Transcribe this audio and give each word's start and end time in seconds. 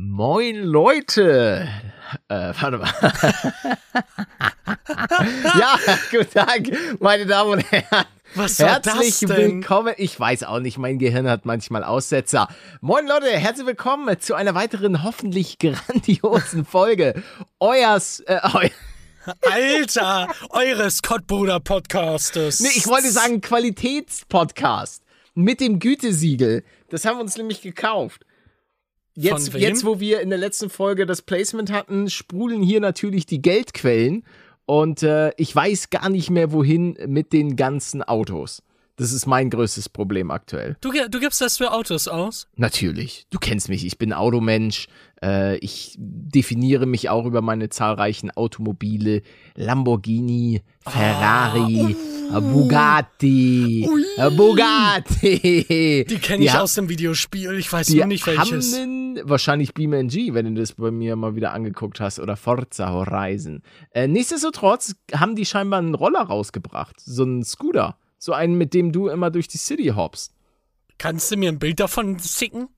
Moin 0.00 0.62
Leute. 0.62 1.68
Äh, 2.28 2.52
warte 2.60 2.78
mal. 2.78 2.88
ja, 5.58 5.76
guten 6.12 6.30
Tag, 6.30 6.70
meine 7.00 7.26
Damen 7.26 7.54
und 7.54 7.72
Herren. 7.72 8.04
Was 8.36 8.60
war 8.60 8.68
Herzlich 8.68 9.18
das 9.18 9.28
denn? 9.28 9.60
willkommen. 9.60 9.94
Ich 9.96 10.20
weiß 10.20 10.44
auch 10.44 10.60
nicht, 10.60 10.78
mein 10.78 11.00
Gehirn 11.00 11.28
hat 11.28 11.46
manchmal 11.46 11.82
Aussetzer. 11.82 12.46
Moin 12.80 13.08
Leute, 13.08 13.26
herzlich 13.26 13.66
willkommen 13.66 14.20
zu 14.20 14.36
einer 14.36 14.54
weiteren 14.54 15.02
hoffentlich 15.02 15.58
grandiosen 15.58 16.64
Folge. 16.64 17.20
Euers, 17.58 18.20
äh, 18.20 18.38
eu 18.44 18.68
Alter, 19.50 20.28
eures 20.50 21.02
Kottbruder-Podcastes. 21.02 22.60
nee, 22.60 22.68
ich 22.76 22.86
wollte 22.86 23.10
sagen 23.10 23.40
Qualitätspodcast 23.40 25.02
mit 25.34 25.58
dem 25.58 25.80
Gütesiegel. 25.80 26.62
Das 26.88 27.04
haben 27.04 27.16
wir 27.16 27.22
uns 27.22 27.36
nämlich 27.36 27.62
gekauft. 27.62 28.24
Jetzt, 29.20 29.52
jetzt, 29.54 29.84
wo 29.84 29.98
wir 29.98 30.20
in 30.20 30.30
der 30.30 30.38
letzten 30.38 30.70
Folge 30.70 31.04
das 31.04 31.22
Placement 31.22 31.72
hatten, 31.72 32.08
sprudeln 32.08 32.62
hier 32.62 32.78
natürlich 32.78 33.26
die 33.26 33.42
Geldquellen. 33.42 34.22
Und 34.64 35.02
äh, 35.02 35.32
ich 35.36 35.54
weiß 35.54 35.90
gar 35.90 36.08
nicht 36.08 36.30
mehr, 36.30 36.52
wohin 36.52 36.96
mit 37.06 37.32
den 37.32 37.56
ganzen 37.56 38.02
Autos. 38.02 38.62
Das 38.98 39.12
ist 39.12 39.26
mein 39.26 39.48
größtes 39.48 39.88
Problem 39.88 40.32
aktuell. 40.32 40.76
Du, 40.80 40.90
du 40.90 41.20
gibst 41.20 41.40
das 41.40 41.56
für 41.56 41.72
Autos 41.72 42.08
aus? 42.08 42.48
Natürlich. 42.56 43.26
Du 43.30 43.38
kennst 43.38 43.68
mich. 43.68 43.86
Ich 43.86 43.96
bin 43.96 44.12
Automensch. 44.12 44.88
Äh, 45.22 45.56
ich 45.58 45.94
definiere 45.96 46.84
mich 46.84 47.08
auch 47.08 47.24
über 47.24 47.40
meine 47.40 47.68
zahlreichen 47.68 48.32
Automobile. 48.32 49.22
Lamborghini, 49.54 50.62
Ferrari, 50.80 51.96
Bugatti, 52.32 53.88
äh, 54.16 54.30
Bugatti. 54.30 56.04
Die 56.08 56.18
kenne 56.18 56.44
ich 56.44 56.52
aus 56.52 56.74
dem 56.74 56.88
Videospiel. 56.88 57.54
Ich 57.54 57.72
weiß 57.72 57.90
nur 57.90 58.06
nicht 58.06 58.26
welches. 58.26 58.76
haben 58.76 59.20
wahrscheinlich 59.22 59.74
BeamNG, 59.74 60.34
wenn 60.34 60.54
du 60.54 60.60
das 60.60 60.72
bei 60.72 60.90
mir 60.90 61.14
mal 61.14 61.36
wieder 61.36 61.52
angeguckt 61.52 62.00
hast, 62.00 62.18
oder 62.18 62.36
Forza 62.36 62.90
Horizon. 62.92 63.62
Äh, 63.92 64.08
nichtsdestotrotz 64.08 64.96
haben 65.12 65.36
die 65.36 65.46
scheinbar 65.46 65.78
einen 65.78 65.94
Roller 65.94 66.22
rausgebracht. 66.22 66.96
So 66.98 67.22
einen 67.22 67.44
Scooter. 67.44 67.96
So 68.18 68.32
einen, 68.32 68.58
mit 68.58 68.74
dem 68.74 68.92
du 68.92 69.08
immer 69.08 69.30
durch 69.30 69.48
die 69.48 69.58
City 69.58 69.92
hoppst. 69.94 70.34
Kannst 70.98 71.30
du 71.30 71.36
mir 71.36 71.50
ein 71.50 71.58
Bild 71.58 71.78
davon 71.80 72.18
schicken? 72.18 72.68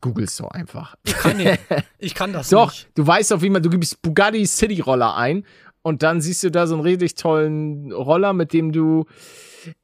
Googlest 0.00 0.38
du 0.38 0.46
einfach. 0.46 0.94
Ich 1.04 1.14
kann, 1.14 1.36
nicht. 1.36 1.58
ich 1.98 2.14
kann 2.14 2.32
das 2.32 2.50
Doch, 2.50 2.70
nicht. 2.70 2.88
du 2.94 3.04
weißt 3.06 3.32
auf 3.32 3.42
jeden 3.42 3.54
Fall, 3.54 3.62
du 3.62 3.70
gibst 3.70 4.00
Bugatti 4.02 4.46
City 4.46 4.80
Roller 4.80 5.16
ein 5.16 5.44
und 5.82 6.04
dann 6.04 6.20
siehst 6.20 6.44
du 6.44 6.50
da 6.50 6.68
so 6.68 6.74
einen 6.74 6.84
richtig 6.84 7.16
tollen 7.16 7.90
Roller, 7.92 8.32
mit 8.32 8.52
dem 8.52 8.70
du. 8.70 9.06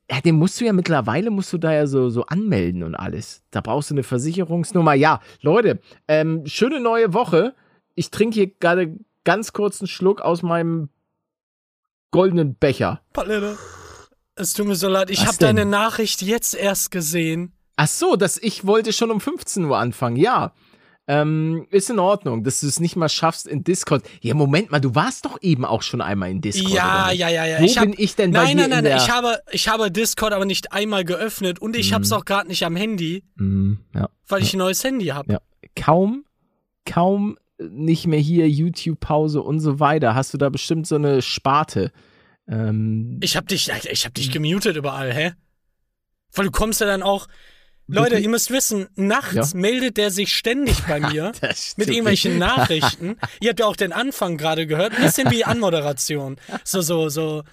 Ja, 0.09 0.21
den 0.21 0.37
musst 0.37 0.61
du 0.61 0.65
ja 0.65 0.73
mittlerweile, 0.73 1.31
musst 1.31 1.53
du 1.53 1.59
da 1.59 1.73
ja 1.73 1.89
so, 1.89 2.11
so 2.11 2.25
anmelden 2.27 2.85
und 2.85 2.95
alles. 2.95 3.43
Da 3.51 3.61
brauchst 3.61 3.91
du 3.91 3.95
eine 3.95 4.05
Versicherungsnummer. 4.05 4.95
Ja, 4.95 5.21
Leute, 5.41 5.81
ähm, 6.07 6.47
schöne 6.47 6.79
neue 6.81 7.13
Woche. 7.13 7.57
Ich 7.97 8.13
trinke 8.13 8.35
hier 8.35 8.47
gerade 8.47 8.97
ganz 9.25 9.53
kurz 9.53 9.81
einen 9.81 9.89
Schluck 9.89 10.21
aus 10.21 10.45
meinem 10.45 10.91
goldenen 12.13 12.55
Becher. 12.55 13.01
Palette. 13.13 13.59
Es 14.37 14.53
tut 14.53 14.67
mir 14.67 14.77
so 14.77 14.89
leid. 14.89 15.11
Ich 15.11 15.27
habe 15.27 15.37
deine 15.39 15.65
Nachricht 15.65 16.23
jetzt 16.23 16.55
erst 16.55 16.91
gesehen. 16.91 17.53
Ach 17.77 17.89
so, 17.89 18.17
dass 18.17 18.39
ich 18.39 18.67
wollte 18.67 18.93
schon 18.93 19.11
um 19.11 19.21
15 19.21 19.65
Uhr 19.65 19.79
anfangen. 19.79 20.17
Ja. 20.17 20.53
Ähm, 21.09 21.67
ist 21.71 21.89
in 21.89 22.01
Ordnung, 22.01 22.43
dass 22.43 22.61
du 22.61 22.67
es 22.67 22.81
nicht 22.81 22.97
mal 22.97 23.09
schaffst 23.09 23.47
in 23.47 23.63
Discord. 23.63 24.03
Ja, 24.23 24.35
Moment 24.35 24.73
mal, 24.73 24.81
du 24.81 24.95
warst 24.97 25.25
doch 25.25 25.39
eben 25.41 25.65
auch 25.65 25.83
schon 25.83 26.01
einmal 26.01 26.31
in 26.31 26.41
Discord. 26.41 26.73
Ja, 26.75 27.13
ja, 27.13 27.29
ja, 27.29 27.47
ja. 27.47 27.61
Wo 27.61 27.65
ich 27.65 27.79
hab, 27.79 27.85
bin 27.85 27.95
ich 27.97 28.17
denn 28.17 28.33
bei 28.33 28.43
Nein, 28.45 28.57
dir 28.57 28.63
nein, 28.63 28.71
nein, 28.71 28.85
in 28.87 28.91
nein. 28.91 29.01
Ich 29.01 29.11
habe, 29.11 29.39
ich 29.53 29.69
habe 29.69 29.91
Discord 29.93 30.33
aber 30.33 30.45
nicht 30.47 30.73
einmal 30.73 31.05
geöffnet 31.05 31.61
und 31.61 31.77
ich 31.77 31.93
hab's 31.93 32.11
auch 32.11 32.25
gerade 32.25 32.49
nicht 32.49 32.65
am 32.65 32.75
Handy, 32.75 33.23
Mhm, 33.37 33.79
ja. 33.95 34.09
weil 34.27 34.43
ich 34.43 34.53
ein 34.55 34.59
neues 34.59 34.83
Handy 34.83 35.07
habe. 35.07 35.33
Ja. 35.35 35.39
Kaum, 35.77 36.25
kaum 36.85 37.39
nicht 37.61 38.07
mehr 38.09 38.19
hier 38.19 38.49
YouTube-Pause 38.49 39.43
und 39.43 39.61
so 39.61 39.79
weiter. 39.79 40.15
Hast 40.17 40.35
du 40.35 40.39
da 40.39 40.49
bestimmt 40.49 40.89
so 40.89 40.97
eine 40.97 41.23
Sparte? 41.23 41.93
Ähm, 42.49 43.19
Ich 43.23 43.37
hab 43.37 43.49
dich, 43.49 43.71
ich 43.91 44.05
hab 44.07 44.15
dich 44.15 44.31
gemutet 44.31 44.77
überall, 44.77 45.13
hä? 45.13 45.33
Weil 46.33 46.47
du 46.47 46.51
kommst 46.51 46.81
ja 46.81 46.87
dann 46.87 47.03
auch. 47.03 47.27
Leute, 47.89 48.19
ihr 48.19 48.29
müsst 48.29 48.51
wissen, 48.51 48.89
nachts 48.97 49.55
meldet 49.55 49.97
der 49.97 50.11
sich 50.11 50.37
ständig 50.37 50.83
bei 50.89 50.99
mir 51.13 51.31
mit 51.77 51.89
irgendwelchen 51.89 52.37
Nachrichten. 52.37 53.17
ihr 53.41 53.51
habt 53.51 53.61
ja 53.61 53.67
auch 53.67 53.77
den 53.77 53.93
Anfang 53.93 54.37
gerade 54.37 54.67
gehört, 54.67 54.95
ein 54.95 55.03
bisschen 55.03 55.31
wie 55.31 55.45
Anmoderation. 55.45 56.37
So, 56.65 56.81
so, 56.81 57.09
so. 57.09 57.45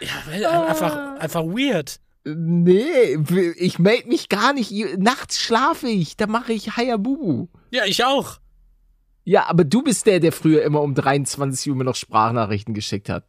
Ja, 0.00 0.10
weil 0.26 0.44
einfach, 0.44 1.18
einfach 1.18 1.42
weird. 1.42 2.00
Nee, 2.24 3.16
ich 3.56 3.78
melde 3.78 4.08
mich 4.08 4.28
gar 4.28 4.52
nicht. 4.52 4.70
Nachts 4.98 5.40
schlafe 5.40 5.88
ich, 5.88 6.16
da 6.18 6.26
mache 6.26 6.52
ich 6.52 6.76
Hayabubu. 6.76 7.48
Ja, 7.70 7.86
ich 7.86 8.04
auch. 8.04 8.38
Ja, 9.24 9.46
aber 9.46 9.64
du 9.64 9.82
bist 9.82 10.06
der, 10.06 10.20
der 10.20 10.32
früher 10.32 10.62
immer 10.62 10.82
um 10.82 10.94
23 10.94 11.70
Uhr 11.70 11.76
mir 11.76 11.84
noch 11.84 11.96
Sprachnachrichten 11.96 12.74
geschickt 12.74 13.08
hat. 13.08 13.24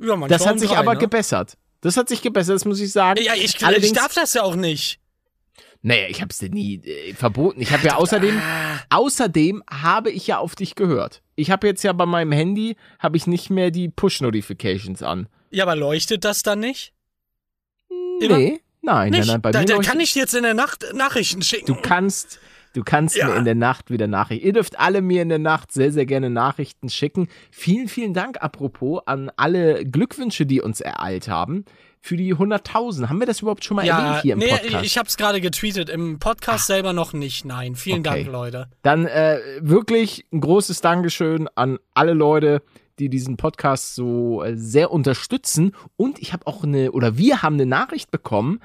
Ja, 0.00 0.08
manchmal 0.16 0.28
Das 0.28 0.46
hat 0.46 0.60
sich 0.60 0.70
drei, 0.70 0.78
aber 0.78 0.94
ne? 0.94 1.00
gebessert. 1.00 1.56
Das 1.80 1.96
hat 1.96 2.08
sich 2.08 2.22
gebessert, 2.22 2.54
das 2.56 2.64
muss 2.64 2.80
ich 2.80 2.90
sagen. 2.92 3.20
Ja, 3.22 3.34
ich, 3.34 3.56
ich 3.56 3.64
Allerdings- 3.66 3.92
darf 3.92 4.14
das 4.14 4.34
ja 4.34 4.42
auch 4.42 4.56
nicht. 4.56 4.98
Naja, 5.80 6.06
ich 6.08 6.20
hab's 6.20 6.38
dir 6.38 6.50
nie 6.50 6.76
äh, 6.84 7.14
verboten. 7.14 7.60
Ich 7.60 7.70
habe 7.72 7.86
ja 7.86 7.94
außerdem, 7.98 8.36
Ah, 8.40 8.78
außerdem 8.90 9.62
habe 9.70 10.10
ich 10.10 10.26
ja 10.26 10.38
auf 10.38 10.56
dich 10.56 10.74
gehört. 10.74 11.22
Ich 11.36 11.52
habe 11.52 11.68
jetzt 11.68 11.84
ja 11.84 11.92
bei 11.92 12.04
meinem 12.06 12.32
Handy, 12.32 12.76
habe 12.98 13.16
ich 13.16 13.28
nicht 13.28 13.48
mehr 13.50 13.70
die 13.70 13.88
Push-Notifications 13.88 15.02
an. 15.04 15.28
ja, 15.50 15.62
aber 15.64 15.76
leuchtet 15.76 16.24
das 16.24 16.42
dann 16.42 16.58
nicht? 16.60 16.92
Immer? 18.20 18.38
Nee, 18.38 18.60
nein, 18.82 19.10
Nicht? 19.10 19.20
nein, 19.20 19.26
nein, 19.28 19.42
bei 19.42 19.50
da, 19.52 19.60
mir 19.60 19.66
da 19.66 19.78
kann 19.78 20.00
ich 20.00 20.14
jetzt 20.16 20.34
in 20.34 20.42
der 20.42 20.54
Nacht 20.54 20.84
Nachrichten 20.94 21.42
schicken. 21.42 21.66
Du 21.66 21.76
kannst, 21.76 22.40
du 22.78 22.84
kannst 22.84 23.16
Ja. 23.16 23.26
mir 23.26 23.34
in 23.34 23.44
der 23.44 23.56
Nacht 23.56 23.90
wieder 23.90 24.06
Nachrichten. 24.06 24.46
Ihr 24.46 24.52
dürft 24.52 24.78
alle 24.78 25.02
mir 25.02 25.22
in 25.22 25.28
der 25.28 25.40
Nacht 25.40 25.72
sehr, 25.72 25.90
sehr 25.90 26.06
gerne 26.06 26.30
Nachrichten 26.30 26.88
schicken. 26.88 27.26
Vielen, 27.50 27.88
vielen 27.88 28.14
Dank, 28.14 28.40
apropos, 28.40 29.02
an 29.06 29.32
alle 29.36 29.84
Glückwünsche, 29.84 30.46
die 30.46 30.60
uns 30.60 30.80
ereilt 30.80 31.28
haben. 31.28 31.64
Für 32.00 32.16
die 32.16 32.32
100.000. 32.36 33.08
Haben 33.08 33.18
wir 33.18 33.26
das 33.26 33.40
überhaupt 33.42 33.64
schon 33.64 33.74
mal 33.74 33.84
ja, 33.84 33.98
erwähnt 33.98 34.22
hier 34.22 34.32
im 34.34 34.38
nee, 34.38 34.48
Podcast? 34.50 34.84
ich 34.84 34.96
hab's 34.96 35.16
gerade 35.16 35.40
getweetet. 35.40 35.90
Im 35.90 36.20
Podcast 36.20 36.68
selber 36.68 36.92
noch 36.92 37.12
nicht. 37.12 37.44
Nein, 37.44 37.74
vielen 37.74 38.06
Okay. 38.06 38.22
Dank, 38.22 38.26
Leute. 38.32 38.68
Dann 38.82 39.06
äh, 39.06 39.40
wirklich 39.60 40.24
ein 40.32 40.40
großes 40.40 40.80
Dankeschön 40.80 41.48
an 41.56 41.78
alle 41.94 42.12
Leute, 42.14 42.62
die 43.00 43.08
diesen 43.08 43.36
Podcast 43.36 43.96
so 43.96 44.44
äh, 44.44 44.56
sehr 44.56 44.92
unterstützen. 44.92 45.72
Und 45.96 46.20
ich 46.20 46.32
habe 46.32 46.46
auch 46.46 46.62
eine, 46.62 46.92
oder 46.92 47.18
wir 47.18 47.42
haben 47.42 47.54
eine 47.54 47.66
Nachricht 47.66 48.12
bekommen, 48.12 48.60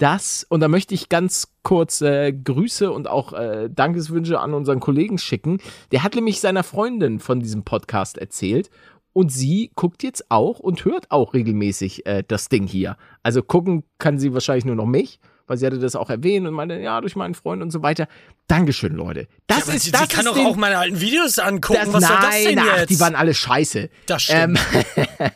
dass, 0.00 0.44
und 0.48 0.60
da 0.60 0.68
möchte 0.68 0.94
ich 0.94 1.08
ganz 1.08 1.52
kurz 1.62 2.00
äh, 2.00 2.32
Grüße 2.32 2.90
und 2.90 3.06
auch 3.08 3.32
äh, 3.32 3.68
Dankeswünsche 3.70 4.40
an 4.40 4.54
unseren 4.54 4.80
Kollegen 4.80 5.18
schicken. 5.18 5.58
Der 5.92 6.02
hat 6.02 6.14
nämlich 6.14 6.40
seiner 6.40 6.62
Freundin 6.64 7.20
von 7.20 7.40
diesem 7.40 7.64
Podcast 7.64 8.18
erzählt. 8.18 8.70
Und 9.12 9.32
sie 9.32 9.72
guckt 9.74 10.04
jetzt 10.04 10.30
auch 10.30 10.60
und 10.60 10.84
hört 10.84 11.10
auch 11.10 11.34
regelmäßig 11.34 12.06
äh, 12.06 12.22
das 12.26 12.48
Ding 12.48 12.66
hier. 12.68 12.96
Also 13.24 13.42
gucken 13.42 13.82
kann 13.98 14.18
sie 14.20 14.32
wahrscheinlich 14.32 14.64
nur 14.64 14.76
noch 14.76 14.86
mich, 14.86 15.18
weil 15.48 15.56
sie 15.56 15.66
hatte 15.66 15.80
das 15.80 15.96
auch 15.96 16.10
erwähnt 16.10 16.46
und 16.46 16.54
meinte, 16.54 16.76
ja, 16.76 17.00
durch 17.00 17.16
meinen 17.16 17.34
Freund 17.34 17.60
und 17.60 17.72
so 17.72 17.82
weiter. 17.82 18.06
Dankeschön, 18.46 18.94
Leute. 18.94 19.26
Das 19.48 19.66
Ja, 19.66 19.74
ist 19.74 19.82
sie, 19.82 19.90
das 19.90 20.02
sie 20.02 20.06
kann 20.08 20.24
doch 20.26 20.38
auch 20.38 20.54
meine 20.54 20.78
alten 20.78 21.00
Videos 21.00 21.40
angucken. 21.40 21.80
das, 21.84 21.92
Was 21.92 22.06
soll 22.06 22.16
nein, 22.18 22.30
das 22.30 22.44
denn 22.44 22.58
ach, 22.60 22.78
jetzt? 22.78 22.90
die 22.90 23.00
waren 23.00 23.16
alle 23.16 23.34
scheiße. 23.34 23.90
das 24.06 24.22
stimmt. 24.22 24.60
Ähm, 24.96 24.96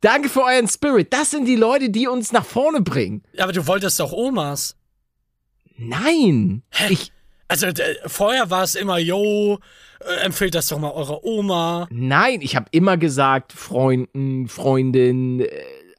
danke 0.00 0.28
für 0.28 0.42
euren 0.42 0.68
Spirit. 0.68 1.12
Das 1.12 1.30
sind 1.30 1.46
die 1.46 1.56
Leute, 1.56 1.90
die 1.90 2.06
uns 2.08 2.32
nach 2.32 2.44
vorne 2.44 2.80
bringen. 2.80 3.22
Ja, 3.32 3.44
aber 3.44 3.52
du 3.52 3.66
wolltest 3.66 3.98
doch 4.00 4.12
Omas. 4.12 4.76
Nein. 5.76 6.62
Ich, 6.88 7.12
Also 7.48 7.66
äh, 7.66 7.96
vorher 8.06 8.50
war 8.50 8.62
es 8.62 8.74
immer, 8.74 8.98
yo, 8.98 9.58
äh, 10.00 10.24
empfehlt 10.24 10.54
das 10.54 10.68
doch 10.68 10.78
mal 10.78 10.92
eurer 10.92 11.24
Oma. 11.24 11.88
nein, 11.90 12.40
ich 12.42 12.54
habe 12.56 12.66
immer 12.70 12.96
gesagt, 12.96 13.52
Freunden, 13.52 14.48
Freundin, 14.48 15.40
äh, 15.40 15.48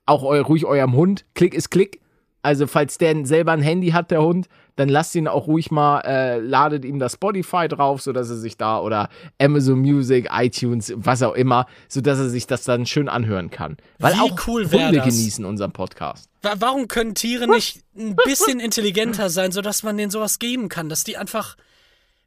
auch 0.06 0.23
eu, 0.23 0.41
ruhig 0.41 0.66
eurem 0.66 0.94
Hund. 0.94 1.25
Klick 1.34 1.53
ist 1.53 1.69
Klick. 1.72 2.00
Also, 2.44 2.66
falls 2.68 2.97
der 2.97 3.25
selber 3.25 3.52
ein 3.52 3.62
Handy 3.62 3.90
hat, 3.90 4.09
der 4.12 4.24
Hund, 4.24 4.47
dann 4.75 4.90
lasst 4.90 5.13
ihn 5.16 5.28
auch 5.28 5.46
ruhig 5.47 5.69
mal, 5.69 6.00
äh, 6.02 6.40
ladet 6.40 6.85
ihm 6.85 6.97
das 6.97 7.13
Spotify 7.13 7.68
drauf, 7.68 8.02
sodass 8.02 8.29
er 8.29 8.38
sich 8.38 8.58
da 8.58 8.79
oder 8.79 9.09
Amazon 9.40 9.79
Music, 9.79 10.28
iTunes, 10.32 10.91
was 10.96 11.22
auch 11.22 11.34
immer, 11.35 11.67
sodass 11.88 12.17
er 12.17 12.29
sich 12.29 12.47
das 12.47 12.64
dann 12.64 12.85
schön 12.88 13.09
anhören 13.09 13.52
kann. 13.52 13.78
Weil 13.99 14.16
Wie 14.16 14.20
auch 14.22 14.47
cool 14.47 14.64
Hunde 14.72 14.93
das? 14.97 15.05
genießen 15.05 15.46
unseren 15.46 15.72
Podcast. 15.72 16.29
Wa- 16.41 16.55
Warum 16.58 16.88
können 16.88 17.14
Tiere 17.14 17.47
nicht 17.47 17.82
ein 17.96 18.16
bisschen 18.26 18.59
intelligenter 18.59 19.29
sein, 19.29 19.52
sodass 19.52 19.84
man 19.84 19.97
denen 19.97 20.09
sowas 20.09 20.40
geben 20.40 20.67
kann? 20.70 20.90
Dass 20.90 21.03
die 21.03 21.17
einfach. 21.17 21.58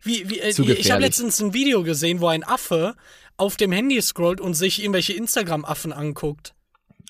Wie, 0.01 0.29
wie, 0.29 0.39
äh, 0.39 0.51
ich 0.51 0.91
habe 0.91 1.01
letztens 1.01 1.41
ein 1.41 1.55
Video 1.55 1.83
gesehen, 1.83 2.21
wo 2.21 2.27
ein 2.29 2.45
Affe 2.45 2.95
auf 3.39 3.57
dem 3.57 3.73
Handy 3.73 4.01
scrollt 4.03 4.41
und 4.41 4.55
sich 4.55 4.81
irgendwelche 4.83 5.15
Instagram-Affen 5.15 5.93
anguckt. 5.95 6.55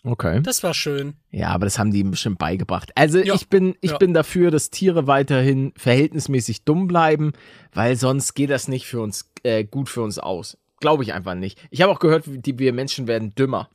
Okay. 0.06 0.42
Das 0.42 0.62
war 0.62 0.74
schön. 0.74 1.14
Ja, 1.30 1.48
aber 1.48 1.64
das 1.64 1.78
haben 1.78 1.90
die 1.90 2.00
ihm 2.00 2.10
bestimmt 2.10 2.38
beigebracht. 2.38 2.92
Also 2.94 3.18
Ja, 3.20 3.34
ich 3.34 3.48
bin, 3.48 3.74
ich 3.80 3.92
ja. 3.92 3.96
bin 3.96 4.12
dafür, 4.12 4.50
dass 4.50 4.68
Tiere 4.68 5.06
weiterhin 5.06 5.72
verhältnismäßig 5.76 6.64
dumm 6.64 6.86
bleiben, 6.86 7.32
weil 7.72 7.96
sonst 7.96 8.34
geht 8.34 8.50
das 8.50 8.68
nicht 8.68 8.86
für 8.86 9.00
uns 9.00 9.30
äh, 9.44 9.64
gut 9.64 9.88
für 9.88 10.02
uns 10.02 10.18
aus. 10.18 10.58
Glaube 10.78 11.02
ich 11.04 11.14
einfach 11.14 11.34
nicht. 11.34 11.58
Ich 11.70 11.80
habe 11.80 11.90
auch 11.90 12.00
gehört, 12.00 12.24
die, 12.26 12.58
wir 12.58 12.74
Menschen 12.74 13.06
werden 13.06 13.34
dümmer. 13.34 13.70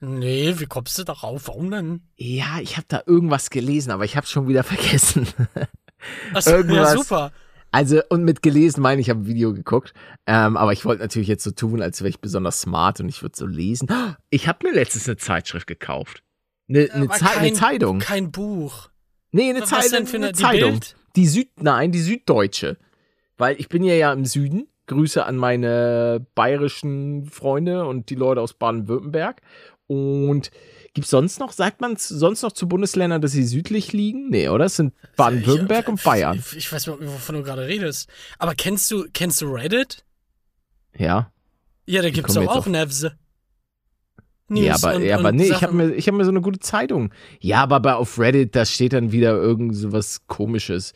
Nee, 0.00 0.54
wie 0.58 0.66
kommst 0.66 0.98
du 0.98 1.04
darauf? 1.04 1.46
Warum 1.48 1.70
denn? 1.70 2.02
Ja, 2.16 2.58
ich 2.60 2.76
habe 2.76 2.86
da 2.88 3.02
irgendwas 3.06 3.50
gelesen, 3.50 3.90
aber 3.92 4.04
ich 4.04 4.16
habe 4.16 4.26
schon 4.26 4.48
wieder 4.48 4.62
vergessen. 4.64 5.28
Achso, 6.34 6.50
ja, 6.50 6.56
Irgendwas. 6.58 6.92
super. 6.94 7.32
Also, 7.70 8.00
und 8.08 8.24
mit 8.24 8.42
gelesen 8.42 8.80
meine 8.80 9.00
ich, 9.00 9.10
habe 9.10 9.20
ein 9.20 9.26
Video 9.26 9.52
geguckt. 9.52 9.92
Ähm, 10.26 10.56
aber 10.56 10.72
ich 10.72 10.84
wollte 10.84 11.02
natürlich 11.02 11.28
jetzt 11.28 11.44
so 11.44 11.50
tun, 11.50 11.82
als 11.82 12.00
wäre 12.00 12.08
ich 12.08 12.20
besonders 12.20 12.60
smart 12.62 13.00
und 13.00 13.08
ich 13.08 13.22
würde 13.22 13.36
so 13.36 13.46
lesen. 13.46 13.88
Ich 14.30 14.48
habe 14.48 14.66
mir 14.66 14.74
letztens 14.74 15.08
eine 15.08 15.16
Zeitschrift 15.18 15.66
gekauft. 15.66 16.22
Eine, 16.68 16.88
eine, 16.92 17.04
Aber 17.04 17.14
Zei- 17.14 17.26
eine 17.36 17.48
kein- 17.48 17.54
Zeitung. 17.54 17.98
Kein 17.98 18.30
Buch. 18.32 18.88
Nee, 19.32 19.50
eine, 19.50 19.60
Was 19.62 19.68
Zei 19.70 19.88
denn 19.90 20.06
für 20.06 20.16
eine 20.16 20.26
eine- 20.26 20.32
die 20.34 20.42
Zeitung. 20.42 20.70
Bild? 20.72 20.96
Die 21.16 21.26
Süd, 21.26 21.48
nein, 21.60 21.92
die 21.92 22.00
Süddeutsche. 22.00 22.76
Weil 23.36 23.56
ich 23.60 23.68
bin 23.68 23.82
ja 23.84 23.94
ja 23.94 24.12
im 24.12 24.24
Süden. 24.24 24.68
Grüße 24.86 25.24
an 25.26 25.36
meine 25.36 26.26
bayerischen 26.34 27.26
Freunde 27.26 27.84
und 27.86 28.08
die 28.08 28.14
Leute 28.14 28.40
aus 28.40 28.54
Baden-Württemberg. 28.54 29.42
Und 29.86 30.50
gibt's 30.94 31.10
sonst 31.10 31.38
noch, 31.40 31.52
sagt 31.52 31.80
man 31.80 31.96
sonst 31.96 32.42
noch 32.42 32.52
zu 32.52 32.68
Bundesländern, 32.68 33.20
dass 33.22 33.32
sie 33.32 33.44
südlich 33.44 33.92
liegen? 33.92 34.28
Nee, 34.30 34.48
oder? 34.48 34.66
Es 34.66 34.76
sind 34.76 34.94
Baden-Württemberg 35.16 35.88
und 35.88 36.02
Bayern. 36.02 36.38
Ich, 36.38 36.56
ich 36.56 36.72
weiß 36.72 36.86
nicht, 36.86 36.98
wovon 37.00 37.36
du 37.36 37.42
gerade 37.42 37.66
redest. 37.66 38.08
Aber 38.38 38.54
kennst 38.54 38.90
du, 38.90 39.06
kennst 39.12 39.40
du 39.40 39.46
Reddit? 39.52 40.04
Ja. 40.96 41.30
Ja, 41.86 42.02
da 42.02 42.10
gibt's 42.10 42.34
doch 42.34 42.42
jetzt 42.42 42.50
auch 42.50 42.56
auf- 42.58 42.66
Nevs. 42.66 43.06
ja, 44.50 44.74
aber, 44.74 44.98
ja, 45.00 45.18
aber 45.18 45.32
nee, 45.32 45.48
ich 45.50 45.62
habe 45.62 45.74
mir, 45.74 45.94
ich 45.94 46.08
hab 46.08 46.14
mir 46.14 46.24
so 46.24 46.30
eine 46.30 46.40
gute 46.40 46.58
Zeitung. 46.58 47.12
Ja, 47.40 47.62
aber 47.62 47.80
bei, 47.80 47.94
auf 47.94 48.18
Reddit, 48.18 48.56
da 48.56 48.64
steht 48.64 48.92
dann 48.92 49.12
wieder 49.12 49.32
irgend 49.32 49.74
so 49.76 49.92
was 49.92 50.26
komisches. 50.26 50.92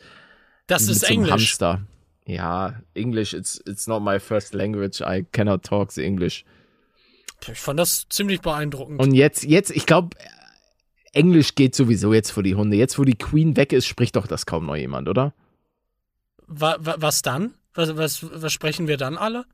Das 0.67 0.87
ist 0.87 1.03
Englisch. 1.03 1.31
Hamster. 1.31 1.81
Ja, 2.25 2.81
English, 2.93 3.33
it's, 3.33 3.61
it's 3.67 3.85
not 3.85 4.01
my 4.01 4.19
first 4.19 4.53
language. 4.53 5.01
I 5.01 5.25
cannot 5.31 5.63
talk 5.63 5.91
the 5.91 6.03
English. 6.03 6.45
Ich 7.51 7.59
fand 7.59 7.79
das 7.79 8.07
ziemlich 8.09 8.41
beeindruckend. 8.41 8.99
Und 8.99 9.13
jetzt, 9.13 9.43
jetzt, 9.43 9.71
ich 9.71 9.85
glaube, 9.85 10.15
Englisch 11.11 11.55
geht 11.55 11.75
sowieso 11.75 12.13
jetzt 12.13 12.31
vor 12.31 12.43
die 12.43 12.55
Hunde. 12.55 12.77
Jetzt, 12.77 12.97
wo 12.97 13.03
die 13.03 13.17
Queen 13.17 13.55
weg 13.57 13.73
ist, 13.73 13.85
spricht 13.85 14.15
doch 14.15 14.27
das 14.27 14.45
kaum 14.45 14.65
noch 14.65 14.75
jemand, 14.75 15.09
oder? 15.09 15.33
wa, 16.47 16.77
wa, 16.79 16.95
was 16.97 17.21
dann? 17.21 17.55
Was, 17.73 17.97
was, 17.97 18.25
was 18.31 18.53
sprechen 18.53 18.87
wir 18.87 18.97
dann 18.97 19.17
alle? 19.17 19.45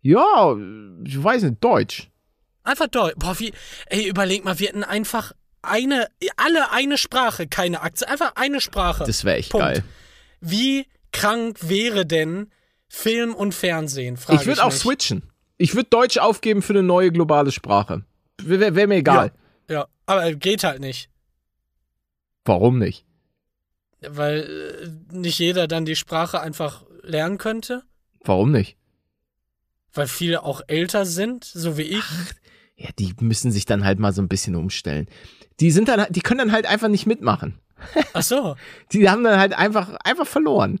Ja, 0.00 0.56
ich 1.04 1.22
weiß 1.22 1.42
nicht, 1.42 1.62
Deutsch. 1.62 2.08
Einfach 2.64 2.88
Deutsch. 2.88 3.14
Boah, 3.18 3.38
wie, 3.38 3.52
ey, 3.86 4.08
überleg 4.08 4.44
mal, 4.44 4.58
wir 4.58 4.68
hätten 4.68 4.84
einfach 4.84 5.32
eine, 5.62 6.08
alle 6.36 6.70
eine 6.72 6.98
Sprache, 6.98 7.46
keine 7.46 7.82
Akzent, 7.82 8.10
einfach 8.10 8.32
eine 8.36 8.60
Sprache. 8.60 9.04
Das 9.04 9.24
wäre 9.24 9.36
echt 9.36 9.50
Punkt. 9.50 9.66
geil. 9.66 9.84
Wie 10.40 10.86
krank 11.12 11.58
wäre 11.62 12.06
denn 12.06 12.50
Film 12.88 13.34
und 13.34 13.54
Fernsehen? 13.54 14.18
Ich 14.30 14.46
würde 14.46 14.64
auch 14.64 14.72
switchen. 14.72 15.22
Ich 15.58 15.74
würde 15.74 15.90
Deutsch 15.90 16.18
aufgeben 16.18 16.62
für 16.62 16.72
eine 16.72 16.84
neue 16.84 17.12
globale 17.12 17.50
Sprache. 17.50 18.04
Wäre 18.40 18.74
wär 18.74 18.86
mir 18.86 18.96
egal. 18.96 19.32
Ja, 19.68 19.86
aber 20.06 20.32
geht 20.34 20.64
halt 20.64 20.80
nicht. 20.80 21.10
Warum 22.44 22.78
nicht? 22.78 23.04
Weil 24.00 24.94
äh, 25.12 25.16
nicht 25.16 25.38
jeder 25.38 25.66
dann 25.66 25.84
die 25.84 25.96
Sprache 25.96 26.40
einfach 26.40 26.84
lernen 27.02 27.38
könnte. 27.38 27.82
Warum 28.24 28.52
nicht? 28.52 28.76
Weil 29.92 30.06
viele 30.06 30.44
auch 30.44 30.62
älter 30.68 31.04
sind, 31.04 31.44
so 31.44 31.76
wie 31.76 31.82
ich. 31.82 32.04
Ja, 32.76 32.90
die 32.96 33.12
müssen 33.20 33.50
sich 33.50 33.64
dann 33.64 33.84
halt 33.84 33.98
mal 33.98 34.12
so 34.12 34.22
ein 34.22 34.28
bisschen 34.28 34.54
umstellen. 34.54 35.08
Die 35.58 35.72
sind 35.72 35.88
dann, 35.88 36.06
die 36.10 36.20
können 36.20 36.38
dann 36.38 36.52
halt 36.52 36.66
einfach 36.66 36.88
nicht 36.88 37.06
mitmachen. 37.06 37.58
Ach 38.12 38.22
so. 38.22 38.54
Die 38.92 39.10
haben 39.10 39.24
dann 39.24 39.38
halt 39.38 39.52
einfach, 39.52 39.96
einfach 40.04 40.26
verloren. 40.26 40.78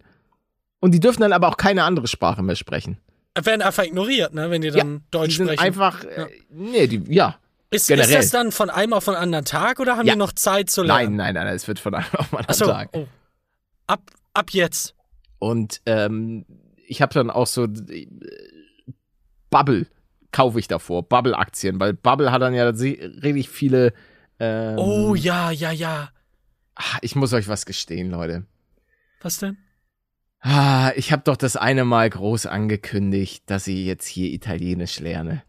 Und 0.78 0.92
die 0.92 1.00
dürfen 1.00 1.22
dann 1.22 1.32
aber 1.32 1.48
auch 1.48 1.56
keine 1.56 1.82
andere 1.82 2.06
Sprache 2.06 2.42
mehr 2.42 2.54
sprechen. 2.54 2.98
Werden 3.46 3.62
einfach 3.62 3.84
ignoriert, 3.84 4.34
ne, 4.34 4.50
wenn 4.50 4.62
die 4.62 4.70
dann 4.70 4.98
Die 4.98 5.10
Deutsch 5.10 5.36
sind 5.36 5.46
sprechen. 5.46 5.60
einfach, 5.62 6.04
äh, 6.04 6.26
nee, 6.50 6.86
die, 6.86 7.02
ja. 7.12 7.38
ist, 7.70 7.90
ist 7.90 8.12
das 8.14 8.30
dann 8.30 8.52
von 8.52 8.70
einem 8.70 8.92
auf 8.92 9.04
den 9.06 9.14
anderen 9.14 9.44
Tag 9.44 9.80
oder 9.80 9.96
haben 9.96 10.06
Ja. 10.06 10.14
die 10.14 10.18
noch 10.18 10.32
Zeit 10.32 10.70
zu 10.70 10.82
Nein, 10.82 11.16
lernen? 11.16 11.16
nein, 11.16 11.34
nein, 11.34 11.46
es 11.48 11.66
wird 11.68 11.78
von 11.80 11.94
einem 11.94 12.06
auf 12.16 12.30
den 12.30 12.38
Ach 12.46 12.54
so. 12.54 12.64
anderen 12.66 12.90
Tag. 12.90 12.90
Oh. 12.94 13.06
Ab, 13.86 14.00
ab 14.34 14.50
jetzt. 14.50 14.94
Und 15.38 15.80
ähm, 15.86 16.44
ich 16.86 17.00
habe 17.02 17.14
dann 17.14 17.30
auch 17.30 17.46
so 17.46 17.64
äh, 17.64 18.08
Bubble 19.50 19.86
kaufe 20.30 20.58
ich 20.58 20.68
davor, 20.68 21.08
Bubble-Aktien, 21.08 21.80
weil 21.80 21.94
Bubble 21.94 22.30
hat 22.30 22.42
dann 22.42 22.52
ja 22.54 22.68
richtig 22.68 23.48
viele. 23.48 23.94
Ähm, 24.38 24.76
Oh 24.78 25.14
ja, 25.14 25.50
ja, 25.50 25.70
ja. 25.72 26.10
ah, 26.74 26.98
Ich 27.00 27.16
muss 27.16 27.32
euch 27.32 27.48
was 27.48 27.64
gestehen, 27.66 28.10
Leute. 28.10 28.44
Was 29.22 29.38
denn? 29.38 29.56
Ah, 30.40 30.92
ich 30.96 31.10
habe 31.12 31.22
doch 31.24 31.36
das 31.36 31.56
eine 31.56 31.84
Mal 31.84 32.08
groß 32.08 32.46
angekündigt, 32.46 33.42
dass 33.46 33.66
ich 33.66 33.84
jetzt 33.84 34.06
hier 34.06 34.30
Italienisch 34.32 35.00
lerne. 35.00 35.42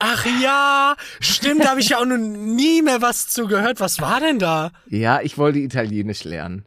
Ach 0.00 0.26
ja, 0.42 0.96
stimmt, 1.20 1.64
da 1.64 1.70
habe 1.70 1.80
ich 1.80 1.90
ja 1.90 1.98
auch 1.98 2.04
noch 2.04 2.18
nie 2.18 2.82
mehr 2.82 3.02
was 3.02 3.28
zu 3.28 3.46
gehört. 3.46 3.80
Was 3.80 4.00
war 4.00 4.20
denn 4.20 4.38
da? 4.38 4.70
Ja, 4.88 5.20
ich 5.20 5.38
wollte 5.38 5.58
Italienisch 5.58 6.24
lernen. 6.24 6.64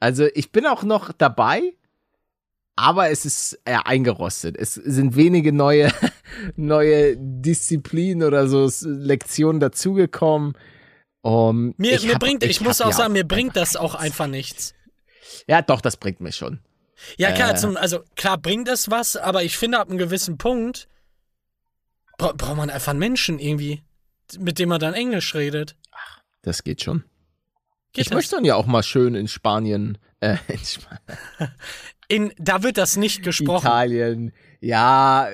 Also 0.00 0.26
ich 0.34 0.50
bin 0.52 0.66
auch 0.66 0.82
noch 0.82 1.12
dabei, 1.12 1.62
aber 2.76 3.10
es 3.10 3.24
ist 3.24 3.60
eher 3.64 3.86
eingerostet. 3.86 4.56
Es 4.56 4.74
sind 4.74 5.16
wenige 5.16 5.52
neue, 5.52 5.92
neue 6.56 7.16
Disziplinen 7.16 8.26
oder 8.26 8.46
so 8.48 8.68
Lektionen 8.88 9.60
dazugekommen. 9.60 10.54
Um, 11.22 11.74
Mir, 11.76 11.94
ich 11.96 12.04
mir 12.06 12.14
hab- 12.14 12.20
bringt, 12.20 12.44
ich, 12.44 12.60
muss 12.60 12.78
hab 12.78 12.86
auch 12.86 12.90
ja 12.92 12.96
sagen, 12.96 13.12
mir 13.12 13.26
bringt 13.26 13.56
das 13.56 13.74
auch 13.76 13.96
einfach 13.96 14.28
nichts. 14.28 14.74
Ja, 15.48 15.62
doch, 15.62 15.80
das 15.80 15.96
bringt 15.96 16.20
mir 16.20 16.32
schon. 16.32 16.60
Ja, 17.16 17.32
klar, 17.32 17.52
Äh. 17.52 17.56
zum, 17.56 17.76
also 17.76 18.00
klar 18.16 18.38
bringt 18.38 18.68
es 18.68 18.90
was, 18.90 19.16
aber 19.16 19.42
ich 19.42 19.56
finde, 19.56 19.78
ab 19.78 19.88
einem 19.88 19.98
gewissen 19.98 20.38
Punkt 20.38 20.88
bra 22.18 22.32
braucht 22.32 22.56
man 22.56 22.70
einfach 22.70 22.90
einen 22.90 22.98
Menschen 22.98 23.38
irgendwie, 23.38 23.82
mit 24.38 24.58
dem 24.58 24.68
man 24.70 24.80
dann 24.80 24.94
Englisch 24.94 25.34
redet. 25.34 25.76
Das 26.42 26.62
geht 26.64 26.82
schon. 26.82 27.04
Geht 27.92 28.02
ich 28.02 28.08
das? 28.08 28.14
möchte 28.16 28.36
dann 28.36 28.44
ja 28.44 28.54
auch 28.56 28.66
mal 28.66 28.82
schön 28.82 29.14
in 29.14 29.28
Spanien, 29.28 29.98
äh, 30.20 30.36
in 30.48 30.58
Spanien, 30.58 31.54
In, 32.08 32.32
da 32.38 32.62
wird 32.62 32.78
das 32.78 32.96
nicht 32.96 33.22
gesprochen. 33.22 33.66
Italien, 33.66 34.32
ja, 34.60 35.28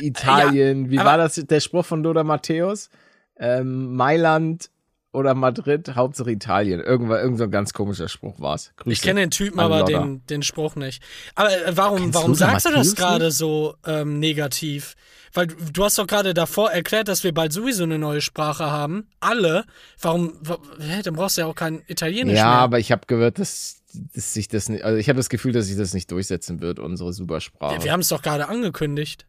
Italien. 0.00 0.90
Wie 0.90 0.98
aber- 0.98 1.10
war 1.10 1.18
das 1.18 1.34
der 1.34 1.60
Spruch 1.60 1.84
von 1.84 2.02
Lothar 2.02 2.24
Matthäus? 2.24 2.88
Ähm, 3.36 3.94
Mailand 3.96 4.70
oder 5.12 5.34
Madrid, 5.34 5.94
Hauptsache 5.94 6.30
Italien. 6.30 6.80
Irgendwann, 6.80 7.20
irgend 7.20 7.38
so 7.38 7.44
ein 7.44 7.50
ganz 7.50 7.72
komischer 7.74 8.08
Spruch 8.08 8.40
war's. 8.40 8.72
Grüße. 8.76 8.92
Ich 8.92 9.02
kenne 9.02 9.20
den 9.20 9.30
Typen, 9.30 9.60
aber 9.60 9.84
den, 9.84 10.24
den 10.26 10.42
Spruch 10.42 10.74
nicht. 10.74 11.02
Aber 11.34 11.50
äh, 11.50 11.76
warum, 11.76 11.98
Kennst 11.98 12.14
warum 12.14 12.30
Lothar 12.32 12.50
sagst 12.50 12.66
du 12.66 12.70
das 12.72 12.94
gerade 12.94 13.30
so 13.30 13.74
ähm, 13.86 14.18
negativ? 14.18 14.94
Weil 15.34 15.48
du, 15.48 15.54
du 15.72 15.84
hast 15.84 15.98
doch 15.98 16.06
gerade 16.06 16.32
davor 16.34 16.70
erklärt, 16.72 17.08
dass 17.08 17.24
wir 17.24 17.32
bald 17.34 17.52
sowieso 17.52 17.84
eine 17.84 17.98
neue 17.98 18.20
Sprache 18.22 18.70
haben. 18.70 19.06
Alle. 19.20 19.64
Warum? 20.00 20.32
wa- 20.40 20.58
Hä, 20.80 21.02
dann 21.02 21.14
brauchst 21.14 21.36
du 21.36 21.42
ja 21.42 21.46
auch 21.46 21.54
kein 21.54 21.82
Italienisch 21.88 22.36
Ja, 22.38 22.44
mehr. 22.46 22.54
aber 22.58 22.78
ich 22.78 22.90
habe 22.90 23.02
gehört, 23.06 23.38
dass, 23.38 23.82
dass 24.14 24.32
sich 24.32 24.48
das 24.48 24.68
nicht, 24.70 24.82
also 24.82 24.96
ich 24.98 25.08
habe 25.10 25.18
das 25.18 25.28
Gefühl, 25.28 25.52
dass 25.52 25.66
sich 25.66 25.76
das 25.76 25.92
nicht 25.94 26.10
durchsetzen 26.10 26.60
wird, 26.60 26.78
unsere 26.78 27.12
Supersprache. 27.12 27.76
wir 27.76 27.84
wir 27.84 27.92
haben 27.92 28.00
es 28.00 28.08
doch 28.08 28.22
gerade 28.22 28.48
angekündigt. 28.48 29.26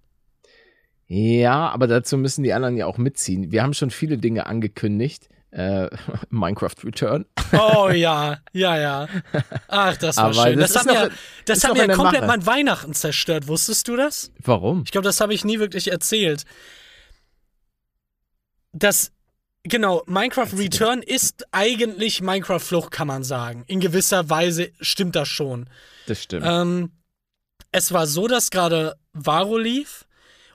Ja, 1.08 1.70
aber 1.70 1.88
dazu 1.88 2.18
müssen 2.18 2.44
die 2.44 2.54
anderen 2.54 2.78
ja 2.78 2.86
auch 2.86 2.98
mitziehen. 2.98 3.52
Wir 3.52 3.62
haben 3.64 3.74
schon 3.74 3.92
viele 3.92 4.18
Dinge 4.18 4.46
angekündigt. 4.46 5.28
Äh, 5.54 5.88
Minecraft 6.30 6.76
Return. 6.84 7.26
Oh 7.54 7.90
ja, 7.90 8.40
ja, 8.54 8.78
ja. 8.80 9.08
Ach, 9.68 9.96
das 9.98 10.18
war 10.18 10.26
Aber 10.26 10.34
schön. 10.48 10.60
das 10.60 10.74
Das, 10.74 10.86
noch- 10.86 10.94
mir, 10.94 11.12
das 11.46 11.64
noch 11.64 11.74
mir 11.76 11.82
in 11.84 11.88
der 11.90 11.96
komplett 11.98 12.22
Mache. 12.22 12.28
mein 12.40 12.46
Weihnachten 12.46 12.94
zerstört. 12.94 13.48
Wusstest 13.48 13.88
du 13.88 13.96
das? 13.96 14.32
Warum? 14.40 14.82
Ich 14.86 14.92
glaube, 14.92 15.06
das 15.06 15.22
habe 15.22 15.34
ich 15.34 15.46
nie 15.46 15.60
wirklich 15.60 15.92
erzählt. 15.92 16.44
Das, 18.72 19.12
genau, 19.64 20.04
Minecraft 20.08 20.58
Return 20.58 21.02
ist 21.04 21.46
eigentlich 21.52 22.22
Minecraft 22.22 22.60
Flucht, 22.60 22.92
kann 22.92 23.08
man 23.08 23.24
sagen. 23.24 23.64
In 23.68 23.80
gewisser 23.80 24.30
Weise 24.30 24.72
stimmt 24.82 25.16
das 25.16 25.28
schon. 25.28 25.70
Das 26.08 26.24
stimmt. 26.24 26.46
Ähm, 26.48 26.92
es 27.72 27.92
war 27.92 28.08
so, 28.08 28.28
dass 28.28 28.50
gerade 28.50 28.96
Varo 29.14 29.58
lief 29.58 30.06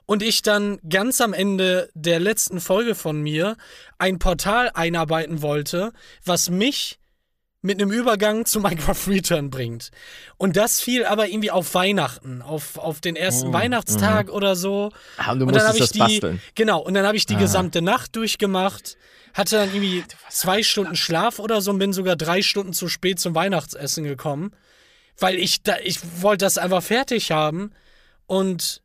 und 0.09 0.23
ich 0.23 0.41
dann 0.41 0.79
ganz 0.89 1.21
am 1.21 1.33
Ende 1.33 1.87
der 1.93 2.19
letzten 2.19 2.59
Folge 2.59 2.95
von 2.95 3.21
mir 3.21 3.57
ein 3.99 4.17
Portal 4.17 4.71
einarbeiten 4.73 5.43
wollte, 5.43 5.91
was 6.25 6.49
mich 6.49 6.97
mit 7.61 7.79
einem 7.79 7.91
Übergang 7.91 8.43
zu 8.45 8.59
Minecraft 8.59 9.05
Return 9.07 9.51
bringt. 9.51 9.91
Und 10.37 10.57
das 10.57 10.81
fiel 10.81 11.05
aber 11.05 11.27
irgendwie 11.27 11.51
auf 11.51 11.75
Weihnachten, 11.75 12.41
auf, 12.41 12.79
auf 12.79 13.01
den 13.01 13.15
ersten 13.15 13.49
Oh, 13.49 13.53
Weihnachtstag 13.53 14.31
oder 14.31 14.55
so. 14.55 14.91
ah, 15.17 15.31
und 15.33 15.41
du 15.41 15.45
und 15.45 15.55
dann 15.55 15.67
habe 15.67 15.77
ich 15.77 15.91
die, 15.91 15.99
basteln. 15.99 16.41
genau, 16.55 16.79
und 16.79 16.95
dann 16.95 17.05
habe 17.05 17.15
ich 17.15 17.27
die 17.27 17.35
Ah. 17.35 17.39
gesamte 17.39 17.83
Nacht 17.83 18.15
durchgemacht, 18.15 18.97
hatte 19.35 19.57
dann 19.57 19.69
irgendwie 19.75 20.03
zwei 20.31 20.63
Stunden 20.63 20.95
Schlaf 20.95 21.37
oder 21.37 21.61
so 21.61 21.69
und 21.69 21.77
bin 21.77 21.93
sogar 21.93 22.15
drei 22.15 22.41
Stunden 22.41 22.73
zu 22.73 22.87
spät 22.87 23.19
zum 23.19 23.35
Weihnachtsessen 23.35 24.05
gekommen, 24.05 24.53
weil 25.19 25.35
ich 25.37 25.61
da, 25.61 25.75
ich 25.83 25.99
wollte 26.23 26.45
das 26.45 26.57
einfach 26.57 26.81
fertig 26.81 27.29
haben 27.31 27.73
und 28.25 28.81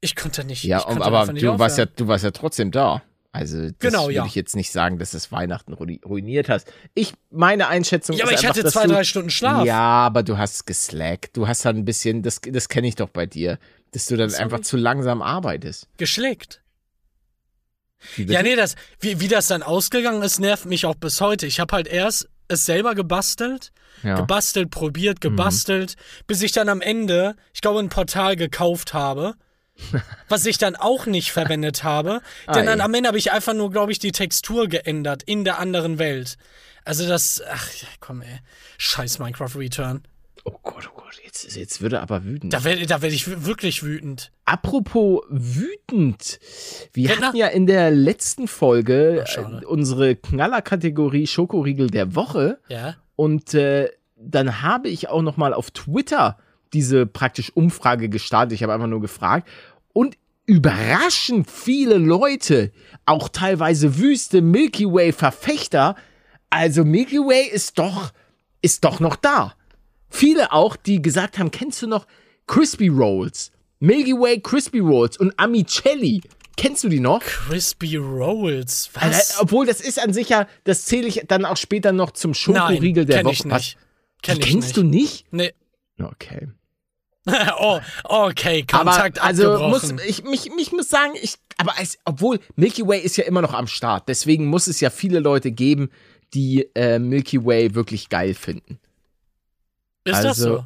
ich 0.00 0.16
konnte 0.16 0.44
nicht. 0.44 0.64
Ja, 0.64 0.78
ich 0.78 0.84
konnte 0.84 1.04
aber 1.04 1.32
nicht 1.32 1.44
du 1.44 1.58
warst 1.58 1.78
ja, 1.78 1.86
du 1.86 2.08
warst 2.08 2.24
ja 2.24 2.30
trotzdem 2.30 2.70
da. 2.70 3.02
Also 3.32 3.62
das 3.70 3.74
Genau, 3.78 4.04
würde 4.06 4.14
ja. 4.14 4.26
ich 4.26 4.34
jetzt 4.34 4.56
nicht 4.56 4.72
sagen, 4.72 4.98
dass 4.98 5.12
das 5.12 5.30
Weihnachten 5.30 5.72
ruini- 5.72 6.04
ruiniert 6.04 6.48
hast. 6.48 6.72
Ich 6.94 7.14
meine 7.30 7.68
Einschätzung 7.68 8.16
Ja, 8.16 8.24
ist 8.24 8.28
aber 8.30 8.32
ich 8.40 8.46
einfach, 8.48 8.56
hatte 8.58 8.68
zwei, 8.72 8.86
du, 8.86 8.92
drei 8.94 9.04
Stunden 9.04 9.30
Schlaf. 9.30 9.64
Ja, 9.64 9.78
aber 9.78 10.24
du 10.24 10.36
hast 10.36 10.66
geslackt. 10.66 11.36
Du 11.36 11.46
hast 11.46 11.64
halt 11.64 11.76
ein 11.76 11.84
bisschen, 11.84 12.22
das, 12.24 12.40
das 12.40 12.68
kenne 12.68 12.88
ich 12.88 12.96
doch 12.96 13.08
bei 13.08 13.26
dir, 13.26 13.58
dass 13.92 14.06
du 14.06 14.16
dann 14.16 14.30
Sorry. 14.30 14.42
einfach 14.42 14.60
zu 14.62 14.76
langsam 14.76 15.22
arbeitest. 15.22 15.86
Geschleckt. 15.96 16.60
Ja, 18.16 18.42
nee, 18.42 18.56
das, 18.56 18.76
wie, 18.98 19.20
wie 19.20 19.28
das 19.28 19.46
dann 19.48 19.62
ausgegangen 19.62 20.22
ist, 20.22 20.38
nervt 20.40 20.64
mich 20.64 20.86
auch 20.86 20.94
bis 20.94 21.20
heute. 21.20 21.46
Ich 21.46 21.60
habe 21.60 21.76
halt 21.76 21.86
erst 21.86 22.28
es 22.48 22.64
selber 22.66 22.94
gebastelt, 22.96 23.70
Ja. 24.02 24.16
gebastelt, 24.16 24.70
probiert, 24.70 25.20
gebastelt, 25.20 25.94
bis 26.26 26.42
ich 26.42 26.50
dann 26.52 26.68
am 26.68 26.80
Ende, 26.80 27.36
ich 27.54 27.60
glaube, 27.60 27.78
ein 27.78 27.90
Portal 27.90 28.34
gekauft 28.36 28.92
habe, 28.94 29.34
was 30.28 30.46
ich 30.46 30.58
dann 30.58 30.76
auch 30.76 31.06
nicht 31.06 31.32
verwendet 31.32 31.84
habe. 31.84 32.20
Denn 32.48 32.62
Ei. 32.62 32.66
dann 32.66 32.80
am 32.80 32.94
Ende 32.94 33.08
habe 33.08 33.18
ich 33.18 33.32
einfach 33.32 33.54
nur, 33.54 33.70
glaube 33.70 33.92
ich, 33.92 33.98
die 33.98 34.12
Textur 34.12 34.68
geändert 34.68 35.22
in 35.22 35.44
der 35.44 35.58
anderen 35.58 35.98
Welt. 35.98 36.36
Also 36.84 37.06
das, 37.06 37.42
ach 37.50 37.68
komm 38.00 38.22
ey, 38.22 38.38
scheiß 38.78 39.18
Minecraft 39.18 39.56
Return. 39.56 40.02
Oh 40.44 40.56
Gott, 40.62 40.88
oh 40.90 40.96
Gott, 40.96 41.20
jetzt, 41.22 41.54
jetzt 41.54 41.82
wird 41.82 41.92
er 41.92 42.00
aber 42.00 42.24
wütend. 42.24 42.52
Da 42.52 42.64
werde 42.64 42.86
da 42.86 43.02
werd 43.02 43.12
ich 43.12 43.44
wirklich 43.44 43.82
wütend. 43.82 44.32
Apropos 44.46 45.20
wütend. 45.28 46.40
Wir 46.92 47.10
Rentner? 47.10 47.26
hatten 47.28 47.36
ja 47.36 47.48
in 47.48 47.66
der 47.66 47.90
letzten 47.90 48.48
Folge 48.48 49.24
Ach, 49.24 49.30
schade. 49.30 49.60
äh, 49.62 49.66
unsere 49.66 50.16
Knallerkategorie 50.16 51.26
Schokoriegel 51.26 51.90
der 51.90 52.14
Woche. 52.14 52.58
Ja. 52.68 52.96
Und 53.16 53.52
äh, 53.52 53.90
dann 54.16 54.62
habe 54.62 54.88
ich 54.88 55.08
auch 55.08 55.22
noch 55.22 55.36
mal 55.36 55.52
auf 55.52 55.70
Twitter 55.70 56.38
diese 56.72 57.04
praktisch 57.06 57.50
Umfrage 57.50 58.08
gestartet. 58.08 58.52
Ich 58.52 58.62
habe 58.62 58.72
einfach 58.72 58.86
nur 58.86 59.00
gefragt. 59.00 59.48
Und 59.92 60.16
überraschend 60.46 61.50
viele 61.50 61.96
Leute, 61.98 62.72
auch 63.06 63.28
teilweise 63.28 63.98
wüste 63.98 64.40
Milky 64.42 64.84
Way 64.86 65.12
Verfechter, 65.12 65.96
also 66.50 66.84
Milky 66.84 67.18
Way 67.18 67.48
ist 67.50 67.78
doch, 67.78 68.12
ist 68.62 68.84
doch 68.84 69.00
noch 69.00 69.16
da. 69.16 69.54
Viele 70.08 70.52
auch, 70.52 70.74
die 70.76 71.00
gesagt 71.00 71.38
haben, 71.38 71.50
kennst 71.50 71.80
du 71.82 71.86
noch 71.86 72.06
Crispy 72.46 72.88
Rolls? 72.88 73.52
Milky 73.78 74.12
Way 74.12 74.40
Crispy 74.40 74.80
Rolls 74.80 75.16
und 75.16 75.32
Amicelli. 75.38 76.22
Kennst 76.56 76.84
du 76.84 76.88
die 76.88 77.00
noch? 77.00 77.20
Crispy 77.20 77.96
Rolls. 77.96 78.90
Was? 78.94 79.02
Also, 79.30 79.42
obwohl, 79.42 79.66
das 79.66 79.80
ist 79.80 79.98
an 79.98 80.12
sich 80.12 80.28
ja, 80.28 80.46
das 80.64 80.84
zähle 80.84 81.06
ich 81.06 81.22
dann 81.28 81.44
auch 81.44 81.56
später 81.56 81.92
noch 81.92 82.10
zum 82.10 82.34
Schokoriegel 82.34 83.04
Nein, 83.04 83.06
der 83.06 83.16
kenn 83.18 83.26
Woche. 83.26 83.32
ich 83.34 83.44
nicht. 83.44 83.78
Kenn 84.22 84.34
Die 84.34 84.40
ich 84.42 84.46
kennst 84.48 84.68
nicht. 84.68 84.76
du 84.76 84.82
nicht? 84.82 85.26
Nee. 85.32 85.52
Okay. 85.98 86.48
oh, 87.58 87.80
okay, 88.04 88.64
Kontakt 88.64 89.18
aber 89.18 89.26
also 89.26 89.68
muss 89.68 89.92
ich 90.06 90.24
mich 90.24 90.50
mich 90.54 90.72
muss 90.72 90.88
sagen, 90.88 91.12
ich 91.20 91.34
aber 91.58 91.76
als, 91.76 91.98
obwohl 92.06 92.40
Milky 92.56 92.86
Way 92.86 93.00
ist 93.00 93.16
ja 93.16 93.24
immer 93.24 93.42
noch 93.42 93.52
am 93.52 93.66
Start, 93.66 94.08
deswegen 94.08 94.46
muss 94.46 94.66
es 94.66 94.80
ja 94.80 94.88
viele 94.88 95.20
Leute 95.20 95.52
geben, 95.52 95.90
die 96.32 96.68
äh, 96.74 96.98
Milky 96.98 97.44
Way 97.44 97.74
wirklich 97.74 98.08
geil 98.08 98.34
finden. 98.34 98.80
Ist 100.04 100.24
das 100.24 100.24
also- 100.24 100.56
so? 100.56 100.64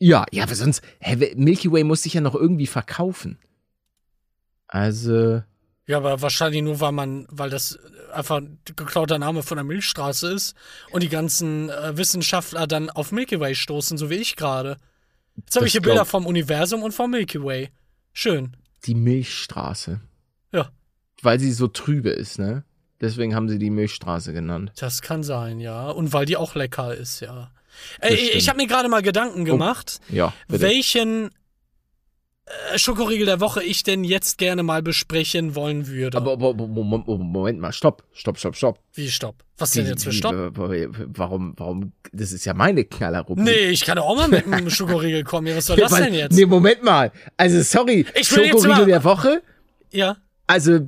Ja, 0.00 0.26
ja, 0.32 0.42
aber 0.42 0.54
sonst 0.56 0.82
hä, 0.98 1.32
Milky 1.36 1.70
Way 1.70 1.84
muss 1.84 2.02
sich 2.02 2.14
ja 2.14 2.20
noch 2.20 2.34
irgendwie 2.34 2.66
verkaufen. 2.66 3.38
Also 4.66 5.42
Ja, 5.86 5.98
aber 5.98 6.20
wahrscheinlich 6.20 6.62
nur, 6.62 6.80
weil 6.80 6.92
man, 6.92 7.26
weil 7.30 7.48
das 7.48 7.78
einfach 8.12 8.38
ein 8.38 8.58
geklauter 8.64 9.18
Name 9.18 9.42
von 9.44 9.56
der 9.56 9.64
Milchstraße 9.64 10.32
ist 10.32 10.56
und 10.90 11.02
die 11.02 11.08
ganzen 11.08 11.70
äh, 11.70 11.96
Wissenschaftler 11.96 12.66
dann 12.66 12.90
auf 12.90 13.12
Milky 13.12 13.38
Way 13.38 13.54
stoßen, 13.54 13.96
so 13.96 14.10
wie 14.10 14.16
ich 14.16 14.34
gerade. 14.34 14.78
Jetzt 15.36 15.56
habe 15.56 15.66
ich 15.66 15.72
hier 15.72 15.80
glaub- 15.80 15.94
Bilder 15.94 16.04
vom 16.04 16.26
Universum 16.26 16.82
und 16.82 16.92
vom 16.92 17.10
Milky 17.10 17.42
Way. 17.42 17.70
Schön. 18.12 18.56
die 18.86 18.94
Milchstraße, 18.94 20.00
Ja, 20.52 20.70
weil 21.22 21.40
sie 21.40 21.52
so 21.52 21.66
trübe 21.68 22.10
ist, 22.10 22.38
ne? 22.38 22.64
Deswegen 23.00 23.34
haben 23.34 23.48
sie 23.48 23.58
die 23.58 23.70
Milchstraße 23.70 24.32
genannt. 24.32 24.72
das 24.78 25.02
kann 25.02 25.22
sein, 25.22 25.58
ja. 25.58 25.90
Und 25.90 26.12
weil 26.12 26.26
die 26.26 26.36
auch 26.36 26.54
lecker 26.54 26.94
ist, 26.94 27.20
ja. 27.20 27.50
Ey, 28.00 28.14
ich 28.14 28.48
habe 28.48 28.58
mir 28.58 28.66
gerade 28.68 28.88
mal 28.88 29.02
Gedanken 29.02 29.44
gemacht, 29.44 30.00
Ja, 30.10 30.32
bitte. 30.48 30.62
welchen 30.62 31.26
äh, 31.26 31.30
Schokoriegel 32.76 33.24
der 33.26 33.40
Woche 33.40 33.62
ich 33.62 33.82
denn 33.84 34.04
jetzt 34.04 34.36
gerne 34.38 34.62
mal 34.62 34.82
besprechen 34.82 35.54
wollen 35.54 35.86
würde. 35.86 36.18
aber, 36.18 36.32
aber, 36.32 36.50
aber 36.50 36.66
Moment, 36.66 37.58
mal, 37.58 37.72
stopp, 37.72 38.02
stopp, 38.12 38.38
stopp, 38.38 38.54
stopp. 38.56 38.78
wie 38.94 39.08
stopp? 39.10 39.36
Was 39.56 39.70
denn 39.70 39.86
Wie- 39.86 39.90
jetzt 39.90 40.04
für 40.04 40.12
Stopp? 40.12 40.34
Warum, 41.16 41.54
warum, 41.56 41.92
das 42.12 42.32
ist 42.32 42.44
ja 42.44 42.52
meine 42.54 42.84
Knallerrubrik. 42.84 43.44
Nee, 43.44 43.70
ich 43.70 43.84
kann 43.84 43.96
doch 43.96 44.04
auch 44.04 44.16
mal 44.16 44.28
mit 44.28 44.46
einem 44.46 44.68
Schokoriegel 44.70 45.22
kommen. 45.24 45.56
Was 45.56 45.66
soll 45.66 45.76
das 45.76 45.92
Weil- 45.92 46.04
denn 46.04 46.14
jetzt? 46.14 46.34
Nee, 46.36 46.44
Moment 46.46 46.82
mal. 46.82 47.12
Also, 47.36 47.62
sorry. 47.62 48.04
Ich 48.14 48.28
Schokoriegel 48.28 48.86
der 48.86 49.04
Woche? 49.04 49.42
Ja. 49.92 50.16
Also, 50.46 50.80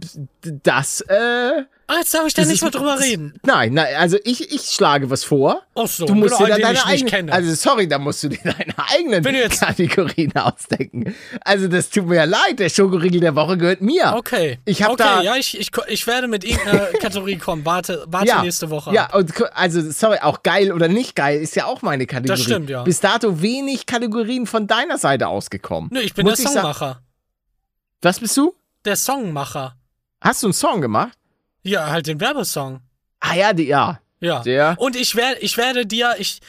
das, 0.43 1.01
äh. 1.03 1.63
Ah, 1.89 1.99
jetzt 1.99 2.13
darf 2.13 2.27
ich 2.27 2.35
da 2.35 2.43
das 2.43 2.49
nicht 2.49 2.57
ist- 2.57 2.63
mehr 2.63 2.71
drüber 2.73 2.99
reden. 2.99 3.35
Nein, 3.45 3.73
nein, 3.75 3.95
also 3.97 4.19
ich, 4.25 4.53
ich 4.53 4.63
schlage 4.63 5.09
was 5.09 5.23
vor. 5.23 5.63
Ach 5.77 5.87
so, 5.87 6.05
Du 6.07 6.15
musst 6.17 6.37
genau, 6.37 6.47
dir 6.47 6.53
dann 6.55 6.61
deine 6.75 6.85
eigenen, 6.85 7.09
kenne. 7.11 7.33
also 7.33 7.55
sorry, 7.55 7.87
da 7.87 7.99
musst 8.01 8.25
du 8.25 8.29
dir 8.29 8.41
deine 8.43 8.75
eigenen 8.77 9.23
jetzt- 9.35 9.61
Kategorien 9.61 10.35
ausdenken. 10.35 11.15
Also 11.43 11.69
das 11.69 11.89
tut 11.91 12.07
mir 12.07 12.17
ja 12.17 12.25
leid, 12.25 12.59
der 12.59 12.71
Schokoriegel 12.71 13.21
der 13.21 13.37
Woche 13.37 13.57
gehört 13.57 13.83
mir. 13.83 14.15
Okay. 14.17 14.59
Ich 14.65 14.83
hab 14.83 14.91
okay, 14.93 15.03
da- 15.05 15.23
ja, 15.23 15.37
ich, 15.37 15.59
ich, 15.61 15.71
ich 15.87 16.07
werde 16.09 16.27
mit 16.27 16.43
irgendeiner 16.43 16.87
Kategorie 17.01 17.37
kommen. 17.37 17.65
Warte, 17.65 18.05
warte 18.09 18.27
Ja, 18.27 18.43
nächste 18.43 18.69
Woche. 18.71 18.93
ja, 18.93 19.15
und 19.15 19.33
also 19.55 19.89
sorry, 19.93 20.19
auch 20.23 20.43
geil 20.43 20.73
oder 20.73 20.89
nicht 20.89 21.15
geil 21.15 21.41
ist 21.41 21.55
ja 21.55 21.67
auch 21.67 21.83
meine 21.83 22.07
Kategorie. 22.07 22.37
Das 22.37 22.43
stimmt, 22.43 22.69
ja. 22.69 22.83
Bis 22.83 22.99
dato 22.99 23.41
wenig 23.43 23.87
Kategorien 23.87 24.47
von 24.47 24.67
deiner 24.67 24.99
Seite 24.99 25.29
ausgekommen. 25.29 25.91
Nö, 25.93 26.01
ich 26.01 26.15
bin 26.15 26.27
Muss 26.27 26.39
der 26.39 26.47
ich 26.47 26.53
Songmacher. 26.53 27.01
Was 28.03 28.19
bist 28.19 28.37
du? 28.37 28.55
Der 28.85 28.97
Songmacher. 28.97 29.77
Hast 30.21 30.43
du 30.43 30.49
einen 30.49 30.53
Song 30.55 30.81
gemacht? 30.81 31.17
Ja, 31.67 31.91
halt 31.91 32.07
den 32.07 32.21
Werbesong. 32.21 32.81
Ah 33.21 33.35
ja, 33.35 33.53
die, 33.53 33.65
ja. 33.65 34.01
Ja. 34.21 34.41
Der. 34.43 34.77
Und 34.79 34.97
ich 34.97 35.15
werde, 35.17 35.41
ich 35.41 35.57
werde 35.57 35.85
dir, 35.87 36.15
ich. 36.19 36.41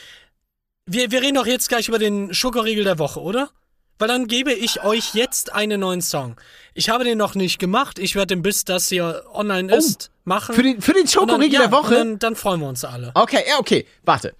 Wir, 0.86 1.10
wir 1.10 1.20
reden 1.20 1.34
doch 1.34 1.46
jetzt 1.46 1.68
gleich 1.68 1.88
über 1.88 1.98
den 1.98 2.32
Schokoriegel 2.32 2.84
der 2.84 2.98
Woche, 2.98 3.20
oder? 3.20 3.50
Weil 3.98 4.08
dann 4.08 4.26
gebe 4.28 4.52
ich 4.52 4.84
euch 4.84 5.12
jetzt 5.14 5.52
einen 5.52 5.80
neuen 5.80 6.00
Song. 6.00 6.36
Ich 6.72 6.88
habe 6.88 7.02
den 7.04 7.18
noch 7.18 7.34
nicht 7.34 7.58
gemacht. 7.58 7.98
Ich 7.98 8.14
werde 8.14 8.28
den, 8.28 8.42
bis 8.42 8.64
das 8.64 8.88
hier 8.88 9.24
online 9.34 9.74
ist, 9.74 10.10
machen. 10.24 10.52
Oh, 10.52 10.54
Für 10.54 10.62
den, 10.62 10.80
für 10.80 10.92
den 10.92 11.02
Und 11.02 11.14
dann- 11.14 11.28
Schokoriegel 11.28 11.52
ja, 11.54 11.60
der 11.62 11.72
Woche? 11.72 11.94
Dann, 11.96 12.18
dann 12.20 12.36
freuen 12.36 12.60
wir 12.60 12.68
uns 12.68 12.84
alle. 12.84 13.10
Okay, 13.14 13.42
ja, 13.48 13.58
okay. 13.58 13.86
Warte. 14.04 14.34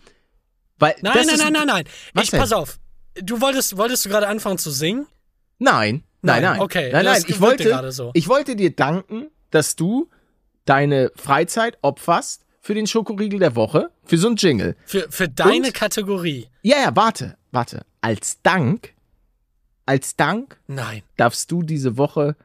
Weil 0.78 0.94
Nein, 1.02 1.12
nein, 1.16 1.28
ist, 1.28 1.38
nein, 1.42 1.52
nein, 1.52 1.66
nein. 1.66 1.84
Was 2.14 2.24
Ich 2.24 2.30
denn? 2.30 2.38
pass 2.40 2.52
auf. 2.52 2.78
Du 3.20 3.40
wolltest, 3.40 3.76
wolltest 3.76 4.04
du 4.04 4.08
gerade 4.10 4.28
anfangen 4.28 4.58
zu 4.58 4.70
singen? 4.70 5.08
Nein, 5.58 6.04
nein, 6.22 6.42
Nein, 6.42 6.52
nein. 6.52 6.60
okay, 6.60 6.90
Nein, 6.92 7.04
nein. 7.04 7.24
Ich 7.26 7.40
wollte, 7.40 7.64
gerade 7.64 7.90
so. 7.90 8.12
ich 8.14 8.28
wollte 8.28 8.54
dir 8.54 8.70
danken, 8.74 9.28
dass 9.50 9.74
du 9.74 10.08
deine 10.68 11.10
Freizeit 11.16 11.78
opferst 11.82 12.44
für 12.60 12.74
den 12.74 12.86
Schokoriegel 12.86 13.38
der 13.38 13.56
Woche, 13.56 13.90
für 14.04 14.18
so 14.18 14.28
ein 14.28 14.36
Jingle. 14.36 14.76
Für, 14.84 15.10
für 15.10 15.28
deine 15.28 15.68
Und? 15.68 15.74
Kategorie? 15.74 16.48
Ja, 16.62 16.78
ja, 16.78 16.96
warte, 16.96 17.36
warte. 17.50 17.86
Als 18.00 18.42
Dank, 18.42 18.94
als 19.86 20.16
Dank 20.16 20.58
Nein. 20.66 21.02
darfst 21.16 21.50
du 21.50 21.62
diese 21.62 21.96
Woche 21.96 22.36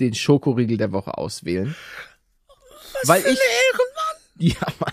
den 0.00 0.14
Schokoriegel 0.14 0.76
der 0.76 0.92
Woche 0.92 1.16
auswählen. 1.16 1.74
weil 3.04 3.24
ich. 3.26 3.38
Ja, 4.36 4.66
Mann. 4.80 4.92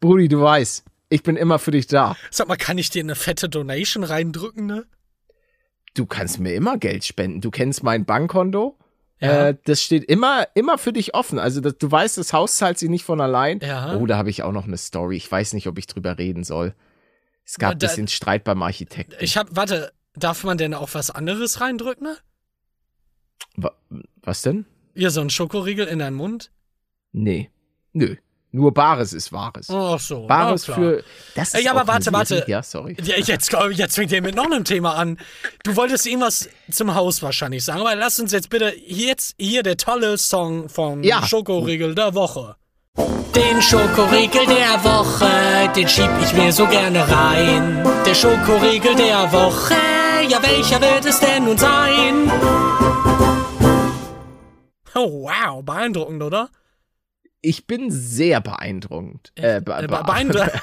Brudi, 0.00 0.28
du 0.28 0.40
weißt, 0.40 0.84
ich 1.08 1.22
bin 1.22 1.36
immer 1.36 1.58
für 1.58 1.72
dich 1.72 1.86
da. 1.86 2.16
Sag 2.30 2.48
mal, 2.48 2.56
kann 2.56 2.78
ich 2.78 2.90
dir 2.90 3.02
eine 3.02 3.16
fette 3.16 3.48
Donation 3.48 4.04
reindrücken, 4.04 4.66
ne? 4.66 4.86
Du 5.94 6.06
kannst 6.06 6.38
mir 6.38 6.54
immer 6.54 6.78
Geld 6.78 7.04
spenden. 7.04 7.40
Du 7.40 7.50
kennst 7.50 7.82
mein 7.82 8.04
Bankkonto. 8.04 8.78
Ja. 9.20 9.48
Äh, 9.48 9.56
das 9.64 9.82
steht 9.82 10.04
immer, 10.04 10.46
immer 10.54 10.76
für 10.78 10.92
dich 10.92 11.14
offen. 11.14 11.38
Also 11.38 11.60
das, 11.60 11.78
du 11.78 11.90
weißt, 11.90 12.18
das 12.18 12.32
Haus 12.32 12.56
zahlt 12.56 12.78
sich 12.78 12.90
nicht 12.90 13.04
von 13.04 13.20
allein. 13.20 13.60
Ja. 13.60 13.96
Oh, 13.96 14.06
da 14.06 14.18
habe 14.18 14.28
ich 14.30 14.42
auch 14.42 14.52
noch 14.52 14.64
eine 14.66 14.76
Story. 14.76 15.16
Ich 15.16 15.30
weiß 15.30 15.54
nicht, 15.54 15.66
ob 15.68 15.78
ich 15.78 15.86
drüber 15.86 16.18
reden 16.18 16.44
soll. 16.44 16.74
Es 17.44 17.58
gab 17.58 17.72
ein 17.72 17.78
bisschen 17.78 18.08
Streit 18.08 18.44
beim 18.44 18.62
Architekten. 18.62 19.16
Ich 19.20 19.36
hab, 19.36 19.54
warte, 19.56 19.92
darf 20.14 20.44
man 20.44 20.58
denn 20.58 20.74
auch 20.74 20.90
was 20.92 21.10
anderes 21.10 21.60
reindrücken? 21.60 22.16
Wa- 23.56 23.74
Was 24.22 24.42
denn? 24.42 24.66
Ja, 24.94 25.10
so 25.10 25.20
ein 25.20 25.30
Schokoriegel 25.30 25.86
in 25.86 25.98
deinen 26.00 26.16
Mund? 26.16 26.50
Nee. 27.12 27.50
Nö. 27.92 28.16
Nur 28.56 28.72
Bares 28.72 29.12
ist 29.12 29.32
Wahres. 29.32 29.68
Ach 29.68 30.00
so. 30.00 30.26
Bares 30.26 30.64
für. 30.64 31.04
Das 31.34 31.52
Ey, 31.52 31.60
ist 31.60 31.68
aber 31.68 31.82
auch 31.82 31.86
warte, 31.88 32.10
warte. 32.10 32.42
Ja, 32.46 32.62
sorry. 32.62 32.96
Ja, 33.02 33.16
jetzt, 33.18 33.54
jetzt 33.72 33.94
fängt 33.94 34.10
ihr 34.12 34.22
mit 34.22 34.34
noch 34.34 34.46
einem 34.46 34.64
Thema 34.64 34.94
an. 34.94 35.18
Du 35.62 35.76
wolltest 35.76 36.06
irgendwas 36.06 36.48
zum 36.70 36.94
Haus 36.94 37.22
wahrscheinlich 37.22 37.62
sagen, 37.62 37.82
aber 37.82 37.94
lass 37.94 38.18
uns 38.18 38.32
jetzt 38.32 38.48
bitte 38.48 38.72
jetzt 38.86 39.34
hier 39.38 39.62
der 39.62 39.76
tolle 39.76 40.16
Song 40.16 40.70
vom 40.70 41.02
Ja. 41.02 41.22
Schokoriegel 41.26 41.94
der 41.94 42.14
Woche. 42.14 42.56
Den 43.34 43.60
Schokoriegel 43.60 44.46
der 44.46 44.82
Woche, 44.82 45.70
den 45.76 45.86
schieb 45.86 46.08
ich 46.22 46.32
mir 46.32 46.50
so 46.50 46.66
gerne 46.66 47.06
rein. 47.06 47.86
Der 48.06 48.14
Schokoriegel 48.14 48.94
der 48.94 49.30
Woche, 49.32 49.74
ja 50.30 50.42
welcher 50.42 50.80
wird 50.80 51.04
es 51.04 51.20
denn 51.20 51.44
nun 51.44 51.58
sein? 51.58 52.30
Oh 54.94 55.24
wow, 55.28 55.62
beeindruckend, 55.62 56.22
oder? 56.22 56.48
Ich 57.46 57.68
bin 57.68 57.92
sehr 57.92 58.40
beeindruckend. 58.40 59.30
Äh, 59.36 59.60
be 59.60 59.72
Äh, 59.72 59.82
be 59.82 60.02
beeindruckend. 60.04 60.50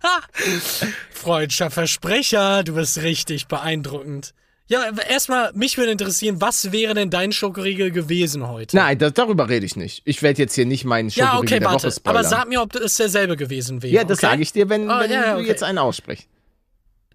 Freudscher 1.10 1.72
Versprecher, 1.72 2.62
du 2.62 2.74
bist 2.74 2.98
richtig 3.02 3.48
beeindruckend. 3.48 4.34
Ja, 4.68 4.88
erstmal, 5.08 5.52
mich 5.54 5.76
würde 5.76 5.90
interessieren, 5.90 6.40
was 6.40 6.70
wäre 6.70 6.94
denn 6.94 7.10
dein 7.10 7.32
Schokoriegel 7.32 7.90
gewesen 7.90 8.46
heute? 8.46 8.76
Nein, 8.76 8.98
das, 8.98 9.14
darüber 9.14 9.48
rede 9.48 9.66
ich 9.66 9.74
nicht. 9.74 10.02
Ich 10.04 10.22
werde 10.22 10.40
jetzt 10.42 10.54
hier 10.54 10.64
nicht 10.64 10.84
meinen 10.84 11.08
ja, 11.08 11.24
Schokoriegel 11.32 11.40
okay, 11.40 11.58
der 11.58 11.68
warte. 11.70 11.86
Woche 11.88 11.92
spoilern. 11.92 12.18
Aber 12.18 12.28
sag 12.28 12.48
mir, 12.48 12.62
ob 12.62 12.76
es 12.76 12.94
derselbe 12.96 13.36
gewesen 13.36 13.82
wäre. 13.82 13.92
ja, 13.92 14.04
das 14.04 14.18
okay? 14.18 14.26
sage 14.28 14.42
ich 14.42 14.52
dir, 14.52 14.68
wenn, 14.68 14.88
Ah, 14.88 15.00
wenn 15.00 15.10
ja, 15.10 15.24
ja, 15.24 15.32
du 15.32 15.38
okay. 15.40 15.48
jetzt 15.48 15.64
einen 15.64 15.78
aussprichst. 15.78 16.28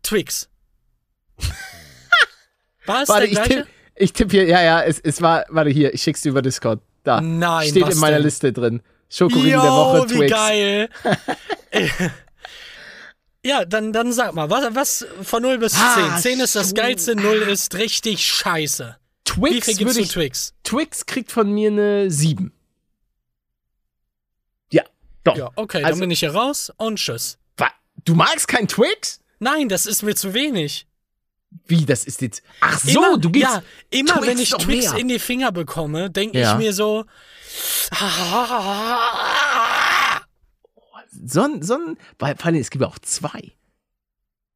Twix. 0.01 0.49
War 2.87 3.03
es 3.03 3.07
Warte, 3.09 3.21
der 3.21 3.29
ich 3.29 3.35
gleiche? 3.35 3.49
tippe 3.61 3.67
ich 3.95 4.11
tipp 4.11 4.31
hier, 4.31 4.45
ja, 4.47 4.61
ja, 4.61 4.81
es, 4.81 4.99
es 4.99 5.21
war, 5.21 5.45
warte 5.49 5.69
hier, 5.69 5.93
ich 5.93 6.01
schick's 6.01 6.23
dir 6.23 6.29
über 6.29 6.41
Discord. 6.41 6.81
Da. 7.03 7.21
Nein, 7.21 7.69
Steht 7.69 7.87
in 7.89 7.97
meiner 7.99 8.17
denn? 8.17 8.23
Liste 8.25 8.53
drin. 8.53 8.81
Schokoriegel 9.09 9.51
der 9.61 9.71
Woche, 9.71 10.09
wie 10.09 10.15
Twix. 10.17 10.31
geil. 10.31 10.89
ja, 13.45 13.65
dann, 13.65 13.93
dann 13.93 14.11
sag 14.13 14.33
mal, 14.33 14.49
was, 14.49 14.73
was 14.75 15.07
von 15.21 15.43
0 15.43 15.57
bis 15.59 15.73
10? 15.73 15.81
Ah, 15.83 16.17
10 16.17 16.39
ist 16.39 16.55
das 16.55 16.73
geilste, 16.73 17.15
0 17.15 17.35
ist 17.43 17.75
richtig 17.75 18.25
scheiße. 18.25 18.97
Wie 19.35 19.51
viel 19.53 19.61
Twix 19.61 19.65
gibst 19.67 19.79
würde 19.81 19.93
du 19.95 20.01
ich, 20.01 20.09
Twix? 20.11 20.53
Twix 20.63 21.05
kriegt 21.05 21.31
von 21.31 21.51
mir 21.51 21.69
eine 21.71 22.09
7. 22.09 22.51
Ja, 24.71 24.83
doch. 25.23 25.35
Ja, 25.37 25.49
okay, 25.55 25.77
Also- 25.83 25.89
dann 25.91 25.99
bin 25.99 26.11
ich 26.11 26.19
hier 26.21 26.33
raus 26.33 26.71
und 26.77 26.97
tschüss. 26.97 27.37
Du 28.05 28.15
magst 28.15 28.47
kein 28.49 28.67
Twix? 28.67 29.21
Nein, 29.39 29.69
das 29.69 29.85
ist 29.85 30.01
mir 30.03 30.13
zu 30.15 30.33
wenig. 30.33 30.87
Wie, 31.65 31.85
das 31.85 32.03
ist 32.05 32.21
jetzt. 32.21 32.41
Ach 32.61 32.79
so, 32.79 32.89
immer, 32.89 33.17
du 33.17 33.29
gibst. 33.29 33.49
Ja, 33.53 33.63
immer 33.89 34.21
wenn 34.25 34.37
ich 34.39 34.49
Twix 34.51 34.91
mehr. 34.91 34.99
in 34.99 35.07
die 35.07 35.19
Finger 35.19 35.51
bekomme, 35.51 36.09
denke 36.09 36.39
Ja. 36.39 36.53
ich 36.53 36.57
mir 36.57 36.73
so. 36.73 37.05
So 41.25 41.41
ein, 41.43 41.61
so 41.61 41.75
ein, 41.75 41.97
weil, 42.19 42.35
vor 42.35 42.47
allem, 42.47 42.55
es 42.55 42.69
gibt 42.69 42.81
ja 42.81 42.87
auch 42.87 42.99
zwei. 42.99 43.53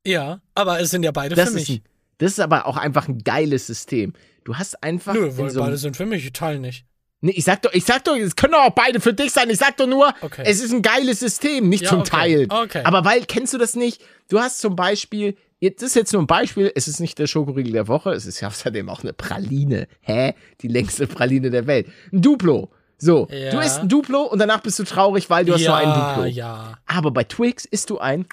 Ja, 0.06 0.42
aber 0.56 0.80
es 0.80 0.90
sind 0.90 1.04
ja 1.04 1.12
beide 1.12 1.36
Das 1.36 1.50
für 1.50 1.56
mich. 1.56 1.70
ein, 1.70 1.82
das 2.18 2.32
ist 2.34 2.40
aber 2.40 2.66
auch 2.66 2.78
einfach 2.78 3.08
ein 3.08 3.20
geiles 3.24 3.68
System. 3.68 4.14
Du 4.44 4.56
hast 4.56 4.82
einfach. 4.84 5.14
Nö, 5.14 5.30
weil 5.38 5.50
so 5.50 5.60
beide 5.60 5.78
sind 5.78 5.96
für 5.98 6.06
mich, 6.06 6.26
ich 6.26 6.34
teile 6.34 6.60
nicht. 6.60 6.86
Nee, 7.20 7.32
ich 7.32 7.46
sag 7.46 7.62
doch, 7.64 7.74
ich 7.74 7.84
sag 7.84 8.04
doch, 8.06 8.16
es 8.16 8.36
können 8.36 8.54
doch 8.54 8.62
auch 8.62 8.70
beide 8.76 9.00
für 9.00 9.14
dich 9.14 9.32
sein. 9.32 9.50
Ich 9.50 9.58
sag 9.58 9.76
doch 9.78 9.88
nur, 9.88 10.14
Okay. 10.22 10.44
es 10.46 10.62
ist 10.62 10.72
ein 10.72 10.82
geiles 10.84 11.20
System, 11.20 11.68
nicht 11.68 11.84
Ja, 11.84 11.90
zum 11.90 12.00
okay. 12.02 12.10
Teilen. 12.12 12.52
Okay. 12.52 12.84
Aber 12.84 13.06
weil, 13.06 13.26
kennst 13.26 13.54
du 13.54 13.58
das 13.58 13.76
nicht? 13.76 14.02
Du 14.30 14.40
hast 14.40 14.60
zum 14.60 14.76
Beispiel, 14.76 15.36
das 15.62 15.82
ist 15.84 15.96
jetzt 15.96 16.14
nur 16.14 16.22
ein 16.22 16.28
Beispiel, 16.28 16.72
es 16.76 16.88
ist 16.88 17.00
nicht 17.00 17.18
der 17.20 17.28
Schokoriegel 17.28 17.72
der 17.74 17.88
Woche, 17.88 18.12
es 18.12 18.26
ist 18.26 18.40
ja 18.42 18.48
außerdem 18.48 18.90
auch 18.90 19.02
eine 19.04 19.14
Praline. 19.14 19.88
Hä? 20.02 20.34
Die 20.62 20.68
längste 20.68 21.08
Praline 21.08 21.50
der 21.50 21.68
Welt. 21.68 21.88
Ein 22.12 22.22
Duplo. 22.22 22.70
So, 23.00 23.28
Ja. 23.32 23.52
du 23.52 23.60
isst 23.60 23.80
ein 23.80 23.90
Duplo 23.90 24.24
und 24.24 24.40
danach 24.40 24.62
bist 24.62 24.80
du 24.80 24.84
traurig, 24.84 25.30
weil 25.30 25.46
du 25.46 25.54
hast 25.54 25.62
ja, 25.62 25.70
nur 25.70 25.78
ein 25.78 26.16
Duplo. 26.16 26.26
ja. 26.30 26.74
Aber 26.88 27.12
bei 27.12 27.24
Twix 27.24 27.66
isst 27.66 27.90
du 27.90 28.00
ein 28.00 28.26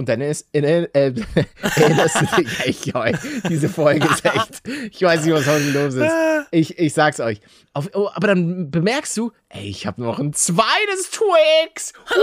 und 0.00 0.08
dann 0.08 0.22
ist, 0.22 0.46
äh, 0.54 0.84
äh, 0.94 1.12
erinnerst 1.76 2.22
du 2.22 2.36
dich, 2.36 2.58
ich, 2.64 2.94
ey, 2.94 3.14
diese 3.50 3.68
Folge 3.68 4.08
ist 4.08 4.24
echt, 4.24 4.66
ich 4.66 5.02
weiß 5.02 5.26
nicht, 5.26 5.34
was 5.34 5.46
heute 5.46 5.70
los 5.72 5.92
ist. 5.94 6.10
Ich, 6.52 6.78
ich 6.78 6.94
sag's 6.94 7.20
euch. 7.20 7.42
Auf, 7.74 7.90
oh, 7.92 8.08
aber 8.14 8.28
dann 8.28 8.70
bemerkst 8.70 9.14
du, 9.18 9.30
ey, 9.50 9.68
ich 9.68 9.86
habe 9.86 10.00
noch 10.00 10.18
ein 10.18 10.32
zweites 10.32 11.10
Twix. 11.10 11.92
Leo, 12.14 12.16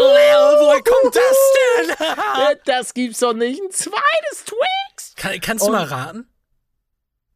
woher 0.58 0.82
kommt 0.82 1.16
das 1.16 1.98
denn? 2.00 2.58
Das 2.66 2.96
gibt's 2.96 3.20
doch 3.20 3.36
nicht, 3.36 3.62
ein 3.62 3.70
zweites 3.70 4.46
Twix. 4.46 5.14
Kann, 5.16 5.40
kannst 5.40 5.62
du 5.64 5.68
Und- 5.68 5.74
mal 5.76 5.84
raten? 5.86 6.28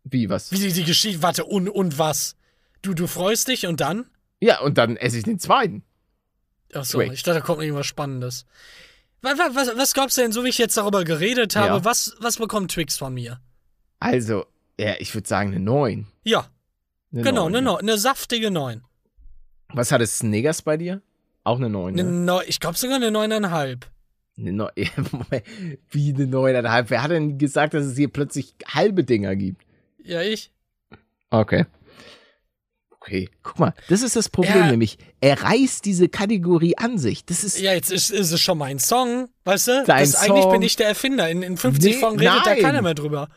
Wie, 0.03 0.27
was? 0.27 0.51
Wie 0.51 0.57
die, 0.57 0.73
die 0.73 0.85
Geschichte. 0.85 1.21
Warte, 1.21 1.45
und, 1.45 1.69
und 1.69 1.99
was? 1.99 2.35
Du, 2.81 2.95
du 2.95 3.05
freust 3.05 3.47
dich 3.47 3.67
und 3.67 3.79
dann? 3.79 4.09
Ja, 4.39 4.59
und 4.61 4.79
dann 4.79 4.97
esse 4.97 5.19
ich 5.19 5.23
den 5.23 5.37
zweiten. 5.37 5.83
Achso, 6.73 6.97
Twix. 6.97 7.13
ich 7.13 7.21
dachte, 7.21 7.41
da 7.41 7.45
kommt 7.45 7.61
irgendwas 7.61 7.85
Spannendes. 7.85 8.47
Was, 9.21 9.37
was, 9.37 9.77
was 9.77 9.93
glaubst 9.93 10.17
du 10.17 10.21
denn, 10.21 10.31
so 10.31 10.43
wie 10.43 10.49
ich 10.49 10.57
jetzt 10.57 10.77
darüber 10.77 11.03
geredet 11.03 11.55
habe, 11.55 11.67
Ja. 11.67 11.85
was, 11.85 12.15
was 12.19 12.37
bekommt 12.37 12.71
Twix 12.71 12.97
von 12.97 13.13
mir? 13.13 13.39
Also, 13.99 14.45
ja, 14.79 14.95
ich 14.99 15.13
würde 15.13 15.27
sagen 15.27 15.51
eine 15.51 15.59
9. 15.59 16.07
Ja, 16.23 16.47
Eine 17.13 17.21
genau, 17.21 17.47
9, 17.49 17.55
eine, 17.67 17.77
eine 17.77 17.97
saftige 17.97 18.49
9. 18.49 18.81
Was 19.73 19.91
hat 19.91 20.01
es 20.01 20.17
Snickers 20.17 20.63
bei 20.63 20.77
dir? 20.77 21.01
Auch 21.43 21.57
eine 21.57 21.69
9, 21.69 21.93
Eine 21.99 22.03
ne? 22.03 22.11
Neu 22.25 22.43
ich 22.47 22.59
glaube 22.59 22.77
sogar 22.77 22.95
eine 22.97 23.09
9,5. 23.09 23.83
Eine 24.37 24.51
wie 25.91 26.13
eine 26.13 26.25
9,5? 26.25 26.85
Wer 26.89 27.03
hat 27.03 27.11
denn 27.11 27.37
gesagt, 27.37 27.73
dass 27.75 27.85
es 27.85 27.95
hier 27.95 28.09
plötzlich 28.11 28.55
halbe 28.67 29.03
Dinger 29.03 29.35
gibt? 29.35 29.63
Ja, 30.03 30.21
ich? 30.21 30.51
Okay. 31.29 31.65
Okay, 33.03 33.29
guck 33.41 33.57
mal, 33.57 33.73
das 33.89 34.03
ist 34.03 34.15
das 34.15 34.29
Problem 34.29 34.57
Ja. 34.57 34.69
nämlich. 34.71 34.99
Er 35.21 35.41
reißt 35.41 35.83
diese 35.85 36.07
Kategorie 36.07 36.77
an 36.77 36.99
sich. 36.99 37.25
Das 37.25 37.43
ist 37.43 37.59
Ja, 37.59 37.73
jetzt 37.73 37.91
ist, 37.91 38.11
ist 38.11 38.31
es 38.31 38.39
schon 38.39 38.59
mein 38.59 38.77
Song, 38.77 39.27
weißt 39.43 39.67
du? 39.69 39.83
Dein 39.87 40.01
das, 40.05 40.15
eigentlich 40.15 40.43
Song. 40.43 40.51
bin 40.51 40.61
ich 40.61 40.75
der 40.75 40.87
Erfinder. 40.87 41.27
In, 41.29 41.41
in 41.41 41.57
50 41.57 41.95
Nee, 41.95 41.99
Folgen 41.99 42.19
redet 42.19 42.45
da 42.45 42.51
nein. 42.51 42.61
keiner 42.61 42.81
mehr 42.83 42.93
drüber. 42.93 43.27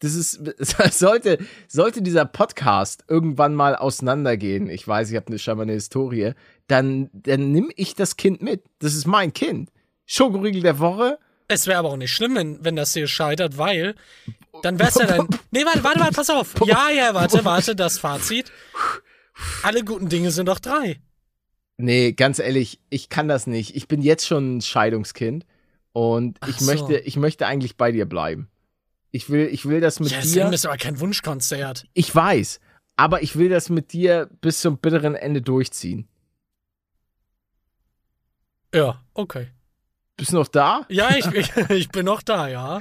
Das 0.00 0.14
ist, 0.14 0.40
sollte, 0.98 1.38
sollte 1.68 2.02
dieser 2.02 2.24
Podcast 2.24 3.04
irgendwann 3.08 3.54
mal 3.54 3.76
auseinandergehen, 3.76 4.68
ich 4.68 4.86
weiß, 4.86 5.10
ich 5.10 5.16
habe 5.16 5.28
eine, 5.28 5.38
scheinbar 5.38 5.62
eine 5.64 5.72
Historie, 5.74 6.32
dann, 6.66 7.08
dann 7.12 7.52
nimm 7.52 7.70
ich 7.76 7.94
das 7.94 8.16
Kind 8.16 8.42
mit. 8.42 8.64
Das 8.80 8.94
ist 8.94 9.06
mein 9.06 9.32
Kind. 9.32 9.70
Schokoriegel 10.06 10.62
der 10.62 10.80
Woche. 10.80 11.18
Es 11.46 11.66
wäre 11.68 11.78
aber 11.78 11.90
auch 11.90 11.96
nicht 11.96 12.12
schlimm, 12.12 12.34
wenn, 12.34 12.64
wenn 12.64 12.74
das 12.76 12.92
hier 12.94 13.06
scheitert, 13.06 13.58
weil 13.58 13.94
dann 14.62 14.78
wär's 14.78 14.94
ja 14.96 15.06
dann. 15.06 15.28
Nee, 15.50 15.64
warte, 15.64 15.82
warte, 15.84 16.00
warte, 16.00 16.12
pass 16.14 16.30
auf. 16.30 16.54
Ja, 16.66 16.90
ja, 16.90 17.14
warte, 17.14 17.44
warte, 17.44 17.74
das 17.76 17.98
Fazit. 17.98 18.52
Alle 19.62 19.84
guten 19.84 20.08
Dinge 20.08 20.30
sind 20.30 20.46
doch 20.46 20.58
drei. 20.58 21.00
Nee, 21.76 22.12
ganz 22.12 22.38
ehrlich, 22.38 22.80
ich 22.90 23.08
kann 23.08 23.28
das 23.28 23.46
nicht. 23.46 23.76
Ich 23.76 23.86
bin 23.86 24.02
jetzt 24.02 24.26
schon 24.26 24.56
ein 24.56 24.60
Scheidungskind 24.60 25.46
und 25.92 26.38
Ach 26.40 26.48
ich 26.48 26.56
so. 26.56 26.64
möchte, 26.64 26.96
ich 26.98 27.16
möchte 27.16 27.46
eigentlich 27.46 27.76
bei 27.76 27.92
dir 27.92 28.06
bleiben. 28.06 28.50
Ich 29.10 29.30
will, 29.30 29.46
ich 29.46 29.66
will 29.66 29.80
das 29.80 30.00
mit 30.00 30.10
Ja, 30.10 30.20
dir. 30.20 30.26
Sam 30.26 30.52
ist 30.52 30.66
aber 30.66 30.76
kein 30.76 30.98
Wunschkonzert. 31.00 31.86
Ich 31.94 32.14
weiß, 32.14 32.60
aber 32.96 33.22
ich 33.22 33.36
will 33.36 33.48
das 33.48 33.70
mit 33.70 33.92
dir 33.92 34.28
bis 34.40 34.60
zum 34.60 34.78
bitteren 34.78 35.14
Ende 35.14 35.40
durchziehen. 35.40 36.08
Ja, 38.74 39.00
okay. 39.14 39.48
Bist 40.16 40.32
du 40.32 40.36
noch 40.36 40.48
da? 40.48 40.84
Ja, 40.88 41.14
ich, 41.16 41.26
ich, 41.32 41.56
ich 41.70 41.88
bin 41.88 42.04
noch 42.04 42.22
da, 42.22 42.48
ja. 42.48 42.80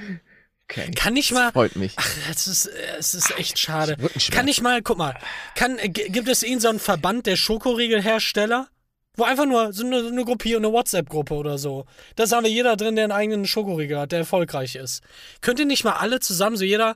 Okay. 0.70 0.92
Kann 0.96 1.16
ich 1.16 1.30
Das 1.30 1.38
mal. 1.38 1.52
freut 1.54 1.78
mich. 1.78 1.94
Ach, 1.96 2.10
es 2.30 2.46
ist, 2.48 2.66
es 3.00 3.14
ist 3.14 3.38
echt 3.38 3.58
schade. 3.58 3.96
Kann 4.32 4.48
ich 4.50 4.62
mal, 4.62 4.82
guck 4.82 4.98
mal, 4.98 5.18
kann, 5.56 5.80
äh, 5.80 5.88
gibt 5.88 6.28
es 6.28 6.44
irgend 6.44 6.62
so 6.62 6.68
einen 6.68 6.80
Verband 6.80 7.26
der 7.26 7.38
Schokoriegelhersteller? 7.38 8.68
Wo 9.16 9.24
einfach 9.24 9.46
nur 9.46 9.74
so 9.74 9.84
eine, 9.86 9.98
eine 10.06 10.26
Gruppierung, 10.26 10.64
eine 10.64 10.74
WhatsApp-Gruppe 10.74 11.34
oder 11.34 11.58
so. 11.58 11.86
Da 12.16 12.30
haben 12.30 12.44
wir 12.44 12.52
jeder 12.52 12.76
drin, 12.76 12.96
der 12.96 13.06
einen 13.06 13.14
eigenen 13.14 13.48
Schokoriegel 13.48 13.98
hat, 13.98 14.12
der 14.12 14.20
erfolgreich 14.20 14.76
ist. 14.76 15.02
Könnt 15.42 15.60
ihr 15.60 15.66
nicht 15.66 15.84
mal 15.84 15.94
alle 15.94 16.20
zusammen, 16.20 16.56
so 16.58 16.64
jeder 16.64 16.96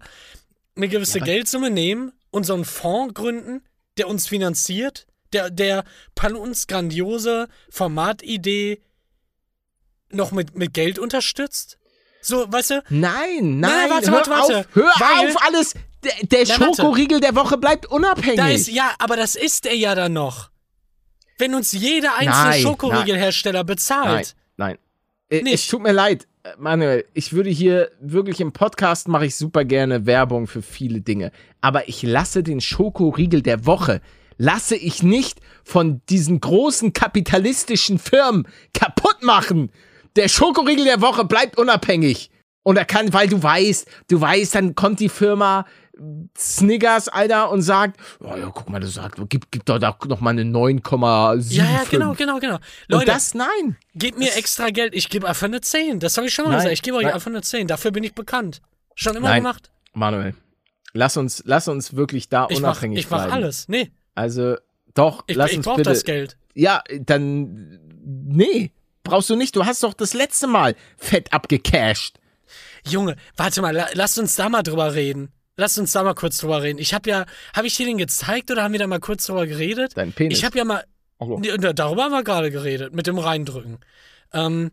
eine 0.75 0.88
gewisse 0.88 1.17
Ja, 1.19 1.25
Geldsumme 1.25 1.71
nehmen 1.71 2.12
und 2.29 2.45
so 2.45 2.53
einen 2.53 2.65
Fonds 2.65 3.15
gründen, 3.15 3.63
der 3.97 4.07
uns 4.07 4.27
finanziert, 4.27 5.07
der, 5.34 5.49
der 5.49 5.84
Pan 6.13 6.36
uns 6.36 6.67
grandiose 6.67 7.47
Formatidee 7.69 8.81
noch 10.12 10.31
mit, 10.31 10.55
mit 10.55 10.73
Geld 10.73 10.99
unterstützt? 10.99 11.79
So, 12.21 12.45
weißt 12.51 12.69
du, 12.71 12.84
Nein, 12.89 13.60
nein, 13.60 13.60
Nein, 13.60 13.89
warte, 13.89 14.07
hör 14.12 14.13
warte, 14.17 14.29
warte. 14.29 14.57
auf, 14.60 14.65
hör 14.75 14.84
Weil- 14.99 15.29
auf 15.29 15.41
alles. 15.47 15.73
Der, 16.03 16.13
der 16.23 16.43
Na, 16.47 16.60
warte. 16.65 16.75
Schokoriegel 16.81 17.19
der 17.19 17.36
Woche 17.36 17.57
bleibt 17.57 17.86
unabhängig. 17.86 18.55
Ist, 18.55 18.67
ja, 18.69 18.91
aber 18.99 19.15
das 19.17 19.36
ist 19.36 19.65
er 19.67 19.75
ja 19.75 19.93
dann 19.95 20.13
noch. 20.13 20.49
Wenn 21.38 21.53
uns 21.55 21.71
jeder 21.73 22.15
einzelne 22.15 22.49
Nein, 22.49 22.62
Schokoriegelhersteller 22.62 23.63
bezahlt. 23.63 24.36
Nein, 24.57 24.77
nein. 24.77 24.77
Äh, 25.29 25.38
Es 25.39 25.43
Nicht. 25.43 25.69
tut 25.69 25.81
mir 25.81 25.91
leid, 25.91 26.27
Manuel. 26.57 27.05
Ich 27.13 27.34
würde 27.34 27.49
hier 27.51 27.91
wirklich 27.99 28.41
im 28.41 28.51
Podcast 28.51 29.07
mache 29.07 29.25
ich 29.27 29.36
super 29.36 29.63
gerne 29.63 30.05
Werbung 30.07 30.47
für 30.47 30.62
viele 30.63 31.01
Dinge. 31.01 31.31
Aber 31.62 31.88
ich 31.88 32.01
lasse 32.03 32.41
den 32.43 32.62
Schokoriegel 32.62 33.41
der 33.41 33.65
Woche 33.65 34.01
lasse 34.38 34.75
ich 34.75 35.03
nicht 35.03 35.39
von 35.63 36.01
diesen 36.10 36.41
großen 36.41 36.93
kapitalistischen 36.93 37.99
Firmen 37.99 38.47
kaputt 38.73 39.21
machen. 39.21 39.71
Der 40.15 40.28
Schokoriegel 40.28 40.86
der 40.86 41.02
Woche 41.02 41.26
bleibt 41.26 41.58
unabhängig. 41.58 42.30
Und 42.63 42.78
er 42.78 42.86
kann, 42.86 43.12
weil 43.13 43.28
du 43.28 43.41
weißt, 43.41 43.88
du 44.10 44.21
weißt, 44.21 44.54
dann 44.56 44.76
kommt 44.76 45.00
die 45.00 45.10
Firma 45.10 45.65
Snickers, 46.38 47.08
Alter, 47.10 47.52
und 47.52 47.62
sagt, 47.62 48.00
oh 48.19 48.36
ja, 48.36 48.50
guck 48.54 48.69
mal, 48.69 48.80
das 48.80 48.93
sagt, 48.95 49.19
gib, 49.30 49.50
gib 49.52 49.65
doch 49.65 49.80
da 49.80 49.97
noch 50.06 50.19
mal 50.21 50.32
eine 50.32 50.43
9,7. 50.43 51.54
Ja, 51.54 51.63
ja, 51.65 51.84
genau, 51.89 52.13
genau, 52.13 52.39
genau. 52.39 52.56
Und 52.56 52.62
Leute, 52.88 53.06
das, 53.08 53.34
nein. 53.34 53.78
gebt 53.95 54.17
mir 54.17 54.36
extra 54.36 54.69
Geld. 54.69 54.93
Ich 54.95 55.10
gebe 55.10 55.28
einfach 55.28 55.45
eine 55.47 55.62
10. 55.62 56.00
Das 56.00 56.17
habe 56.17 56.28
ich 56.28 56.34
schon 56.34 56.45
mal 56.45 56.52
Nein, 56.52 56.60
gesagt. 56.60 56.74
Ich 56.74 56.82
gebe 56.82 56.97
euch 56.97 57.04
nein. 57.06 57.13
einfach 57.13 57.30
eine 57.32 57.41
10. 57.41 57.67
Dafür 57.67 57.91
bin 57.91 58.04
ich 58.04 58.13
bekannt. 58.13 58.62
Schon 58.95 59.15
immer 59.15 59.30
Nein. 59.30 59.43
gemacht. 59.43 59.71
Manuel, 59.93 60.36
lass 60.93 61.17
uns, 61.17 61.43
lass 61.45 61.67
uns 61.67 61.95
wirklich 61.95 62.30
da 62.30 62.47
Ich 62.50 62.60
mach, 62.62 62.69
unabhängig 62.71 63.00
ich 63.00 63.10
mach 63.10 63.26
bleiben. 63.26 63.34
alles. 63.43 63.67
Nee, 63.67 63.91
Also, 64.15 64.56
doch, 64.93 65.24
ich, 65.28 65.36
lass 65.36 65.52
ich 65.52 65.58
uns 65.58 65.65
brauche 65.65 65.78
bitte. 65.78 65.89
das 65.89 66.04
Geld. 66.04 66.38
Ja, 66.54 66.82
dann, 67.00 67.80
nee, 68.04 68.71
brauchst 69.04 69.30
du 69.30 69.36
nicht. 69.36 69.56
Du 69.56 69.66
hast 69.66 69.84
doch 69.84 69.94
das 69.94 70.14
letzte 70.14 70.48
Mal 70.48 70.76
fett 70.98 71.32
abgecasht. 71.34 72.18
Junge, 72.88 73.16
warte 73.38 73.62
mal, 73.62 73.74
la, 73.76 73.88
lasst 73.94 74.18
uns 74.20 74.36
da 74.36 74.50
mal 74.50 74.64
drüber 74.64 74.94
reden. 74.94 75.32
Lasst 75.58 75.78
uns 75.78 75.92
da 75.92 76.02
mal 76.04 76.16
kurz 76.16 76.38
drüber 76.38 76.62
reden. 76.64 76.80
Ich 76.80 76.94
habe 76.94 77.10
ja, 77.10 77.26
habe 77.56 77.68
ich 77.68 77.76
dir 77.76 77.86
den 77.86 77.98
gezeigt 77.98 78.50
oder 78.52 78.64
haben 78.64 78.72
wir 78.72 78.80
da 78.80 78.88
mal 78.88 79.00
kurz 79.00 79.26
drüber 79.28 79.46
geredet? 79.46 79.92
Dein 79.96 80.12
Penis. 80.14 80.38
Ich 80.40 80.46
habe 80.46 80.58
ja 80.58 80.64
mal, 80.66 80.84
so. 81.20 81.40
Da- 81.40 81.74
darüber 81.74 82.04
haben 82.06 82.12
wir 82.12 82.24
gerade 82.24 82.50
geredet, 82.52 82.96
mit 82.96 83.06
dem 83.06 83.20
Reindrücken. 83.20 83.80
Ähm, 84.34 84.72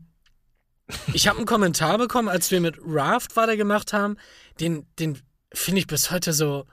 ich 1.12 1.29
habe 1.29 1.37
einen 1.37 1.47
Kommentar 1.47 1.99
bekommen, 1.99 2.29
als 2.29 2.51
wir 2.51 2.61
mit 2.61 2.77
Raft 2.83 3.37
weiter 3.37 3.57
gemacht 3.57 3.93
haben. 3.93 4.17
Den, 4.61 4.87
den 4.99 5.19
finde 5.53 5.81
ich 5.81 5.87
bis 5.87 6.11
heute 6.11 6.33
so, 6.33 6.64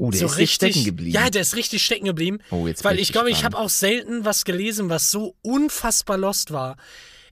oh, 0.00 0.10
der 0.10 0.20
so 0.20 0.26
ist 0.26 0.38
richtig. 0.38 0.72
stecken 0.72 0.84
geblieben. 0.84 1.12
Ja, 1.12 1.30
der 1.30 1.42
ist 1.42 1.56
richtig 1.56 1.84
stecken 1.84 2.06
geblieben. 2.06 2.38
oh, 2.50 2.66
jetzt 2.66 2.84
Weil 2.84 2.98
ich 2.98 3.12
glaube, 3.12 3.30
ich 3.30 3.44
habe 3.44 3.58
auch 3.58 3.68
selten 3.68 4.24
was 4.24 4.44
gelesen, 4.44 4.88
was 4.88 5.10
so 5.10 5.36
unfassbar 5.42 6.16
lost 6.16 6.52
war. 6.52 6.76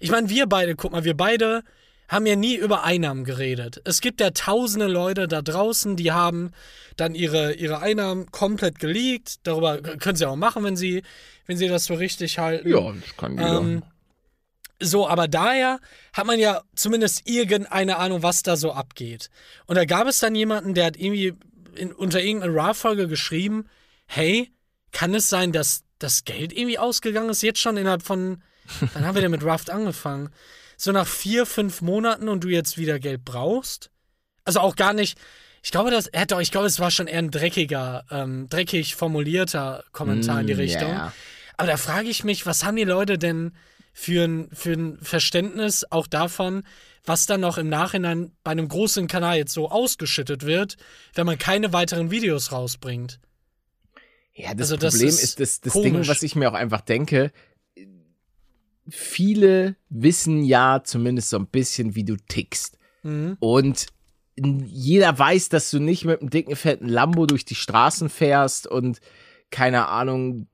Ich 0.00 0.10
meine, 0.10 0.28
wir 0.28 0.46
beide, 0.46 0.76
guck 0.76 0.92
mal, 0.92 1.04
wir 1.04 1.16
beide 1.16 1.62
haben 2.08 2.24
ja 2.26 2.36
nie 2.36 2.56
über 2.56 2.84
Einnahmen 2.84 3.24
geredet. 3.24 3.82
Es 3.84 4.00
gibt 4.00 4.20
ja 4.20 4.30
tausende 4.30 4.86
Leute 4.86 5.28
da 5.28 5.42
draußen, 5.42 5.96
die 5.96 6.12
haben 6.12 6.52
dann 6.96 7.14
ihre, 7.14 7.52
ihre 7.54 7.80
Einnahmen 7.80 8.30
komplett 8.30 8.78
geleakt. 8.78 9.40
Darüber 9.42 9.78
können 9.80 10.16
sie 10.16 10.26
auch 10.26 10.36
machen, 10.36 10.64
wenn 10.64 10.76
sie, 10.76 11.02
wenn 11.46 11.56
sie 11.56 11.68
das 11.68 11.84
so 11.84 11.94
richtig 11.94 12.38
halten. 12.38 12.68
Ja, 12.68 12.92
das 12.92 13.16
kann 13.16 13.32
jeder. 13.32 13.58
Ähm, 13.60 13.82
so, 14.80 15.08
aber 15.08 15.26
daher 15.28 15.80
hat 16.12 16.26
man 16.26 16.38
ja 16.38 16.62
zumindest 16.76 17.28
irgendeine 17.28 17.96
Ahnung, 17.98 18.22
was 18.22 18.42
da 18.42 18.56
so 18.56 18.72
abgeht. 18.72 19.28
Und 19.66 19.76
da 19.76 19.84
gab 19.84 20.06
es 20.06 20.20
dann 20.20 20.34
jemanden, 20.34 20.74
der 20.74 20.86
hat 20.86 20.96
irgendwie 20.96 21.34
in, 21.78 21.92
unter 21.92 22.20
irgendeiner 22.22 22.54
RAW-Folge 22.54 23.08
geschrieben, 23.08 23.66
hey, 24.06 24.52
kann 24.92 25.14
es 25.14 25.28
sein, 25.28 25.52
dass 25.52 25.84
das 25.98 26.24
Geld 26.24 26.52
irgendwie 26.52 26.78
ausgegangen 26.78 27.30
ist? 27.30 27.42
Jetzt 27.42 27.60
schon 27.60 27.76
innerhalb 27.76 28.02
von, 28.02 28.42
wann 28.92 29.06
haben 29.06 29.14
wir 29.14 29.22
denn 29.22 29.30
mit 29.30 29.44
Raft 29.44 29.70
angefangen? 29.70 30.30
So 30.76 30.92
nach 30.92 31.06
vier, 31.06 31.46
fünf 31.46 31.80
Monaten 31.80 32.28
und 32.28 32.44
du 32.44 32.48
jetzt 32.48 32.78
wieder 32.78 32.98
Geld 32.98 33.24
brauchst? 33.24 33.90
Also 34.44 34.60
auch 34.60 34.76
gar 34.76 34.92
nicht, 34.92 35.18
ich 35.62 35.70
glaube, 35.72 35.90
das, 35.90 36.08
doch, 36.28 36.40
ich 36.40 36.50
glaube, 36.50 36.66
es 36.66 36.78
war 36.78 36.90
schon 36.90 37.06
eher 37.08 37.18
ein 37.18 37.30
dreckiger, 37.30 38.04
ähm, 38.10 38.48
dreckig 38.48 38.94
formulierter 38.94 39.84
Kommentar 39.92 40.40
in 40.40 40.46
die 40.46 40.54
Mm, 40.54 40.58
Richtung. 40.58 40.90
ja. 40.90 41.12
Aber 41.56 41.66
da 41.66 41.76
frage 41.76 42.08
ich 42.08 42.22
mich, 42.22 42.46
was 42.46 42.64
haben 42.64 42.76
die 42.76 42.84
Leute 42.84 43.18
denn 43.18 43.52
für 43.92 44.24
ein, 44.24 44.48
für 44.52 44.72
ein 44.72 44.98
Verständnis 45.02 45.84
auch 45.90 46.06
davon, 46.06 46.62
was 47.08 47.26
dann 47.26 47.40
noch 47.40 47.58
im 47.58 47.68
Nachhinein 47.68 48.32
bei 48.44 48.50
einem 48.52 48.68
großen 48.68 49.06
Kanal 49.08 49.36
jetzt 49.38 49.52
so 49.52 49.70
ausgeschüttet 49.70 50.44
wird, 50.44 50.76
wenn 51.14 51.26
man 51.26 51.38
keine 51.38 51.72
weiteren 51.72 52.10
Videos 52.10 52.52
rausbringt? 52.52 53.20
Ja, 54.34 54.54
das 54.54 54.70
Also 54.70 54.76
das 54.76 54.94
Problem 54.94 55.08
ist 55.08 55.22
ist, 55.22 55.40
das, 55.40 55.60
das 55.60 55.72
komisch. 55.72 55.90
Ding, 55.92 56.08
was 56.08 56.22
ich 56.22 56.36
mir 56.36 56.48
auch 56.50 56.54
einfach 56.54 56.80
denke, 56.82 57.32
viele 58.88 59.76
wissen 59.88 60.42
ja 60.44 60.82
zumindest 60.84 61.30
so 61.30 61.38
ein 61.38 61.46
bisschen, 61.46 61.94
wie 61.94 62.04
du 62.04 62.16
tickst. 62.16 62.78
Mhm. 63.02 63.36
Und 63.40 63.86
jeder 64.36 65.18
weiß, 65.18 65.48
dass 65.48 65.70
du 65.70 65.80
nicht 65.80 66.04
mit 66.04 66.20
einem 66.20 66.30
dicken, 66.30 66.54
fetten 66.54 66.88
Lambo 66.88 67.26
durch 67.26 67.44
die 67.44 67.56
Straßen 67.56 68.08
fährst 68.08 68.66
und 68.66 69.00
keine 69.50 69.88
Ahnung, 69.88 70.46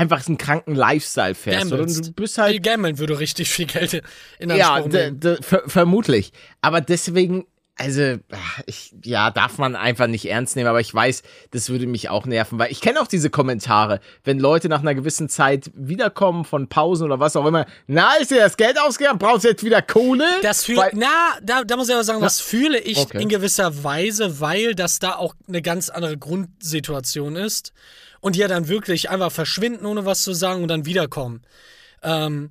einfach 0.00 0.26
einen 0.26 0.38
kranken 0.38 0.74
Lifestyle 0.74 1.34
fährst, 1.34 1.70
Gamblest. 1.70 2.06
du 2.08 2.12
bist 2.12 2.38
halt 2.38 2.62
Gammeln 2.62 2.98
würde 2.98 3.18
richtig 3.18 3.50
viel 3.50 3.66
Geld 3.66 4.02
in 4.38 4.50
ja, 4.50 4.74
Anspruch 4.74 4.90
d- 4.92 5.10
nehmen. 5.10 5.42
ver 5.42 5.62
vermutlich. 5.66 6.32
Aber 6.62 6.80
deswegen, 6.80 7.44
also, 7.76 8.16
ach, 8.30 8.60
ich, 8.66 8.94
ja, 9.04 9.30
darf 9.30 9.56
man 9.56 9.74
einfach 9.76 10.06
nicht 10.06 10.26
ernst 10.26 10.54
nehmen, 10.56 10.68
aber 10.68 10.80
ich 10.80 10.92
weiß, 10.92 11.22
das 11.50 11.70
würde 11.70 11.86
mich 11.86 12.10
auch 12.10 12.26
nerven, 12.26 12.58
weil 12.58 12.70
ich 12.70 12.80
kenne 12.82 13.00
auch 13.00 13.06
diese 13.06 13.30
Kommentare, 13.30 14.00
wenn 14.24 14.38
Leute 14.38 14.68
nach 14.68 14.80
einer 14.80 14.94
gewissen 14.94 15.28
Zeit 15.30 15.70
wiederkommen 15.74 16.44
von 16.44 16.68
Pausen 16.68 17.04
oder 17.06 17.20
was 17.20 17.36
auch 17.36 17.46
immer. 17.46 17.64
Na, 17.86 18.16
ist 18.20 18.30
dir 18.30 18.38
das 18.40 18.56
Geld 18.58 18.78
ausgegangen? 18.78 19.18
Brauchst 19.18 19.44
du 19.44 19.48
jetzt 19.48 19.64
wieder 19.64 19.80
Kohle? 19.82 20.26
Das 20.42 20.64
fühl, 20.64 20.76
Weil- 20.76 20.92
na, 20.94 21.08
da, 21.42 21.64
da 21.64 21.76
muss 21.76 21.88
ich 21.88 21.94
aber 21.94 22.04
sagen, 22.04 22.20
was 22.20 22.40
fühle 22.40 22.78
ich 22.78 22.98
Okay. 22.98 23.22
in 23.22 23.28
gewisser 23.30 23.82
Weise, 23.82 24.40
weil 24.40 24.74
das 24.74 24.98
da 24.98 25.14
auch 25.16 25.34
eine 25.48 25.62
ganz 25.62 25.88
andere 25.88 26.18
Grundsituation 26.18 27.36
ist 27.36 27.72
und 28.20 28.36
die 28.36 28.40
ja 28.40 28.48
dann 28.48 28.68
wirklich 28.68 29.10
einfach 29.10 29.32
verschwinden, 29.32 29.86
ohne 29.86 30.04
was 30.04 30.22
zu 30.22 30.32
sagen 30.32 30.62
und 30.62 30.68
dann 30.68 30.86
wiederkommen. 30.86 31.42
Ähm, 32.02 32.50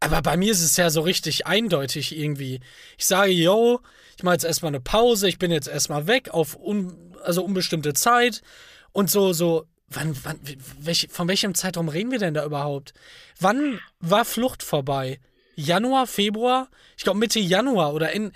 aber 0.00 0.22
bei 0.22 0.36
mir 0.36 0.52
ist 0.52 0.62
es 0.62 0.76
ja 0.76 0.88
so 0.88 1.02
richtig 1.02 1.46
eindeutig 1.46 2.16
irgendwie. 2.16 2.60
Ich 2.96 3.06
sage, 3.06 3.30
yo, 3.30 3.80
ich 4.16 4.22
mache 4.22 4.34
jetzt 4.34 4.44
erstmal 4.44 4.70
eine 4.70 4.80
Pause, 4.80 5.28
ich 5.28 5.38
bin 5.38 5.50
jetzt 5.50 5.68
erstmal 5.68 6.06
weg 6.06 6.30
auf 6.30 6.56
un, 6.56 7.14
also 7.22 7.44
unbestimmte 7.44 7.92
Zeit 7.92 8.42
und 8.92 9.10
so, 9.10 9.34
so, 9.34 9.66
wann, 9.88 10.16
wann, 10.24 10.40
welch, 10.78 11.08
von 11.10 11.28
welchem 11.28 11.54
Zeitraum 11.54 11.88
reden 11.88 12.10
wir 12.10 12.18
denn 12.18 12.34
da 12.34 12.44
überhaupt? 12.44 12.94
Wann 13.38 13.78
war 14.00 14.24
Flucht 14.24 14.62
vorbei? 14.62 15.20
Januar, 15.54 16.06
Februar? 16.06 16.68
Ich 16.96 17.04
glaube 17.04 17.18
Mitte 17.18 17.38
Januar 17.38 17.92
oder 17.92 18.12
in, 18.12 18.32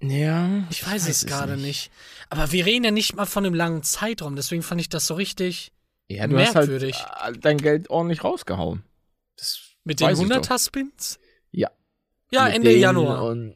ja, 0.00 0.64
ich 0.70 0.86
weiß, 0.86 1.08
es 1.08 1.24
gerade 1.24 1.56
nicht. 1.56 1.90
Aber 2.28 2.52
wir 2.52 2.66
reden 2.66 2.84
ja 2.84 2.90
nicht 2.90 3.16
mal 3.16 3.24
von 3.24 3.46
einem 3.46 3.54
langen 3.54 3.82
Zeitraum, 3.82 4.36
deswegen 4.36 4.62
fand 4.62 4.82
ich 4.82 4.90
das 4.90 5.06
so 5.06 5.14
richtig 5.14 5.72
Ja, 6.08 6.26
du 6.26 6.36
Merkwürdig. 6.36 6.94
hast 6.94 7.22
halt 7.22 7.36
äh, 7.36 7.40
dein 7.40 7.58
Geld 7.58 7.90
ordentlich 7.90 8.22
rausgehauen. 8.22 8.84
Das 9.36 9.60
mit 9.84 10.00
den 10.00 10.08
weiß 10.08 10.20
ich 10.20 10.28
doch. 10.28 10.36
100er 10.36 10.64
Spins. 10.64 11.18
Ja. 11.50 11.70
Ja, 12.30 12.48
Ende 12.48 12.72
Januar 12.76 13.24
Und, 13.24 13.54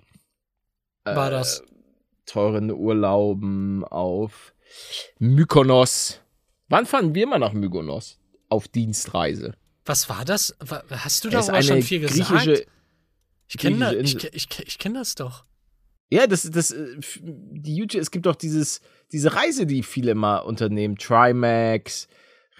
war 1.04 1.28
äh, 1.28 1.30
das. 1.30 1.62
Teuren 2.26 2.70
Urlauben 2.70 3.84
auf 3.84 4.54
Mykonos. 5.18 6.20
Wann 6.68 6.86
fahren 6.86 7.14
wir 7.14 7.26
mal 7.26 7.38
nach 7.38 7.52
Mykonos? 7.52 8.18
Auf 8.48 8.68
Dienstreise. 8.68 9.54
Was 9.84 10.08
war 10.08 10.24
das? 10.24 10.56
Hast 10.90 11.24
du 11.24 11.30
Das 11.30 11.42
ist 11.42 11.48
darüber 11.48 11.62
schon 11.62 11.82
viel 11.82 12.00
gesagt? 12.00 12.66
Ich 13.48 13.58
kenne 13.58 13.96
griechische 13.96 14.28
ich, 14.28 14.50
ich, 14.50 14.66
ich, 14.66 14.78
kenn 14.78 14.94
das 14.94 15.16
doch. 15.16 15.44
Ja, 16.08 16.28
das, 16.28 16.48
das, 16.48 16.70
äh, 16.70 16.96
die 17.20 17.74
YouTube, 17.74 18.00
es 18.00 18.12
gibt 18.12 18.26
doch 18.26 18.36
dieses, 18.36 18.80
diese 19.10 19.34
Reise, 19.34 19.66
die 19.66 19.82
viele 19.82 20.14
mal 20.14 20.38
unternehmen. 20.38 20.96
Trimax, 20.96 22.06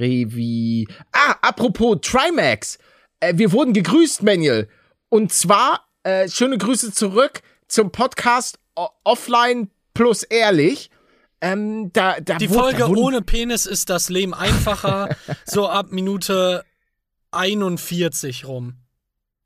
Revi. 0.01 0.89
Ah, 1.13 1.37
apropos 1.43 1.99
Trimax. 2.03 2.79
Äh, 3.21 3.35
wir 3.37 3.53
wurden 3.53 3.73
gegrüßt, 3.75 4.23
Manuel. 4.23 4.69
Und 5.09 5.33
zwar, 5.33 5.87
äh, 6.03 6.29
schöne 6.29 6.59
Grüße 6.59 6.93
zurück 6.93 7.43
zum 7.69 7.93
Podcast 7.93 8.59
o 8.77 8.89
Offline 9.05 9.71
plus 9.95 10.23
Ehrlich. 10.25 10.91
Ähm, 11.43 11.91
da, 11.93 12.21
da 12.21 12.37
Die 12.39 12.51
wurde- 12.51 12.77
Folge 12.79 12.89
ohne 13.01 13.23
Penis 13.23 13.67
ist 13.67 13.89
das 13.91 14.09
Leben 14.11 14.35
einfacher, 14.35 15.09
so 15.47 15.69
ab 15.69 15.91
Minute 15.91 16.65
41 17.33 18.47
rum. 18.47 18.75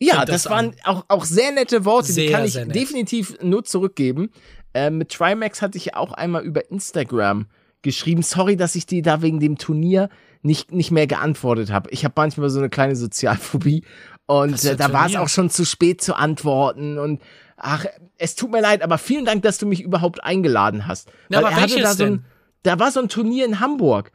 Ja, 0.00 0.24
das, 0.24 0.42
das 0.44 0.50
waren 0.50 0.74
auch, 0.84 1.04
auch 1.08 1.24
sehr 1.24 1.52
nette 1.52 1.84
Worte, 1.84 2.08
die 2.08 2.12
Sehr, 2.12 2.30
kann 2.32 2.44
ich 2.44 2.54
nett. 2.56 2.74
definitiv 2.74 3.36
nur 3.42 3.64
zurückgeben. 3.64 4.30
Äh, 4.74 4.90
mit 4.90 5.10
Trimax 5.12 5.62
hatte 5.62 5.78
ich 5.78 5.86
ja 5.86 5.96
auch 5.96 6.12
einmal 6.12 6.44
über 6.44 6.68
Instagram 6.70 7.46
geschrieben. 7.82 8.22
Sorry, 8.22 8.56
dass 8.56 8.74
ich 8.74 8.86
dir 8.86 9.02
da 9.02 9.22
wegen 9.22 9.38
dem 9.40 9.56
Turnier 9.56 10.08
nicht, 10.44 10.72
nicht 10.72 10.90
mehr 10.90 11.06
geantwortet 11.06 11.72
habe. 11.72 11.90
Ich 11.90 12.04
habe 12.04 12.14
manchmal 12.16 12.50
so 12.50 12.58
eine 12.58 12.68
kleine 12.68 12.96
Sozialphobie 12.96 13.84
und 14.26 14.64
äh, 14.64 14.76
da 14.76 14.92
war 14.92 15.06
es 15.06 15.16
auch 15.16 15.28
schon 15.28 15.50
zu 15.50 15.64
spät 15.64 16.02
zu 16.02 16.14
antworten 16.14 16.98
und 16.98 17.22
ach, 17.56 17.86
es 18.18 18.36
tut 18.36 18.50
mir 18.50 18.60
leid, 18.60 18.82
aber 18.82 18.98
vielen 18.98 19.24
Dank, 19.24 19.42
dass 19.42 19.58
du 19.58 19.66
mich 19.66 19.80
überhaupt 19.80 20.22
eingeladen 20.22 20.86
hast. 20.86 21.10
Na, 21.28 21.38
Weil 21.38 21.46
aber 21.46 21.56
er 21.56 21.62
hatte 21.62 21.80
da 21.80 21.94
so 21.94 22.04
denn? 22.04 22.12
ein, 22.14 22.24
da 22.62 22.78
war 22.78 22.90
so 22.90 23.00
ein 23.00 23.08
Turnier 23.08 23.44
in 23.44 23.60
Hamburg. 23.60 24.12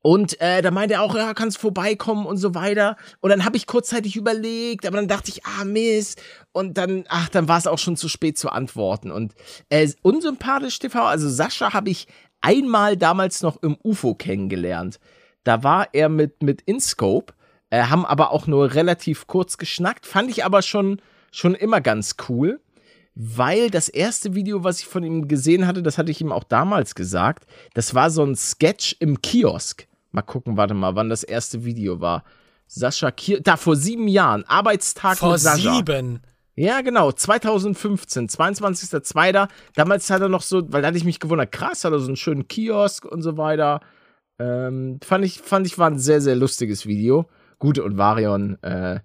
Und 0.00 0.40
äh, 0.40 0.62
da 0.62 0.70
meinte 0.70 0.94
er 0.94 1.02
auch, 1.02 1.16
ja, 1.16 1.34
kannst 1.34 1.58
vorbeikommen 1.58 2.24
und 2.24 2.36
so 2.36 2.54
weiter. 2.54 2.96
Und 3.20 3.30
dann 3.30 3.44
habe 3.44 3.56
ich 3.56 3.66
kurzzeitig 3.66 4.14
überlegt, 4.14 4.86
aber 4.86 4.96
dann 4.96 5.08
dachte 5.08 5.30
ich, 5.30 5.44
ah, 5.44 5.64
Mist. 5.64 6.22
Und 6.52 6.78
dann, 6.78 7.04
ach, 7.08 7.28
dann 7.28 7.48
war 7.48 7.58
es 7.58 7.66
auch 7.66 7.78
schon 7.78 7.96
zu 7.96 8.08
spät 8.08 8.38
zu 8.38 8.50
antworten. 8.50 9.10
Und 9.10 9.34
äh, 9.70 9.88
unsympathisch 10.02 10.78
TV, 10.78 11.02
also 11.02 11.28
Sascha 11.28 11.72
habe 11.72 11.90
ich 11.90 12.06
einmal 12.40 12.96
damals 12.96 13.42
noch 13.42 13.62
im 13.62 13.76
UFO 13.82 14.14
kennengelernt. 14.14 15.00
Da 15.44 15.62
war 15.62 15.88
er 15.92 16.08
mit, 16.08 16.42
mit 16.42 16.62
InScope, 16.62 17.34
äh, 17.70 17.84
haben 17.84 18.04
aber 18.04 18.32
auch 18.32 18.46
nur 18.46 18.74
relativ 18.74 19.26
kurz 19.26 19.58
geschnackt. 19.58 20.06
Fand 20.06 20.30
ich 20.30 20.44
aber 20.44 20.62
schon, 20.62 21.00
schon 21.30 21.54
immer 21.54 21.80
ganz 21.80 22.16
cool 22.28 22.60
weil 23.20 23.68
das 23.68 23.88
erste 23.88 24.36
Video, 24.36 24.62
was 24.62 24.78
ich 24.78 24.86
von 24.86 25.02
ihm 25.02 25.26
gesehen 25.26 25.66
hatte, 25.66 25.82
das 25.82 25.98
hatte 25.98 26.12
ich 26.12 26.20
ihm 26.20 26.30
auch 26.30 26.44
damals 26.44 26.94
gesagt, 26.94 27.48
das 27.74 27.92
war 27.92 28.10
so 28.10 28.22
ein 28.22 28.36
Sketch 28.36 28.94
im 29.00 29.20
Kiosk. 29.20 29.88
Mal 30.12 30.22
gucken, 30.22 30.56
warte 30.56 30.72
mal, 30.72 30.94
wann 30.94 31.08
das 31.08 31.24
erste 31.24 31.64
Video 31.64 32.00
war. 32.00 32.22
Sascha 32.68 33.10
Kiosk, 33.10 33.42
da 33.42 33.56
vor 33.56 33.74
sieben 33.74 34.06
Jahren, 34.06 34.44
Arbeitstag 34.44 35.18
Vor 35.18 35.32
mit 35.32 35.40
Sascha. 35.40 35.74
sieben. 35.74 36.20
Ja, 36.58 36.80
genau, 36.80 37.12
2015, 37.12 38.28
22.02. 38.28 39.48
Damals 39.76 40.10
hat 40.10 40.20
er 40.22 40.28
noch 40.28 40.42
so, 40.42 40.62
weil 40.72 40.82
da 40.82 40.88
hatte 40.88 40.98
ich 40.98 41.04
mich 41.04 41.20
gewundert, 41.20 41.52
krass, 41.52 41.84
hat 41.84 41.92
er 41.92 42.00
so 42.00 42.08
einen 42.08 42.16
schönen 42.16 42.48
Kiosk 42.48 43.04
und 43.04 43.22
so 43.22 43.36
weiter. 43.36 43.80
Ähm, 44.40 44.98
fand 45.04 45.24
ich, 45.24 45.40
fand 45.40 45.66
ich, 45.68 45.78
war 45.78 45.88
ein 45.88 46.00
sehr, 46.00 46.20
sehr 46.20 46.34
lustiges 46.34 46.84
Video. 46.86 47.28
Gut, 47.60 47.78
und 47.78 47.96
Varion, 47.96 48.60
äh, 48.62 48.98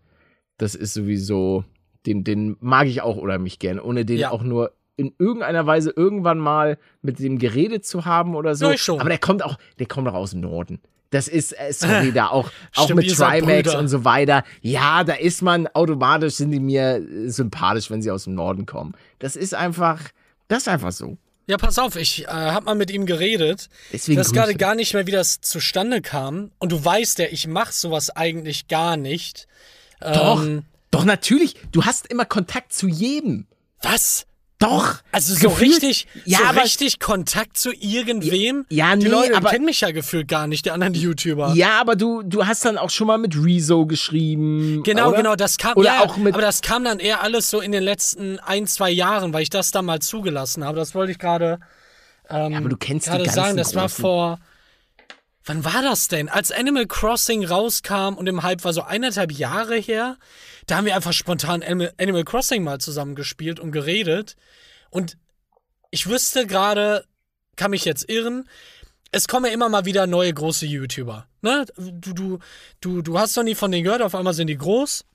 das 0.58 0.74
ist 0.74 0.96
sowieso, 0.96 1.63
den, 2.08 2.24
den 2.24 2.58
mag 2.60 2.88
ich 2.88 3.02
auch 3.02 3.18
oder 3.18 3.38
mich 3.38 3.60
gern, 3.60 3.80
ohne 3.80 4.04
den 4.04 4.18
Ja. 4.18 4.32
auch 4.32 4.42
nur 4.42 4.72
in 4.96 5.13
irgendeiner 5.20 5.68
Weise 5.68 5.92
irgendwann 5.96 6.39
mal 6.39 6.80
mit 7.04 7.20
dem 7.20 7.38
geredet 7.38 7.86
zu 7.86 8.06
haben 8.06 8.36
oder 8.36 8.56
so. 8.56 8.72
Ja. 8.72 9.00
Aber 9.00 9.10
der 9.10 9.20
kommt 9.20 9.44
auch, 9.44 9.58
der 9.78 9.88
kommt 9.88 10.08
auch 10.08 10.13
aus 10.16 10.32
dem 10.32 10.42
Norden. 10.42 10.82
Das 11.13 11.28
ist, 11.28 11.52
äh, 11.52 11.71
sorry, 11.71 12.12
da 12.12 12.28
auch, 12.30 12.49
auch 12.76 12.86
Stimmt, 12.86 13.06
mit 13.06 13.15
Trimax 13.15 13.76
und 13.76 13.88
so 13.88 14.04
weiter. 14.04 14.43
Ja, 14.62 15.04
da 15.04 15.13
ist 15.13 15.43
man 15.43 15.67
automatisch, 15.67 16.34
sind 16.36 16.49
die 16.49 16.60
mir 16.60 16.95
äh, 16.95 17.30
sympathisch, 17.30 17.91
wenn 17.91 18.02
sie 18.02 18.10
aus 18.10 18.23
dem 18.23 18.34
Norden 18.34 18.65
kommen. 18.65 18.95
Das 19.19 19.36
ist 19.36 19.54
einfach, 19.54 20.02
das 20.47 20.63
ist 20.63 20.67
einfach 20.69 20.91
so. 20.91 21.17
Ja, 21.45 21.58
pass 21.58 21.78
auf, 21.78 21.97
ich 21.97 22.23
äh, 22.23 22.28
hab 22.28 22.65
mal 22.65 22.73
mit 22.73 22.89
ihm 22.89 23.06
geredet. 23.06 23.69
Deswegen 23.91 24.19
Ich 24.19 24.26
weiß 24.26 24.34
gerade 24.34 24.56
gar 24.56 24.73
nicht 24.73 24.95
mehr, 24.95 25.06
wie 25.06 25.12
das 25.12 25.39
zustande 25.41 26.02
kam. 26.02 26.52
Und 26.58 26.71
du 26.71 26.84
weißt 26.84 27.19
ja, 27.19 27.26
ich 27.30 27.45
mach 27.45 27.71
sowas 27.71 28.10
eigentlich 28.10 28.67
gar 28.67 28.97
nicht. 28.97 29.47
Doch, 29.99 30.41
Ähm, 30.41 30.63
doch 30.89 31.06
natürlich. 31.06 31.56
Du 31.71 31.86
hast 31.86 32.08
immer 32.08 32.26
Kontakt 32.26 32.73
zu 32.73 32.88
jedem. 32.88 33.45
was? 33.84 34.26
Doch. 34.63 34.95
Also 35.12 35.34
so 35.36 35.49
gefühlt- 35.49 35.73
richtig, 35.84 36.08
Ja, 36.26 36.39
so 36.39 36.43
aber- 36.45 36.63
richtig 36.63 36.99
Kontakt 36.99 37.58
zu 37.58 37.71
irgendwem? 37.73 38.65
Ja, 38.69 38.95
Die 38.95 39.06
nee, 39.06 39.12
Leute 39.12 39.36
aber- 39.36 39.49
kennen 39.49 39.65
mich 39.65 39.82
ja 39.82 39.91
gefühlt 39.91 40.28
gar 40.28 40.47
nicht, 40.47 40.65
die 40.65 40.71
anderen 40.71 40.93
YouTuber. 40.93 41.54
Ja, 41.56 41.80
aber 41.82 41.95
du, 41.95 42.21
du 42.23 42.45
hast 42.45 42.63
dann 42.65 42.78
auch 42.78 42.89
schon 42.89 43.08
mal 43.08 43.17
mit 43.17 43.36
Rezo 43.36 43.86
geschrieben. 43.86 44.82
Genau, 44.84 45.10
oder? 45.10 45.17
genau, 45.17 45.36
das 45.36 45.58
kam, 45.58 45.76
Oder 45.76 45.88
ja, 45.95 45.99
auch 46.02 46.17
mit. 46.17 46.34
aber 46.34 46.41
das 46.41 46.62
kam 46.62 46.84
dann 46.84 46.99
eher 46.99 47.21
alles 47.21 47.49
so 47.49 47.60
in 47.60 47.71
den 47.71 47.84
letzten 47.84 48.39
ein, 48.39 48.65
zwei 48.67 48.89
Jahren, 48.89 49.34
weil 49.34 49.43
ich 49.43 49.49
das 49.49 49.71
dann 49.71 49.86
mal 49.86 49.99
zugelassen 49.99 50.63
habe. 50.63 50.78
Das 50.78 50.95
wollte 50.95 51.12
ich 51.12 51.19
gerade 51.19 51.60
ähm, 52.30 52.54
aber 52.56 52.69
du 52.69 52.78
kennst 52.78 53.08
die 53.08 53.12
ganzen 53.12 53.30
sagen. 53.34 53.58
Das 53.58 53.76
war 53.76 53.89
vor, 53.89 54.39
wann 55.45 55.65
war 55.65 55.82
das 55.82 56.08
denn? 56.08 56.30
Als 56.30 56.52
Animal 56.52 56.86
Crossing 56.88 57.43
rauskam 57.45 58.13
und 58.15 58.28
im 58.28 58.43
Hype 58.43 58.63
war 58.63 58.71
so 58.73 58.82
eineinhalb 58.84 59.32
Jahre 59.34 59.76
her, 59.76 60.17
da 60.67 60.78
haben 60.78 60.86
wir 60.86 60.95
einfach 60.95 61.13
spontan 61.13 61.63
Animal, 61.63 62.23
Crossing 62.23 62.63
mal 62.63 62.80
zusammen 62.80 63.15
gespielt 63.15 63.60
und 63.60 63.71
geredet. 63.71 64.36
Und 64.89 65.17
ich 65.91 66.08
wüsste 66.08 66.47
gerade, 66.47 67.06
kann 67.56 67.71
mich 67.71 67.86
jetzt 67.86 68.10
irren, 68.10 68.47
es 69.12 69.28
kommen 69.28 69.45
ja 69.45 69.52
immer 69.52 69.69
mal 69.69 69.86
wieder 69.86 70.08
neue 70.08 70.34
große 70.34 70.65
YouTuber. 70.65 71.28
Ne? 71.41 71.65
Du, 71.78 72.13
du, 72.13 72.39
du, 72.82 73.02
du 73.02 73.19
hast 73.19 73.36
noch 73.36 73.43
nie 73.43 73.56
von 73.56 73.71
denen 73.71 73.84
gehört, 73.84 74.02
auf 74.02 74.15
einmal 74.15 74.34
sind 74.34 74.47
die 74.47 74.58
groß. 74.58 75.06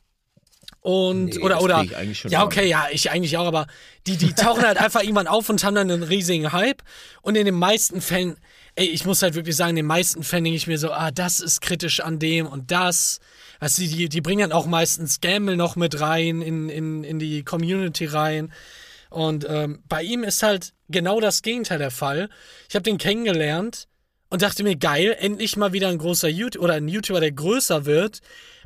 Und, 0.80 1.24
Nee, 1.34 1.38
oder, 1.38 1.61
oder, 1.61 1.84
ja, 2.28 2.44
okay, 2.44 2.68
ja, 2.68 2.87
ich 2.92 3.11
eigentlich 3.11 3.37
auch, 3.37 3.46
aber 3.46 3.66
die, 4.06 4.16
die 4.16 4.32
tauchen 4.32 4.62
halt 4.62 4.78
einfach 4.80 5.02
irgendwann 5.02 5.26
auf 5.26 5.48
und 5.48 5.62
haben 5.64 5.74
dann 5.74 5.90
einen 5.90 6.04
riesigen 6.04 6.52
Hype. 6.52 6.82
Und 7.22 7.37
in 7.37 7.44
den 7.44 7.56
meisten 7.56 8.00
Fällen, 8.00 8.37
ey, 8.76 8.87
ich 8.87 9.04
muss 9.04 9.22
halt 9.22 9.34
wirklich 9.34 9.56
sagen, 9.56 9.70
in 9.70 9.76
den 9.76 9.87
meisten 9.87 10.22
Fällen 10.22 10.44
denke 10.44 10.56
ich 10.56 10.66
mir 10.68 10.78
so, 10.78 10.92
ah, 10.92 11.11
das 11.11 11.40
ist 11.40 11.61
kritisch 11.61 12.00
an 12.00 12.18
dem 12.18 12.46
und 12.46 12.70
das. 12.70 13.18
Weißt 13.61 13.79
du, 13.79 13.83
die, 13.83 14.09
die 14.09 14.21
bringen 14.21 14.51
dann 14.51 14.53
auch 14.53 14.66
meistens 14.66 15.21
Gamble 15.21 15.57
noch 15.57 15.77
mit 15.77 16.01
rein, 16.01 16.42
in, 16.42 16.68
in, 16.68 17.05
in 17.05 17.18
die 17.18 17.42
Community 17.42 18.07
rein. 18.07 18.53
Und 19.11 19.47
ähm, 19.49 19.83
bei 19.88 20.03
ihm 20.03 20.23
ist 20.23 20.42
halt 20.42 20.75
genau 20.88 21.21
das 21.21 21.42
Gegenteil 21.42 21.79
der 21.79 21.90
Fall. 21.90 22.29
Ich 22.68 22.75
habe 22.75 22.83
den 22.83 22.99
kennengelernt 22.99 23.88
und 24.31 24.42
dachte 24.42 24.62
mir, 24.62 24.77
geil, 24.77 25.16
endlich 25.18 25.57
mal 25.57 25.73
wieder 25.73 25.88
ein 25.88 25.99
großer 25.99 26.29
YouTuber 26.29 26.64
oder 26.64 26.75
ein 26.75 26.88
YouTuber, 26.88 27.21
der 27.21 27.33
größer 27.33 27.87
wird, 27.87 28.21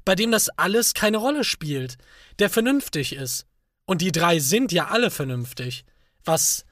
bei 0.05 0.15
dem 0.15 0.33
das 0.33 0.49
alles 0.51 0.95
keine 0.95 1.19
Rolle 1.19 1.45
spielt, 1.45 1.97
der 2.39 2.51
vernünftig 2.51 3.15
ist. 3.15 3.47
Und 3.85 4.01
die 4.03 4.13
drei 4.13 4.39
sind 4.39 4.73
ja 4.73 4.89
alle 4.89 5.11
vernünftig. 5.11 5.85
Was, 6.25 6.65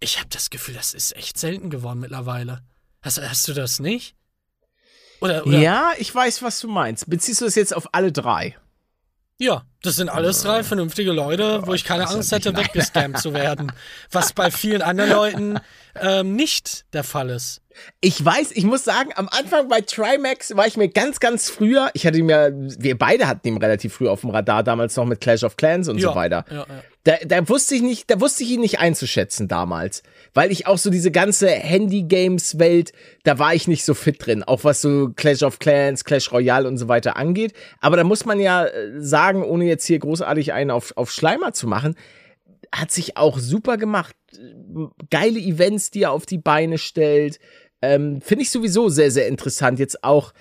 ich 0.00 0.18
habe 0.18 0.28
das 0.30 0.50
Gefühl, 0.50 0.74
das 0.74 0.94
ist 0.94 1.14
echt 1.16 1.38
selten 1.38 1.70
geworden 1.70 2.00
mittlerweile. 2.00 2.62
Hast, 3.02 3.20
hast 3.20 3.48
du 3.48 3.52
das 3.52 3.80
nicht? 3.80 4.14
Oder, 5.20 5.46
oder 5.46 5.58
Ja, 5.58 5.92
ich 5.98 6.14
weiß, 6.14 6.42
was 6.42 6.60
du 6.60 6.68
meinst. 6.68 7.08
Beziehst 7.08 7.40
du 7.40 7.44
das 7.44 7.54
jetzt 7.54 7.74
auf 7.74 7.88
alle 7.92 8.12
drei? 8.12 8.56
Ja, 9.38 9.64
das 9.82 9.96
sind 9.96 10.08
alles 10.10 10.42
drei 10.42 10.62
vernünftige 10.62 11.12
Leute, 11.12 11.66
wo 11.66 11.72
ich 11.72 11.84
keine 11.84 12.08
Angst 12.08 12.30
ja 12.32 12.38
hätte, 12.38 12.56
weggescampt 12.56 13.18
zu 13.18 13.32
werden. 13.32 13.72
Was 14.10 14.32
bei 14.32 14.50
vielen 14.50 14.82
anderen 14.82 15.10
Leuten 15.10 15.60
ähm, 15.98 16.36
nicht 16.36 16.84
der 16.92 17.04
Fall 17.04 17.30
ist. 17.30 17.62
Ich 18.00 18.22
weiß, 18.22 18.52
ich 18.52 18.64
muss 18.64 18.84
sagen, 18.84 19.10
am 19.14 19.28
Anfang 19.28 19.68
bei 19.68 19.80
Trimax 19.80 20.54
war 20.56 20.66
ich 20.66 20.76
mir 20.76 20.88
ganz, 20.88 21.20
ganz 21.20 21.48
früher, 21.48 21.90
ich 21.94 22.06
hatte 22.06 22.22
mir, 22.22 22.52
wir 22.54 22.98
beide 22.98 23.26
hatten 23.26 23.46
ihn 23.48 23.56
relativ 23.56 23.94
früh 23.94 24.08
auf 24.08 24.20
dem 24.20 24.30
Radar, 24.30 24.62
damals 24.62 24.96
noch 24.96 25.06
mit 25.06 25.20
Clash 25.20 25.44
of 25.44 25.56
Clans 25.56 25.88
und 25.88 26.00
so 26.00 26.14
weiter. 26.14 26.44
Ja, 26.50 26.56
ja. 26.56 26.66
Da, 27.04 27.14
da 27.24 27.48
wusste 27.48 27.74
ich 27.74 27.80
nicht, 27.80 28.10
da 28.10 28.20
wusste 28.20 28.44
ich 28.44 28.50
ihn 28.50 28.60
nicht 28.60 28.78
einzuschätzen 28.78 29.48
damals, 29.48 30.02
weil 30.34 30.52
ich 30.52 30.66
auch 30.66 30.76
so 30.76 30.90
diese 30.90 31.10
ganze 31.10 31.48
Handy-Games-Welt, 31.48 32.92
da 33.24 33.38
war 33.38 33.54
ich 33.54 33.68
nicht 33.68 33.86
so 33.86 33.94
fit 33.94 34.24
drin, 34.24 34.42
auch 34.42 34.64
was 34.64 34.82
so 34.82 35.10
Clash 35.16 35.42
of 35.42 35.58
Clans, 35.60 36.04
Clash 36.04 36.30
Royale 36.30 36.68
und 36.68 36.76
so 36.76 36.88
weiter 36.88 37.16
angeht. 37.16 37.54
Aber 37.80 37.96
da 37.96 38.04
muss 38.04 38.26
man 38.26 38.38
ja 38.38 38.66
äh, 38.66 39.00
sagen, 39.00 39.42
ohne 39.42 39.64
jetzt 39.70 39.86
hier 39.86 39.98
großartig 39.98 40.52
einen 40.52 40.70
auf, 40.70 40.92
auf 40.96 41.10
Schleimer 41.10 41.52
zu 41.52 41.66
machen, 41.66 41.96
hat 42.72 42.90
sich 42.90 43.16
auch 43.16 43.38
super 43.38 43.76
gemacht. 43.76 44.14
Geile 45.10 45.40
Events, 45.40 45.90
die 45.90 46.02
er 46.02 46.12
auf 46.12 46.26
die 46.26 46.38
Beine 46.38 46.78
stellt. 46.78 47.40
Ähm, 47.82 48.20
Finde 48.20 48.42
ich 48.42 48.50
sowieso 48.50 48.88
sehr, 48.88 49.10
sehr 49.10 49.26
interessant. 49.28 49.78
Jetzt 49.78 50.04
auch. 50.04 50.32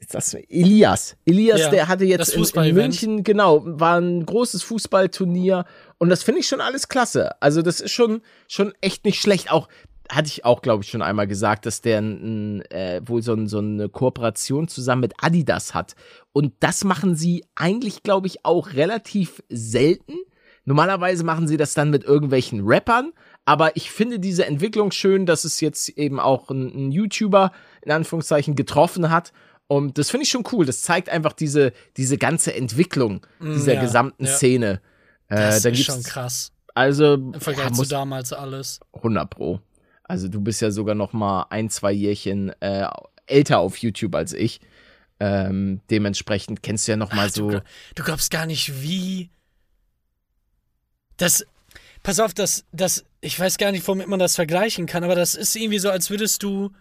Jetzt 0.00 0.14
das, 0.14 0.34
Elias. 0.34 1.16
Elias, 1.24 1.60
Ja, 1.60 1.70
der 1.70 1.88
hatte 1.88 2.04
jetzt 2.04 2.34
in, 2.34 2.44
in. 2.62 2.74
München, 2.74 3.24
genau, 3.24 3.62
war 3.64 4.00
ein 4.00 4.24
großes 4.24 4.62
Fußballturnier. 4.62 5.64
Und 5.98 6.08
das 6.08 6.22
finde 6.22 6.40
ich 6.40 6.48
schon 6.48 6.60
alles 6.60 6.88
klasse. 6.88 7.40
Also, 7.42 7.62
das 7.62 7.80
ist 7.80 7.92
schon, 7.92 8.22
schon 8.46 8.72
echt 8.80 9.04
nicht 9.04 9.20
schlecht. 9.20 9.50
Auch, 9.50 9.68
hatte 10.10 10.28
ich 10.28 10.44
auch, 10.44 10.62
glaube 10.62 10.82
ich, 10.82 10.90
schon 10.90 11.02
einmal 11.02 11.26
gesagt, 11.26 11.66
dass 11.66 11.80
der 11.80 11.98
ein, 12.00 12.62
äh, 12.70 13.00
wohl 13.04 13.22
so, 13.22 13.34
ein, 13.34 13.46
so 13.46 13.58
eine 13.58 13.88
Kooperation 13.88 14.68
zusammen 14.68 15.02
mit 15.02 15.14
Adidas 15.18 15.74
hat. 15.74 15.94
Und 16.32 16.54
das 16.60 16.84
machen 16.84 17.14
sie 17.14 17.44
eigentlich, 17.54 18.02
glaube 18.02 18.26
ich, 18.26 18.44
auch 18.44 18.72
relativ 18.72 19.42
selten. 19.48 20.14
Normalerweise 20.64 21.24
machen 21.24 21.48
sie 21.48 21.56
das 21.56 21.74
dann 21.74 21.90
mit 21.90 22.04
irgendwelchen 22.04 22.60
Rappern, 22.62 23.12
aber 23.46 23.76
ich 23.76 23.90
finde 23.90 24.18
diese 24.18 24.44
Entwicklung 24.44 24.90
schön, 24.90 25.24
dass 25.24 25.44
es 25.44 25.60
jetzt 25.62 25.88
eben 25.90 26.20
auch 26.20 26.50
ein, 26.50 26.66
ein 26.66 26.92
YouTuber 26.92 27.52
in 27.80 27.92
Anführungszeichen 27.92 28.54
getroffen 28.54 29.10
hat. 29.10 29.32
Und 29.66 29.96
das 29.96 30.10
finde 30.10 30.24
ich 30.24 30.30
schon 30.30 30.44
cool. 30.52 30.66
Das 30.66 30.82
zeigt 30.82 31.08
einfach 31.08 31.32
diese, 31.32 31.72
diese 31.96 32.18
ganze 32.18 32.54
Entwicklung 32.54 33.26
dieser 33.40 33.72
Mm, 33.72 33.76
ja, 33.76 33.80
gesamten 33.80 34.24
ja. 34.24 34.32
Szene. 34.32 34.80
Das 35.28 35.60
äh, 35.60 35.62
dann 35.62 35.72
ist 35.72 35.84
schon 35.84 36.02
krass. 36.02 36.52
also 36.74 37.14
Im 37.14 37.34
Vergleich 37.40 37.68
ja, 37.68 37.72
zu 37.72 37.84
damals 37.86 38.32
alles. 38.32 38.80
100 38.94 39.30
pro. 39.30 39.60
Also 40.08 40.28
du 40.28 40.40
bist 40.40 40.62
ja 40.62 40.70
sogar 40.70 40.94
noch 40.94 41.12
mal 41.12 41.46
ein, 41.50 41.68
zwei 41.68 41.92
Jährchen 41.92 42.50
äh, 42.60 42.88
älter 43.26 43.58
auf 43.58 43.76
YouTube 43.76 44.14
als 44.14 44.32
ich. 44.32 44.60
Ähm, 45.20 45.80
dementsprechend 45.90 46.62
kennst 46.62 46.88
du 46.88 46.92
ja 46.92 46.96
noch 46.96 47.12
mal 47.12 47.26
Ach, 47.28 47.34
so. 47.34 47.50
Du, 47.50 47.62
du 47.94 48.02
glaubst 48.02 48.30
gar 48.30 48.46
nicht, 48.46 48.82
wie. 48.82 49.30
Das. 51.16 51.46
Pass 52.02 52.20
auf, 52.20 52.32
das, 52.32 52.64
das. 52.72 53.04
Ich 53.20 53.38
weiß 53.38 53.58
gar 53.58 53.70
nicht, 53.72 53.86
womit 53.86 54.06
man 54.08 54.18
das 54.18 54.36
vergleichen 54.36 54.86
kann, 54.86 55.04
aber 55.04 55.14
das 55.14 55.34
ist 55.34 55.54
irgendwie 55.56 55.78
so, 55.78 55.90
als 55.90 56.10
würdest 56.10 56.42
du. 56.42 56.72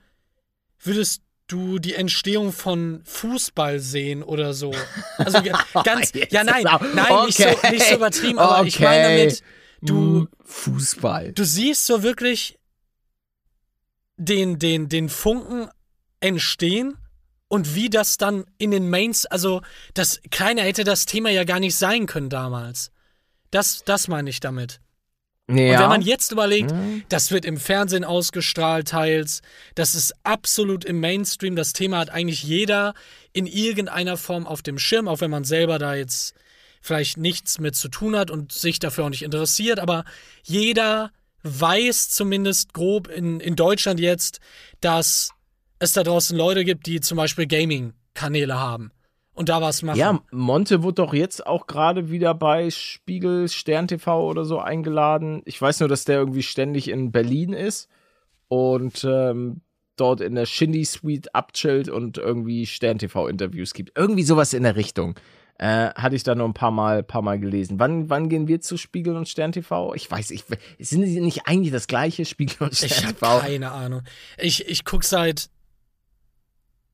Würdest 0.79 1.23
du 1.47 1.79
die 1.79 1.95
Entstehung 1.95 2.51
von 2.51 3.01
Fußball 3.05 3.79
sehen 3.79 4.21
oder 4.21 4.53
so. 4.53 4.73
Also 5.17 5.41
ganz. 5.83 6.11
Ja, 6.29 6.43
nein, 6.43 6.63
nein, 6.93 7.25
nicht, 7.25 7.37
so, 7.37 7.47
okay. 7.49 7.71
nicht 7.71 7.85
so 7.87 7.95
übertrieben, 7.95 8.37
aber 8.39 8.65
ich 8.65 8.79
meine 8.79 9.05
Okay. 9.05 9.17
damit, 9.17 9.43
du. 9.81 9.95
Mm, 9.95 10.27
Fußball. 10.45 11.33
Du 11.33 11.43
siehst 11.43 11.85
so 11.85 12.03
wirklich 12.03 12.57
den, 14.17 14.59
den, 14.59 14.89
den 14.89 15.09
Funken 15.09 15.69
entstehen 16.19 16.97
und 17.47 17.75
wie 17.75 17.89
das 17.89 18.17
dann 18.17 18.45
in 18.57 18.71
den 18.71 18.89
Mains, 18.89 19.25
also 19.25 19.61
das 19.93 20.21
kleiner 20.31 20.63
hätte 20.63 20.83
das 20.83 21.05
Thema 21.05 21.29
ja 21.29 21.43
gar 21.43 21.59
nicht 21.59 21.75
sein 21.75 22.05
können 22.07 22.29
damals. 22.29 22.91
Das, 23.51 23.83
das 23.85 24.07
meine 24.07 24.29
ich 24.29 24.39
damit. 24.39 24.81
Ja. 25.49 25.55
Und 25.55 25.79
wenn 25.79 25.89
man 25.89 26.01
jetzt 26.01 26.33
überlegt, 26.33 26.71
Mhm. 26.71 27.03
das 27.07 27.31
wird 27.31 27.45
im 27.45 27.55
Fernsehen 27.55 28.03
ausgestrahlt 28.03 28.89
teils, 28.89 29.41
das 29.75 29.95
ist 29.95 30.13
absolut 30.23 30.83
im 30.83 30.99
Mainstream, 30.99 31.55
das 31.55 31.71
Thema 31.71 31.99
hat 31.99 32.09
eigentlich 32.09 32.43
jeder 32.43 32.93
in 33.31 33.47
irgendeiner 33.47 34.17
Form 34.17 34.45
auf 34.45 34.61
dem 34.61 34.77
Schirm, 34.77 35.07
auch 35.07 35.21
wenn 35.21 35.31
man 35.31 35.45
selber 35.45 35.79
da 35.79 35.95
jetzt 35.95 36.33
vielleicht 36.81 37.17
nichts 37.17 37.59
mit 37.59 37.75
zu 37.75 37.87
tun 37.87 38.17
hat 38.17 38.29
und 38.29 38.51
sich 38.51 38.79
dafür 38.79 39.05
auch 39.05 39.09
nicht 39.09 39.23
interessiert, 39.23 39.79
aber 39.79 40.03
jeder 40.43 41.11
weiß 41.47 42.09
zumindest 42.09 42.73
grob 42.73 43.07
in, 43.07 43.39
in 43.39 43.55
Deutschland 43.55 43.99
jetzt, 43.99 44.39
dass 44.81 45.31
es 45.79 45.93
da 45.93 46.03
draußen 46.03 46.37
Leute 46.37 46.65
gibt, 46.65 46.85
die 46.87 47.01
zum 47.01 47.17
Beispiel 47.17 47.47
Gaming-Kanäle 47.47 48.59
haben 48.59 48.91
und 49.33 49.49
da 49.49 49.61
was 49.61 49.83
machen. 49.83 49.99
Ja, 49.99 50.19
Monte 50.31 50.81
wurde 50.81 50.95
doch 50.95 51.13
jetzt 51.13 51.45
auch 51.45 51.67
gerade 51.67 52.09
wieder 52.09 52.33
bei 52.33 52.71
Spiegel, 52.71 53.47
Stern 53.49 53.87
TV 53.87 54.27
oder 54.27 54.45
so 54.45 54.59
eingeladen. 54.59 55.43
Ich 55.45 55.61
weiß 55.61 55.79
nur, 55.79 55.89
dass 55.89 56.05
der 56.05 56.17
irgendwie 56.17 56.43
ständig 56.43 56.87
in 56.87 57.11
Berlin 57.11 57.53
ist 57.53 57.87
und 58.47 59.03
ähm, 59.03 59.61
dort 59.95 60.21
in 60.21 60.33
der 60.35 60.45
Shindy 60.45 60.85
Suite 60.85 61.33
abchillt 61.35 61.89
und 61.89 62.17
irgendwie 62.17 62.65
Stern 62.65 62.97
TV 62.97 63.27
Interviews 63.27 63.73
gibt. 63.73 63.97
Irgendwie 63.97 64.23
sowas 64.23 64.53
in 64.53 64.63
der 64.63 64.75
Richtung. 64.75 65.15
Äh, 65.59 65.89
hatte 65.95 66.15
ich 66.15 66.23
da 66.23 66.35
noch 66.35 66.45
ein 66.45 66.53
paar 66.53 66.69
Mal, 66.71 67.01
paar 67.01 67.23
Mal 67.23 67.39
gelesen. 67.39 67.79
Wann, 67.79 68.09
wann 68.09 68.29
gehen 68.29 68.47
wir 68.47 68.61
zu 68.61 68.77
Spiegel 68.77 69.15
und 69.15 69.27
Stern 69.27 69.51
TV? 69.51 69.95
Ich 69.95 70.09
weiß, 70.09 70.29
ich, 70.31 70.43
sind 70.79 71.01
die 71.03 71.19
nicht 71.19 71.47
eigentlich 71.47 71.71
das 71.71 71.87
gleiche, 71.87 72.25
Spiegel 72.25 72.67
und 72.67 72.73
Ich 72.73 72.93
Stern 72.93 73.07
habe 73.07 73.13
TV? 73.15 73.39
keine 73.39 73.71
Ahnung. 73.71 74.01
Ich, 74.37 74.67
ich 74.67 74.85
guck 74.85 75.03
seit. 75.03 75.49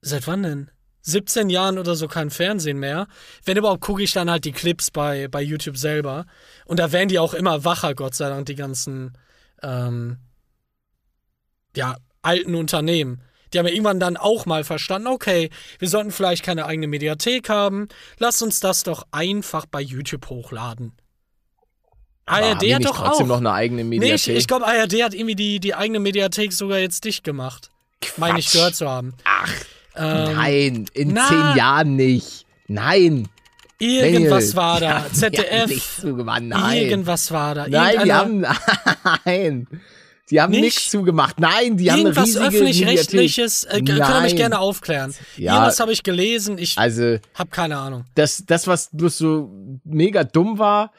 Seit 0.01 0.27
wann 0.27 0.43
denn? 0.43 0.71
17 1.01 1.49
Jahren 1.49 1.77
oder 1.77 1.95
so 1.95 2.07
kein 2.07 2.29
Fernsehen 2.29 2.79
mehr. 2.79 3.07
Wenn 3.43 3.57
überhaupt, 3.57 3.81
gucke 3.81 4.03
ich 4.03 4.13
dann 4.13 4.31
halt 4.31 4.45
die 4.45 4.53
Clips 4.53 4.89
bei, 4.89 5.27
bei 5.27 5.41
YouTube 5.41 5.77
selber. 5.77 6.25
Und 6.65 6.79
da 6.79 6.93
werden 6.93 7.09
die 7.09 7.19
auch 7.19 7.33
immer 7.33 7.65
wacher, 7.65 7.93
Gott 7.93 8.15
sei 8.15 8.29
Dank, 8.29 8.45
die 8.45 8.55
ganzen 8.55 9.17
ähm, 9.61 10.17
ja, 11.75 11.97
alten 12.21 12.55
Unternehmen. 12.55 13.21
Die 13.53 13.59
haben 13.59 13.65
ja 13.67 13.71
irgendwann 13.73 13.99
dann 13.99 14.17
auch 14.17 14.45
mal 14.45 14.63
verstanden, 14.63 15.07
okay, 15.07 15.49
wir 15.79 15.87
sollten 15.87 16.11
vielleicht 16.11 16.43
keine 16.43 16.65
eigene 16.65 16.87
Mediathek 16.87 17.49
haben. 17.49 17.87
Lass 18.17 18.41
uns 18.41 18.59
das 18.59 18.83
doch 18.83 19.05
einfach 19.11 19.65
bei 19.65 19.81
YouTube 19.81 20.29
hochladen. 20.29 20.93
ARD 22.25 22.73
hat 22.75 22.85
doch 22.85 22.95
trotzdem 22.97 23.25
auch. 23.25 23.29
noch 23.29 23.37
eine 23.37 23.51
eigene 23.51 23.83
Nee, 23.83 23.99
Mediathek. 23.99 24.29
ich, 24.29 24.41
ich 24.41 24.47
glaube, 24.47 24.65
ARD 24.65 24.93
hat 25.03 25.13
irgendwie 25.13 25.35
die, 25.35 25.59
die 25.59 25.75
eigene 25.75 25.99
Mediathek 25.99 26.53
sogar 26.53 26.79
jetzt 26.79 27.03
dicht 27.03 27.23
gemacht. 27.23 27.69
Meine 28.17 28.39
ich 28.39 28.51
gehört 28.51 28.75
zu 28.75 28.89
haben. 28.89 29.13
Ach, 29.25 29.51
Ähm, 29.95 30.35
nein, 30.35 30.85
in 30.93 31.13
na. 31.13 31.27
zehn 31.27 31.57
Jahren 31.57 31.95
nicht. 31.95 32.45
Nein. 32.67 33.27
Irgendwas 33.79 34.55
war 34.55 34.79
da. 34.79 35.05
ZDF. 35.11 35.99
zugemacht. 36.01 36.43
Nein. 36.43 36.77
Irgendwas 36.83 37.31
war 37.31 37.53
da. 37.55 37.67
Nein, 37.67 37.95
Irgendeine- 37.95 38.49
haben, 38.49 38.57
nein. 39.25 39.67
Die 40.29 40.39
haben 40.41 40.51
Nicht? 40.51 40.61
nichts 40.61 40.89
zugemacht. 40.89 41.39
Nein, 41.39 41.77
die 41.77 41.91
haben 41.91 41.99
eine 41.99 42.09
Irgendwas 42.09 42.27
riesige 42.27 42.45
öffentlich-rechtliches. 42.45 43.65
Äh, 43.65 43.81
könnt 43.81 44.23
mich 44.23 44.35
gerne 44.35 44.59
aufklären. 44.59 45.13
Ja. 45.37 45.53
Irgendwas 45.55 45.79
habe 45.79 45.91
ich 45.91 46.03
gelesen. 46.03 46.57
Ich 46.57 46.77
Also, 46.77 47.17
habe 47.35 47.49
keine 47.49 47.77
Ahnung. 47.77 48.05
das, 48.15 48.43
das, 48.45 48.67
was 48.67 48.89
bloß 48.93 49.17
so 49.17 49.51
mega 49.83 50.23
dumm 50.23 50.59
war, 50.59 50.91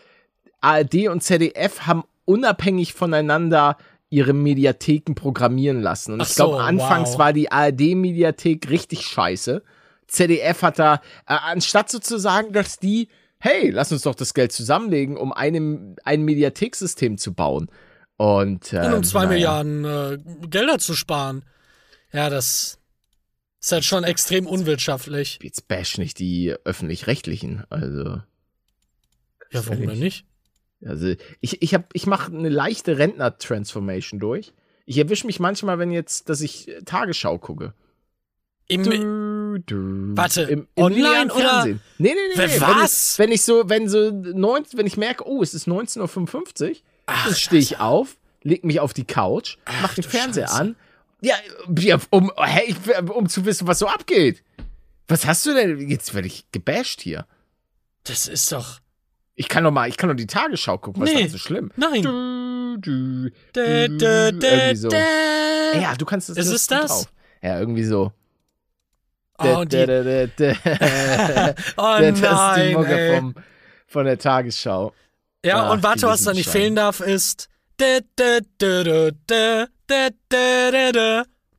ARD 0.61 1.09
und 1.09 1.23
ZDF 1.23 1.81
haben 1.81 2.05
unabhängig 2.27 2.93
voneinander 2.95 3.77
ihre 4.11 4.33
Mediatheken 4.33 5.15
programmieren 5.15 5.81
lassen. 5.81 6.13
Und 6.13 6.21
Ach 6.23 6.29
ich 6.29 6.35
glaube, 6.37 6.57
so, 6.57 6.61
anfangs 6.61 7.13
wow. 7.13 7.19
war 7.19 7.33
die 7.33 7.51
ARD-Mediathek 7.51 8.71
richtig 8.71 9.03
scheiße. 9.03 9.63
ZDF 10.07 10.63
hat 10.63 10.79
da, 10.79 10.95
äh, 11.27 11.35
anstatt 11.35 11.91
sozusagen, 11.91 12.53
dass 12.53 12.79
die, 12.79 13.09
hey, 13.39 13.71
lass 13.71 13.91
uns 13.91 14.03
doch 14.03 14.15
das 14.15 14.33
Geld 14.35 14.53
zusammenlegen, 14.53 15.17
um 15.17 15.33
eine, 15.33 15.97
ein 16.05 16.23
Mediatheksystem 16.23 17.19
zu 17.19 17.33
bauen. 17.35 17.69
Und, 18.17 18.73
äh, 18.73 18.87
Und 18.87 18.95
um 18.95 19.03
zwei 19.05 19.25
naja. 19.27 19.63
Milliarden 19.63 19.85
äh, 19.85 20.47
Gelder 20.49 20.79
zu 20.79 20.95
sparen. 20.95 21.45
Ja, 22.13 22.31
das 22.31 22.79
ist 23.61 23.73
halt 23.73 23.85
schon 23.85 24.05
extrem 24.05 24.47
unwirtschaftlich. 24.47 25.39
Jetzt 25.43 25.67
bash 25.69 25.99
nicht 25.99 26.19
die 26.19 26.55
öffentlich-rechtlichen. 26.65 27.65
Also, 27.71 28.21
Ja, 29.51 29.67
warum 29.67 29.87
denn 29.89 29.99
nicht? 29.99 30.25
also 30.85 31.15
ich, 31.41 31.63
ich, 31.63 31.75
hab- 31.75 31.91
ich 31.95 32.07
mache 32.07 32.31
eine 32.33 32.51
leichte 32.51 32.99
Rentner-Transformation 32.99 34.21
durch. 34.21 34.53
Ich 34.87 34.99
erwische 34.99 35.27
mich 35.27 35.41
manchmal, 35.41 35.79
wenn 35.79 35.91
jetzt, 35.91 36.29
dass 36.29 36.41
ich 36.41 36.69
äh, 36.69 36.83
Tagesschau 36.83 37.39
gucke. 37.39 37.73
Im, 38.69 38.83
Du, 38.85 39.59
du. 39.59 40.17
Warte, 40.17 40.43
im, 40.43 40.69
im 40.75 40.83
online 40.85 41.33
oder- 41.33 41.49
Fernsehen. 41.49 41.81
Nee, 41.99 42.15
nee, 42.15 42.37
nee. 42.47 42.61
Was? 42.61 43.19
Wenn 43.19 43.33
ich, 43.33 43.33
wenn 43.33 43.33
ich 43.33 43.43
so, 43.43 43.69
wenn 43.69 43.89
so 43.89 44.11
19, 44.11 44.79
wenn 44.79 44.87
ich 44.87 44.97
merke, 44.97 45.27
oh, 45.27 45.43
es 45.43 45.53
ist 45.55 45.67
19.55 45.69 46.71
Uhr, 46.71 46.77
Ach, 47.07 47.35
stehe 47.35 47.61
ich 47.61 47.79
auf, 47.81 48.17
leg 48.43 48.65
mich 48.65 48.81
auf 48.81 48.93
die 48.95 49.05
Couch, 49.05 49.57
mach 49.83 49.95
den 49.95 50.03
du 50.03 50.09
Fernseher 50.09 50.47
Scheiße. 50.49 50.61
an. 50.61 50.77
Ja, 51.21 51.37
um, 52.11 52.31
hey, 52.37 52.75
um 53.15 53.29
zu 53.29 53.45
wissen, 53.47 53.67
was 53.67 53.79
so 53.79 53.87
abgeht. 53.89 54.43
Was 55.09 55.27
hast 55.27 55.45
du 55.47 55.55
denn? 55.55 55.89
Jetzt 55.89 56.15
werde 56.15 56.27
ich 56.29 56.45
gebasht 56.53 57.01
hier. 57.01 57.27
das 58.05 58.27
ist 58.27 58.51
doch. 58.53 58.81
Ich 59.37 59.49
kann 59.49 59.65
doch 59.65 59.73
mal, 59.73 59.89
ich 59.89 59.97
kann 59.97 60.09
doch 60.09 60.15
die 60.17 60.27
Tagesschau 60.29 60.79
gucken, 60.79 61.03
was 61.03 61.11
Nee. 61.11 61.23
ist 61.23 61.27
da 61.27 61.31
so 61.33 61.39
schlimm? 61.39 61.73
Nein. 61.77 62.03
Du, 62.03 62.77
du, 62.81 63.21
du, 63.53 63.89
dä, 63.89 63.89
dä, 63.89 64.47
irgendwie 64.47 64.77
so. 64.77 64.89
Ja, 64.91 65.95
du 65.97 66.05
kannst 66.05 66.29
das. 66.29 66.37
Ist 66.37 66.49
es 66.49 66.67
das? 66.69 66.87
drauf. 66.91 67.13
Ja, 67.43 67.59
irgendwie 67.59 67.85
so. 67.85 68.13
Oh, 69.39 69.65
die, 69.65 69.77
oh 69.77 69.77
das 71.99 72.13
ist 72.13 72.21
die 72.21 72.23
nein, 72.23 72.73
Mucke 72.75 73.15
vom, 73.17 73.35
von 73.89 74.05
der 74.07 74.19
Tagesschau. 74.19 74.93
Ja, 75.45 75.71
und 75.71 75.83
warte, 75.83 76.07
was 76.07 76.23
da 76.23 76.33
nicht 76.33 76.49
fehlen 76.49 76.75
darf, 76.75 77.01
ist. 77.01 77.49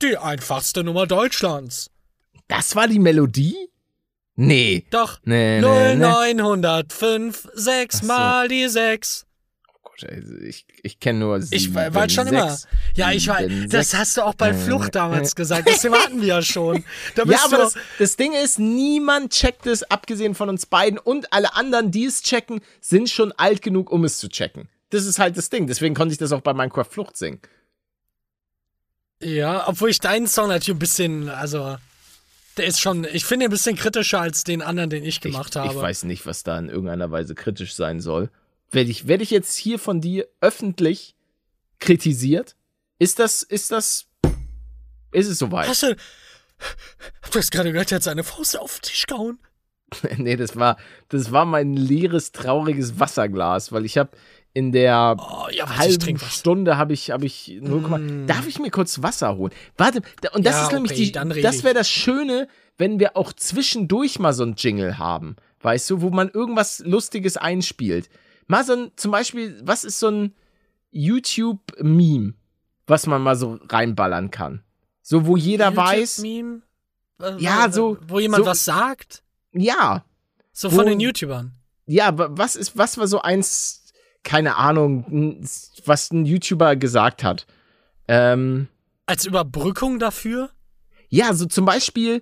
Die 0.01 0.17
einfachste 0.17 0.83
Nummer 0.83 1.05
Deutschlands. 1.07 1.91
Das 2.47 2.75
war 2.75 2.87
die 2.87 2.99
Melodie? 2.99 3.55
Nee. 4.35 4.85
Doch. 4.89 5.19
Nee, 5.23 5.61
0905, 5.61 7.45
nee, 7.45 7.51
nee. 7.53 7.61
6 7.61 8.01
mal 8.03 8.47
die 8.47 8.67
6. 8.67 9.24
Also 10.03 10.35
ich, 10.37 10.65
ich 10.83 10.99
kenne 10.99 11.19
nur 11.19 11.41
sieben, 11.41 11.55
Ich 11.55 11.73
war 11.73 11.93
war 11.93 12.09
schon 12.09 12.27
immer. 12.27 12.49
sechs. 12.51 12.67
Ja, 12.95 13.11
ich 13.11 13.27
weiß. 13.27 13.47
sieben, 13.49 13.69
Das 13.69 13.91
sechs. 13.91 13.99
hast 13.99 14.17
du 14.17 14.21
auch 14.23 14.33
bei 14.35 14.49
Äh, 14.49 14.53
Flucht 14.53 14.95
damals 14.95 15.35
gesagt. 15.35 15.67
Das 15.69 15.83
hatten 15.83 16.19
wir 16.21 16.27
ja 16.27 16.41
schon. 16.41 16.83
Da 17.15 17.23
Ja, 17.27 17.39
aber 17.45 17.57
das, 17.57 17.75
das 17.99 18.15
Ding 18.17 18.33
ist, 18.33 18.59
niemand 18.59 19.31
checkt 19.31 19.65
es, 19.67 19.83
abgesehen 19.83 20.35
von 20.35 20.49
uns 20.49 20.65
beiden. 20.65 20.99
Und 20.99 21.31
alle 21.31 21.55
anderen, 21.55 21.91
die 21.91 22.05
es 22.05 22.21
checken, 22.21 22.61
sind 22.81 23.09
schon 23.09 23.31
alt 23.33 23.61
genug, 23.61 23.91
um 23.91 24.03
es 24.03 24.17
zu 24.17 24.27
checken. 24.27 24.67
Das 24.89 25.05
ist 25.05 25.19
halt 25.19 25.37
das 25.37 25.49
Ding. 25.49 25.67
Deswegen 25.67 25.95
konnte 25.95 26.11
ich 26.13 26.17
das 26.19 26.31
auch 26.31 26.41
bei 26.41 26.53
Minecraft 26.53 26.85
Flucht 26.89 27.17
singen. 27.17 27.39
Ja, 29.21 29.67
obwohl 29.67 29.89
ich 29.89 29.99
deinen 29.99 30.27
Song 30.27 30.49
natürlich 30.49 30.75
ein 30.75 30.79
bisschen, 30.79 31.29
also, 31.29 31.77
der 32.57 32.65
ist 32.67 32.79
schon, 32.79 33.05
ich 33.11 33.25
finde 33.25 33.45
ihn 33.45 33.49
ein 33.49 33.51
bisschen 33.51 33.75
kritischer 33.75 34.19
als 34.21 34.43
den 34.43 34.61
anderen, 34.61 34.89
den 34.89 35.03
ich 35.03 35.21
gemacht 35.21 35.55
ich, 35.55 35.55
habe. 35.61 35.73
Ich 35.73 35.81
weiß 35.81 36.03
nicht, 36.03 36.25
was 36.25 36.43
da 36.43 36.59
in 36.59 36.69
irgendeiner 36.69 37.11
Weise 37.11 37.33
kritisch 37.33 37.75
sein 37.75 37.99
soll. 38.01 38.29
Werde 38.71 38.89
ich, 38.89 39.07
werde 39.07 39.23
ich 39.23 39.31
jetzt 39.31 39.55
hier 39.55 39.79
von 39.79 40.01
dir 40.01 40.27
öffentlich 40.41 41.15
kritisiert? 41.79 42.55
Ist 42.99 43.19
das, 43.19 43.43
ist 43.43 43.71
das, 43.71 44.07
ist 45.11 45.27
es 45.29 45.37
soweit? 45.39 45.67
Hast 45.67 45.83
du, 45.83 45.95
du 45.95 47.39
hast 47.39 47.51
gerade 47.51 47.71
gehört, 47.71 47.91
er 47.91 47.97
hat 47.97 48.03
seine 48.03 48.23
Faust 48.23 48.57
auf 48.57 48.79
den 48.79 48.89
Tisch 48.89 49.05
gehauen. 49.05 49.39
nee, 50.17 50.35
das 50.35 50.55
war, 50.55 50.77
das 51.09 51.31
war 51.31 51.45
mein 51.45 51.73
leeres, 51.73 52.31
trauriges 52.31 52.99
Wasserglas, 52.99 53.71
weil 53.71 53.85
ich 53.85 53.97
habe 53.97 54.11
in 54.53 54.71
der 54.71 55.17
Oh, 55.19 55.47
ja, 55.51 55.77
halben. 55.77 56.17
Stunde 56.17 56.77
habe 56.77 56.93
ich, 56.93 57.11
habe 57.11 57.25
ich 57.25 57.57
0, 57.61 57.81
Mm. 57.81 58.25
Darf 58.27 58.47
ich 58.47 58.57
mir 58.57 58.71
kurz 58.71 59.01
Wasser 59.03 59.35
holen? 59.35 59.51
Warte, 59.77 60.01
und 60.33 60.45
das 60.45 60.55
Ja, 60.55 60.63
ist 60.63 60.71
nämlich 60.71 60.91
okay, 60.93 61.33
die, 61.33 61.41
das 61.41 61.63
wäre 61.63 61.73
das 61.73 61.89
Schöne, 61.89 62.47
wenn 62.77 62.99
wir 62.99 63.17
auch 63.17 63.33
zwischendurch 63.33 64.17
mal 64.17 64.33
so 64.33 64.43
ein 64.43 64.55
Jingle 64.57 64.97
haben, 64.97 65.35
weißt 65.61 65.89
du, 65.89 66.01
wo 66.01 66.09
man 66.09 66.29
irgendwas 66.29 66.79
Lustiges 66.79 67.35
einspielt. 67.37 68.09
Mal 68.47 68.63
so 68.63 68.73
ein, 68.73 68.91
zum 68.95 69.11
Beispiel, 69.11 69.59
was 69.63 69.83
ist 69.83 69.99
so 69.99 70.09
ein 70.09 70.35
YouTube-Meme, 70.91 72.33
was 72.87 73.07
man 73.07 73.21
mal 73.21 73.35
so 73.35 73.59
reinballern 73.69 74.31
kann? 74.31 74.63
So, 75.01 75.25
wo 75.25 75.35
jeder 75.37 75.75
weiß, 75.75 76.17
YouTube-Meme? 76.17 76.61
Äh, 77.21 77.41
Ja, 77.41 77.67
wo- 77.67 77.71
so- 77.71 77.97
Wo 78.07 78.19
jemand 78.19 78.43
so- 78.43 78.49
was 78.49 78.65
sagt? 78.65 79.23
ja, 79.53 80.03
So 80.51 80.71
Wo- 80.71 80.77
von 80.77 80.85
den 80.85 80.99
YouTubern. 80.99 81.53
ja, 81.85 82.17
wa- 82.17 82.29
was 82.31 82.55
ist, 82.55 82.77
was 82.77 82.97
war 82.97 83.07
so 83.07 83.21
eins, 83.21 83.93
keine 84.23 84.55
Ahnung, 84.57 85.41
was 85.85 86.11
ein 86.11 86.25
YouTuber 86.25 86.75
gesagt 86.75 87.23
hat? 87.23 87.45
Ähm, 88.07 88.67
Als 89.05 89.25
Überbrückung 89.25 89.99
dafür? 89.99 90.49
ja, 91.09 91.33
so 91.33 91.45
zum 91.45 91.65
Beispiel 91.65 92.21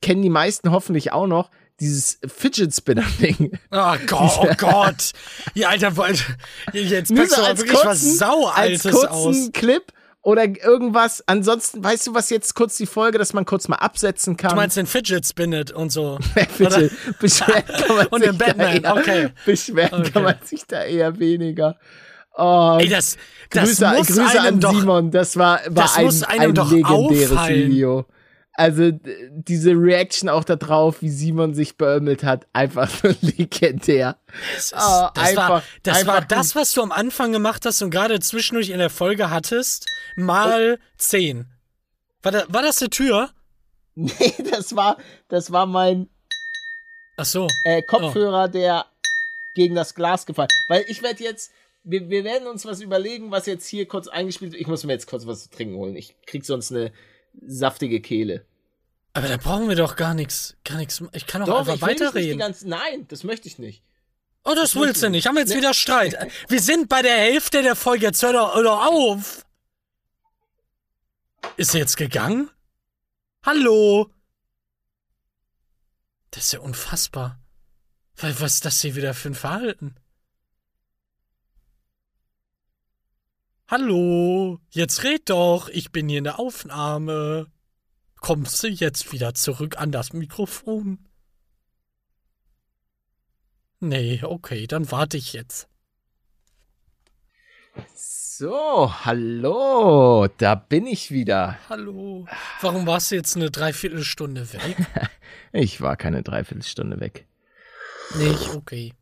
kennen 0.00 0.22
die 0.22 0.30
meisten 0.30 0.70
hoffentlich 0.70 1.12
auch 1.12 1.26
noch 1.26 1.50
dieses 1.80 2.18
Fidget 2.26 2.74
Spinner 2.74 3.04
Ding. 3.20 3.58
Oh 3.70 3.94
Gott, 4.06 4.38
oh 4.40 4.48
Gott. 4.56 5.12
Ja, 5.54 5.68
Alter, 5.68 5.96
jetzt 6.72 7.14
packst 7.14 7.34
so 7.34 7.42
du 7.42 7.46
als 7.46 7.60
wirklich 7.60 7.78
was 7.78 7.84
kurzen- 7.84 8.08
als 8.08 8.18
Saualtes 8.18 8.82
kurzen 8.92 9.08
aus. 9.08 9.50
Clip 9.52 9.82
oder 10.22 10.44
irgendwas. 10.44 11.22
Ansonsten, 11.26 11.84
weißt 11.84 12.06
du, 12.08 12.14
was 12.14 12.30
jetzt 12.30 12.54
kurz 12.54 12.76
die 12.76 12.86
Folge, 12.86 13.18
dass 13.18 13.32
man 13.32 13.44
kurz 13.44 13.68
mal 13.68 13.76
absetzen 13.76 14.36
kann? 14.36 14.50
Du 14.50 14.56
meinst 14.56 14.76
den 14.76 14.86
Fidget 14.86 15.26
Spinnet 15.26 15.70
und 15.70 15.90
so. 15.92 16.18
Bitte, 16.58 16.90
beschweren 17.20 17.64
kann 17.66 17.96
man 17.96 18.06
Und 18.10 18.20
sich 18.22 18.30
den 18.30 18.38
Batman, 18.38 18.82
da 18.82 18.94
eher, 18.94 18.96
okay. 19.00 19.28
Beschweren 19.44 20.00
Okay. 20.00 20.10
kann 20.10 20.22
man 20.24 20.34
sich 20.44 20.66
da 20.66 20.82
eher 20.82 21.18
weniger. 21.18 21.76
Oh, 22.38 22.76
Ey, 22.80 22.88
das, 22.88 23.16
das 23.50 23.68
Grüße, 23.68 23.86
muss 23.96 24.06
Grüße 24.08 24.40
einem 24.40 24.46
an 24.56 24.60
doch, 24.60 24.78
Simon, 24.78 25.10
das 25.10 25.36
war, 25.38 25.60
war 25.68 25.84
das 25.84 25.96
ein, 25.96 26.04
muss 26.04 26.22
einem 26.22 26.50
ein 26.50 26.54
doch 26.54 26.70
legendäres 26.70 27.30
auffallen. 27.32 27.70
Video. 27.70 28.06
Also 28.58 28.90
diese 28.92 29.72
Reaction 29.72 30.28
auch 30.28 30.44
da 30.44 30.56
drauf, 30.56 31.02
wie 31.02 31.10
Simon 31.10 31.54
sich 31.54 31.76
beömmelt 31.76 32.24
hat, 32.24 32.46
einfach 32.52 32.88
so 32.88 33.08
legendär. 33.20 34.16
Das, 34.54 34.64
ist, 34.66 34.74
Ah, 34.74 35.12
das, 35.14 35.36
war, 35.36 35.44
einfach- 35.44 35.62
das 35.82 36.06
war 36.06 36.14
einfach 36.16 36.28
das, 36.28 36.54
was 36.56 36.72
du 36.72 36.82
am 36.82 36.92
Anfang 36.92 37.32
gemacht 37.32 37.64
hast 37.66 37.82
und 37.82 37.90
gerade 37.90 38.18
zwischendurch 38.20 38.70
in 38.70 38.78
der 38.78 38.90
Folge 38.90 39.30
hattest, 39.30 39.86
mal 40.16 40.78
10. 40.98 41.46
War, 42.22 42.32
da, 42.32 42.44
war 42.48 42.62
das 42.62 42.80
eine 42.80 42.90
Tür? 42.90 43.30
Nee, 43.98 44.34
das 44.50 44.76
war, 44.76 44.98
das 45.28 45.52
war 45.52 45.64
mein 45.64 46.08
Ach 47.16 47.24
so. 47.24 47.46
äh, 47.64 47.80
Oh. 47.82 47.86
Kopfhörer, 47.86 48.46
der 48.48 48.84
gegen 49.54 49.74
das 49.74 49.94
Glas 49.94 50.26
gefallen. 50.26 50.48
Weil 50.68 50.84
ich 50.88 51.02
werde 51.02 51.24
jetzt, 51.24 51.50
wir, 51.82 52.10
wir 52.10 52.22
werden 52.24 52.46
uns 52.46 52.66
was 52.66 52.82
überlegen, 52.82 53.30
was 53.30 53.46
jetzt 53.46 53.66
hier 53.66 53.86
kurz 53.88 54.06
eingespielt 54.08 54.52
wird. 54.52 54.60
Ich 54.60 54.66
muss 54.66 54.84
mir 54.84 54.92
jetzt 54.92 55.06
kurz 55.06 55.26
was 55.26 55.44
zu 55.44 55.50
trinken 55.50 55.76
holen. 55.76 55.96
Ich 55.96 56.14
krieg 56.26 56.44
sonst 56.44 56.72
eine 56.72 56.92
saftige 57.44 58.00
Kehle. 58.00 58.44
Aber 59.12 59.28
da 59.28 59.36
brauchen 59.38 59.68
wir 59.68 59.76
doch 59.76 59.96
gar 59.96 60.14
nichts. 60.14 60.56
Gar 60.64 60.76
nichts. 60.76 61.02
Ich 61.12 61.26
kann 61.26 61.40
doch, 61.40 61.48
Doch, 61.48 61.58
einfach 61.68 61.80
weiterreden. 61.80 62.38
ganze, 62.38 62.68
Nein, 62.68 63.06
das 63.08 63.24
möchte 63.24 63.48
ich 63.48 63.58
nicht. 63.58 63.82
Oh, 64.44 64.54
das 64.54 64.76
willst 64.76 65.02
du 65.02 65.08
nicht. 65.10 65.26
Haben 65.26 65.34
wir 65.36 65.40
jetzt 65.40 65.50
Nee. 65.50 65.56
wieder 65.56 65.74
Streit. 65.74 66.16
Wir 66.48 66.60
sind 66.60 66.88
bei 66.88 67.02
der 67.02 67.16
Hälfte 67.16 67.62
der 67.62 67.74
Folge. 67.74 68.06
Jetzt 68.06 68.22
hör 68.22 68.32
doch, 68.32 68.54
hör 68.54 68.62
doch 68.62 68.86
auf. 68.86 69.44
Ist 71.56 71.74
er 71.74 71.80
jetzt 71.80 71.96
gegangen? 71.96 72.50
Hallo? 73.42 74.10
Das 76.30 76.44
ist 76.44 76.52
ja 76.52 76.60
unfassbar. 76.60 77.40
Weil, 78.16 78.38
was 78.40 78.54
ist 78.54 78.64
das 78.64 78.80
hier 78.80 78.94
wieder 78.94 79.14
für 79.14 79.30
ein 79.30 79.34
Verhalten? 79.34 79.94
Hallo? 83.68 84.60
Jetzt 84.70 85.02
red 85.02 85.28
doch. 85.28 85.68
Ich 85.68 85.90
bin 85.90 86.08
hier 86.08 86.18
in 86.18 86.24
der 86.24 86.38
Aufnahme. 86.38 87.48
Kommst 88.20 88.62
du 88.62 88.68
jetzt 88.68 89.12
wieder 89.12 89.34
zurück 89.34 89.78
an 89.78 89.90
das 89.92 90.12
Mikrofon? 90.12 90.98
Nee, 93.80 94.22
okay, 94.22 94.66
dann 94.66 94.90
warte 94.90 95.16
ich 95.16 95.32
jetzt. 95.32 95.68
So, 97.94 98.92
hallo, 99.04 100.28
da 100.38 100.54
bin 100.54 100.86
ich 100.86 101.10
wieder. 101.10 101.58
Hallo. 101.68 102.26
Warum 102.60 102.86
warst 102.86 103.10
du 103.10 103.16
jetzt 103.16 103.36
eine 103.36 103.50
Dreiviertelstunde 103.50 104.52
weg? 104.52 104.76
Ich 105.52 105.80
war 105.80 105.96
keine 105.96 106.22
Dreiviertelstunde 106.22 107.00
weg. 107.00 107.26
Nicht 108.18 108.50
okay. 108.54 108.92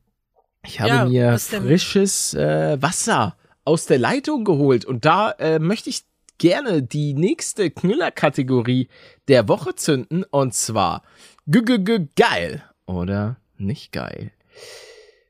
Ich 0.64 0.80
habe 0.80 0.88
Ja, 0.90 1.04
mir 1.04 1.38
frisches 1.38 2.32
äh, 2.34 2.80
Wasser 2.80 3.36
aus 3.64 3.86
der 3.86 3.98
Leitung 3.98 4.44
geholt 4.44 4.84
und 4.84 5.04
da 5.04 5.30
äh, 5.32 5.58
möchte 5.58 5.90
ich 5.90 6.04
gerne 6.38 6.82
die 6.82 7.14
nächste 7.14 7.70
Knüller-Kategorie 7.70 8.88
der 9.28 9.48
Woche 9.48 9.74
zünden 9.74 10.24
und 10.24 10.54
zwar 10.54 11.02
g 11.46 11.60
-g 11.60 11.78
-g 11.78 12.08
geil 12.16 12.62
oder 12.86 13.36
nicht 13.56 13.92
geil. 13.92 14.32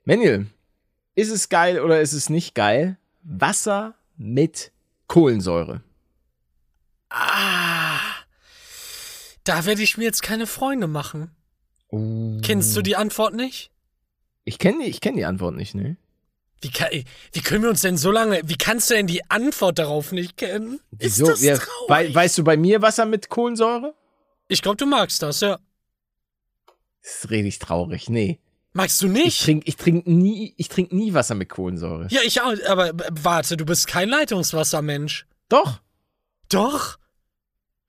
Manuel, 0.04 0.46
ist 1.14 1.30
es 1.30 1.48
geil 1.48 1.80
oder 1.80 2.00
ist 2.00 2.12
es 2.12 2.28
nicht 2.28 2.54
geil? 2.54 2.98
Wasser 3.22 3.94
mit 4.16 4.72
Kohlensäure. 5.06 5.82
Ah. 7.10 8.00
Da 9.44 9.66
werde 9.66 9.82
ich 9.82 9.96
mir 9.96 10.04
jetzt 10.04 10.22
keine 10.22 10.46
Freunde 10.46 10.86
machen. 10.86 11.30
Kennst 12.42 12.76
du 12.76 12.82
die 12.82 12.96
Antwort 12.96 13.34
nicht? 13.34 13.70
Ich 14.44 14.58
kenne 14.58 14.84
ich 14.84 15.00
kenn 15.00 15.16
die 15.16 15.24
Antwort 15.24 15.54
nicht, 15.54 15.74
ne? 15.74 15.96
Wie, 16.60 16.70
kann, 16.70 16.88
wie 17.32 17.40
können 17.42 17.62
wir 17.62 17.70
uns 17.70 17.82
denn 17.82 17.96
so 17.98 18.10
lange. 18.10 18.40
Wie 18.44 18.56
kannst 18.56 18.88
du 18.90 18.94
denn 18.94 19.06
die 19.06 19.28
Antwort 19.30 19.78
darauf 19.78 20.12
nicht 20.12 20.36
kennen? 20.36 20.80
Ist 20.98 21.18
Wieso? 21.18 21.26
das 21.26 21.42
Ja, 21.42 21.56
traurig? 21.58 21.88
wei 21.88 22.14
weißt 22.14 22.38
du 22.38 22.44
bei 22.44 22.56
mir 22.56 22.80
Wasser 22.82 23.04
mit 23.06 23.28
Kohlensäure? 23.28 23.94
ich 24.48 24.62
glaube, 24.62 24.76
du 24.76 24.86
magst 24.86 25.22
das, 25.22 25.40
ja. 25.40 25.58
Das 27.02 27.16
ist 27.24 27.30
richtig 27.30 27.58
traurig. 27.58 28.08
Nee. 28.08 28.38
Magst 28.72 29.00
du 29.02 29.06
Ich 29.06 29.12
nicht? 29.12 29.42
trinke 29.44 29.68
ich 29.68 29.76
trink 29.76 30.06
nie, 30.06 30.54
ich 30.56 30.68
trink 30.68 30.92
nie 30.92 31.12
Wasser 31.14 31.34
mit 31.34 31.48
Kohlensäure. 31.48 32.08
ja, 32.10 32.20
ich 32.24 32.40
auch. 32.40 32.52
Aber 32.66 32.92
warte, 33.10 33.56
du 33.56 33.64
bist 33.64 33.86
kein 33.86 34.08
Leitungswassermensch. 34.08 35.26
Doch, 35.48 35.80
Doch. 36.48 36.96
doch. 36.96 36.98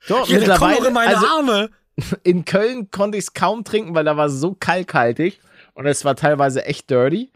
Doch 0.08 0.30
mittlerweile, 0.30 0.88
in 0.90 0.94
meine 0.94 1.16
also 1.16 1.26
Arme. 1.28 1.70
in 2.24 2.46
Köln 2.46 2.92
konnte 2.92 3.18
ich 3.18 3.24
es 3.26 3.34
kaum 3.34 3.64
trinken, 3.64 3.96
weil 3.96 4.04
da 4.04 4.18
war 4.18 4.28
es 4.28 4.34
so 4.34 4.54
kalkhaltig 4.54 5.40
und 5.74 5.88
es 5.88 6.04
war 6.06 6.16
teilweise 6.16 6.66
echt 6.66 6.90
dirty. 6.92 7.32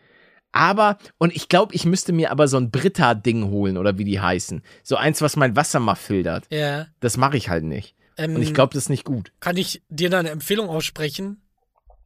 Aber, 0.52 0.98
und 1.20 1.36
ich 1.36 1.48
glaube, 1.48 1.76
ich 1.76 1.86
müsste 1.86 2.12
mir 2.12 2.32
aber 2.32 2.48
so 2.48 2.58
ein 2.58 2.72
Brita-Ding 2.72 3.50
holen 3.50 3.78
oder 3.78 3.98
wie 3.98 4.04
die 4.04 4.20
heißen. 4.20 4.64
So 4.84 4.96
eins, 4.96 5.22
was 5.22 5.36
mein 5.36 5.56
Wasser 5.56 5.80
mal 5.80 5.96
filtert. 5.96 6.46
Ja. 6.50 6.88
Das 7.00 7.18
mache 7.18 7.38
ich 7.38 7.50
halt 7.50 7.64
nicht. 7.64 7.96
Ähm, 8.18 8.36
Und 8.36 8.42
ich 8.42 8.54
glaube, 8.54 8.74
das 8.74 8.84
ist 8.86 8.90
nicht 8.90 9.06
gut. 9.06 9.32
Kann 9.40 9.58
ich 9.58 9.84
dir 9.90 10.10
da 10.10 10.20
eine 10.20 10.32
Empfehlung 10.32 10.68
aussprechen? 10.70 11.42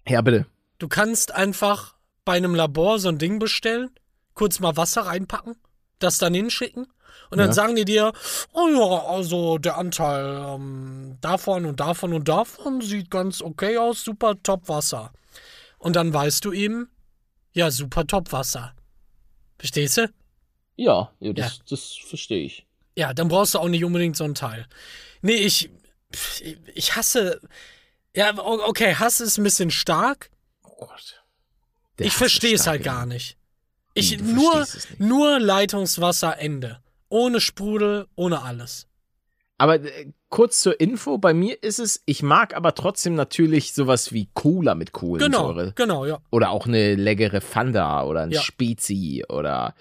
Ja, 0.08 0.22
bitte. 0.22 0.46
Du 0.80 0.88
kannst 0.90 1.34
einfach 1.34 1.96
bei 2.26 2.34
einem 2.34 2.54
Labor 2.56 3.00
so 3.00 3.10
ein 3.10 3.18
Ding 3.18 3.40
bestellen, 3.40 3.90
kurz 4.34 4.60
mal 4.60 4.76
Wasser 4.76 5.04
reinpacken, 5.04 5.56
das 6.00 6.18
dann 6.18 6.34
hinschicken 6.34 6.88
und 7.32 7.38
dann 7.38 7.48
Ja. 7.48 7.54
sagen 7.54 7.76
die 7.76 7.86
dir, 7.86 8.12
oh 8.52 8.68
ja, 8.68 9.06
also 9.08 9.58
der 9.58 9.78
Anteil 9.78 10.56
ähm, 10.56 11.18
davon 11.22 11.66
und 11.66 11.80
davon 11.80 12.14
und 12.14 12.28
davon 12.28 12.82
sieht 12.82 13.10
ganz 13.10 13.42
okay 13.42 13.78
aus, 13.78 14.04
super 14.04 14.36
top 14.44 14.68
Wasser. 14.68 15.14
Und 15.78 15.96
dann 15.96 16.14
weißt 16.14 16.44
du 16.46 16.52
eben, 16.52 16.90
ja, 17.54 17.72
super 17.72 18.06
top 18.06 18.32
Wasser. 18.32 18.76
Verstehst 19.58 19.98
du? 19.98 20.12
Ja, 20.76 21.12
ja, 21.20 21.34
das- 21.34 21.62
das 21.70 21.96
verstehe 21.96 22.44
ich. 22.44 22.66
Ja, 22.96 23.14
dann 23.14 23.28
brauchst 23.28 23.54
du 23.54 23.60
auch 23.60 23.70
nicht 23.70 23.84
unbedingt 23.84 24.16
so 24.18 24.24
ein 24.24 24.36
Teil. 24.36 24.68
Nee, 25.22 25.36
ich, 25.36 25.70
ich 26.76 26.96
hasse, 26.96 27.40
ja, 28.16 28.38
okay, 28.38 28.96
Hass 28.96 29.20
ist 29.22 29.38
ein 29.38 29.44
bisschen 29.44 29.72
stark, 29.72 30.30
Oh 30.64 30.88
Gott. 30.88 31.24
Der 32.00 32.08
ich 32.08 32.14
verstehe 32.14 32.56
es 32.56 32.68
halt 32.68 32.84
gar 32.84 33.06
nicht. 33.06 33.38
Ich 33.94 34.18
du 34.18 34.24
nur, 34.24 34.68
nur 34.98 35.40
Leitungswasser 35.40 36.38
Ende. 36.40 36.82
Ohne 37.10 37.40
Sprudel, 37.40 38.08
ohne 38.16 38.42
alles. 38.42 38.88
Aber 39.60 39.76
äh, 39.76 40.12
kurz 40.34 40.62
zur 40.62 40.80
Info, 40.80 41.20
bei 41.20 41.32
mir 41.36 41.62
ist 41.62 41.78
es, 41.78 42.02
ich 42.08 42.24
mag 42.24 42.56
aber 42.56 42.74
trotzdem 42.74 43.14
natürlich 43.14 43.76
sowas 43.76 44.14
wie 44.14 44.30
Cola 44.34 44.74
mit 44.74 44.92
Genau, 44.92 45.00
Kohlensäure. 45.00 45.74
genau, 45.76 46.08
ja. 46.08 46.18
Oder 46.32 46.50
auch 46.50 46.66
eine 46.66 46.96
leckere 46.96 47.40
Fanta 47.40 48.04
oder 48.04 48.22
ein 48.22 48.32
Ja. 48.32 48.42
Spezi 48.42 49.24
oder 49.30 49.76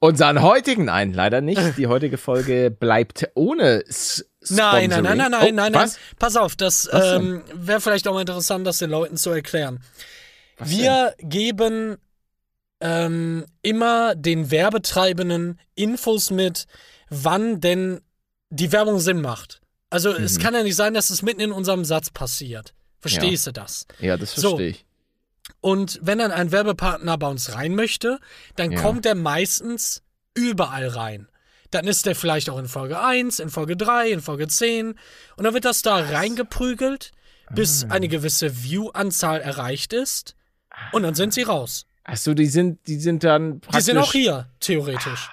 unseren 0.00 0.42
heutigen, 0.42 0.84
nein, 0.84 1.14
leider 1.14 1.40
nicht. 1.40 1.62
Die 1.78 1.86
heutige 1.86 2.18
Folge 2.18 2.70
bleibt 2.70 3.26
ohne 3.34 3.86
S 3.86 4.28
Nein, 4.50 4.90
nein, 4.90 5.02
nein, 5.02 5.16
nein, 5.16 5.30
nein, 5.30 5.48
oh, 5.48 5.54
nein, 5.54 5.72
nein. 5.72 5.90
Pass 6.18 6.36
auf, 6.36 6.56
das 6.56 6.82
denn? 6.82 7.00
ähm, 7.22 7.42
wäre 7.54 7.80
vielleicht 7.80 8.06
auch 8.06 8.12
mal 8.12 8.20
interessant, 8.20 8.66
das 8.66 8.76
den 8.76 8.90
Leuten 8.90 9.16
zu 9.16 9.30
erklären. 9.30 9.80
Was 10.58 10.68
Wir 10.68 11.14
geben 11.20 11.96
ähm, 12.80 13.46
immer 13.62 14.14
den 14.14 14.50
Werbetreibenden 14.50 15.58
Infos 15.74 16.30
mit, 16.30 16.66
wann 17.08 17.62
denn 17.62 18.02
die 18.54 18.72
Werbung 18.72 19.00
Sinn 19.00 19.20
macht. 19.20 19.60
Also 19.90 20.10
es 20.12 20.38
Mhm. 20.38 20.42
kann 20.42 20.54
ja 20.54 20.62
nicht 20.62 20.76
sein, 20.76 20.94
dass 20.94 21.10
es 21.10 21.22
mitten 21.22 21.40
in 21.40 21.52
unserem 21.52 21.84
Satz 21.84 22.10
passiert. 22.10 22.74
Verstehst 23.00 23.46
du 23.46 23.52
das? 23.52 23.86
Ja, 24.00 24.16
das 24.16 24.34
So. 24.34 24.50
verstehe 24.50 24.68
ich. 24.70 24.84
Und 25.60 25.98
wenn 26.02 26.18
dann 26.18 26.30
ein 26.32 26.52
Werbepartner 26.52 27.18
bei 27.18 27.26
uns 27.28 27.54
rein 27.54 27.74
möchte, 27.74 28.18
dann 28.56 28.72
Ja. 28.72 28.80
kommt 28.80 29.04
er 29.06 29.14
meistens 29.14 30.02
überall 30.34 30.88
rein. 30.88 31.28
Dann 31.70 31.86
ist 31.86 32.06
der 32.06 32.14
vielleicht 32.14 32.48
auch 32.50 32.58
in 32.58 32.68
Folge 32.68 33.00
1, 33.00 33.40
in 33.40 33.50
Folge 33.50 33.76
3, 33.76 34.08
in 34.10 34.20
Folge 34.22 34.48
10. 34.48 34.94
Und 35.36 35.44
dann 35.44 35.52
wird 35.54 35.64
das 35.64 35.82
da 35.82 35.96
reingeprügelt, 35.96 37.12
bis 37.50 37.84
Ah. 37.84 37.88
eine 37.94 38.08
gewisse 38.08 38.62
View-Anzahl 38.62 39.40
erreicht 39.40 39.92
ist. 39.92 40.34
Und 40.92 41.02
dann 41.02 41.14
sind 41.14 41.34
sie 41.34 41.42
raus. 41.42 41.86
Achso, 42.04 42.34
die 42.34 42.46
sind, 42.46 42.86
die 42.86 42.98
sind 43.00 43.24
dann 43.24 43.60
Die 43.74 43.80
sind 43.80 43.98
auch 43.98 44.12
hier, 44.12 44.48
theoretisch. 44.60 45.28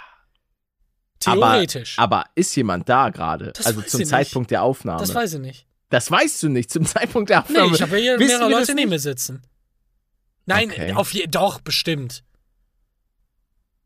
Aber, 1.28 1.51
Theoretisch. 1.51 1.97
aber 1.99 2.26
ist 2.36 2.55
jemand 2.55 2.88
da 2.89 3.09
gerade? 3.09 3.53
Also 3.63 3.82
zum 3.82 4.05
Zeitpunkt 4.05 4.51
der 4.51 4.63
Aufnahme. 4.63 4.99
das 4.99 5.13
weiß 5.13 5.36
ich 5.36 5.39
nicht. 5.39 5.65
Das 5.89 6.09
weißt 6.09 6.41
du 6.43 6.49
nicht 6.49 6.72
zum 6.72 6.86
Zeitpunkt 6.86 7.30
der 7.30 7.39
Nee, 7.39 7.43
Aufnahme. 7.57 7.76
ich 7.76 7.82
habe 7.82 7.97
ja 7.99 8.17
hier 8.17 8.17
mehrere 8.17 8.49
Leute 8.49 8.74
neben 8.74 8.89
nicht? 8.89 8.89
mir 8.89 8.99
sitzen. 8.99 9.41
Nein, 10.45 10.69
Okay. 10.72 10.93
auf 10.93 11.11
je 11.13 11.28
doch, 11.28 11.59
bestimmt. 11.59 12.24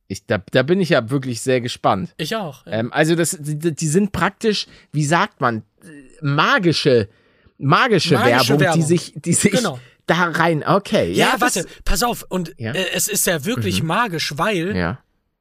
Ich, 0.07 0.25
da, 0.27 0.38
da 0.51 0.61
bin 0.61 0.79
ich 0.79 0.89
ja 0.89 1.09
wirklich 1.09 1.41
sehr 1.41 1.61
gespannt. 1.61 2.13
Ich 2.17 2.36
auch. 2.36 2.65
Ja. 2.67 2.73
Ähm, 2.73 2.93
also 2.93 3.15
das, 3.15 3.36
die, 3.39 3.57
die 3.57 3.88
sind 3.88 4.11
praktisch, 4.11 4.67
wie 4.91 5.03
sagt 5.05 5.41
man, 5.41 5.63
magische, 6.21 7.09
magische, 7.57 8.13
Magische 8.13 8.49
Werbung, 8.49 8.59
Werbung. 8.59 8.79
die 8.81 8.86
sich, 8.86 9.13
die 9.15 9.33
sich 9.33 9.51
Genau. 9.51 9.79
da 10.05 10.25
rein. 10.25 10.63
Okay, 10.63 11.11
Ja, 11.11 11.29
ja, 11.33 11.41
warte, 11.41 11.65
pass 11.86 12.03
auf. 12.03 12.23
Und 12.29 12.53
Ja? 12.59 12.73
äh, 12.73 12.89
es 12.93 13.07
ist 13.07 13.25
ja 13.25 13.45
wirklich 13.45 13.81
magisch, 13.81 14.33
weil 14.38 14.97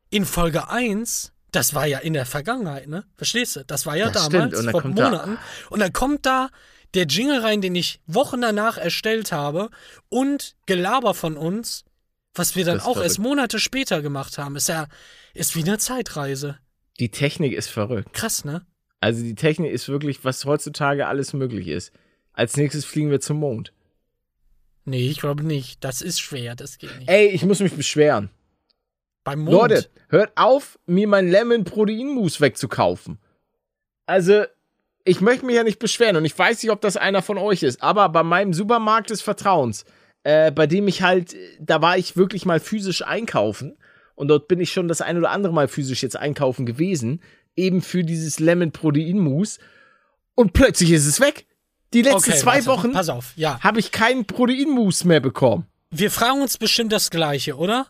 in 0.09 0.24
Folge 0.24 0.68
1, 0.70 1.32
das 1.55 1.74
war 1.74 1.86
ja 1.86 1.98
in 1.98 2.12
der 2.12 2.26
Vergangenheit, 2.26 2.88
ne? 2.88 3.05
Verstehst 3.16 3.57
du? 3.57 3.64
Das 3.64 3.86
war 3.86 3.96
ja 3.96 4.11
Das 4.11 4.28
damals, 4.28 4.61
vor 4.70 4.82
kommt 4.82 4.98
da- 4.98 5.11
Monaten. 5.11 5.38
Und 5.70 5.80
dann 5.80 5.92
kommt 5.92 6.26
da 6.26 6.48
der 6.94 7.07
Jingle 7.07 7.40
rein, 7.40 7.61
den 7.61 7.74
ich 7.74 8.00
Wochen 8.07 8.40
danach 8.40 8.78
erstellt 8.78 9.32
habe 9.32 9.70
und 10.09 10.55
Gelaber 10.66 11.14
von 11.14 11.36
uns, 11.36 11.84
was 12.34 12.57
wir 12.57 12.64
dann 12.64 12.80
auch 12.80 12.96
erst 13.00 13.16
verrückt. 13.16 13.18
Monate 13.18 13.59
später 13.59 14.02
gemacht 14.02 14.38
haben. 14.38 14.57
Ist 14.57 14.68
ja, 14.68 14.86
ist 15.34 15.57
wie 15.57 15.62
eine 15.62 15.78
Zeitreise. 15.78 16.59
die 17.00 17.11
Technik 17.11 17.52
ist 17.52 17.68
verrückt. 17.70 18.12
Krass, 18.12 18.44
ne? 18.44 18.64
Also 19.00 19.22
die 19.22 19.34
Technik 19.34 19.72
ist 19.72 19.88
wirklich, 19.88 20.24
was 20.24 20.44
heutzutage 20.44 21.07
alles 21.09 21.32
möglich 21.32 21.66
ist. 21.68 21.92
Als 22.32 22.57
nächstes 22.57 22.84
fliegen 22.84 23.11
wir 23.11 23.20
zum 23.20 23.38
Mond. 23.38 23.72
Nee, 24.84 25.09
ich 25.11 25.18
glaube 25.18 25.42
nicht. 25.44 25.82
Das 25.82 26.02
ist 26.02 26.20
schwer, 26.20 26.55
das 26.55 26.78
geht 26.78 26.96
nicht. 26.98 27.09
Ey, 27.11 27.28
ich 27.28 27.44
muss 27.44 27.61
mich 27.61 27.72
beschweren. 27.72 28.30
Beim 29.25 29.41
Mond. 29.41 29.55
Leute, 29.55 29.89
hört 30.09 30.33
auf, 30.37 30.79
mir 30.87 31.09
mein 31.09 31.29
Lemon 31.29 31.64
Proteinmousse 31.64 32.41
wegzukaufen. 32.41 33.18
Also, 34.07 34.45
ich 35.05 35.20
möchte 35.20 35.47
mich 35.47 35.57
ja 35.57 35.64
nicht 35.64 35.79
beschweren 35.79 36.16
und 36.16 36.25
ich 36.25 36.39
weiß 36.39 36.62
nicht, 36.62 36.70
ob 36.70 36.81
das 36.81 36.97
einer 36.97 37.22
von 37.22 37.39
euch 37.39 37.62
ist, 37.62 37.83
aber 37.83 38.09
bei 38.11 38.22
meinem 38.22 38.53
Supermarkt 38.53 39.11
des 39.11 39.22
Vertrauens, 39.22 39.85
äh, 40.22 40.51
bei 40.53 40.66
dem 40.66 40.89
ich 40.89 41.03
halt, 41.03 41.35
da 41.59 41.83
war 41.83 41.99
ich 41.99 42.16
wirklich 42.16 42.47
mal 42.47 42.61
physisch 42.61 43.03
einkaufen 43.03 43.77
und 44.14 44.29
dort 44.29 44.49
bin 44.49 44.61
ich 44.61 44.72
schon 44.72 44.89
das 44.89 45.01
ein 45.01 45.18
oder 45.18 45.31
andere 45.31 45.53
Mal 45.53 45.68
physisch 45.68 46.03
jetzt 46.03 46.16
einkaufen 46.16 46.66
gewesen, 46.66 47.22
eben 47.57 47.83
für 47.83 48.03
dieses 48.05 48.41
Lemon 48.41 48.72
Proteinmousse 48.72 49.61
und 50.35 50.53
plötzlich 50.53 50.91
ist 50.91 51.07
es 51.07 51.20
weg. 51.20 51.47
Die 51.93 52.03
letzten 52.03 52.31
okay, 52.31 52.39
zwei 52.39 52.66
warte, 52.66 52.66
Wochen 52.66 53.22
ja. 53.37 53.61
habe 53.61 53.79
ich 53.79 53.93
keinen 53.93 54.27
Proteinmousse 54.27 55.07
mehr 55.07 55.20
bekommen. 55.20 55.66
Wir 55.91 56.11
fragen 56.11 56.43
uns 56.43 56.59
bestimmt 56.59 56.93
das 56.93 57.11
Gleiche, 57.11 57.57
oder? 57.57 57.87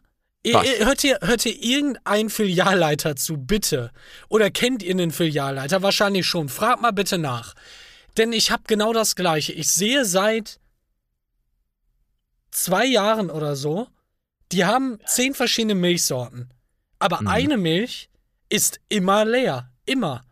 Was? 0.52 0.66
hört, 0.80 1.04
ihr, 1.04 1.18
hört 1.22 1.46
ihr 1.46 1.62
irgendeinen 1.62 2.28
Filialleiter 2.28 3.16
zu, 3.16 3.38
bitte? 3.38 3.90
Oder 4.28 4.50
kennt 4.50 4.82
ihr 4.82 4.90
einen 4.90 5.10
Filialleiter? 5.10 5.82
Wahrscheinlich 5.82 6.26
schon. 6.26 6.48
Fragt 6.50 6.82
mal 6.82 6.90
bitte 6.92 7.16
nach. 7.16 7.54
Denn 8.18 8.32
ich 8.32 8.50
habe 8.50 8.64
genau 8.66 8.92
das 8.92 9.16
Gleiche. 9.16 9.52
Ich 9.54 9.70
sehe 9.70 10.04
seit 10.04 10.60
zwei 12.50 12.84
Jahren 12.84 13.30
oder 13.30 13.56
so, 13.56 13.88
die 14.52 14.64
haben 14.64 14.98
zehn 15.06 15.34
verschiedene 15.34 15.74
Milchsorten. 15.74 16.50
Aber 16.98 17.20
Mhm. 17.22 17.28
eine 17.28 17.56
Milch 17.56 18.08
ist 18.48 18.80
immer 18.88 19.24
leer. 19.24 19.70
Immer. 19.86 20.24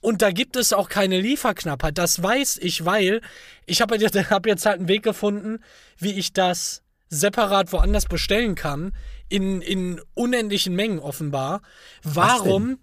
Und 0.00 0.22
da 0.22 0.30
gibt 0.30 0.56
es 0.56 0.72
auch 0.72 0.88
keine 0.88 1.20
Lieferknappheit. 1.20 1.98
Das 1.98 2.22
weiß 2.22 2.58
ich, 2.62 2.84
weil 2.84 3.20
ich 3.66 3.82
habe 3.82 3.96
jetzt, 3.96 4.14
hab 4.30 4.46
jetzt 4.46 4.64
halt 4.64 4.78
einen 4.78 4.88
Weg 4.88 5.02
gefunden, 5.02 5.58
wie 5.98 6.12
ich 6.12 6.32
das 6.32 6.82
separat 7.08 7.72
woanders 7.72 8.06
bestellen 8.06 8.54
kann. 8.54 8.92
In, 9.28 9.60
in 9.60 10.00
unendlichen 10.14 10.74
Mengen 10.74 10.98
offenbar. 10.98 11.62
Warum 12.02 12.78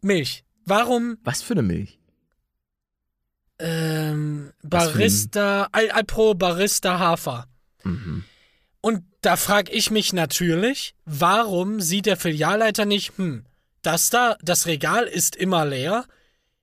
Milch? 0.00 0.44
Warum 0.64 1.18
Was 1.22 1.42
für 1.42 1.54
eine 1.54 1.62
Milch? 1.62 1.98
ähm, 3.58 4.52
Barista, 4.62 5.68
Al 5.72 5.90
Alpro 5.90 6.34
Barista 6.34 6.98
Hafer? 6.98 7.48
Mhm. 7.84 8.24
Und 8.80 9.04
da 9.20 9.36
frage 9.36 9.72
ich 9.72 9.90
mich 9.90 10.12
natürlich, 10.12 10.94
warum 11.04 11.80
sieht 11.80 12.06
der 12.06 12.16
Filialleiter 12.16 12.84
nicht, 12.84 13.18
hm, 13.18 13.44
das 13.82 14.10
da, 14.10 14.36
das 14.40 14.66
Regal 14.66 15.04
ist 15.04 15.36
immer 15.36 15.64
leer, 15.64 16.04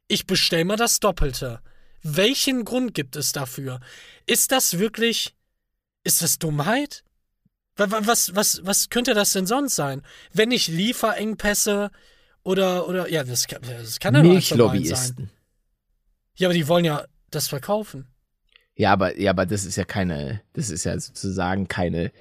ich 0.08 0.26
bestelle 0.26 0.66
mal 0.66 0.78
das 0.78 1.00
Doppelte. 1.00 1.60
Welchen 2.04 2.66
Grund 2.66 2.94
gibt 2.94 3.16
es 3.16 3.32
dafür? 3.32 3.80
Ist 4.26 4.52
das 4.52 4.78
wirklich, 4.78 5.36
ist 6.04 6.22
das 6.22 6.40
Dummheit? 6.40 7.04
Wa- 7.78 7.92
wa- 7.92 8.02
Was, 8.06 8.36
was, 8.36 8.62
was 8.66 8.90
könnte 8.90 9.14
das 9.14 9.34
denn 9.34 9.46
sonst 9.46 9.76
sein? 9.76 10.02
Wenn 10.34 10.50
nicht 10.50 10.68
Lieferengpässe 10.68 11.92
oder, 12.44 12.88
oder, 12.88 13.10
ja, 13.10 13.24
das 13.24 13.48
kann, 13.48 13.62
das 13.64 14.00
kann 14.00 14.14
ja 14.16 14.22
beiden 14.22 14.42
sein. 14.42 14.58
Milchlobbyisten. 14.58 15.32
Ja, 16.38 16.48
aber 16.48 16.54
die 16.54 16.68
wollen 16.68 16.86
ja 16.86 17.06
das 17.32 17.48
verkaufen. 17.48 18.08
Ja, 18.76 18.92
aber, 18.94 19.18
ja, 19.20 19.32
aber 19.32 19.46
das 19.46 19.66
ist 19.66 19.76
ja 19.78 19.86
keine, 19.86 20.42
das 20.54 20.70
ist 20.70 20.84
ja 20.84 20.98
sozusagen 21.00 21.68
keine 21.68 22.12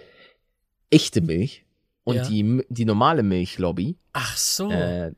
echte 0.91 1.21
Milch. 1.21 1.65
Und 2.05 2.17
Ja. 2.17 2.29
die, 2.29 2.63
die 2.69 2.85
normale 2.85 3.23
Milchlobby, 3.23 3.97
Ach 4.13 4.37
so. 4.37 4.71
äh, 4.71 5.13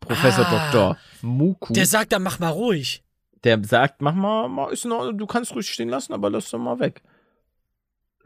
Professor 0.00 0.44
Ah. 0.46 0.70
Dr. 0.72 0.98
Muku, 1.22 1.72
der 1.72 1.86
sagt 1.86 2.12
dann, 2.12 2.22
mach 2.22 2.38
mal 2.40 2.48
ruhig. 2.50 3.02
der 3.44 3.62
sagt, 3.64 4.02
mach 4.02 4.14
mal, 4.14 4.48
mal 4.48 4.72
ist 4.72 4.84
in 4.84 4.92
Ordnung, 4.92 5.18
du 5.18 5.26
kannst 5.26 5.52
ruhig 5.54 5.70
stehen 5.72 5.88
lassen, 5.88 6.12
aber 6.12 6.28
lass 6.30 6.50
doch 6.50 6.58
mal 6.58 6.78
weg. 6.80 7.02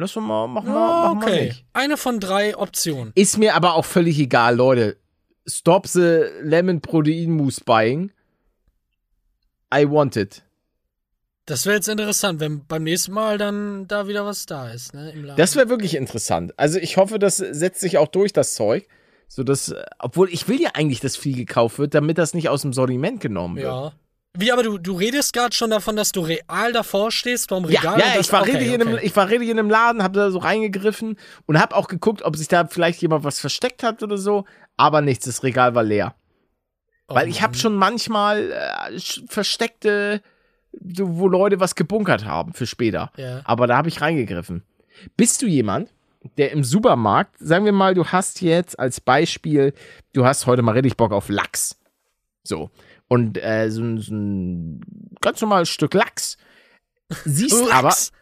Lass 0.00 0.16
mal, 0.16 0.46
mach 0.48 0.64
mal, 0.64 0.76
Ah, 0.76 1.14
mach 1.14 1.14
mal 1.14 1.22
okay. 1.28 1.44
nicht. 1.48 1.64
Eine 1.74 1.96
von 1.96 2.20
drei 2.20 2.56
Optionen. 2.56 3.12
Ist 3.14 3.36
mir 3.38 3.54
aber 3.54 3.74
auch 3.74 3.84
völlig 3.84 4.18
egal, 4.18 4.56
Leute. 4.56 4.96
Stop 5.46 5.86
the 5.86 6.24
lemon 6.42 6.80
protein 6.80 7.32
mousse 7.32 7.62
buying. 7.64 8.10
I 9.74 9.88
want 9.88 10.16
it. 10.16 10.42
Das 11.46 11.66
wäre 11.66 11.76
jetzt 11.76 11.88
interessant, 11.88 12.40
wenn 12.40 12.64
beim 12.66 12.84
nächsten 12.84 13.12
Mal 13.12 13.36
dann 13.36 13.88
da 13.88 14.06
wieder 14.08 14.24
was 14.24 14.46
da 14.46 14.70
ist, 14.70 14.94
ne? 14.94 15.10
Im 15.10 15.24
Laden. 15.24 15.36
Das 15.36 15.56
wäre 15.56 15.68
wirklich 15.68 15.94
interessant. 15.96 16.52
Also 16.56 16.78
ich 16.78 16.96
hoffe, 16.96 17.18
das 17.18 17.36
setzt 17.38 17.80
sich 17.80 17.98
auch 17.98 18.08
durch, 18.08 18.32
das 18.32 18.54
Zeug. 18.54 18.86
So 19.26 19.44
dass, 19.44 19.74
obwohl 19.98 20.28
ich 20.32 20.48
will 20.48 20.60
ja 20.60 20.70
eigentlich, 20.74 20.98
dass 21.00 21.16
viel 21.16 21.36
gekauft 21.36 21.78
wird, 21.78 21.94
damit 21.94 22.18
das 22.18 22.34
nicht 22.34 22.48
aus 22.48 22.62
dem 22.62 22.72
Sortiment 22.72 23.20
genommen 23.20 23.56
wird. 23.56 23.66
Ja. 23.66 23.92
Wie, 24.36 24.52
aber 24.52 24.62
du, 24.62 24.78
du 24.78 24.92
redest 24.92 25.32
gerade 25.32 25.54
schon 25.54 25.70
davon, 25.70 25.96
dass 25.96 26.12
du 26.12 26.20
real 26.20 26.72
davor 26.72 27.10
stehst 27.10 27.48
vorm 27.48 27.68
Ja, 27.68 27.80
Regal. 27.80 27.98
ja, 27.98 28.06
das, 28.14 28.26
ich 28.26 28.32
war, 28.32 28.42
okay, 28.42 28.74
in 28.74 28.80
einem, 28.80 28.94
okay. 28.94 29.06
ich 29.06 29.16
war 29.16 29.28
richtig 29.28 29.48
in 29.48 29.58
einem 29.58 29.70
Laden, 29.70 30.02
hab 30.02 30.12
da 30.12 30.30
so 30.30 30.38
reingegriffen 30.38 31.16
und 31.46 31.60
hab 31.60 31.74
auch 31.74 31.88
geguckt, 31.88 32.22
ob 32.22 32.36
sich 32.36 32.46
da 32.46 32.66
vielleicht 32.66 33.02
jemand 33.02 33.24
was 33.24 33.40
versteckt 33.40 33.82
hat 33.82 34.02
oder 34.04 34.18
so. 34.18 34.44
Aber 34.76 35.00
nichts, 35.00 35.24
das 35.24 35.42
Regal 35.42 35.74
war 35.74 35.82
leer. 35.82 36.14
Oh 37.08 37.16
Weil 37.16 37.28
ich 37.28 37.42
habe 37.42 37.56
schon 37.56 37.74
manchmal 37.74 38.52
äh, 38.52 39.00
versteckte, 39.26 40.22
wo 40.72 41.26
Leute 41.26 41.58
was 41.58 41.74
gebunkert 41.74 42.24
haben 42.24 42.52
für 42.52 42.66
später. 42.66 43.10
Ja. 43.16 43.40
Aber 43.44 43.66
da 43.66 43.76
habe 43.76 43.88
ich 43.88 44.00
reingegriffen. 44.00 44.62
Bist 45.16 45.42
du 45.42 45.46
jemand, 45.46 45.92
der 46.36 46.52
im 46.52 46.62
Supermarkt, 46.62 47.34
sagen 47.40 47.64
wir 47.64 47.72
mal, 47.72 47.94
du 47.94 48.06
hast 48.06 48.42
jetzt 48.42 48.78
als 48.78 49.00
Beispiel, 49.00 49.74
du 50.12 50.24
hast 50.24 50.46
heute 50.46 50.62
mal 50.62 50.72
richtig 50.72 50.96
Bock 50.96 51.10
auf 51.10 51.28
Lachs. 51.28 51.80
So. 52.44 52.70
Und 53.12 53.36
äh, 53.42 53.70
so, 53.70 53.82
ein- 53.82 53.98
so 53.98 54.14
ein 54.14 54.80
ganz 55.20 55.40
normales 55.40 55.68
Stück 55.68 55.92
Lachs. 55.94 56.38
Siehst 57.24 57.60
aber, 57.72 57.88
Lachs. 57.88 58.12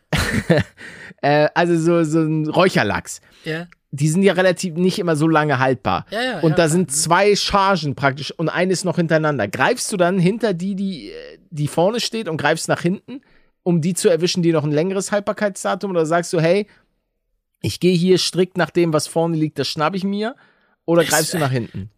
äh, 1.23 1.49
also 1.55 1.77
so, 1.79 2.03
so 2.05 2.21
ein 2.21 2.49
Räucherlachs. 2.49 3.21
Ja. 3.45 3.67
Die 3.91 4.09
sind 4.09 4.23
ja 4.23 4.33
relativ 4.33 4.75
nicht 4.75 4.99
immer 4.99 5.15
so 5.15 5.29
lange 5.29 5.59
haltbar. 5.59 6.07
Ja, 6.11 6.23
ja, 6.23 6.33
Und 6.41 6.51
ja, 6.51 6.57
da 6.57 6.63
klar. 6.65 6.69
sind 6.71 6.91
zwei 6.91 7.37
Chargen 7.37 7.95
praktisch 7.95 8.33
und 8.33 8.49
eine 8.49 8.73
ist 8.73 8.85
noch 8.85 8.97
hintereinander. 8.97 9.47
Greifst 9.49 9.93
du 9.93 9.97
dann 9.99 10.19
hinter 10.19 10.55
die, 10.55 10.75
die, 10.75 11.13
die 11.51 11.69
vorne 11.69 12.01
steht 12.01 12.29
und 12.29 12.37
greifst 12.39 12.69
nach 12.69 12.81
hinten, 12.81 13.21
um 13.63 13.81
die 13.83 13.93
zu 13.95 14.09
erwischen, 14.09 14.43
die 14.43 14.53
noch 14.53 14.65
ein 14.65 14.73
längeres 14.73 15.13
Haltbarkeitsdatum? 15.13 15.91
Oder 15.91 16.07
sagst 16.07 16.33
du, 16.33 16.41
hey, 16.41 16.67
ich 17.61 17.79
gehe 17.81 17.95
hier 17.97 18.17
strikt 18.19 18.57
nach 18.57 18.71
dem, 18.71 18.93
was 18.95 19.07
vorne 19.07 19.37
liegt, 19.37 19.59
das 19.59 19.69
schnapp 19.69 19.95
ich 19.95 20.05
mir? 20.05 20.35
Oder 20.87 21.05
greifst 21.05 21.35
du 21.35 21.39
nach 21.39 21.51
hinten? 21.51 21.91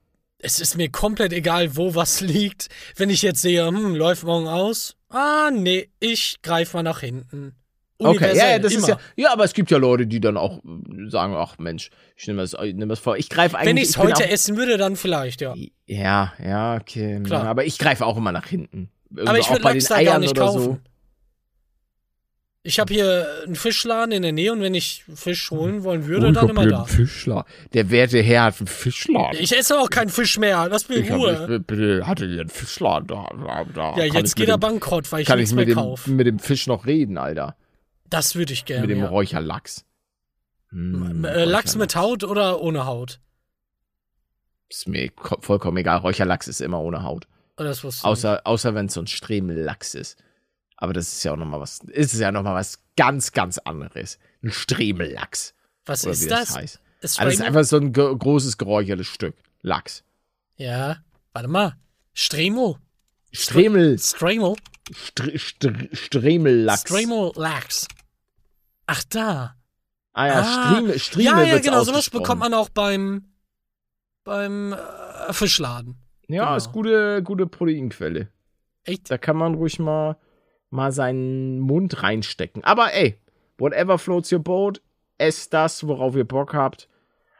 Es 0.42 0.58
ist 0.58 0.76
mir 0.76 0.90
komplett 0.90 1.32
egal, 1.32 1.76
wo 1.76 1.94
was 1.94 2.20
liegt. 2.20 2.68
Wenn 2.96 3.10
ich 3.10 3.22
jetzt 3.22 3.42
sehe, 3.42 3.66
hm, 3.66 3.94
läuft 3.94 4.24
morgen 4.24 4.48
aus. 4.48 4.96
Ah, 5.08 5.50
nee, 5.52 5.88
ich 6.00 6.40
greife 6.42 6.76
mal 6.76 6.82
nach 6.82 7.00
hinten. 7.00 7.54
Okay, 8.02 8.34
ja, 8.34 8.48
ja, 8.52 8.58
das 8.58 8.72
immer. 8.72 8.82
ist 8.82 8.88
ja. 8.88 8.98
Ja, 9.16 9.32
aber 9.32 9.44
es 9.44 9.52
gibt 9.52 9.70
ja 9.70 9.76
Leute, 9.76 10.06
die 10.06 10.20
dann 10.20 10.38
auch 10.38 10.58
äh, 10.64 11.10
sagen, 11.10 11.34
ach 11.36 11.58
Mensch, 11.58 11.90
ich 12.16 12.26
nehme 12.26 12.40
das, 12.40 12.52
das 12.52 12.98
vor. 12.98 13.18
Ich 13.18 13.28
greife 13.28 13.58
eigentlich. 13.58 13.68
Wenn 13.68 13.76
ich 13.76 13.88
es 13.90 13.98
heute 13.98 14.24
auch, 14.24 14.30
essen 14.30 14.56
würde, 14.56 14.78
dann 14.78 14.96
vielleicht, 14.96 15.42
ja. 15.42 15.54
Ja, 15.86 16.32
ja, 16.42 16.76
okay. 16.76 17.20
Klar. 17.22 17.46
Aber 17.46 17.66
ich 17.66 17.78
greife 17.78 18.06
auch 18.06 18.16
immer 18.16 18.32
nach 18.32 18.46
hinten. 18.46 18.90
Aber 19.14 19.38
ich 19.38 19.50
würde 19.50 19.62
Lachs 19.62 19.86
da 19.86 20.02
gar 20.02 20.18
nicht 20.18 20.36
kaufen. 20.36 20.62
so. 20.62 20.78
Ich 22.62 22.78
habe 22.78 22.92
hier 22.92 23.26
einen 23.46 23.56
Fischladen 23.56 24.12
in 24.12 24.20
der 24.20 24.32
Nähe 24.32 24.52
und 24.52 24.60
wenn 24.60 24.74
ich 24.74 25.04
Fisch 25.14 25.50
holen 25.50 25.82
wollen 25.82 26.06
würde, 26.06 26.28
Oh, 26.28 26.32
dann 26.32 26.44
ich 26.44 26.50
immer 26.50 26.66
da. 26.66 26.84
Fischler. 26.84 27.46
Der 27.72 27.90
werte 27.90 28.20
Herr 28.20 28.44
hat 28.44 28.58
einen 28.60 28.66
Fischladen. 28.66 29.40
Ich 29.40 29.56
esse 29.56 29.78
auch 29.80 29.88
keinen 29.88 30.10
Fisch 30.10 30.36
mehr. 30.38 30.68
Lass 30.70 30.86
mir 30.90 30.96
in 30.96 31.04
Ich, 31.04 31.10
Ruhe. 31.10 31.48
ich 31.58 31.66
bitte, 31.66 32.06
hatte 32.06 32.26
hier 32.26 32.40
einen 32.40 32.50
Fischladen 32.50 33.06
da. 33.08 33.30
da, 33.74 33.96
ja, 33.96 34.04
jetzt 34.04 34.30
ich 34.30 34.34
geht 34.34 34.50
er 34.50 34.58
bankrott, 34.58 35.10
weil 35.10 35.22
ich 35.22 35.26
Kann 35.26 35.38
nichts 35.38 35.52
ich 35.52 35.56
mehr 35.56 35.64
mit 35.64 35.74
dem, 35.74 35.78
kaufe. 35.78 36.10
mit 36.10 36.26
dem 36.26 36.38
Fisch 36.38 36.66
noch 36.66 36.84
reden, 36.84 37.16
Alter. 37.16 37.56
Das 38.10 38.34
würde 38.34 38.52
ich 38.52 38.66
gerne. 38.66 38.82
mit 38.82 38.90
dem 38.90 38.98
ja. 39.04 39.08
Räucherlachs. 39.08 39.86
Hm, 40.68 41.24
Äh, 41.24 41.44
Lachs 41.44 41.76
mit. 41.76 41.96
Haut 41.96 42.24
oder 42.24 42.60
ohne 42.60 42.84
Haut? 42.84 43.20
Ist 44.68 44.86
mir 44.86 45.08
ko- 45.08 45.38
vollkommen 45.40 45.78
egal. 45.78 45.98
Räucherlachs 45.98 46.46
ist 46.46 46.60
immer 46.60 46.80
ohne 46.80 47.02
Haut. 47.04 47.26
Ich 47.58 48.04
Außer, 48.04 48.40
außer 48.44 48.74
wenn 48.74 48.86
es 48.86 48.94
so 48.94 49.00
ein 49.00 49.06
Stremellachs 49.06 49.94
ist. 49.94 50.16
Aber 50.80 50.92
das 50.92 51.12
ist 51.12 51.22
ja 51.22 51.32
auch 51.32 51.36
nochmal 51.36 51.60
was, 51.60 51.78
ist 51.80 52.18
ja 52.18 52.32
noch 52.32 52.42
mal 52.42 52.54
was 52.54 52.80
ganz, 52.96 53.30
ganz 53.32 53.58
anderes. 53.58 54.18
Ein 54.42 54.50
Stremellachs. 54.50 55.54
Was 55.86 56.02
Oder 56.04 56.12
ist 56.12 56.24
wie 56.24 56.28
das? 56.28 56.48
das 56.48 56.56
heißt. 56.56 56.80
Ist 57.02 57.18
Also 57.20 57.30
das 57.30 57.34
ist 57.34 57.46
einfach 57.46 57.64
so 57.64 57.76
ein 57.76 57.92
ge- 57.92 58.16
großes 58.16 58.58
geräuchertes 58.58 59.06
Stück. 59.06 59.36
Lachs. 59.62 60.02
ja, 60.56 60.96
warte 61.32 61.48
mal. 61.48 61.76
Stremo. 62.14 62.78
Stremel, 63.30 63.98
Stremo. 63.98 64.56
Str 64.92 65.38
Str 65.38 65.72
Stremellachs. 65.92 66.80
Stremo 66.80 67.32
Lachs. 67.36 67.86
Ach, 68.86 69.04
da. 69.04 69.54
Ah 70.12 70.26
ja, 70.26 70.40
Ah, 70.40 70.44
Striemel, 70.72 70.98
Striemel 70.98 71.46
ja, 71.46 71.54
ja, 71.54 71.58
genau. 71.60 71.84
Sowas 71.84 72.10
bekommt 72.10 72.40
man 72.40 72.52
auch 72.54 72.68
beim, 72.70 73.26
beim 74.24 74.72
äh, 74.72 75.32
Fischladen. 75.32 75.96
Ja, 76.28 76.44
genau. 76.46 76.56
ist 76.56 76.72
gute, 76.72 77.22
gute 77.22 77.46
Proteinquelle. 77.46 78.28
Echt? 78.84 79.10
Da 79.10 79.18
kann 79.18 79.36
man 79.36 79.54
ruhig 79.54 79.78
mal, 79.78 80.16
mal 80.70 80.92
seinen 80.92 81.58
Mund 81.60 82.02
reinstecken. 82.02 82.64
Aber 82.64 82.92
ey, 82.94 83.18
whatever 83.58 83.98
floats 83.98 84.32
your 84.32 84.38
boat, 84.40 84.80
esst 85.18 85.52
das, 85.52 85.86
worauf 85.86 86.16
ihr 86.16 86.24
Bock 86.24 86.54
habt. 86.54 86.88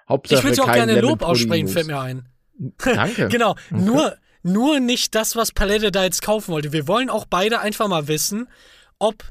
Hauptsache 0.09 0.41
Ich 0.41 0.45
würde 0.45 0.63
auch 0.63 0.73
gerne 0.73 0.95
Lemon 0.95 1.11
Lob 1.11 1.23
aussprechen, 1.23 1.69
fällt 1.69 1.87
mir 1.87 2.01
ein. 2.01 2.29
Danke. 2.79 3.29
Genau, 3.29 3.55
nur, 3.71 4.17
nur 4.43 4.81
nicht 4.81 5.15
das, 5.15 5.37
was 5.37 5.53
Palette 5.53 5.91
da 5.93 6.05
jetzt 6.05 6.23
kaufen 6.23 6.53
wollte. 6.53 6.73
Wir 6.73 6.87
wollen 6.89 7.09
auch 7.09 7.25
beide 7.25 7.61
einfach 7.61 7.89
mal 7.89 8.09
wissen, 8.09 8.49
ob 8.99 9.25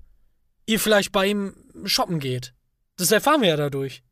ihr 0.66 0.80
vielleicht 0.80 1.12
bei 1.12 1.28
ihm 1.28 1.54
shoppen 1.86 2.20
geht. 2.20 2.54
Das 2.97 3.12
erfahren 3.12 3.41
wir 3.41 3.50
ja 3.50 3.58
dadurch, 3.58 4.04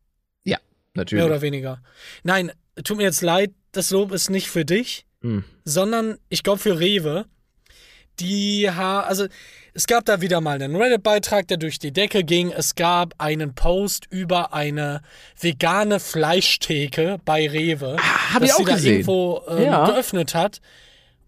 mehr 0.46 0.60
Natürlich. 0.94 1.26
oder 1.26 1.42
weniger. 1.42 1.82
Nein, 2.24 2.52
tut 2.84 2.98
mir 2.98 3.04
jetzt 3.04 3.22
leid, 3.22 3.54
das 3.72 3.92
Lob 3.92 4.12
ist 4.12 4.30
nicht 4.30 4.50
für 4.50 4.66
dich, 4.66 5.06
Hm. 5.22 5.44
sondern 5.64 6.18
ich 6.30 6.42
glaube 6.44 6.60
für 6.60 6.80
Rewe. 6.80 7.26
Die 8.20 8.70
ha 8.70 9.02
also 9.02 9.28
es 9.74 9.86
gab 9.86 10.06
da 10.06 10.22
wieder 10.22 10.42
mal 10.42 10.56
einen 10.60 10.76
Reddit-Beitrag, 10.76 11.48
der 11.50 11.58
durch 11.58 11.78
die 11.78 11.92
Decke 11.92 12.24
ging. 12.24 12.52
Es 12.52 12.74
gab 12.74 13.14
einen 13.20 13.54
Post 13.54 14.08
über 14.10 14.52
eine 14.54 15.02
vegane 15.40 16.00
Fleischtheke 16.00 17.20
bei 17.26 17.48
Rewe, 17.48 17.96
Ah, 18.00 18.34
hab 18.34 18.42
ich 18.42 18.54
auch 18.54 18.58
sie 18.58 18.66
da 18.66 18.74
gesehen. 18.74 18.92
irgendwo 18.94 19.44
ähm, 19.48 19.64
Ja. 19.66 19.86
geöffnet 19.86 20.34
hat. 20.34 20.62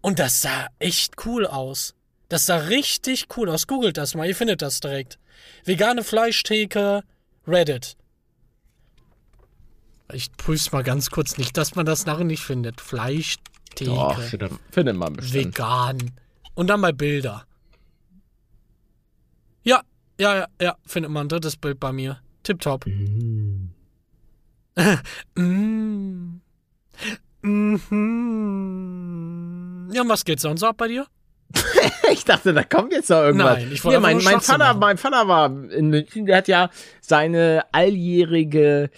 Und 0.00 0.18
das 0.18 0.42
sah 0.42 0.66
echt 0.80 1.24
cool 1.26 1.46
aus. 1.46 1.94
Das 2.28 2.46
sah 2.46 2.56
richtig 2.56 3.26
cool 3.36 3.48
aus. 3.50 3.68
Googelt 3.68 3.96
das 3.96 4.14
mal, 4.16 4.26
ihr 4.26 4.34
findet 4.34 4.62
das 4.62 4.80
direkt. 4.80 5.18
Vegane 5.64 6.02
Fleischtheke, 6.02 7.04
Reddit. 7.46 7.96
Ich 10.12 10.32
prüf's 10.36 10.72
mal 10.72 10.82
ganz 10.82 11.10
kurz 11.10 11.38
nicht, 11.38 11.56
dass 11.56 11.76
man 11.76 11.86
das 11.86 12.04
nachher 12.06 12.24
nicht 12.24 12.42
findet. 12.42 12.80
Fleischtheke. 12.80 13.84
Doch, 13.84 14.20
findet 14.72 14.96
man 14.96 15.12
bestimmt. 15.12 15.46
Vegan. 15.56 15.98
Und 16.60 16.66
dann 16.66 16.80
mal 16.80 16.92
Bilder. 16.92 17.46
Ja, 19.62 19.80
ja, 20.20 20.36
ja, 20.40 20.46
ja, 20.60 20.76
findet 20.84 21.10
man 21.10 21.24
ein 21.24 21.28
drittes 21.30 21.56
Bild 21.56 21.80
bei 21.80 21.90
mir. 21.90 22.20
Tipptopp. 22.42 22.84
Mm. 22.84 23.70
mm. 25.40 26.42
Mhm. 27.40 27.90
Ja, 29.90 30.02
und 30.02 30.10
was 30.10 30.22
geht 30.26 30.40
sonst 30.40 30.62
ab 30.62 30.76
bei 30.76 30.88
dir? 30.88 31.06
Ich 32.12 32.26
dachte, 32.26 32.52
da 32.52 32.62
kommt 32.62 32.92
jetzt 32.92 33.08
noch 33.08 33.22
irgendwas. 33.22 33.56
Nein, 33.58 33.70
ich 33.72 33.82
wollte 33.82 33.98
nee, 33.98 34.02
mein, 34.02 34.22
mein, 34.22 34.40
Vater, 34.42 34.58
machen. 34.58 34.80
mein 34.80 34.98
Vater 34.98 35.28
war 35.28 35.46
in 35.46 35.88
München, 35.88 36.26
der 36.26 36.36
hat 36.38 36.48
ja 36.48 36.68
seine 37.00 37.64
alljährige 37.72 38.90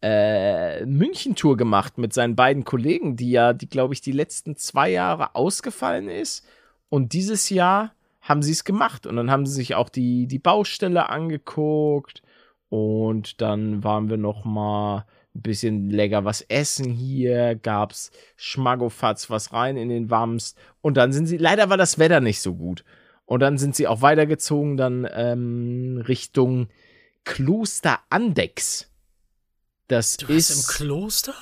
äh, 0.00 0.86
München-Tour 0.86 1.58
gemacht 1.58 1.98
mit 1.98 2.14
seinen 2.14 2.36
beiden 2.36 2.64
Kollegen, 2.64 3.16
die 3.16 3.32
ja, 3.32 3.52
die 3.52 3.68
glaube 3.68 3.92
ich, 3.92 4.00
die 4.00 4.12
letzten 4.12 4.56
zwei 4.56 4.88
Jahre 4.90 5.34
ausgefallen 5.34 6.08
ist. 6.08 6.46
Und 6.92 7.14
dieses 7.14 7.48
Jahr 7.48 7.94
haben 8.20 8.42
sie 8.42 8.52
es 8.52 8.64
gemacht. 8.64 9.06
Und 9.06 9.16
dann 9.16 9.30
haben 9.30 9.46
sie 9.46 9.54
sich 9.54 9.74
auch 9.76 9.88
die, 9.88 10.26
die 10.26 10.38
Baustelle 10.38 11.08
angeguckt 11.08 12.22
Und 12.68 13.40
dann 13.40 13.82
waren 13.82 14.10
wir 14.10 14.18
noch 14.18 14.44
mal 14.44 15.06
ein 15.34 15.40
bisschen 15.40 15.88
lecker 15.88 16.26
was 16.26 16.42
essen 16.42 16.92
hier, 16.92 17.54
gab's 17.54 18.10
Schmaggofatz 18.36 19.30
was 19.30 19.54
rein 19.54 19.78
in 19.78 19.88
den 19.88 20.10
Wams 20.10 20.54
und 20.82 20.98
dann 20.98 21.10
sind 21.14 21.24
sie, 21.26 21.38
leider 21.38 21.70
war 21.70 21.78
das 21.78 21.98
Wetter 21.98 22.20
nicht 22.20 22.42
so 22.42 22.54
gut. 22.54 22.84
Und 23.24 23.40
dann 23.40 23.56
sind 23.56 23.74
sie 23.74 23.86
auch 23.86 24.02
weitergezogen, 24.02 24.76
dann 24.76 25.08
ähm, 25.10 26.02
Richtung 26.06 26.68
Kloster 27.24 28.00
Andex. 28.10 28.90
Das 29.88 30.18
Du 30.18 30.26
ist 30.26 30.48
bist 30.48 30.68
im 30.68 30.74
Kloster? 30.74 31.34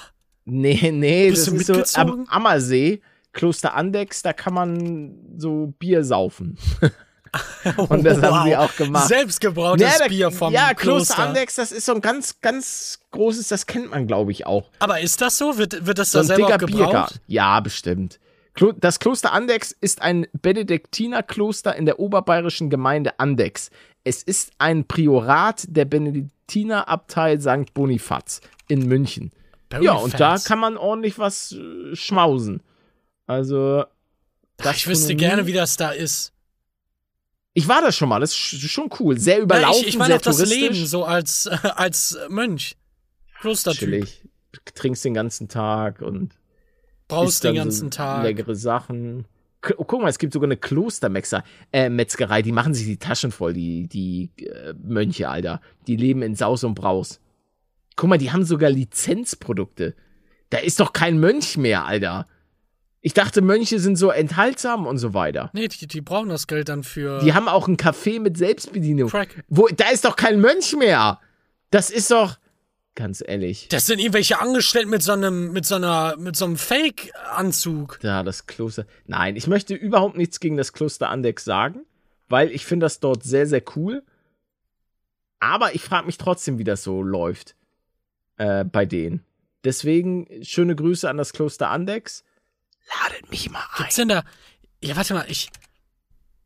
Nee, 0.45 0.93
nee, 0.93 1.31
Bist 1.31 1.49
das 1.49 1.67
du 1.67 1.75
ist 1.75 1.93
so 1.95 2.01
am 2.01 2.27
Ammersee, 2.29 3.03
Kloster 3.33 3.75
Andex, 3.75 4.23
da 4.23 4.33
kann 4.33 4.55
man 4.55 5.15
so 5.37 5.73
Bier 5.79 6.05
saufen. 6.05 6.59
Und 7.77 8.05
das 8.05 8.21
haben 8.23 8.49
sie 8.49 8.57
auch 8.57 8.75
gemacht. 8.75 9.07
Selbstgebrautes 9.07 9.87
Ja, 9.87 9.99
da- 9.99 10.09
Bier 10.09 10.31
vom 10.33 10.53
ja, 10.53 10.75
Kloster. 10.75 11.15
Kloster 11.15 11.19
Andex, 11.29 11.55
das 11.55 11.71
ist 11.71 11.87
so 11.87 11.95
ein 11.95 12.01
ganz, 12.01 12.41
ganz 12.41 12.99
großes, 13.13 13.47
das 13.49 13.67
kennt 13.67 13.91
man, 13.91 14.07
glaube 14.09 14.33
ich, 14.33 14.47
auch. 14.47 14.71
Aber 14.81 15.01
ist 15.01 15.21
das 15.21 15.39
so? 15.39 15.57
Wird, 15.57 15.87
wird 15.87 15.99
das 15.99 16.11
So 16.11 16.19
da 16.19 16.23
ein 16.23 16.27
selber 16.27 16.59
gebraut? 16.59 17.21
Ja, 17.29 17.61
bestimmt. 17.61 18.19
Das 18.81 18.99
Kloster 18.99 19.33
Andex 19.33 19.71
ist 19.81 20.03
ein 20.03 20.27
Benediktinerkloster 20.33 21.75
in 21.77 21.87
der 21.87 22.01
oberbayerischen 22.01 22.69
Gemeinde 22.69 23.19
Andex. 23.21 23.71
Es 24.03 24.23
ist 24.23 24.51
ein 24.59 24.87
Priorat 24.87 25.65
der 25.69 25.85
Benediktinerabtei 25.85 27.39
St. 27.39 27.73
Bonifaz 27.75 28.41
in 28.69 28.87
München. 28.89 29.31
Ja, 29.81 29.93
und 29.93 30.15
da 30.15 30.31
Bonifaz. 30.31 30.45
kann 30.45 30.59
man 30.59 30.77
ordentlich 30.77 31.19
was 31.19 31.53
äh, 31.53 31.95
schmausen. 31.95 32.61
Also, 33.31 33.85
Ach, 34.63 34.75
Ich 34.75 34.87
wüsste 34.89 35.15
gerne, 35.15 35.47
wie 35.47 35.53
das 35.53 35.77
da 35.77 35.91
ist. 35.91 36.33
Ich 37.55 37.67
war 37.69 37.81
da 37.81 37.91
schon 37.93 38.09
mal, 38.09 38.21
das 38.21 38.31
ist 38.33 38.37
sch- 38.39 38.69
schon 38.69 38.91
cool. 38.99 39.19
Sehr 39.19 39.39
Ja, 39.39 39.43
überlaufen, 39.45 39.83
ich 39.83 39.89
ich 39.89 39.99
meine 39.99 40.17
auch 40.17 40.21
das. 40.21 40.45
Leben 40.49 40.75
so 40.75 41.05
als, 41.05 41.47
äh, 41.47 41.57
als 41.77 42.19
Mönch. 42.29 42.77
Klostertyp. 43.41 43.79
Chillig. 43.81 44.23
Trinkst 44.75 45.05
den 45.05 45.15
ganzen 45.15 45.49
Tag 45.49 46.03
und 46.03 46.35
Brauchst 47.09 47.43
den 47.45 47.55
ganzen 47.55 47.87
so 47.91 47.97
Tag. 47.97 48.25
leckere 48.25 48.55
Sachen. 48.55 49.27
K- 49.63 49.75
Oh, 49.79 49.85
guck 49.85 50.03
mal, 50.03 50.09
es 50.09 50.19
gibt 50.19 50.33
sogar 50.33 50.47
eine 50.49 50.57
Klostermetzgerei, 50.57 51.45
äh, 51.73 51.89
Metzgerei, 51.89 52.43
die 52.43 52.53
machen 52.53 52.75
sich 52.75 52.87
die 52.87 52.99
Taschen 52.99 53.31
voll, 53.33 53.53
die, 53.53 53.87
die 53.89 54.31
äh, 54.45 54.75
Mönche, 54.83 55.29
Alter. 55.29 55.61
Die 55.87 55.97
leben 55.97 56.23
in 56.23 56.35
Saus 56.35 56.65
und 56.65 56.75
Braus. 56.75 57.21
Guck 57.97 58.09
mal, 58.11 58.19
die 58.19 58.31
haben 58.33 58.45
sogar 58.45 58.71
Lizenzprodukte. 58.71 59.95
Da 60.51 60.59
ist 60.59 60.81
doch 60.81 60.93
kein 60.93 61.19
Mönch 61.21 61.57
mehr, 61.57 61.85
Alter. 61.87 62.27
Ich 63.03 63.15
dachte, 63.15 63.41
Mönche 63.41 63.79
sind 63.79 63.97
so 63.97 64.11
enthaltsam 64.11 64.87
und 64.87 64.99
so 64.99 65.15
weiter. 65.15 65.51
Nee, 65.55 65.69
die, 65.69 65.87
die 65.87 66.01
brauchen 66.03 66.29
das 66.29 66.47
Geld 66.47 66.69
dann 66.69 66.83
für 66.83 67.21
Die 67.21 67.33
haben 67.33 67.49
auch 67.49 67.67
ein 67.67 67.77
Café 67.77 68.21
mit 68.21 68.37
Selbstbedienung. 68.37 69.09
Crack. 69.09 69.43
Wo, 69.49 69.69
da 69.69 69.89
ist 69.89 70.05
doch 70.05 70.17
kein 70.17 70.41
Mönch 70.41 70.77
mehr. 70.77 71.19
Das 71.71 71.91
ist 71.91 72.11
doch, 72.11 72.37
ganz 72.95 73.23
ehrlich. 73.27 73.69
Das 73.69 73.87
sind 73.87 73.99
irgendwelche 73.99 74.41
Angestellten 74.41 74.91
mit 74.91 75.03
so 75.03 75.13
einem, 75.13 75.53
mit 75.53 75.65
so 75.65 75.77
einer, 75.77 76.17
mit 76.19 76.37
so 76.37 76.45
einem 76.45 76.57
Fake-Anzug. 76.57 77.99
Da, 78.03 78.23
das 78.23 78.47
Kloster. 78.47 78.85
Nein, 79.07 79.37
ich 79.37 79.47
möchte 79.47 79.75
überhaupt 79.75 80.17
nichts 80.17 80.41
gegen 80.41 80.59
das 80.59 80.75
Kloster 80.75 81.09
Andex 81.09 81.45
sagen, 81.45 81.87
weil 82.29 82.51
ich 82.51 82.67
finde 82.67 82.85
das 82.85 83.01
dort 83.01 83.23
sehr, 83.23 83.47
sehr 83.47 83.63
cool. 83.77 84.03
Aber 85.39 85.75
ich 85.75 85.83
frage 85.83 86.05
mich 86.05 86.19
trotzdem, 86.19 86.59
wie 86.59 86.65
das 86.65 86.83
so 86.83 87.03
läuft 87.03 87.55
äh, 88.37 88.65
bei 88.65 88.85
denen. 88.85 89.25
Deswegen 89.65 90.27
schöne 90.43 90.77
Grüße 90.77 91.09
an 91.09 91.17
das 91.17 91.33
Kloster 91.33 91.71
Andex. 91.71 92.25
Ladet 92.91 93.31
mich 93.31 93.51
mal 93.51 93.61
ein. 93.61 93.79
Gibt's 93.79 93.97
denn 93.97 94.09
da. 94.09 94.23
Ja, 94.83 94.97
warte 94.97 95.15
mal, 95.15 95.25
ich. 95.29 95.51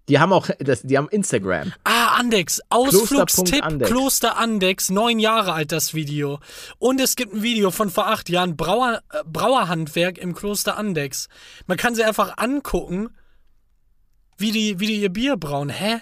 Die 0.08 0.18
haben 0.18 0.32
auch, 0.34 0.50
das, 0.58 0.82
die 0.82 0.98
haben 0.98 1.08
Instagram. 1.08 1.72
Ah, 1.84 2.16
Andex. 2.18 2.60
Ausflugstipp 2.68 3.46
Kloster.Andex. 3.62 3.90
Kloster 3.90 4.36
Andex. 4.36 4.90
Neun 4.90 5.18
Jahre 5.18 5.54
alt 5.54 5.72
das 5.72 5.94
Video. 5.94 6.40
Und 6.78 7.00
es 7.00 7.16
gibt 7.16 7.32
ein 7.32 7.42
Video 7.42 7.70
von 7.70 7.88
vor 7.88 8.08
acht 8.08 8.28
Jahren. 8.28 8.56
Brauer, 8.56 9.02
äh, 9.12 9.22
Brauerhandwerk 9.24 10.18
im 10.18 10.34
Kloster 10.34 10.76
Andex. 10.76 11.28
Man 11.66 11.78
kann 11.78 11.94
sie 11.94 12.04
einfach 12.04 12.36
angucken, 12.36 13.16
wie 14.36 14.52
die, 14.52 14.78
wie 14.78 14.86
die 14.86 15.00
ihr 15.00 15.10
Bier 15.12 15.36
brauen. 15.36 15.70
Hä? 15.70 16.00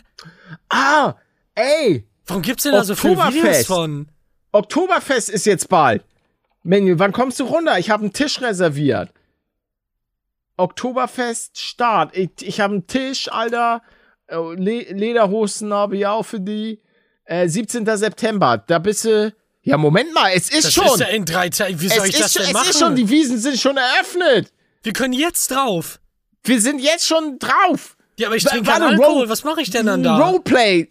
Ah, 0.68 1.14
ey, 1.54 2.04
Warum 2.26 2.42
gibt's 2.42 2.62
denn 2.62 2.72
da 2.72 2.84
so 2.84 2.94
viele 2.94 3.16
Videos 3.16 3.26
Oktoberfest. 3.34 3.66
von? 3.66 4.08
Oktoberfest 4.52 5.28
ist 5.30 5.46
jetzt 5.46 5.68
bald. 5.68 6.04
Menü, 6.62 6.98
wann 6.98 7.12
kommst 7.12 7.40
du 7.40 7.44
runter? 7.44 7.78
Ich 7.78 7.90
habe 7.90 8.02
einen 8.04 8.12
Tisch 8.12 8.40
reserviert. 8.40 9.12
Oktoberfest 10.56 11.58
Start. 11.58 12.16
Ich, 12.16 12.30
ich 12.40 12.60
habe 12.60 12.74
einen 12.74 12.86
Tisch, 12.86 13.30
Alter. 13.30 13.82
Äh, 14.26 14.36
Le 14.54 14.92
Lederhosen 14.92 15.72
habe 15.72 15.96
ich 15.96 16.06
auch 16.06 16.24
für 16.24 16.40
die. 16.40 16.80
Äh, 17.24 17.48
17. 17.48 17.86
September. 17.96 18.58
Da 18.58 18.78
bist 18.78 19.04
du. 19.04 19.34
Ja, 19.62 19.76
Moment 19.78 20.12
mal, 20.12 20.32
es 20.34 20.50
ist 20.50 20.64
Das 20.64 20.72
schon. 20.74 20.86
ist 20.86 21.00
ja 21.00 21.06
in 21.06 21.24
drei 21.24 21.48
Tagen. 21.48 21.80
Wie 21.80 21.88
soll 21.88 21.98
es 22.08 22.14
ich 22.14 22.18
das 22.18 22.32
schon 22.32 22.42
denn 22.42 22.48
es 22.50 22.54
machen? 22.54 22.70
ist 22.70 22.78
schon, 22.78 22.96
die 22.96 23.08
Wiesen 23.08 23.38
sind 23.38 23.58
schon 23.58 23.76
eröffnet. 23.76 24.52
Wir 24.82 24.92
können 24.92 25.12
jetzt 25.12 25.52
drauf. 25.52 26.00
Wir 26.42 26.60
sind 26.60 26.80
jetzt 26.80 27.06
schon 27.06 27.38
drauf. 27.38 27.96
Ja, 28.18 28.26
aber 28.26 28.36
ich 28.36 28.44
trinke 28.44 28.68
keinen 28.70 28.82
Alkohol. 28.82 29.28
Was 29.28 29.44
mache 29.44 29.62
ich 29.62 29.70
denn 29.70 29.86
dann 29.86 30.02
da? 30.02 30.16
Roleplay. 30.16 30.88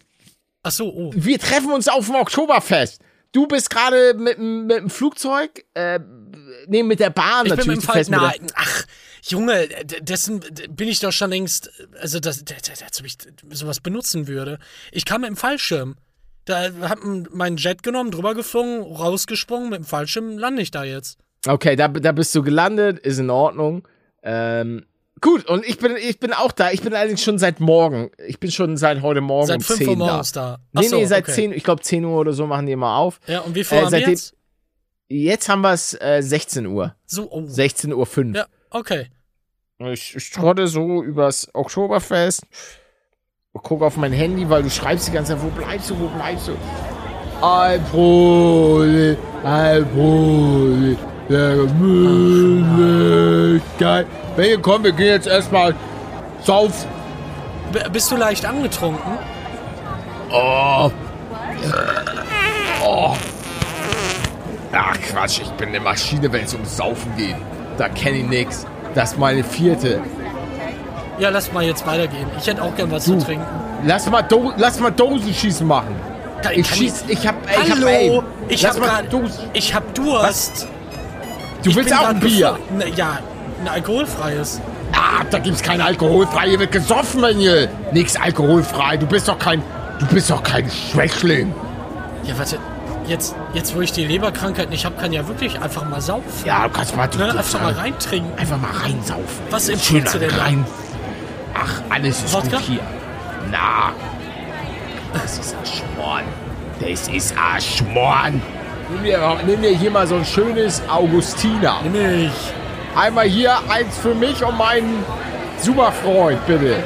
Ach 0.62 0.70
so, 0.70 0.86
oh. 0.86 1.10
Wir 1.14 1.38
treffen 1.38 1.70
uns 1.72 1.86
auf 1.88 2.06
dem 2.06 2.14
Oktoberfest. 2.14 3.02
Du 3.32 3.46
bist 3.46 3.70
gerade 3.70 4.14
mit, 4.14 4.36
dem- 4.36 4.66
mit 4.66 4.76
dem 4.78 4.90
Flugzeug, 4.90 5.64
äh, 5.74 5.98
nee, 6.66 6.82
mit 6.82 7.00
der 7.00 7.10
Bahn 7.10 7.46
Ich 7.46 7.50
bin 7.54 7.58
natürlich. 7.58 7.66
mit 7.66 7.76
dem 7.78 7.82
Fall. 7.82 8.04
Nein, 8.08 8.46
ach, 8.54 8.84
Junge, 9.24 9.68
dessen 10.02 10.40
bin 10.70 10.88
ich 10.88 11.00
doch 11.00 11.12
schon 11.12 11.30
längst. 11.30 11.70
Also, 12.00 12.20
das, 12.20 12.44
d- 12.44 12.54
d- 12.54 12.84
als 12.84 13.00
ob 13.00 13.06
ich 13.06 13.16
sowas 13.50 13.80
benutzen 13.80 14.26
würde. 14.28 14.58
Ich 14.90 15.04
kam 15.06 15.22
mit 15.22 15.30
dem 15.30 15.36
Fallschirm. 15.36 15.96
Da 16.44 16.70
hab 16.82 17.02
m- 17.02 17.26
meinen 17.32 17.56
Jet 17.56 17.82
genommen, 17.82 18.10
drüber 18.10 18.34
geflogen, 18.34 18.82
rausgesprungen, 18.82 19.70
mit 19.70 19.78
dem 19.78 19.84
Fallschirm 19.84 20.36
lande 20.38 20.60
ich 20.60 20.70
da 20.72 20.84
jetzt. 20.84 21.18
Okay, 21.46 21.74
da, 21.76 21.88
da 21.88 22.12
bist 22.12 22.34
du 22.34 22.42
gelandet, 22.42 22.98
ist 22.98 23.18
in 23.18 23.30
Ordnung. 23.30 23.86
Ähm, 24.24 24.84
gut, 25.22 25.46
und 25.46 25.64
ich 25.66 25.78
bin, 25.78 25.96
ich 25.96 26.20
bin 26.20 26.34
auch 26.34 26.52
da. 26.52 26.70
Ich 26.70 26.82
bin 26.82 26.92
allerdings 26.94 27.22
schon 27.22 27.38
seit 27.38 27.58
morgen. 27.60 28.10
Ich 28.26 28.38
bin 28.38 28.50
schon 28.50 28.76
seit 28.76 29.00
heute 29.00 29.22
Morgen 29.22 29.46
Seit 29.46 29.56
um 29.58 29.62
5 29.62 29.78
10 29.78 29.88
Uhr 29.88 29.96
morgens 29.96 30.32
da. 30.32 30.58
da. 30.72 30.80
Nee, 30.80 30.88
so, 30.88 30.96
nee, 30.96 31.06
seit 31.06 31.24
okay. 31.24 31.32
10, 31.32 31.52
ich 31.52 31.64
glaube 31.64 31.80
10 31.82 32.04
Uhr 32.04 32.18
oder 32.20 32.34
so 32.34 32.46
machen 32.46 32.66
die 32.66 32.72
immer 32.72 32.96
auf. 32.96 33.18
Ja, 33.26 33.40
und 33.40 33.54
wie 33.54 33.64
viel 33.64 33.78
Äh, 33.78 33.80
haben 33.80 33.86
wir 33.86 33.90
seitdem- 33.98 34.10
jetzt? 34.10 34.34
Jetzt 35.08 35.48
haben 35.48 35.60
wir 35.62 35.72
es 35.72 35.94
äh, 36.00 36.20
16 36.22 36.66
Uhr. 36.66 36.94
So, 37.06 37.30
oh. 37.30 37.42
16 37.46 37.92
Uhr 37.94 38.04
5. 38.06 38.36
Ja, 38.36 38.46
okay. 38.70 39.06
Ich, 39.78 40.14
ich 40.14 40.30
trotte 40.30 40.66
so 40.68 41.02
übers 41.02 41.48
Oktoberfest. 41.54 42.42
Guck 43.52 43.82
auf 43.82 43.96
mein 43.96 44.12
Handy, 44.12 44.48
weil 44.48 44.62
du 44.62 44.70
schreibst 44.70 45.08
die 45.08 45.12
ganze 45.12 45.34
Zeit, 45.34 45.42
wo 45.42 45.48
bleibst 45.48 45.90
du, 45.90 45.98
wo 46.00 46.06
bleibst 46.08 46.48
du? 46.48 46.52
Alkohol, 47.44 49.18
Alkohol, 49.44 50.96
der 51.32 51.56
Möglichkeit. 52.72 54.06
Hey, 54.36 54.56
komm, 54.60 54.84
wir 54.84 54.92
gehen 54.92 55.08
jetzt 55.08 55.26
erstmal 55.26 55.74
sauf. 56.44 56.86
B 57.72 57.80
bist 57.92 58.10
du 58.10 58.16
leicht 58.16 58.44
angetrunken? 58.46 59.18
Oh. 60.30 60.90
Oh. 62.84 63.14
Ach 64.72 64.96
Quatsch, 65.10 65.40
ich 65.42 65.50
bin 65.52 65.68
eine 65.70 65.80
Maschine, 65.80 66.32
wenn 66.32 66.44
es 66.44 66.54
ums 66.54 66.76
Saufen 66.76 67.14
geht. 67.16 67.36
Da 67.78 67.88
kenne 67.88 68.18
ich 68.18 68.26
nix. 68.26 68.66
Das 68.94 69.12
ist 69.12 69.18
meine 69.18 69.44
vierte. 69.44 70.00
Ja, 71.18 71.28
lass 71.30 71.52
mal 71.52 71.62
jetzt 71.62 71.86
weitergehen. 71.86 72.26
Ich 72.38 72.46
hätte 72.46 72.62
auch 72.62 72.74
gern 72.74 72.90
was 72.90 73.04
Du. 73.04 73.18
zu 73.18 73.24
trinken. 73.26 73.44
Lass 73.84 74.08
mal, 74.10 74.22
Do 74.22 74.52
lass 74.56 74.80
mal 74.80 74.90
Dosenschießen 74.90 75.66
machen. 75.66 75.94
Ich 76.54 76.68
kann 76.68 76.78
schieß, 76.78 77.04
ich 77.08 77.26
hab, 77.26 77.34
ich 77.48 77.70
Hallo, 77.72 77.86
hab 77.86 77.94
Aim. 77.94 78.24
ich 78.48 78.66
hab 78.66 78.76
grad, 78.76 79.04
ich 79.52 79.74
hab 79.74 79.94
Durst. 79.94 80.66
Du 81.62 81.70
Ich 81.70 81.76
willst 81.76 81.92
auch 81.94 82.08
ein 82.08 82.20
Bier? 82.20 82.58
Na, 82.76 82.86
ja, 82.86 83.18
ein 83.60 83.68
alkoholfreies. 83.68 84.60
Ah, 84.92 85.24
da 85.30 85.38
gibt's 85.38 85.62
kein 85.62 85.80
alkoholfrei. 85.80 86.48
Hier 86.50 86.58
wird 86.60 86.72
gesoffen, 86.72 87.20
Menje. 87.20 87.68
Nix 87.92 88.16
alkoholfrei. 88.16 88.96
Du 88.96 89.06
bist 89.06 89.28
doch 89.28 89.38
kein, 89.38 89.62
du 89.98 90.06
bist 90.06 90.30
doch 90.30 90.42
kein 90.42 90.68
Schwächling. 90.70 91.54
Ja, 92.24 92.36
warte. 92.38 92.58
Jetzt, 93.06 93.34
jetzt 93.52 93.74
wo 93.74 93.80
ich 93.80 93.90
die 93.92 94.04
Leberkrankheit 94.04 94.70
nicht 94.70 94.84
habe, 94.84 94.94
kann 94.96 95.12
ja 95.12 95.26
wirklich 95.26 95.60
einfach 95.60 95.84
mal 95.88 96.00
saufen. 96.00 96.22
Ja, 96.44 96.64
du 96.68 96.70
kannst 96.70 96.96
mal, 96.96 97.08
du, 97.08 97.18
Ne? 97.18 97.30
Einfach 97.36 97.60
mal 97.60 97.72
reintrinken. 97.72 98.38
einfach 98.38 98.58
mal 98.58 98.70
reinsaufen. 98.70 99.24
Was 99.50 99.68
empfiehlst 99.68 100.14
du 100.14 100.18
denn 100.20 100.30
rein. 100.30 100.64
Ach, 101.54 101.82
alles 101.90 102.22
ist 102.22 102.32
Wodka? 102.32 102.56
gut 102.58 102.60
hier. 102.60 102.80
Na, 103.50 103.90
das 105.14 105.38
ist 105.38 105.54
ein 105.56 105.66
Schmorn. 105.66 106.22
Das 106.80 107.08
ist 107.08 107.34
ein 107.36 107.60
Schmorn. 107.60 108.40
Nimm 108.92 109.04
dir, 109.04 109.38
nimm 109.46 109.62
dir 109.62 109.70
hier 109.70 109.90
mal 109.90 110.06
so 110.06 110.16
ein 110.16 110.24
schönes 110.24 110.82
Augustiner. 110.88 111.80
Nämlich. 111.82 112.32
Einmal 112.94 113.26
hier 113.26 113.56
eins 113.70 113.98
für 113.98 114.14
mich 114.14 114.44
und 114.44 114.58
meinen 114.58 115.02
super 115.58 115.90
Freund, 115.92 116.46
bitte. 116.46 116.76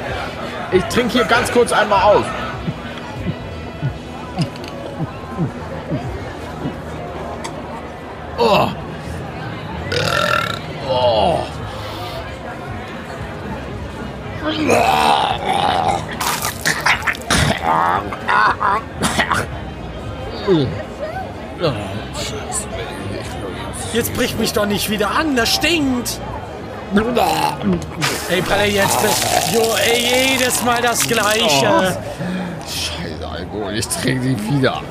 Ich 0.71 0.83
trinke 0.85 1.13
hier 1.13 1.25
ganz 1.25 1.51
kurz 1.51 1.71
einmal 1.73 2.01
aus. 2.01 2.25
Oh. 8.37 8.69
Oh. 10.89 11.39
Oh, 21.59 21.96
jetzt 23.97 24.13
bricht 24.13 24.39
mich 24.39 24.53
doch 24.53 24.67
nicht 24.67 24.89
wieder 24.89 25.11
an, 25.11 25.35
das 25.35 25.49
stinkt. 25.49 26.19
Ey, 28.29 28.41
Palle, 28.43 28.67
jetzt. 28.67 28.99
Jo, 29.51 29.61
ey, 29.91 30.31
jedes 30.31 30.63
Mal 30.63 30.81
das 30.81 31.01
Gleiche. 31.01 31.67
Oh, 31.67 31.83
scheiße, 32.63 33.27
Alkohol, 33.27 33.73
ich 33.73 33.87
trinke 33.87 34.35
die 34.35 34.51
wieder. 34.55 34.81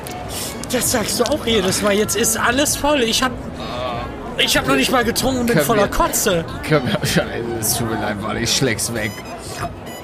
Das 0.71 0.91
sagst 0.91 1.19
du 1.19 1.23
auch 1.23 1.45
jedes 1.45 1.81
Mal. 1.81 1.93
Jetzt 1.93 2.15
ist 2.15 2.37
alles 2.37 2.75
voll. 2.75 3.01
Ich 3.01 3.23
hab. 3.23 3.31
Ich 4.37 4.55
hab 4.55 4.67
noch 4.67 4.75
nicht 4.75 4.91
mal 4.91 5.03
getrunken 5.03 5.39
und 5.39 5.47
bin 5.47 5.59
voller 5.61 5.87
Kotze. 5.87 6.45
Scheiße, 7.03 7.25
es 7.59 7.77
tut 7.77 7.89
mir 7.89 7.99
leid, 7.99 8.17
weil 8.19 8.37
ich 8.43 8.55
schläg's 8.55 8.93
weg. 8.93 9.11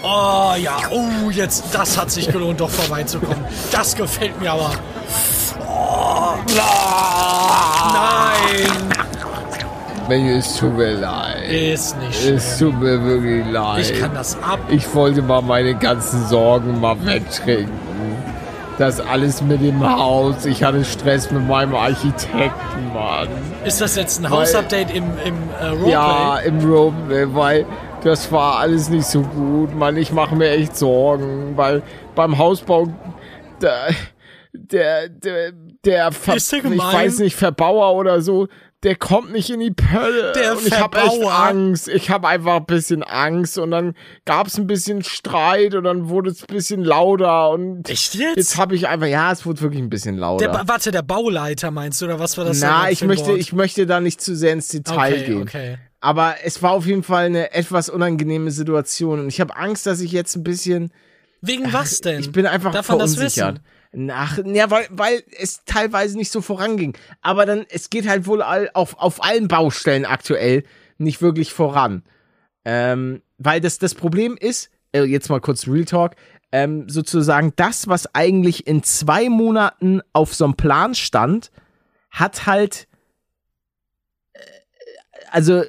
Oh 0.01 0.53
ja, 0.57 0.77
oh, 0.89 1.29
jetzt, 1.29 1.65
das 1.71 1.97
hat 1.97 2.09
sich 2.09 2.31
gelohnt, 2.31 2.59
doch 2.59 2.69
vorbeizukommen. 2.69 3.45
Das 3.71 3.95
gefällt 3.95 4.39
mir 4.41 4.51
aber. 4.53 4.71
Nein! 6.47 8.33
Mensch, 10.09 10.31
es 10.31 10.57
tut 10.57 10.75
mir 10.77 10.95
leid. 10.95 11.49
Ist 11.49 11.97
nicht 11.99 12.21
schlimm. 12.21 12.35
Es 12.35 12.59
tut 12.59 12.79
mir 12.79 13.03
wirklich 13.03 13.45
leid. 13.51 13.79
Ich 13.79 13.99
kann 13.99 14.13
das 14.13 14.35
ab. 14.43 14.59
Ich 14.69 14.93
wollte 14.93 15.21
mal 15.21 15.41
meine 15.41 15.75
ganzen 15.75 16.25
Sorgen 16.27 16.79
mal 16.81 16.97
wegtrinken. 17.05 17.71
Das 18.77 18.99
alles 18.99 19.41
mit 19.41 19.61
dem 19.61 19.81
Haus. 19.87 20.45
Ich 20.45 20.63
hatte 20.63 20.83
Stress 20.83 21.31
mit 21.31 21.47
meinem 21.47 21.75
Architekten, 21.75 22.93
Mann. 22.93 23.27
Ist 23.63 23.79
das 23.81 23.95
jetzt 23.95 24.19
ein 24.19 24.29
Hausupdate 24.29 24.93
im, 24.93 25.05
im 25.23 25.35
äh, 25.61 25.67
Roleplay? 25.67 25.91
Ja, 25.91 26.37
im 26.39 26.59
Roleplay, 26.59 27.27
weil 27.33 27.65
das 28.03 28.31
war 28.31 28.59
alles 28.59 28.89
nicht 28.89 29.05
so 29.05 29.21
gut, 29.21 29.75
Mann. 29.75 29.95
Ich 29.95 30.11
mache 30.11 30.35
mir 30.35 30.49
echt 30.49 30.75
Sorgen, 30.75 31.53
weil 31.55 31.81
beim 32.15 32.37
Hausbau 32.37 32.87
der 33.61 33.89
der 34.53 35.09
der, 35.09 35.51
der, 35.85 36.11
Ver 36.11 36.35
ich 36.37 36.51
weiß 36.51 37.19
nicht 37.19 37.35
Verbauer 37.35 37.95
oder 37.95 38.21
so, 38.21 38.47
der 38.83 38.95
kommt 38.95 39.31
nicht 39.31 39.49
in 39.49 39.59
die 39.59 39.71
Pölle. 39.71 40.33
Der 40.33 40.57
und 40.57 40.67
ich 40.67 40.77
habe 40.77 40.97
echt? 40.97 41.23
Angst. 41.23 41.87
Ich 41.87 42.09
habe 42.09 42.27
einfach 42.27 42.57
ein 42.57 42.65
bisschen 42.65 43.01
Angst 43.01 43.57
und 43.57 43.71
dann 43.71 43.95
gab 44.25 44.47
es 44.47 44.57
ein 44.57 44.67
bisschen 44.67 45.03
Streit 45.03 45.73
und 45.73 45.85
dann 45.85 46.09
wurde 46.09 46.31
es 46.31 46.41
ein 46.41 46.47
bisschen 46.47 46.83
lauter 46.83 47.49
und 47.51 47.89
Echt 47.89 48.15
jetzt? 48.15 48.35
jetzt 48.35 48.57
habe 48.57 48.75
ich 48.75 48.87
einfach 48.87 49.07
ja, 49.07 49.31
es 49.31 49.45
wurde 49.45 49.61
wirklich 49.61 49.81
ein 49.81 49.89
bisschen 49.89 50.17
lauter. 50.17 50.47
der, 50.47 50.67
warte, 50.67 50.91
der 50.91 51.01
Bauleiter 51.01 51.71
meinst 51.71 52.01
du, 52.01 52.05
oder 52.05 52.19
was 52.19 52.37
war 52.37 52.45
das? 52.45 52.59
Na, 52.59 52.89
ich 52.89 53.03
möchte, 53.03 53.27
Wort? 53.27 53.39
ich 53.39 53.53
möchte 53.53 53.85
da 53.85 53.99
nicht 53.99 54.21
zu 54.21 54.35
sehr 54.35 54.53
ins 54.53 54.67
Detail 54.67 55.13
okay, 55.13 55.25
gehen. 55.25 55.41
Okay. 55.43 55.77
Aber 56.01 56.35
es 56.43 56.61
war 56.61 56.71
auf 56.71 56.85
jeden 56.85 57.03
Fall 57.03 57.27
eine 57.27 57.53
etwas 57.53 57.87
unangenehme 57.87 58.51
Situation 58.51 59.21
und 59.21 59.27
ich 59.29 59.39
habe 59.39 59.55
Angst, 59.55 59.85
dass 59.85 60.01
ich 60.01 60.11
jetzt 60.11 60.35
ein 60.35 60.43
bisschen. 60.43 60.91
Wegen 61.39 61.71
was 61.71 62.01
denn? 62.01 62.19
Ich 62.19 62.31
bin 62.31 62.45
einfach 62.45 62.71
Darf 62.71 62.85
verunsichert. 62.87 63.61
Nach, 63.95 64.39
ja, 64.43 64.71
weil, 64.71 64.87
weil 64.89 65.23
es 65.39 65.65
teilweise 65.65 66.17
nicht 66.17 66.31
so 66.31 66.41
voranging. 66.41 66.97
Aber 67.21 67.45
dann, 67.45 67.65
es 67.69 67.91
geht 67.91 68.07
halt 68.07 68.25
wohl 68.25 68.41
all, 68.41 68.71
auf, 68.73 68.97
auf 68.97 69.23
allen 69.23 69.47
Baustellen 69.47 70.05
aktuell 70.05 70.63
nicht 70.97 71.21
wirklich 71.21 71.53
voran. 71.53 72.03
Ähm, 72.65 73.21
weil 73.37 73.61
das, 73.61 73.77
das 73.77 73.93
Problem 73.93 74.35
ist, 74.39 74.71
äh, 74.93 75.03
jetzt 75.03 75.29
mal 75.29 75.41
kurz 75.41 75.67
Real 75.67 75.85
Talk, 75.85 76.15
ähm, 76.51 76.89
sozusagen 76.89 77.53
das, 77.55 77.87
was 77.87 78.13
eigentlich 78.15 78.65
in 78.65 78.81
zwei 78.81 79.29
Monaten 79.29 80.01
auf 80.11 80.33
so 80.33 80.45
einem 80.45 80.55
Plan 80.55 80.95
stand, 80.95 81.51
hat 82.09 82.47
halt, 82.47 82.87
äh, 84.33 84.39
also, 85.29 85.63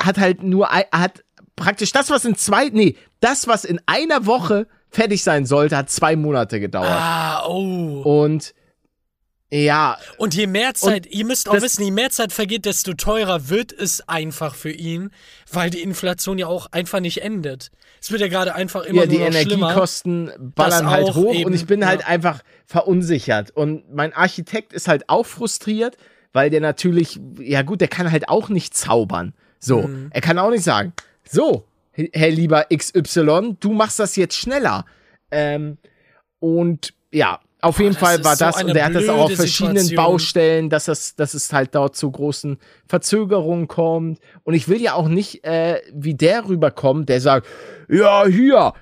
hat 0.00 0.18
halt 0.18 0.42
nur, 0.42 0.68
hat 0.68 1.24
praktisch 1.54 1.92
das, 1.92 2.10
was 2.10 2.24
in 2.24 2.34
zwei, 2.34 2.70
nee, 2.70 2.96
das, 3.20 3.46
was 3.46 3.64
in 3.64 3.80
einer 3.86 4.26
Woche 4.26 4.66
fertig 4.92 5.22
sein 5.22 5.46
sollte, 5.46 5.76
hat 5.76 5.90
zwei 5.90 6.14
Monate 6.16 6.60
gedauert. 6.60 6.88
Ah, 6.90 7.44
oh. 7.46 8.02
Und 8.04 8.54
ja, 9.50 9.98
Und 10.16 10.32
je 10.34 10.46
mehr 10.46 10.72
Zeit, 10.72 11.04
ihr 11.06 11.26
müsst 11.26 11.46
auch 11.46 11.60
wissen, 11.60 11.84
je 11.84 11.90
mehr 11.90 12.08
Zeit 12.08 12.32
vergeht, 12.32 12.64
desto 12.64 12.94
teurer 12.94 13.50
wird 13.50 13.70
es 13.70 14.08
einfach 14.08 14.54
für 14.54 14.70
ihn, 14.70 15.10
weil 15.52 15.68
die 15.68 15.82
Inflation 15.82 16.38
ja 16.38 16.46
auch 16.46 16.68
einfach 16.72 17.00
nicht 17.00 17.20
endet. 17.20 17.70
Es 18.00 18.10
wird 18.10 18.22
ja 18.22 18.28
gerade 18.28 18.54
einfach 18.54 18.82
immer 18.84 19.02
ja, 19.02 19.06
die 19.06 19.18
noch 19.18 19.26
schlimmer. 19.26 19.66
Energiekosten 19.66 20.32
ballern 20.54 20.88
halt 20.88 21.14
hoch 21.14 21.34
eben, 21.34 21.44
und 21.44 21.52
ich 21.52 21.66
bin 21.66 21.84
halt 21.84 22.00
ja. 22.00 22.06
einfach 22.06 22.40
verunsichert. 22.64 23.50
Und 23.50 23.92
mein 23.94 24.14
Architekt 24.14 24.72
ist 24.72 24.88
halt 24.88 25.10
auch 25.10 25.26
frustriert, 25.26 25.98
weil 26.32 26.48
der 26.48 26.62
natürlich, 26.62 27.20
ja 27.38 27.60
gut, 27.60 27.82
der 27.82 27.88
kann 27.88 28.10
halt 28.10 28.30
auch 28.30 28.48
nicht 28.48 28.74
zaubern. 28.74 29.34
So, 29.58 29.82
Mhm. 29.82 30.08
er 30.12 30.20
kann 30.22 30.38
auch 30.38 30.50
nicht 30.50 30.64
sagen, 30.64 30.94
so, 31.28 31.66
Herr 31.92 32.30
lieber 32.30 32.66
XY, 32.74 33.56
du 33.60 33.72
machst 33.72 33.98
das 33.98 34.16
jetzt 34.16 34.36
schneller. 34.36 34.84
Ähm, 35.30 35.78
und 36.38 36.94
ja, 37.12 37.40
auf 37.60 37.78
jeden 37.78 37.92
das 37.92 38.00
Fall 38.00 38.24
war 38.24 38.36
das 38.36 38.62
und 38.62 38.74
er 38.74 38.86
hat 38.86 38.94
das 38.94 39.08
auch 39.08 39.24
auf 39.24 39.34
verschiedenen 39.34 39.78
Situation. 39.78 39.96
Baustellen, 40.12 40.70
dass 40.70 40.88
es, 40.88 41.14
dass 41.14 41.34
es 41.34 41.52
halt 41.52 41.74
dort 41.74 41.94
zu 41.94 42.10
großen 42.10 42.58
Verzögerungen 42.86 43.68
kommt. 43.68 44.18
Und 44.42 44.54
ich 44.54 44.68
will 44.68 44.80
ja 44.80 44.94
auch 44.94 45.06
nicht 45.08 45.44
äh, 45.44 45.80
wie 45.92 46.14
der 46.14 46.48
rüberkommen, 46.48 47.06
der 47.06 47.20
sagt, 47.20 47.46
ja, 47.88 48.26
hier, 48.26 48.72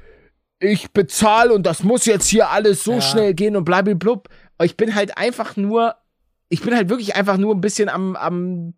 ich 0.61 0.91
bezahle 0.93 1.53
und 1.53 1.67
das 1.67 1.83
muss 1.83 2.07
jetzt 2.07 2.29
hier 2.29 2.49
alles 2.51 2.83
so 2.85 2.95
Ja. 2.95 3.01
schnell 3.01 3.35
gehen 3.35 3.57
und 3.57 3.65
blablablub. 3.65 4.29
Ich 4.63 4.77
bin 4.77 4.95
halt 4.95 5.19
einfach 5.19 5.57
nur, 5.57 5.97
ich 6.49 6.63
bin 6.63 6.75
halt 6.75 6.89
wirklich 6.89 7.17
einfach 7.17 7.37
nur 7.37 7.55
ein 7.55 7.61
bisschen 7.61 7.89
am, 7.89 8.17
am 8.17 8.75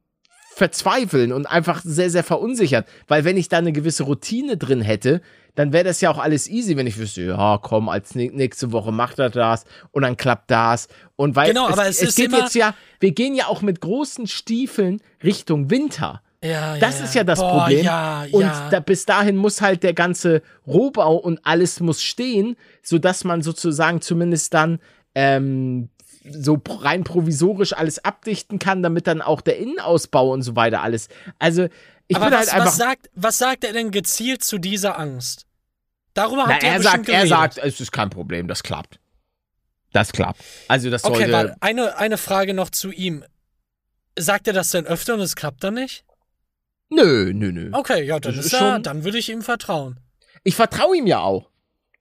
verzweifeln 0.54 1.32
und 1.32 1.46
einfach 1.46 1.80
sehr, 1.84 2.10
sehr 2.10 2.24
verunsichert. 2.24 2.86
Weil 3.08 3.24
wenn 3.24 3.36
ich 3.36 3.48
da 3.48 3.58
eine 3.58 3.72
gewisse 3.72 4.04
Routine 4.04 4.56
drin 4.56 4.80
hätte, 4.80 5.20
dann 5.54 5.72
wäre 5.72 5.84
das 5.84 6.00
ja 6.00 6.10
auch 6.10 6.18
alles 6.18 6.48
easy, 6.48 6.76
wenn 6.76 6.86
ich 6.86 6.96
wüsste, 6.98 7.22
ja, 7.22 7.58
komm, 7.60 7.88
als 7.88 8.14
nä- 8.14 8.32
nächste 8.32 8.72
Woche 8.72 8.90
macht 8.92 9.18
er 9.18 9.28
das 9.30 9.64
und 9.90 10.02
dann 10.02 10.16
klappt 10.16 10.50
das. 10.50 10.88
Und 11.16 11.36
weil 11.36 11.48
Genau, 11.48 11.68
aber 11.68 11.86
es 11.86 12.00
ist 12.02 12.16
geht 12.16 12.32
jetzt 12.32 12.54
ja, 12.54 12.74
wir 13.00 13.12
gehen 13.12 13.34
ja 13.34 13.46
auch 13.46 13.60
mit 13.62 13.80
großen 13.80 14.26
Stiefeln 14.26 15.00
Richtung 15.22 15.70
Winter. 15.70 16.22
Ja, 16.44 16.76
Das 16.78 17.00
ist 17.00 17.14
ja 17.14 17.22
das 17.22 17.38
Boah, 17.38 17.58
Problem. 17.60 17.84
Ja, 17.84 18.24
und 18.32 18.40
ja. 18.40 18.68
Da, 18.70 18.80
bis 18.80 19.04
dahin 19.04 19.36
muss 19.36 19.60
halt 19.60 19.82
der 19.82 19.92
ganze 19.94 20.42
Rohbau 20.66 21.16
und 21.16 21.38
alles 21.44 21.80
muss 21.80 22.02
stehen, 22.02 22.56
sodass 22.82 23.22
man 23.24 23.42
sozusagen 23.42 24.00
zumindest 24.00 24.52
dann 24.54 24.80
ähm, 25.14 25.90
so 26.24 26.60
rein 26.68 27.04
provisorisch 27.04 27.72
alles 27.72 28.04
abdichten 28.04 28.58
kann, 28.58 28.82
damit 28.82 29.06
dann 29.06 29.22
auch 29.22 29.40
der 29.40 29.58
Innenausbau 29.58 30.30
und 30.32 30.42
so 30.42 30.54
weiter 30.56 30.82
alles. 30.82 31.08
Also 31.38 31.68
ich 32.08 32.16
aber 32.16 32.26
bin 32.26 32.34
was, 32.34 32.40
halt 32.40 32.52
einfach. 32.54 32.66
was, 32.66 32.76
sagt, 32.76 33.10
was 33.14 33.38
sagt 33.38 33.64
er 33.64 33.72
denn 33.72 33.90
gezielt 33.90 34.44
zu 34.44 34.58
dieser 34.58 34.98
Angst? 34.98 35.46
Darüber 36.14 36.44
na, 36.46 36.54
habt 36.54 36.62
ihr 36.62 36.68
er 36.70 36.78
bestimmt 36.78 37.06
sagt, 37.06 37.08
er 37.08 37.14
geredet. 37.24 37.28
sagt, 37.30 37.58
es 37.58 37.80
ist 37.80 37.90
kein 37.92 38.10
Problem, 38.10 38.46
das 38.48 38.62
klappt. 38.62 38.98
Das 39.92 40.12
klappt. 40.12 40.42
Also 40.68 40.90
das 40.90 41.04
Okay, 41.04 41.16
sollte. 41.16 41.32
warte, 41.32 41.56
eine, 41.60 41.96
eine 41.96 42.18
Frage 42.18 42.54
noch 42.54 42.70
zu 42.70 42.90
ihm. 42.92 43.24
Sagt 44.18 44.46
er 44.46 44.52
das 44.52 44.70
denn 44.70 44.86
öfter 44.86 45.14
und 45.14 45.20
es 45.20 45.36
klappt 45.36 45.64
dann 45.64 45.74
nicht? 45.74 46.04
Nö, 46.90 47.32
nö, 47.34 47.50
nö. 47.52 47.70
Okay, 47.72 48.04
ja, 48.04 48.20
dann 48.20 48.36
Das 48.36 48.46
ist 48.46 48.52
ist 48.52 48.60
ja, 48.60 48.74
schon- 48.74 48.82
dann 48.82 49.04
würde 49.04 49.18
ich 49.18 49.30
ihm 49.30 49.42
vertrauen. 49.42 49.98
Ich 50.44 50.54
vertraue 50.54 50.96
ihm 50.96 51.06
ja 51.06 51.20
auch. 51.20 51.50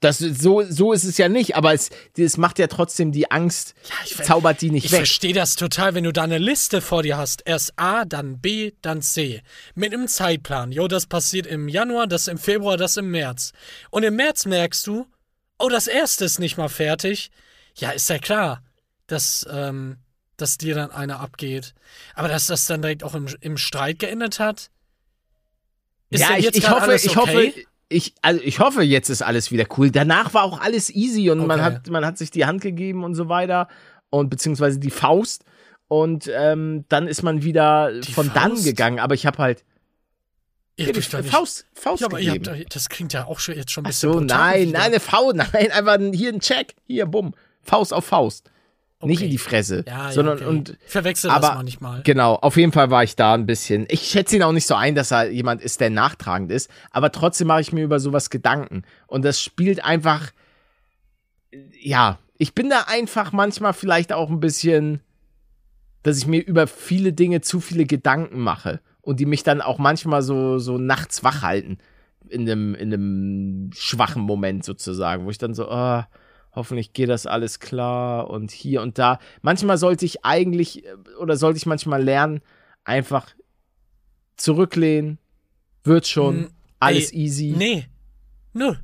Das, 0.02 0.18
so, 0.18 0.64
so 0.68 0.94
ist 0.94 1.04
es 1.04 1.20
ja 1.20 1.30
nicht, 1.30 1.56
aber 1.56 1.74
es, 1.74 1.92
es 2.18 2.38
macht 2.38 2.58
ja 2.58 2.66
trotzdem 2.66 3.12
die 3.12 3.30
Angst, 3.30 3.76
Ja, 3.88 3.96
ich 4.04 4.18
zaubert 4.18 4.60
die 4.62 4.72
nicht 4.72 4.86
Ich 4.86 4.92
weg. 4.92 5.02
verstehe 5.02 5.34
das 5.34 5.56
total, 5.56 5.94
wenn 5.94 6.04
du 6.04 6.12
da 6.12 6.24
eine 6.24 6.40
Liste 6.40 6.82
vor 6.82 7.04
dir 7.04 7.18
hast. 7.18 7.44
Erst 7.46 7.74
A, 7.78 8.04
dann 8.04 8.42
B, 8.42 8.72
dann 8.82 9.04
C. 9.04 9.44
Mit 9.76 9.94
einem 9.94 10.08
Zeitplan. 10.08 10.72
Jo, 10.72 10.88
das 10.88 11.06
passiert 11.06 11.46
im 11.46 11.68
Januar, 11.70 12.08
das 12.08 12.28
im 12.28 12.40
Februar, 12.40 12.78
das 12.78 12.98
im 12.98 13.12
März. 13.12 13.52
Und 13.92 14.02
im 14.02 14.16
März 14.16 14.46
merkst 14.48 14.88
du, 14.88 15.06
oh, 15.60 15.70
das 15.70 15.86
erste 15.86 16.26
ist 16.26 16.40
nicht 16.40 16.58
mal 16.58 16.70
fertig. 16.70 17.30
Ja, 17.76 17.92
ist 17.92 18.10
ja 18.10 18.18
klar, 18.18 18.64
dass, 19.06 19.46
ähm, 19.52 19.98
dass 20.36 20.58
dir 20.58 20.74
dann 20.74 20.90
einer 20.90 21.20
abgeht. 21.20 21.76
Aber 22.16 22.28
dass 22.28 22.48
das 22.48 22.66
dann 22.66 22.82
direkt 22.82 23.04
auch 23.04 23.14
im, 23.14 23.28
im 23.40 23.56
Streit 23.56 24.00
geendet 24.00 24.40
hat? 24.40 24.72
Ist 26.10 26.22
ja, 26.22 26.38
ich, 26.38 26.46
jetzt 26.46 26.58
ich 26.58 26.70
hoffe, 26.72 26.82
alles 26.82 27.06
ich 27.06 27.16
okay? 27.16 27.52
hoffe, 27.52 27.66
ich, 27.92 28.14
also 28.22 28.42
ich 28.44 28.60
hoffe, 28.60 28.82
jetzt 28.84 29.10
ist 29.10 29.22
alles 29.22 29.52
wieder 29.52 29.66
cool. 29.78 29.92
Danach 29.92 30.34
war 30.34 30.44
auch 30.44 30.60
alles 30.62 30.90
easy 30.90 31.30
und 31.30 31.40
man 31.46 31.60
Okay. 31.60 31.62
hat, 31.76 31.90
man 31.90 32.06
hat 32.06 32.18
sich 32.18 32.32
die 32.32 32.46
Hand 32.46 32.62
gegeben 32.62 33.04
und 33.04 33.16
so 33.16 33.30
weiter 33.30 33.68
und 34.10 34.30
beziehungsweise 34.30 34.80
die 34.80 34.90
Faust 34.92 35.44
und 35.88 36.30
ähm, 36.34 36.86
dann 36.90 37.08
ist 37.08 37.22
man 37.24 37.44
wieder 37.44 37.92
Die 38.00 38.12
von 38.14 38.32
dann 38.34 38.52
Faust? 38.52 38.64
gegangen. 38.66 39.00
Aber 39.00 39.14
ich 39.14 39.26
habe 39.26 39.38
halt 39.40 39.64
Ihr 40.78 40.86
ja, 40.88 40.92
die 40.94 41.02
Faust, 41.02 41.66
Faust 41.74 42.02
Ja, 42.02 42.08
aber 42.08 42.18
gegeben. 42.18 42.48
habt, 42.48 42.76
das 42.76 42.90
klingt 42.90 43.14
ja 43.14 43.26
auch 43.26 43.40
schon, 43.40 43.56
jetzt 43.56 43.72
schon 43.72 43.84
ein 43.84 43.88
Ach 43.88 43.90
bisschen 43.90 44.12
so, 44.14 44.20
brutal 44.20 44.38
nein, 44.52 44.68
wieder. 44.70 44.80
nein, 44.80 44.88
eine 44.88 45.00
Faust, 45.00 45.36
nein, 45.54 45.72
einfach 45.72 45.94
ein- 45.94 46.14
hier 46.14 46.32
ein 46.34 46.40
Check, 46.40 46.76
hier, 46.88 47.06
bumm, 47.06 47.34
Faust 47.62 47.94
auf 47.94 48.06
Faust, 48.06 48.50
nicht 49.04 49.18
Okay. 49.20 49.26
in 49.26 49.32
die 49.32 49.38
Fresse, 49.38 49.84
Ja, 49.88 50.06
ja, 50.08 50.12
sondern 50.12 50.38
okay. 50.38 50.46
und 50.48 50.78
verwechsel 50.86 51.30
aber- 51.32 51.48
das 51.48 51.56
manchmal. 51.56 52.02
Genau, 52.04 52.36
auf 52.36 52.58
jeden 52.58 52.72
Fall 52.72 52.90
war 52.92 53.04
ich 53.04 53.16
da 53.16 53.34
ein 53.34 53.46
bisschen. 53.46 53.86
Ich 53.90 54.02
schätze 54.02 54.36
ihn 54.36 54.44
auch 54.44 54.52
nicht 54.52 54.68
so 54.68 54.76
ein, 54.76 54.96
dass 54.96 55.12
er 55.12 55.30
jemand 55.32 55.62
ist, 55.62 55.80
der 55.82 55.90
nachtragend 55.90 56.52
ist, 56.52 56.70
aber 56.92 57.12
trotzdem 57.12 57.48
mache 57.48 57.62
ich 57.62 57.72
mir 57.74 57.84
über 57.84 58.00
sowas 58.00 58.30
Gedanken. 58.30 58.84
Und 59.08 59.24
das 59.26 59.42
spielt 59.42 59.84
einfach, 59.84 60.32
ja, 61.82 62.18
ich 62.38 62.54
bin 62.56 62.70
da 62.70 62.86
einfach 62.88 63.32
manchmal 63.32 63.74
vielleicht 63.74 64.14
auch 64.14 64.30
ein 64.30 64.40
bisschen, 64.40 65.02
dass 66.04 66.18
ich 66.18 66.28
mir 66.28 66.40
über 66.44 66.68
viele 66.68 67.14
Dinge 67.14 67.42
zu 67.42 67.60
viele 67.60 67.86
Gedanken 67.86 68.40
mache 68.40 68.80
und 69.02 69.20
die 69.20 69.26
mich 69.26 69.44
dann 69.44 69.62
auch 69.62 69.78
manchmal 69.78 70.22
so, 70.22 70.58
so 70.60 70.78
nachts 70.78 71.24
wach 71.24 71.42
halten. 71.44 71.78
In 72.30 72.42
einem, 72.50 72.76
in 72.76 72.94
einem 72.94 73.72
schwachen 73.74 74.22
Moment 74.22 74.64
sozusagen, 74.64 75.26
wo 75.26 75.30
ich 75.30 75.38
dann 75.38 75.54
so, 75.54 75.70
ah, 75.70 76.08
hoffentlich 76.54 76.94
geht 76.94 77.10
das 77.10 77.26
alles 77.26 77.60
klar 77.60 78.30
und 78.30 78.52
hier 78.52 78.82
und 78.82 78.98
da. 78.98 79.20
Manchmal 79.42 79.78
sollte 79.78 80.06
ich 80.06 80.26
eigentlich 80.26 80.86
äh, 80.86 80.96
oder 81.20 81.38
sollte 81.38 81.58
ich 81.58 81.66
manchmal 81.66 82.04
lernen, 82.04 82.42
einfach 82.84 83.28
zurücklehnen, 84.38 85.20
wird 85.84 86.08
schon, 86.08 86.42
Mm, 86.42 86.48
alles 86.80 87.12
ey, 87.12 87.20
easy. 87.20 87.54
Nee. 87.56 87.88
Nö. 88.54 88.76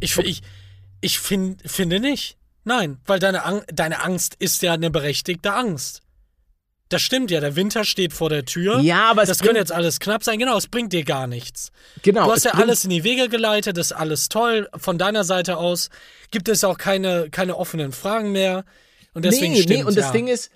Ich, 0.00 0.16
ich, 0.18 0.42
ich 1.00 1.18
find, 1.18 1.62
finde 1.68 2.00
nicht. 2.00 2.38
Nein, 2.64 2.98
weil 3.06 3.18
deine, 3.18 3.44
Ang 3.44 3.62
deine 3.72 4.02
Angst 4.02 4.36
ist 4.38 4.62
ja 4.62 4.74
eine 4.74 4.90
berechtigte 4.90 5.52
Angst. 5.54 6.02
Das 6.90 7.02
stimmt 7.02 7.30
ja, 7.30 7.38
der 7.40 7.54
Winter 7.54 7.84
steht 7.84 8.12
vor 8.12 8.28
der 8.28 8.44
Tür. 8.44 8.80
Ja, 8.80 9.10
aber 9.10 9.22
es 9.22 9.28
das 9.28 9.38
könnte 9.38 9.58
jetzt 9.58 9.70
alles 9.70 10.00
knapp 10.00 10.24
sein. 10.24 10.40
Genau, 10.40 10.58
es 10.58 10.66
bringt 10.66 10.92
dir 10.92 11.04
gar 11.04 11.28
nichts. 11.28 11.70
Genau. 12.02 12.24
Du 12.24 12.32
hast 12.32 12.44
ja 12.44 12.50
alles 12.54 12.82
in 12.82 12.90
die 12.90 13.04
Wege 13.04 13.28
geleitet, 13.28 13.76
das 13.76 13.92
ist 13.92 13.96
alles 13.96 14.28
toll. 14.28 14.68
Von 14.76 14.98
deiner 14.98 15.22
Seite 15.22 15.56
aus 15.56 15.88
gibt 16.32 16.48
es 16.48 16.64
auch 16.64 16.78
keine, 16.78 17.30
keine 17.30 17.56
offenen 17.56 17.92
Fragen 17.92 18.32
mehr. 18.32 18.64
Und 19.14 19.24
deswegen 19.24 19.52
nee, 19.52 19.62
stimmt 19.62 19.78
nee, 19.78 19.84
und 19.84 19.96
das 19.96 20.06
ja. 20.06 20.12
Ding 20.12 20.26
ist, 20.26 20.50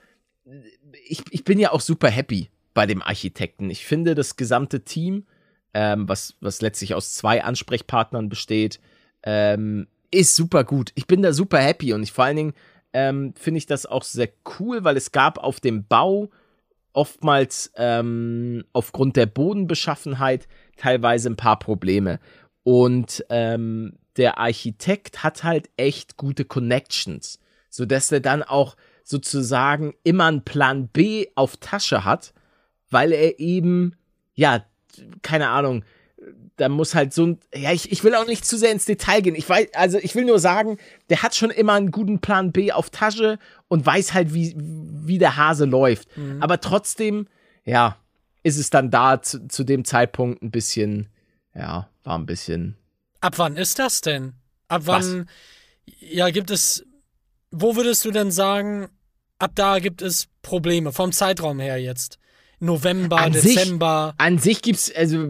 ich, 1.06 1.22
ich 1.30 1.44
bin 1.44 1.60
ja 1.60 1.70
auch 1.70 1.80
super 1.80 2.10
happy 2.10 2.50
bei 2.74 2.86
dem 2.86 3.00
Architekten. 3.00 3.70
Ich 3.70 3.86
finde, 3.86 4.16
das 4.16 4.34
gesamte 4.34 4.84
Team, 4.84 5.26
ähm, 5.72 6.08
was, 6.08 6.34
was 6.40 6.60
letztlich 6.60 6.94
aus 6.94 7.14
zwei 7.14 7.44
Ansprechpartnern 7.44 8.28
besteht, 8.28 8.80
ähm, 9.22 9.86
ist 10.10 10.34
super 10.34 10.64
gut. 10.64 10.90
Ich 10.96 11.06
bin 11.06 11.22
da 11.22 11.32
super 11.32 11.58
happy 11.58 11.92
und 11.92 12.02
ich 12.02 12.10
vor 12.10 12.24
allen 12.24 12.36
Dingen 12.36 12.54
ähm, 12.94 13.34
finde 13.36 13.58
ich 13.58 13.66
das 13.66 13.84
auch 13.84 14.04
sehr 14.04 14.30
cool, 14.58 14.84
weil 14.84 14.96
es 14.96 15.12
gab 15.12 15.38
auf 15.38 15.60
dem 15.60 15.86
Bau 15.86 16.30
oftmals 16.94 17.72
ähm, 17.76 18.64
aufgrund 18.72 19.16
der 19.16 19.26
Bodenbeschaffenheit 19.26 20.46
teilweise 20.76 21.28
ein 21.28 21.36
paar 21.36 21.58
Probleme. 21.58 22.20
Und 22.62 23.24
ähm, 23.28 23.98
der 24.16 24.38
Architekt 24.38 25.22
hat 25.24 25.42
halt 25.44 25.68
echt 25.76 26.16
gute 26.16 26.44
Connections, 26.44 27.40
sodass 27.68 28.12
er 28.12 28.20
dann 28.20 28.44
auch 28.44 28.76
sozusagen 29.02 29.94
immer 30.04 30.26
einen 30.26 30.44
Plan 30.44 30.88
B 30.88 31.26
auf 31.34 31.56
Tasche 31.56 32.04
hat, 32.04 32.32
weil 32.90 33.12
er 33.12 33.40
eben, 33.40 33.96
ja, 34.34 34.64
keine 35.22 35.48
Ahnung, 35.48 35.84
da 36.56 36.68
muss 36.68 36.94
halt 36.94 37.12
so 37.12 37.26
ein, 37.26 37.38
ja, 37.54 37.72
ich, 37.72 37.90
ich 37.90 38.04
will 38.04 38.14
auch 38.14 38.26
nicht 38.26 38.44
zu 38.44 38.56
sehr 38.56 38.70
ins 38.70 38.84
Detail 38.84 39.20
gehen. 39.22 39.34
Ich 39.34 39.48
weiß, 39.48 39.68
also 39.74 39.98
ich 39.98 40.14
will 40.14 40.24
nur 40.24 40.38
sagen, 40.38 40.78
der 41.10 41.22
hat 41.22 41.34
schon 41.34 41.50
immer 41.50 41.74
einen 41.74 41.90
guten 41.90 42.20
Plan 42.20 42.52
B 42.52 42.72
auf 42.72 42.90
Tasche 42.90 43.38
und 43.68 43.84
weiß 43.84 44.14
halt, 44.14 44.34
wie, 44.34 44.54
wie 44.56 45.18
der 45.18 45.36
Hase 45.36 45.64
läuft. 45.64 46.08
Aber 46.40 46.60
trotzdem, 46.60 47.26
ja, 47.64 47.96
ist 48.42 48.58
es 48.58 48.70
dann 48.70 48.90
da 48.90 49.20
zu, 49.20 49.48
zu 49.48 49.64
dem 49.64 49.84
Zeitpunkt 49.84 50.42
ein 50.42 50.50
bisschen, 50.50 51.08
ja, 51.54 51.88
war 52.04 52.18
ein 52.18 52.26
bisschen. 52.26 52.76
Ab 53.20 53.34
wann 53.38 53.56
ist 53.56 53.78
das 53.78 54.00
denn? 54.00 54.34
Ab 54.68 54.82
wann, 54.84 55.28
ja, 55.86 56.30
gibt 56.30 56.50
es, 56.50 56.86
wo 57.50 57.74
würdest 57.74 58.04
du 58.04 58.10
denn 58.10 58.30
sagen, 58.30 58.88
ab 59.38 59.52
da 59.54 59.78
gibt 59.78 60.02
es 60.02 60.28
Probleme, 60.42 60.92
vom 60.92 61.10
Zeitraum 61.10 61.58
her 61.58 61.78
jetzt? 61.78 62.18
November, 62.64 63.18
An 63.18 63.32
sich- 63.32 63.56
Dezember. 63.56 64.14
An 64.18 64.38
sich 64.38 64.62
gibt's, 64.62 64.92
also, 64.94 65.28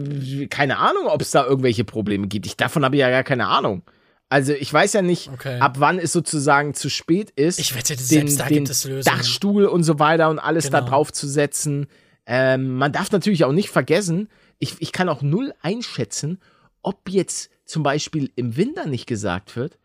keine 0.49 0.77
Ahnung, 0.77 1.07
ob 1.07 1.21
es 1.21 1.31
da 1.31 1.45
irgendwelche 1.45 1.83
Probleme 1.83 2.27
gibt. 2.27 2.45
Ich, 2.45 2.57
davon 2.57 2.83
habe 2.85 2.95
ich 2.95 3.01
ja 3.01 3.09
gar 3.09 3.23
keine 3.23 3.47
Ahnung. 3.47 3.83
Also, 4.29 4.53
ich 4.53 4.73
weiß 4.73 4.93
ja 4.93 5.01
nicht, 5.03 5.29
Okay. 5.33 5.59
ab 5.59 5.75
wann 5.79 5.99
es 5.99 6.11
sozusagen 6.11 6.73
zu 6.73 6.89
spät 6.89 7.29
ist. 7.31 7.59
Ich 7.59 7.75
wette, 7.75 7.95
den, 7.95 8.03
selbst 8.03 8.39
da 8.39 8.45
den 8.47 8.55
gibt 8.55 8.69
es 8.69 8.83
Lösungen. 8.85 9.03
Dachstuhl 9.17 9.65
und 9.65 9.83
so 9.83 9.99
weiter 9.99 10.29
und 10.29 10.39
alles 10.39 10.69
da 10.69 10.79
Genau. 10.79 10.89
drauf 10.91 11.13
zu 11.13 11.27
setzen. 11.27 11.87
Ähm, 12.25 12.75
man 12.77 12.91
darf 12.91 13.11
natürlich 13.11 13.43
auch 13.45 13.51
nicht 13.51 13.69
vergessen, 13.69 14.29
ich, 14.57 14.75
ich 14.79 14.91
kann 14.91 15.09
auch 15.09 15.21
null 15.21 15.53
einschätzen, 15.61 16.39
ob 16.81 17.07
jetzt 17.09 17.51
zum 17.65 17.83
Beispiel 17.83 18.31
im 18.35 18.57
Winter 18.57 18.87
nicht 18.87 19.05
gesagt 19.05 19.55
wird, 19.55 19.77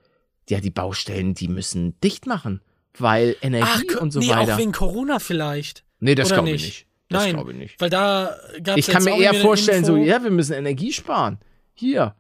ja, 0.49 0.61
die 0.61 0.71
Baustellen, 0.71 1.35
die 1.35 1.49
müssen 1.49 2.01
dicht 2.01 2.27
machen, 2.27 2.61
weil 2.97 3.37
Energie 3.43 3.89
Ach, 3.97 4.01
und 4.01 4.11
so 4.11 4.21
nee, 4.21 4.29
weiter. 4.31 4.55
auch 4.55 4.59
wegen 4.59 4.73
Corona 4.73 5.19
vielleicht. 5.19 5.85
nee, 6.01 6.15
das 6.15 6.29
glaube 6.33 6.51
ich 6.51 6.63
nicht? 6.63 6.87
Das 7.11 7.25
Nein, 7.25 7.35
glaube 7.35 7.53
ich 7.53 7.59
nicht. 7.59 7.81
weil 7.81 7.91
da 7.91 8.37
gab 8.63 8.79
es 8.79 8.87
Ich 8.89 8.93
kann 8.95 9.05
mir 9.05 9.19
eher 9.21 9.35
vorstellen, 9.35 9.85
so, 9.85 9.97
ja, 9.97 10.23
wir 10.23 10.31
müssen 10.31 10.53
Energie 10.55 10.93
sparen. 10.93 11.39
Hier, 11.75 12.15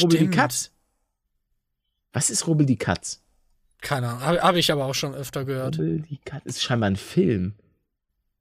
Rubbel 0.00 0.18
die. 0.18 0.30
Katz. 0.30 0.70
Was 2.12 2.30
ist 2.30 2.46
Rubbel 2.46 2.66
die 2.66 2.76
Katz? 2.78 3.22
Keine 3.80 4.08
Ahnung, 4.08 4.22
habe 4.22 4.40
hab 4.42 4.56
ich 4.56 4.72
aber 4.72 4.86
auch 4.86 4.94
schon 4.94 5.14
öfter 5.14 5.44
gehört. 5.44 5.78
Rubbel 5.78 6.00
die 6.00 6.18
Katz 6.24 6.42
ist 6.46 6.62
scheinbar 6.62 6.90
ein 6.90 6.96
Film. 6.96 7.54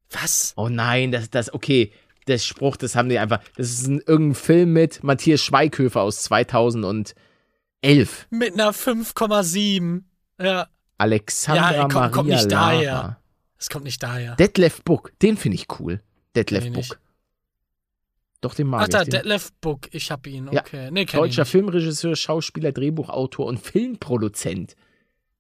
Was? 0.10 0.54
Oh 0.56 0.70
nein, 0.70 1.12
das, 1.12 1.30
das, 1.30 1.54
okay. 1.54 1.92
Der 2.28 2.38
Spruch, 2.40 2.76
das 2.78 2.96
haben 2.96 3.08
die 3.10 3.20
einfach. 3.20 3.40
Das 3.56 3.70
ist 3.70 3.88
ein, 3.88 4.00
irgendein 4.06 4.36
Film 4.36 4.74
mit 4.74 5.04
Matthias 5.04 5.42
Schweighöfer 5.42 6.02
aus 6.02 6.24
2011. 6.24 7.16
Mit 8.30 8.54
einer 8.54 8.72
5,7. 8.74 10.02
Ja, 10.42 10.68
Alexandra 10.98 11.72
Ja, 11.74 11.82
komm- 11.84 11.94
Maria 11.94 12.10
kommt 12.10 12.30
nicht 12.30 12.52
Lara. 12.52 12.72
daher. 12.72 13.18
Es 13.60 13.70
kommt 13.70 13.86
nicht 13.86 14.02
daher. 14.04 14.36
Detlef 14.36 14.84
Book, 14.84 15.12
den 15.22 15.38
finde 15.38 15.56
ich 15.56 15.68
cool. 15.80 16.02
Detlef 16.36 16.66
nicht. 16.66 16.90
Book. 16.90 17.00
Doch, 18.42 18.54
den 18.54 18.68
mag 18.68 18.84
Ach 18.84 18.88
da, 18.88 19.02
ich. 19.02 19.06
Den. 19.06 19.12
Detlef 19.22 19.52
Book, 19.62 19.90
ich 19.92 20.12
hab 20.12 20.28
ihn, 20.28 20.50
Ja, 20.52 20.62
okay. 20.62 20.92
Nee, 20.92 21.06
kenn 21.06 21.20
ich 21.20 21.36
Deutscher. 21.36 21.46
Filmregisseur, 21.46 22.16
Schauspieler, 22.16 22.72
Drehbuchautor 22.72 23.46
und 23.46 23.60
Filmproduzent. 23.60 24.76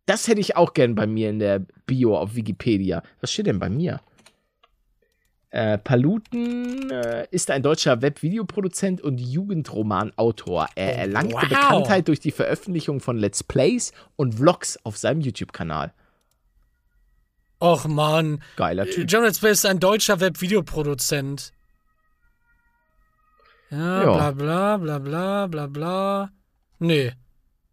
Das 0.08 0.28
hätte 0.28 0.40
ich 0.40 0.56
auch 0.56 0.74
gern 0.74 0.96
bei 0.96 1.06
mir 1.06 1.30
in 1.30 1.40
der 1.40 1.66
Bio 1.86 2.18
auf 2.18 2.36
Wikipedia. 2.36 3.04
Was 3.22 3.32
steht 3.32 3.46
denn 3.46 3.60
bei 3.60 3.70
mir? 3.70 4.00
Äh, 5.50 5.78
Paluten 5.78 6.90
äh, 6.90 7.28
ist 7.32 7.52
ein 7.52 7.64
deutscher 7.64 8.02
Webvideoproduzent 8.02 9.02
und 9.02 9.20
Jugendromanautor. 9.20 10.68
Er 10.76 10.98
erlangte 10.98 11.36
wow. 11.36 11.48
Bekanntheit 11.48 12.08
durch 12.08 12.20
die 12.20 12.32
Veröffentlichung 12.32 13.00
von 13.00 13.18
Let's 13.18 13.44
Plays 13.44 13.92
und 14.16 14.36
Vlogs 14.36 14.78
auf 14.84 14.98
seinem 14.98 15.22
YouTube-Kanal. 15.22 15.94
Och 17.60 17.88
man. 17.88 18.42
Geiler 18.56 18.86
Typ. 18.86 19.10
Jonathan 19.12 19.34
Space 19.34 19.52
ist 19.60 19.66
ein 19.66 19.80
deutscher 19.80 20.20
Webvideoproduzent. 20.20 21.52
Ja, 23.70 24.04
Ja. 24.04 24.32
bla 24.32 24.32
bla 24.32 24.78
bla 24.78 25.00
bla 25.00 25.48
bla 25.48 25.68
bla. 25.68 26.32
Nee. 26.80 27.12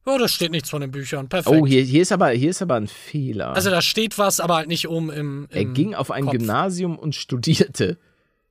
Ja, 0.07 0.19
da 0.19 0.29
steht 0.29 0.51
nichts 0.51 0.69
von 0.71 0.81
den 0.83 0.91
Büchern. 0.91 1.29
Perfekt. 1.29 1.55
Oh, 1.57 1.67
hier, 1.67 1.83
hier, 1.83 2.03
ist 2.03 2.13
aber, 2.13 2.29
hier 2.31 2.51
ist 2.51 2.61
aber 2.61 2.75
ein 2.75 2.89
Fehler. 2.89 3.55
Also 3.55 3.71
da 3.71 3.81
steht 3.81 4.19
was, 4.19 4.39
aber 4.41 4.57
halt 4.57 4.69
nicht 4.69 4.89
oben 4.89 5.11
im. 5.11 5.47
er 5.51 5.63
im 5.63 5.73
ging 5.75 5.95
auf 5.95 6.11
ein 6.11 6.25
Kopf. 6.25 6.33
Gymnasium 6.33 6.99
und 6.99 7.15
studierte. 7.15 7.99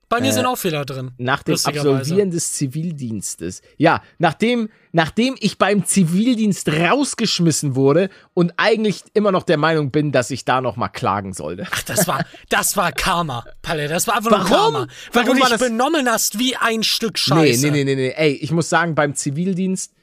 Bei 0.10 0.22
mir 0.22 0.30
äh, 0.30 0.34
sind 0.34 0.46
auch 0.46 0.58
Fehler 0.58 0.86
drin. 0.86 1.12
Nach 1.18 1.44
dem. 1.44 1.56
Absolvieren 1.56 2.30
des 2.30 2.54
Zivildienstes. 2.54 3.62
Ja, 3.78 4.04
nachdem, 4.20 4.70
nachdem 4.92 5.36
ich 5.40 5.58
beim 5.58 5.86
Zivildienst 5.86 6.70
rausgeschmissen 6.70 7.76
wurde 7.76 8.10
und 8.34 8.54
eigentlich 8.58 9.04
immer 9.14 9.32
noch 9.32 9.44
der 9.44 9.58
Meinung 9.58 9.92
bin, 9.92 10.12
dass 10.12 10.30
ich 10.30 10.46
da 10.46 10.62
noch 10.62 10.76
mal 10.76 10.90
klagen 10.90 11.34
sollte. 11.34 11.66
Ach, 11.72 11.84
das 11.84 12.08
war, 12.08 12.26
das 12.50 12.78
war 12.78 12.92
Karma, 12.92 13.46
Palle. 13.62 13.88
Das 13.88 14.08
war 14.08 14.18
einfach 14.18 14.32
nur 14.32 14.40
Warum? 14.40 14.74
Karma. 14.74 14.88
Weil 15.14 15.26
Warum 15.26 15.40
du 15.40 15.46
dich 15.46 15.58
benommen 15.58 16.10
hast 16.10 16.38
wie 16.38 16.56
ein 16.58 16.84
Stück 16.84 17.14
Nee, 17.14 17.54
Scheiße. 17.54 17.66
nee, 17.66 17.72
nee, 17.72 17.84
nee, 17.84 17.96
nee. 17.96 18.14
Ey, 18.16 18.34
ich 18.34 18.52
muss 18.52 18.70
sagen, 18.70 18.96
beim 18.96 19.16
Zivildienst, 19.16 19.94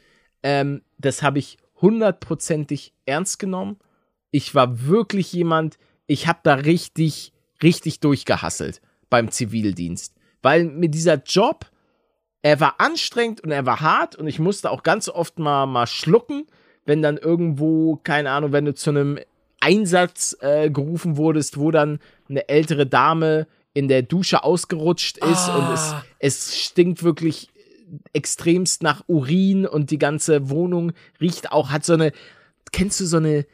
ähm, 0.42 0.82
das 0.98 1.22
habe 1.22 1.38
ich 1.38 1.58
hundertprozentig 1.80 2.94
ernst 3.06 3.38
genommen. 3.38 3.78
Ich 4.30 4.54
war 4.54 4.86
wirklich 4.86 5.32
jemand, 5.32 5.78
ich 6.06 6.26
habe 6.26 6.40
da 6.42 6.54
richtig, 6.54 7.32
richtig 7.62 8.00
durchgehasselt 8.00 8.80
beim 9.10 9.30
Zivildienst. 9.30 10.14
Weil 10.42 10.64
mir 10.64 10.88
dieser 10.88 11.16
Job, 11.22 11.66
er 12.42 12.60
war 12.60 12.76
anstrengend 12.78 13.42
und 13.42 13.50
er 13.50 13.66
war 13.66 13.80
hart 13.80 14.16
und 14.16 14.26
ich 14.26 14.38
musste 14.38 14.70
auch 14.70 14.82
ganz 14.82 15.08
oft 15.08 15.38
mal, 15.38 15.66
mal 15.66 15.86
schlucken, 15.86 16.46
wenn 16.86 17.02
dann 17.02 17.18
irgendwo, 17.18 17.96
keine 17.96 18.30
Ahnung, 18.30 18.52
wenn 18.52 18.64
du 18.64 18.74
zu 18.74 18.90
einem 18.90 19.18
Einsatz 19.60 20.36
äh, 20.40 20.70
gerufen 20.70 21.18
wurdest, 21.18 21.58
wo 21.58 21.70
dann 21.70 21.98
eine 22.30 22.48
ältere 22.48 22.86
Dame 22.86 23.46
in 23.74 23.88
der 23.88 24.02
Dusche 24.02 24.42
ausgerutscht 24.42 25.18
ist 25.18 25.48
Ah. 25.48 25.58
und 25.58 25.74
es, 25.74 25.94
es 26.18 26.58
stinkt 26.58 27.02
wirklich 27.02 27.48
extremst 28.12 28.82
nach 28.82 29.04
Urin 29.08 29.66
und 29.66 29.90
die 29.90 29.98
ganze 29.98 30.48
Wohnung 30.48 30.92
riecht 31.20 31.52
auch, 31.52 31.70
hat 31.70 31.84
so 31.84 31.92
eine, 31.92 32.12
kennst 32.72 33.00
du 33.00 33.04
so 33.04 33.18
eine 33.18 33.46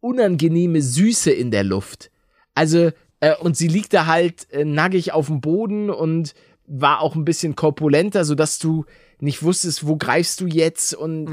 unangenehme 0.00 0.82
Süße 0.82 1.30
in 1.30 1.50
der 1.50 1.62
Luft? 1.64 2.10
Also, 2.54 2.90
äh, 3.22 3.36
und 3.36 3.56
sie 3.56 3.68
liegt 3.68 3.94
da 3.94 4.06
halt 4.06 4.52
äh, 4.52 4.64
nackig 4.64 5.12
auf 5.12 5.28
dem 5.28 5.40
Boden 5.40 5.90
und 5.90 6.34
war 6.66 7.00
auch 7.00 7.14
ein 7.14 7.24
bisschen 7.24 7.54
korpulenter, 7.54 8.24
sodass 8.24 8.58
du 8.58 8.84
nicht 9.20 9.44
wusstest, 9.44 9.86
wo 9.86 9.96
greifst 9.96 10.40
du 10.40 10.46
jetzt 10.48 10.92
und 10.92 11.28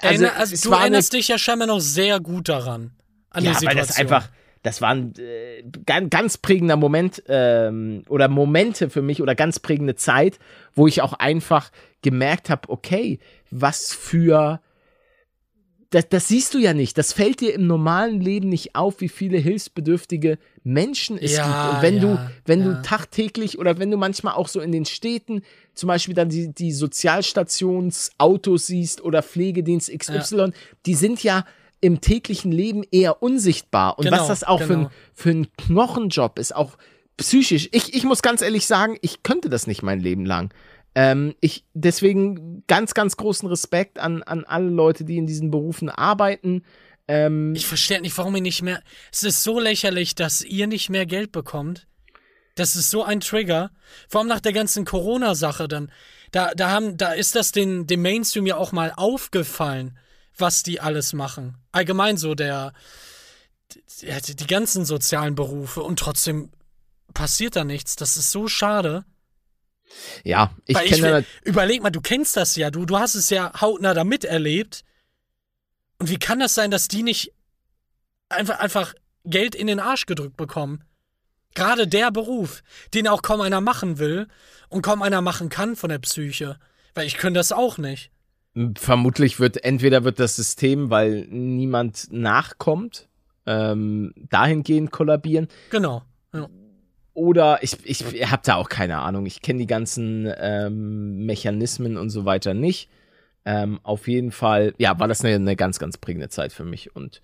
also, 0.00 0.24
Erinner, 0.24 0.38
also 0.38 0.54
es 0.54 0.60
du 0.60 0.70
war 0.70 0.78
eine 0.78 0.84
erinnerst 0.84 1.12
dich 1.12 1.26
ja 1.26 1.36
scheinbar 1.36 1.66
noch 1.66 1.80
sehr 1.80 2.20
gut 2.20 2.48
daran. 2.48 2.92
An 3.30 3.42
ja, 3.42 3.50
die 3.50 3.56
Situation. 3.56 3.66
weil 3.66 3.86
das 3.86 3.96
einfach, 3.96 4.28
das 4.62 4.80
war 4.80 4.90
ein 4.90 5.14
äh, 5.18 5.64
ganz, 5.84 6.10
ganz 6.10 6.38
prägender 6.38 6.76
Moment 6.76 7.24
ähm, 7.26 8.04
oder 8.08 8.28
Momente 8.28 8.88
für 8.88 9.02
mich 9.02 9.20
oder 9.20 9.34
ganz 9.34 9.58
prägende 9.58 9.96
Zeit, 9.96 10.38
wo 10.74 10.86
ich 10.86 11.02
auch 11.02 11.14
einfach 11.14 11.72
gemerkt 12.02 12.50
habe, 12.50 12.68
okay, 12.68 13.18
was 13.50 13.92
für 13.92 14.60
das, 15.90 16.08
das 16.08 16.28
siehst 16.28 16.54
du 16.54 16.58
ja 16.58 16.74
nicht. 16.74 16.98
Das 16.98 17.12
fällt 17.12 17.40
dir 17.40 17.54
im 17.54 17.66
normalen 17.66 18.20
Leben 18.20 18.48
nicht 18.48 18.74
auf, 18.74 19.00
wie 19.00 19.08
viele 19.08 19.38
hilfsbedürftige 19.38 20.38
Menschen 20.64 21.16
es 21.18 21.36
Ja, 21.36 21.44
gibt. 21.44 21.74
Und 21.76 21.82
wenn 21.82 22.00
du, 22.00 22.08
ja, 22.08 22.30
wenn 22.44 22.60
ja. 22.60 22.66
du 22.66 22.82
tagtäglich 22.82 23.58
oder 23.58 23.78
wenn 23.78 23.90
du 23.90 23.96
manchmal 23.96 24.34
auch 24.34 24.48
so 24.48 24.60
in 24.60 24.72
den 24.72 24.84
Städten 24.84 25.42
zum 25.74 25.88
Beispiel 25.88 26.14
dann 26.14 26.28
die, 26.28 26.52
die 26.52 26.72
Sozialstationsautos 26.72 28.66
siehst 28.66 29.02
oder 29.02 29.22
Pflegedienst 29.22 29.90
XY, 29.96 30.52
die 30.86 30.94
sind 30.94 31.22
ja 31.22 31.44
im 31.80 32.00
täglichen 32.00 32.50
Leben 32.50 32.82
eher 32.90 33.22
unsichtbar. 33.22 33.98
Und 33.98 34.06
Genau, 34.06 34.18
was 34.18 34.28
das 34.28 34.44
auch 34.44 34.62
für, 34.62 34.72
ein, 34.72 34.78
genau. 34.78 34.90
für 35.14 35.30
ein 35.30 35.46
Knochenjob 35.56 36.38
ist, 36.38 36.54
auch 36.54 36.76
psychisch. 37.16 37.68
Ich, 37.72 37.94
ich 37.94 38.04
muss 38.04 38.22
ganz 38.22 38.42
ehrlich 38.42 38.66
sagen, 38.66 38.98
ich 39.02 39.22
könnte 39.22 39.48
das 39.48 39.66
nicht 39.66 39.82
mein 39.82 40.00
Leben 40.00 40.24
lang. 40.24 40.52
Ähm, 40.96 41.34
ich, 41.40 41.66
deswegen 41.74 42.64
ganz, 42.66 42.94
ganz 42.94 43.18
großen 43.18 43.46
Respekt 43.50 43.98
an, 43.98 44.22
an 44.22 44.44
alle 44.44 44.70
Leute, 44.70 45.04
die 45.04 45.18
in 45.18 45.26
diesen 45.26 45.50
Berufen 45.50 45.90
arbeiten. 45.90 46.64
Ähm, 47.06 47.54
Ich 47.54 47.66
verstehe 47.66 48.00
nicht, 48.00 48.16
warum 48.16 48.34
ihr 48.34 48.40
nicht 48.40 48.62
mehr. 48.62 48.82
Es 49.12 49.22
ist 49.22 49.42
so 49.42 49.60
lächerlich, 49.60 50.14
dass 50.14 50.40
ihr 50.40 50.66
nicht 50.66 50.88
mehr 50.88 51.04
Geld 51.04 51.32
bekommt. 51.32 51.86
Das 52.54 52.76
ist 52.76 52.88
so 52.88 53.04
ein 53.04 53.20
Trigger. 53.20 53.72
Vor 54.08 54.22
allem 54.22 54.28
nach 54.28 54.40
der 54.40 54.54
ganzen 54.54 54.86
Corona-Sache 54.86 55.68
dann. 55.68 55.92
Da, 56.32 56.52
da, 56.54 56.70
haben, 56.70 56.96
da 56.96 57.12
ist 57.12 57.34
das 57.34 57.52
den, 57.52 57.86
dem 57.86 58.00
Mainstream 58.00 58.46
ja 58.46 58.56
auch 58.56 58.72
mal 58.72 58.90
aufgefallen, 58.96 59.98
was 60.38 60.62
die 60.62 60.80
alles 60.80 61.12
machen. 61.12 61.58
Allgemein 61.72 62.16
so 62.16 62.34
der. 62.34 62.72
Die, 64.00 64.36
die 64.36 64.46
ganzen 64.46 64.86
sozialen 64.86 65.34
Berufe 65.34 65.82
und 65.82 65.98
trotzdem 65.98 66.50
passiert 67.12 67.54
da 67.56 67.64
nichts. 67.64 67.96
Das 67.96 68.16
ist 68.16 68.30
so 68.30 68.48
schade. 68.48 69.04
Ja, 70.24 70.50
ich 70.66 70.76
Weil 70.76 70.86
kenne 70.88 71.02
will- 71.02 71.24
überleg 71.44 71.82
mal, 71.82 71.90
du 71.90 72.00
kennst 72.00 72.36
das 72.36 72.56
ja, 72.56 72.70
du, 72.70 72.86
du 72.86 72.98
hast 72.98 73.14
es 73.14 73.30
ja 73.30 73.52
hautnah 73.60 73.94
da 73.94 74.04
miterlebt. 74.04 74.84
Und 75.98 76.10
wie 76.10 76.18
kann 76.18 76.40
das 76.40 76.54
sein, 76.54 76.70
dass 76.70 76.88
die 76.88 77.02
nicht 77.02 77.32
einfach, 78.28 78.58
einfach 78.58 78.94
Geld 79.24 79.54
in 79.54 79.66
den 79.66 79.80
Arsch 79.80 80.06
gedrückt 80.06 80.36
bekommen? 80.36 80.84
Gerade 81.54 81.86
der 81.88 82.10
Beruf, 82.10 82.62
den 82.92 83.08
auch 83.08 83.22
kaum 83.22 83.40
einer 83.40 83.62
machen 83.62 83.98
will 83.98 84.28
und 84.68 84.82
kaum 84.82 85.00
einer 85.00 85.22
machen 85.22 85.48
kann 85.48 85.74
von 85.74 85.88
der 85.88 85.98
Psyche. 86.00 86.58
Weil 86.94 87.06
ich 87.06 87.16
könnte 87.16 87.38
das 87.38 87.52
auch 87.52 87.78
nicht. 87.78 88.10
Vermutlich 88.76 89.38
wird 89.40 89.64
entweder 89.64 90.04
wird 90.04 90.18
das 90.18 90.36
System, 90.36 90.90
weil 90.90 91.26
niemand 91.28 92.12
nachkommt, 92.12 93.08
ähm, 93.46 94.12
dahingehend 94.16 94.90
kollabieren. 94.90 95.48
Genau. 95.70 96.02
Ja. 96.34 96.48
Oder 97.16 97.62
ich, 97.62 97.78
ich 97.84 98.02
habe 98.30 98.42
da 98.44 98.56
auch 98.56 98.68
keine 98.68 98.98
Ahnung. 98.98 99.24
Ich 99.24 99.40
kenne 99.40 99.58
die 99.58 99.66
ganzen 99.66 100.30
ähm, 100.38 101.24
Mechanismen 101.24 101.96
und 101.96 102.10
so 102.10 102.24
weiter 102.26 102.52
nicht. 102.52 102.90
Ähm, 103.46 103.80
auf 103.84 104.06
jeden 104.06 104.32
Fall, 104.32 104.74
ja, 104.76 104.98
war 105.00 105.08
das 105.08 105.24
eine, 105.24 105.34
eine 105.36 105.56
ganz, 105.56 105.78
ganz 105.78 105.96
prägende 105.96 106.28
Zeit 106.28 106.52
für 106.52 106.64
mich. 106.64 106.94
Und 106.94 107.22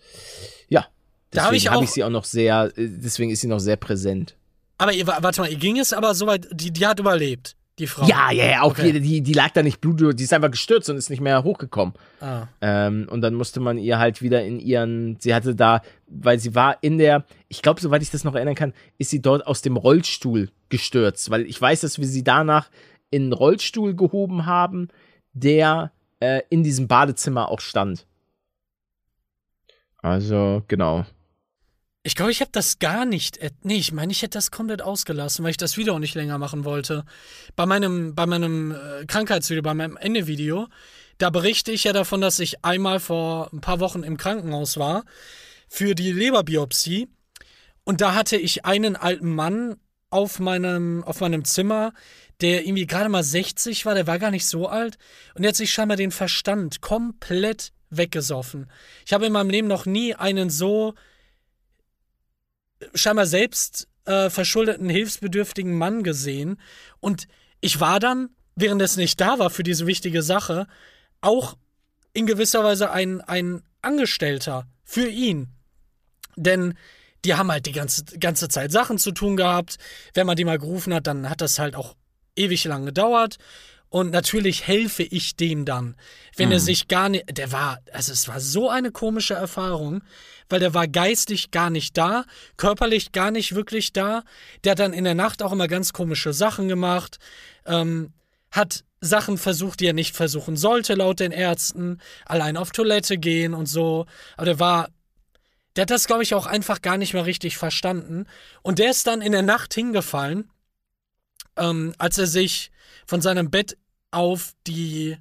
ja, 0.68 0.86
Da 1.30 1.43
hab 1.45 1.51
deswegen 1.51 1.57
ich 1.57 1.66
habe 1.68 1.78
auch- 1.78 1.82
ich 1.82 1.90
sie 1.90 2.05
auch 2.05 2.11
noch 2.11 2.24
sehr, 2.24 2.72
äh, 2.76 2.88
deswegen 2.88 3.30
ist 3.30 3.43
sie 3.43 3.49
noch 3.49 3.59
sehr 3.59 3.76
präsent. 3.76 4.34
Aber 4.78 4.93
ihr, 4.95 5.07
warte 5.07 5.40
mal, 5.43 5.51
ihr 5.51 5.59
ging 5.59 5.78
es 5.78 5.93
aber 5.93 6.14
soweit, 6.14 6.49
die, 6.53 6.72
die 6.72 6.86
hat 6.86 6.99
überlebt, 6.99 7.55
die 7.79 7.87
Frau. 7.87 8.07
Ja, 8.07 8.31
ja, 8.31 8.45
ja, 8.45 8.61
auf 8.62 8.73
Okay. 8.73 8.87
jeden 8.87 9.03
die, 9.03 9.23
die 9.23 9.33
lag 9.33 9.51
da 9.51 9.62
nicht 9.62 9.81
blut, 9.81 10.18
die 10.18 10.25
ist 10.25 10.33
einfach 10.33 10.51
gestürzt 10.51 10.91
und 10.91 10.97
ist 10.97 11.11
nicht 11.11 11.20
mehr 11.20 11.43
hochgekommen. 11.43 11.95
Ah. 12.20 12.47
Ähm, 12.61 13.07
und 13.11 13.23
dann 13.23 13.35
musste 13.35 13.61
man 13.61 13.79
ihr 13.79 13.99
halt 13.99 14.20
wieder 14.20 14.45
in 14.45 14.61
ihren, 14.61 15.16
sie 15.20 15.35
hatte 15.35 15.55
da, 15.55 15.83
weil 16.07 16.39
sie 16.39 16.55
war 16.55 16.79
in 16.83 16.99
der, 16.99 17.25
ich 17.49 17.62
glaube, 17.62 17.81
soweit 17.81 18.03
ich 18.03 18.11
das 18.11 18.25
noch 18.25 18.35
erinnern 18.35 18.55
kann, 18.55 18.75
ist 18.99 19.11
sie 19.11 19.23
dort 19.23 19.47
aus 19.47 19.62
dem 19.62 19.77
Rollstuhl 19.77 20.51
gestürzt, 20.68 21.31
weil 21.31 21.47
ich 21.47 21.61
weiß, 21.61 21.81
dass 21.81 21.99
wir 21.99 22.07
sie 22.07 22.25
danach 22.25 22.70
in 23.11 23.23
einen 23.25 23.33
Rollstuhl 23.33 23.95
gehoben 23.95 24.47
haben, 24.47 24.89
der 25.33 25.93
äh, 26.20 26.43
in 26.51 26.62
diesem 26.62 26.89
Badezimmer 26.89 27.49
auch 27.49 27.61
stand. 27.61 28.07
Also, 29.99 30.62
genau. 30.68 31.07
Ich 32.05 32.16
glaube, 32.16 32.32
ich 32.32 32.40
habe 32.40 32.50
das 32.50 32.80
gar 32.80 33.05
nicht. 33.05 33.38
Nee, 33.62 33.76
ich 33.76 33.92
meine, 33.92 34.11
ich 34.11 34.22
hätte 34.22 34.36
das 34.38 34.50
komplett 34.50 34.82
ausgelassen, 34.82 35.44
weil 35.44 35.53
ich 35.53 35.57
das 35.57 35.76
Video 35.76 35.94
auch 35.94 36.00
nicht 36.00 36.16
länger 36.16 36.36
machen 36.36 36.64
wollte. 36.64 37.05
Bei 37.55 37.64
meinem, 37.64 38.16
bei 38.16 38.26
meinem 38.26 38.72
äh, 38.72 39.07
Krankheitsvideo, 39.07 39.62
bei 39.62 39.74
meinem 39.74 39.96
Ende-Video, 39.96 40.66
da 41.18 41.30
berichte 41.30 41.70
ich 41.70 41.84
ja 41.84 41.92
davon, 41.92 42.20
dass 42.20 42.40
ich 42.40 42.64
einmal 42.64 42.98
vor 42.98 43.53
ein 43.53 43.61
paar 43.61 43.78
Wochen 43.78 44.03
im 44.03 44.16
Krankenhaus 44.16 44.78
war 44.78 45.05
für 45.68 45.94
die 45.94 46.11
Leberbiopsie. 46.11 47.09
Und 47.84 48.00
da 48.00 48.14
hatte 48.14 48.36
ich 48.36 48.64
einen 48.64 48.96
alten 48.96 49.32
Mann 49.32 49.76
auf 50.11 50.40
meinem, 50.40 51.05
auf 51.05 51.20
meinem 51.20 51.44
Zimmer, 51.44 51.92
der 52.40 52.66
irgendwie 52.66 52.86
gerade 52.86 53.11
mal 53.11 53.22
60 53.22 53.86
war, 53.86 53.94
der 53.94 54.09
war 54.09 54.18
gar 54.18 54.32
nicht 54.32 54.46
so 54.46 54.66
alt. 54.66 54.98
Und 55.34 55.42
der 55.42 55.50
hat 55.50 55.57
sich 55.57 55.72
scheinbar 55.72 55.96
den 55.96 56.11
Verstand 56.11 56.80
komplett 56.80 57.72
weggesoffen. 57.90 58.68
Ich 59.07 59.12
habe 59.12 59.26
in 59.26 59.32
meinem 59.32 59.50
Leben 59.50 59.68
noch 59.68 59.86
nie 59.86 60.16
einen 60.16 60.50
so 60.50 60.94
scheinbar 62.95 63.26
selbst 63.26 63.89
äh, 64.05 64.30
verschuldeten, 64.30 64.89
hilfsbedürftigen 64.89 65.76
Mann 65.76 66.03
gesehen. 66.03 66.61
Und 67.01 67.28
ich 67.61 67.80
war 67.80 68.01
dann, 68.01 68.30
während 68.57 68.83
es 68.83 68.97
nicht 68.97 69.20
da 69.20 69.39
war 69.39 69.51
für 69.51 69.62
diese 69.62 69.87
wichtige 69.87 70.22
Sache, 70.22 70.66
auch 71.20 71.57
in 72.12 72.26
gewisser 72.26 72.64
Weise 72.64 72.91
ein, 72.91 73.20
ein 73.22 73.62
Angestellter 73.80 74.66
für 74.85 75.09
ihn. 75.09 75.49
Denn 76.37 76.74
die 77.24 77.35
haben 77.35 77.51
halt 77.51 77.66
die 77.66 77.72
ganze, 77.72 78.05
ganze 78.18 78.49
Zeit 78.49 78.72
Sachen 78.72 78.99
zu 78.99 79.12
tun 79.12 79.37
gehabt. 79.37 79.78
Wenn 80.14 80.26
man 80.26 80.37
die 80.37 80.45
mal 80.45 80.59
gerufen 80.59 80.93
hat, 80.93 81.07
dann 81.07 81.30
hat 81.30 81.41
das 81.41 81.59
halt 81.59 81.76
auch 81.76 81.95
ewig 82.37 82.64
lang 82.64 82.85
gedauert. 82.85 83.39
Und 83.93 84.11
natürlich 84.11 84.66
helfe 84.66 85.03
ich 85.03 85.36
dem 85.36 85.66
dann, 85.66 85.97
wenn 86.38 86.51
er 86.51 86.61
sich 86.61 86.88
gar 86.88 87.11
nicht, 87.11 87.36
der 87.36 87.53
war, 87.53 87.78
also 87.93 88.11
es 88.11 88.26
war 88.26 88.40
so 88.40 88.70
eine 88.70 88.90
komische 88.90 89.34
Erfahrung, 89.34 90.03
weil 90.49 90.61
der 90.61 90.72
war 90.72 90.88
geistig 90.88 91.51
gar 91.51 91.68
nicht 91.68 91.99
da, 91.99 92.24
körperlich 92.57 93.12
gar 93.12 93.30
nicht 93.30 93.55
wirklich 93.55 93.93
da. 93.93 94.22
Der 94.64 94.72
hat 94.72 94.78
dann 94.78 94.95
in 94.95 95.05
der 95.05 95.14
Nacht 95.14 95.43
auch 95.43 95.53
immer 95.53 95.68
ganz 95.68 95.93
komische 95.93 96.32
Sachen 96.32 96.68
gemacht, 96.68 97.18
ähm, 97.66 98.14
hat 98.51 98.82
Sachen 99.03 99.36
versucht, 99.36 99.80
die 99.80 99.88
er 99.88 99.93
nicht 99.93 100.16
versuchen 100.16 100.57
sollte, 100.57 100.95
laut 100.95 101.20
den 101.20 101.30
Ärzten, 101.30 102.01
allein 102.24 102.57
auf 102.57 102.70
Toilette 102.70 103.18
gehen 103.18 103.53
und 103.53 103.66
so. 103.66 104.07
Aber 104.38 104.47
der 104.47 104.59
war, 104.59 104.88
der 105.76 105.82
hat 105.82 105.90
das, 105.90 106.07
glaube 106.07 106.22
ich, 106.22 106.34
auch 106.34 106.47
einfach 106.47 106.80
gar 106.80 106.97
nicht 106.97 107.12
mehr 107.12 107.26
richtig 107.26 107.59
verstanden. 107.59 108.24
Und 108.62 108.78
der 108.78 108.90
ist 108.90 109.07
dann 109.07 109.20
in 109.20 109.32
der 109.32 109.43
Nacht 109.43 109.74
hingefallen, 109.74 110.51
ähm, 111.59 111.93
als 111.99 112.16
er 112.16 112.26
sich 112.26 112.70
von 113.07 113.20
seinem 113.20 113.51
Bett 113.51 113.76
auf 114.12 114.54
die 114.66 115.16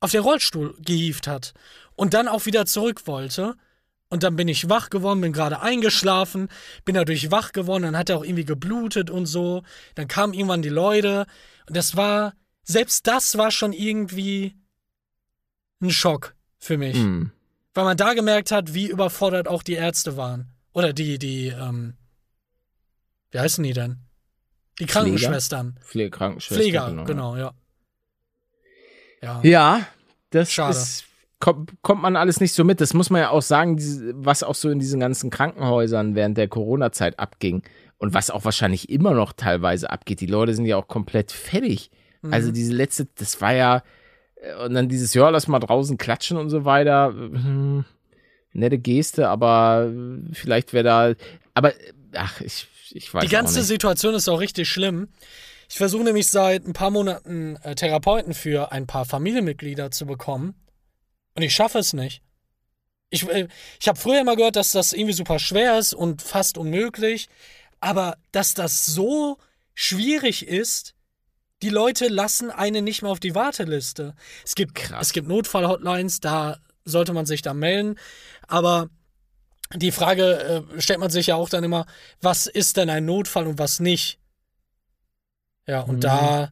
auf 0.00 0.12
den 0.12 0.22
Rollstuhl 0.22 0.76
gehievt 0.78 1.26
hat 1.26 1.54
und 1.96 2.14
dann 2.14 2.28
auch 2.28 2.46
wieder 2.46 2.66
zurück 2.66 3.06
wollte. 3.06 3.56
Und 4.10 4.22
dann 4.22 4.36
bin 4.36 4.48
ich 4.48 4.70
wach 4.70 4.88
geworden, 4.88 5.20
bin 5.20 5.34
gerade 5.34 5.60
eingeschlafen, 5.60 6.48
bin 6.84 6.94
dadurch 6.94 7.30
wach 7.30 7.52
geworden, 7.52 7.82
dann 7.82 7.96
hat 7.96 8.08
er 8.08 8.16
auch 8.16 8.24
irgendwie 8.24 8.46
geblutet 8.46 9.10
und 9.10 9.26
so. 9.26 9.64
Dann 9.96 10.08
kamen 10.08 10.32
irgendwann 10.32 10.62
die 10.62 10.70
Leute 10.70 11.26
und 11.66 11.76
das 11.76 11.94
war, 11.94 12.32
selbst 12.62 13.06
das 13.06 13.36
war 13.36 13.50
schon 13.50 13.72
irgendwie 13.72 14.56
ein 15.82 15.90
Schock 15.90 16.34
für 16.58 16.78
mich. 16.78 16.96
Hm. 16.96 17.32
Weil 17.74 17.84
man 17.84 17.96
da 17.96 18.14
gemerkt 18.14 18.50
hat, 18.50 18.72
wie 18.72 18.86
überfordert 18.86 19.46
auch 19.46 19.62
die 19.62 19.74
Ärzte 19.74 20.16
waren. 20.16 20.48
Oder 20.72 20.92
die, 20.92 21.18
die, 21.18 21.48
ähm, 21.48 21.94
wie 23.30 23.40
heißen 23.40 23.62
die 23.62 23.74
denn? 23.74 23.98
Die 24.78 24.86
Krankenschwestern. 24.86 25.78
Pflegekrankenschwester. 25.84 26.62
Pfleger, 26.62 27.04
genau, 27.04 27.36
ja. 27.36 27.52
Ja. 29.22 29.40
Ja, 29.42 29.86
das 30.30 30.52
Schade. 30.52 30.76
ist, 30.76 31.04
kommt, 31.40 31.72
kommt 31.82 32.02
man 32.02 32.16
alles 32.16 32.40
nicht 32.40 32.52
so 32.52 32.64
mit. 32.64 32.80
Das 32.80 32.94
muss 32.94 33.10
man 33.10 33.20
ja 33.20 33.30
auch 33.30 33.42
sagen, 33.42 33.78
was 34.14 34.42
auch 34.42 34.54
so 34.54 34.70
in 34.70 34.78
diesen 34.78 35.00
ganzen 35.00 35.30
Krankenhäusern 35.30 36.14
während 36.14 36.36
der 36.36 36.48
Corona-Zeit 36.48 37.18
abging 37.18 37.62
und 37.98 38.14
was 38.14 38.30
auch 38.30 38.44
wahrscheinlich 38.44 38.90
immer 38.90 39.12
noch 39.12 39.32
teilweise 39.32 39.90
abgeht. 39.90 40.20
Die 40.20 40.26
Leute 40.26 40.54
sind 40.54 40.66
ja 40.66 40.76
auch 40.76 40.88
komplett 40.88 41.32
fertig. 41.32 41.90
Mhm. 42.22 42.32
Also 42.32 42.52
diese 42.52 42.72
letzte, 42.72 43.06
das 43.16 43.40
war 43.40 43.54
ja, 43.54 43.82
äh, 44.36 44.64
und 44.64 44.74
dann 44.74 44.88
dieses, 44.88 45.14
ja, 45.14 45.28
lass 45.28 45.48
mal 45.48 45.58
draußen 45.58 45.98
klatschen 45.98 46.36
und 46.36 46.50
so 46.50 46.64
weiter. 46.64 47.08
Hm, 47.08 47.84
nette 48.52 48.78
Geste, 48.78 49.28
aber 49.28 49.90
äh, 49.92 50.34
vielleicht 50.34 50.72
wäre 50.72 50.84
da, 50.84 51.14
aber, 51.54 51.74
äh, 51.74 51.92
ach, 52.14 52.40
ich, 52.40 52.68
ich 52.90 53.12
weiß 53.12 53.24
Die 53.24 53.30
ganze. 53.30 53.62
Situation 53.62 54.14
ist 54.14 54.28
auch 54.28 54.40
richtig 54.40 54.68
schlimm. 54.68 55.08
Ich 55.68 55.76
versuche 55.76 56.04
nämlich 56.04 56.28
seit 56.30 56.66
ein 56.66 56.72
paar 56.72 56.90
Monaten 56.90 57.56
äh, 57.56 57.74
Therapeuten 57.74 58.32
für 58.32 58.72
ein 58.72 58.86
paar 58.86 59.04
Familienmitglieder 59.04 59.90
zu 59.90 60.06
bekommen. 60.06 60.54
Und 61.34 61.42
ich 61.42 61.54
schaffe 61.54 61.78
es 61.78 61.92
nicht. 61.92 62.22
Ich, 63.10 63.28
äh, 63.28 63.48
ich 63.78 63.88
habe 63.88 63.98
früher 63.98 64.20
immer 64.20 64.36
gehört, 64.36 64.56
dass 64.56 64.72
das 64.72 64.92
irgendwie 64.92 65.12
super 65.12 65.38
schwer 65.38 65.78
ist 65.78 65.92
und 65.92 66.22
fast 66.22 66.56
unmöglich. 66.56 67.28
Aber 67.80 68.16
dass 68.32 68.54
das 68.54 68.86
so 68.86 69.38
schwierig 69.74 70.46
ist, 70.46 70.94
die 71.62 71.70
Leute 71.70 72.08
lassen 72.08 72.50
einen 72.50 72.84
nicht 72.84 73.02
mehr 73.02 73.10
auf 73.10 73.20
die 73.20 73.34
Warteliste. 73.34 74.14
Es 74.44 74.54
gibt, 74.54 74.74
Krass. 74.74 75.08
es 75.08 75.12
gibt 75.12 75.28
Notfall-Hotlines, 75.28 76.20
da 76.20 76.58
sollte 76.84 77.12
man 77.12 77.26
sich 77.26 77.42
dann 77.42 77.58
melden. 77.58 77.96
Aber 78.46 78.88
die 79.74 79.92
Frage 79.92 80.64
äh, 80.76 80.80
stellt 80.80 81.00
man 81.00 81.10
sich 81.10 81.26
ja 81.26 81.34
auch 81.34 81.50
dann 81.50 81.64
immer, 81.64 81.86
was 82.22 82.46
ist 82.46 82.76
denn 82.78 82.88
ein 82.88 83.04
Notfall 83.04 83.46
und 83.46 83.58
was 83.58 83.80
nicht? 83.80 84.18
Ja, 85.68 85.82
und 85.82 85.96
Mhm. 85.96 86.00
da, 86.00 86.50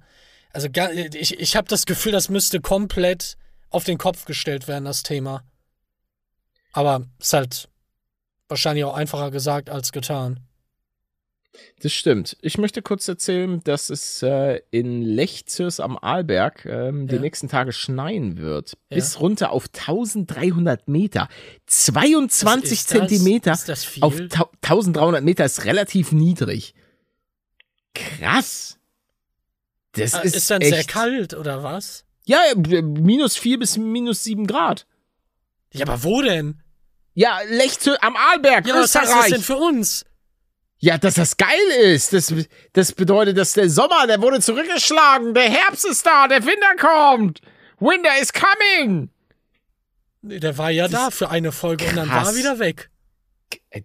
also 0.52 0.68
ich, 1.14 1.40
ich 1.40 1.56
habe 1.56 1.66
das 1.68 1.86
Gefühl, 1.86 2.12
das 2.12 2.28
müsste 2.28 2.60
komplett 2.60 3.36
auf 3.70 3.82
den 3.84 3.98
Kopf 3.98 4.24
gestellt 4.26 4.68
werden, 4.68 4.84
das 4.84 5.02
Thema. 5.02 5.42
Aber 6.72 7.06
ist 7.18 7.32
halt 7.32 7.68
wahrscheinlich 8.48 8.84
auch 8.84 8.94
einfacher 8.94 9.30
gesagt 9.30 9.70
als 9.70 9.90
getan. 9.90 10.40
Das 11.80 11.92
stimmt. 11.94 12.36
Ich 12.42 12.58
möchte 12.58 12.82
kurz 12.82 13.08
erzählen, 13.08 13.62
dass 13.64 13.88
es 13.88 14.22
äh, 14.22 14.60
in 14.70 15.00
Lechzürs 15.00 15.80
am 15.80 15.96
Arlberg 15.96 16.66
ähm, 16.66 17.08
die 17.08 17.14
Ja. 17.14 17.20
nächsten 17.22 17.48
Tage 17.48 17.72
schneien 17.72 18.36
wird. 18.36 18.76
Ja. 18.90 18.96
Bis 18.96 19.18
runter 19.20 19.50
auf 19.52 19.64
1300 19.72 20.86
Meter. 20.86 21.28
22 21.64 22.72
Ist 22.72 22.90
das- 22.90 22.98
Zentimeter 23.08 23.52
Ist 23.52 23.68
das 23.70 23.86
auf 24.02 24.16
tau- 24.28 24.50
1300 24.60 25.24
Meter 25.24 25.46
ist 25.46 25.64
relativ 25.64 26.12
niedrig. 26.12 26.74
Krass. 27.94 28.75
Das 29.96 30.14
Ah, 30.14 30.20
ist, 30.20 30.36
ist 30.36 30.50
dann 30.50 30.60
echt, 30.62 30.72
sehr 30.74 30.84
kalt 30.84 31.34
oder 31.34 31.62
was? 31.62 32.04
Ja, 32.24 32.38
minus 32.56 33.36
4 33.36 33.58
bis 33.58 33.76
minus 33.76 34.24
7 34.24 34.46
Grad. 34.46 34.86
Ja, 35.72 35.86
aber 35.86 36.02
wo 36.02 36.22
denn? 36.22 36.60
Ja, 37.14 37.38
Lechzür 37.48 37.96
am 38.02 38.16
Arlberg, 38.16 38.66
Ja, 38.66 38.74
was 38.74 38.94
heißt 38.94 38.96
das 38.96 39.02
Österreich. 39.04 39.30
denn 39.32 39.40
für 39.42 39.56
uns? 39.56 40.04
Ja, 40.78 40.98
dass 40.98 41.14
das 41.14 41.36
geil 41.38 41.48
ist. 41.82 42.12
Das, 42.12 42.32
das 42.74 42.92
bedeutet, 42.92 43.38
dass 43.38 43.54
der 43.54 43.70
Sommer, 43.70 44.06
der 44.06 44.20
wurde 44.20 44.40
zurückgeschlagen. 44.40 45.32
Der 45.32 45.48
Herbst 45.50 45.86
ist 45.86 46.04
da, 46.04 46.28
der 46.28 46.44
Winter 46.44 46.76
kommt. 46.78 47.40
Winter 47.80 48.10
is 48.20 48.30
coming. 48.32 49.08
Nee, 50.22 50.38
Der 50.40 50.58
war 50.58 50.70
ja 50.70 50.88
da 50.88 51.10
für 51.10 51.30
eine 51.30 51.52
Folge 51.52 51.86
und 51.86 51.96
dann 51.96 52.08
war 52.10 52.18
krass. 52.24 52.32
er 52.32 52.36
wieder 52.38 52.58
weg. 52.58 52.90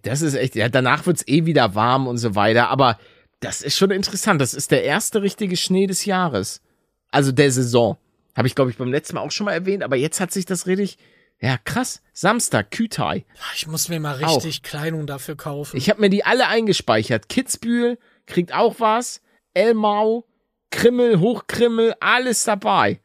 Das 0.02 0.20
ist 0.22 0.34
echt, 0.34 0.54
ja, 0.54 0.68
danach 0.68 1.06
wird's 1.06 1.26
eh 1.26 1.46
wieder 1.46 1.74
warm 1.74 2.06
und 2.06 2.18
so 2.18 2.34
weiter. 2.34 2.68
Aber 2.68 2.98
das 3.42 3.60
ist 3.60 3.76
schon 3.76 3.90
interessant. 3.90 4.40
Das 4.40 4.54
ist 4.54 4.70
der 4.70 4.84
erste 4.84 5.20
richtige 5.20 5.56
Schnee 5.56 5.86
des 5.86 6.04
Jahres. 6.06 6.62
Also 7.10 7.30
der 7.32 7.50
Saison. 7.50 7.98
Habe 8.34 8.48
ich, 8.48 8.54
glaube 8.54 8.70
ich, 8.70 8.78
beim 8.78 8.90
letzten 8.90 9.16
Mal 9.16 9.20
auch 9.20 9.30
schon 9.30 9.44
mal 9.44 9.52
erwähnt. 9.52 9.82
Aber 9.82 9.96
jetzt 9.96 10.20
hat 10.20 10.32
sich 10.32 10.46
das 10.46 10.66
richtig, 10.66 10.96
ja, 11.40 11.58
krass. 11.58 12.00
Samstag, 12.14 12.70
Kütai. 12.70 13.26
Ah, 13.38 13.42
Ich 13.54 13.66
muss 13.66 13.88
mir 13.88 14.00
mal 14.00 14.14
richtig 14.14 14.62
Kleidung 14.62 15.06
dafür 15.06 15.36
kaufen. 15.36 15.76
Ich 15.76 15.90
habe 15.90 16.00
mir 16.00 16.08
die 16.08 16.24
alle 16.24 16.48
eingespeichert. 16.48 17.28
Kitzbühel 17.28 17.98
kriegt 18.26 18.54
auch 18.54 18.76
was. 18.78 19.20
Elmau, 19.52 20.24
Krimmel, 20.70 21.20
Hochkrimmel, 21.20 21.94
alles 22.00 22.44
dabei. 22.44 23.00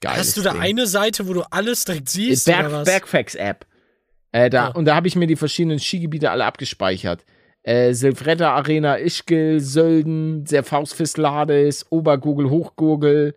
Geil. 0.00 0.16
Hast 0.16 0.36
du 0.36 0.42
da 0.42 0.52
eine 0.52 0.86
Seite, 0.86 1.26
wo 1.28 1.34
du 1.34 1.42
alles 1.50 1.84
direkt 1.84 2.08
siehst 2.08 2.46
Berg, 2.46 2.66
oder 2.66 2.72
was? 2.78 2.84
Bergfax 2.86 3.34
App. 3.34 3.66
Äh, 4.32 4.48
da, 4.48 4.68
Ja. 4.68 4.74
Und 4.74 4.86
da 4.86 4.94
habe 4.94 5.08
ich 5.08 5.16
mir 5.16 5.26
die 5.26 5.36
verschiedenen 5.36 5.78
Skigebiete 5.78 6.30
alle 6.30 6.44
abgespeichert. 6.44 7.24
Äh, 7.66 7.94
Silvretta 7.94 8.54
Arena, 8.54 8.96
Ischgl, 8.98 9.58
Sölden, 9.60 10.44
der 10.44 10.62
Faustfist 10.62 11.18
Lades, 11.18 11.84
Obergurgel, 11.90 12.48
Hochgurgel. 12.48 13.34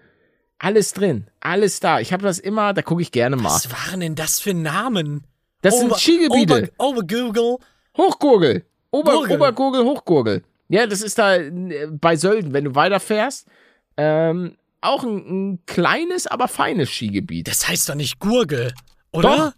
Alles 0.60 0.94
drin. 0.94 1.28
Alles 1.40 1.80
da. 1.80 2.00
Ich 2.00 2.14
habe 2.14 2.24
das 2.24 2.38
immer, 2.38 2.74
da 2.74 2.82
gucke 2.84 3.02
ich 3.02 3.12
gerne 3.12 3.36
mal. 3.38 3.46
Was 3.46 3.72
waren 3.72 4.02
denn 4.02 4.14
das 4.16 4.40
für 4.40 4.54
Namen? 4.54 5.24
Das 5.62 5.74
Ober- 5.74 5.96
sind 5.96 6.00
Skigebiete. 6.00 6.72
Ober, 6.78 7.00
Obergurgel. 7.00 7.58
Hochgurgel. 7.98 8.66
Ober, 8.92 9.12
Gurgel. 9.14 9.36
Obergurgel, 9.38 9.84
Hochgurgel. 9.84 10.44
Ja, 10.68 10.86
das 10.86 11.02
ist 11.02 11.18
da 11.18 11.36
äh, 11.36 11.88
bei 11.90 12.16
Sölden, 12.16 12.54
wenn 12.54 12.66
du 12.66 12.76
weiterfährst. 12.76 13.48
Ähm, 13.98 14.56
auch 14.82 15.04
ein, 15.04 15.18
ein 15.54 15.60
kleines, 15.66 16.28
aber 16.28 16.48
feines 16.48 16.90
Skigebiet. 16.90 17.48
Das 17.48 17.68
heißt 17.68 17.90
doch 17.90 17.96
nicht 17.96 18.20
Gurgel, 18.20 18.74
oder? 19.12 19.54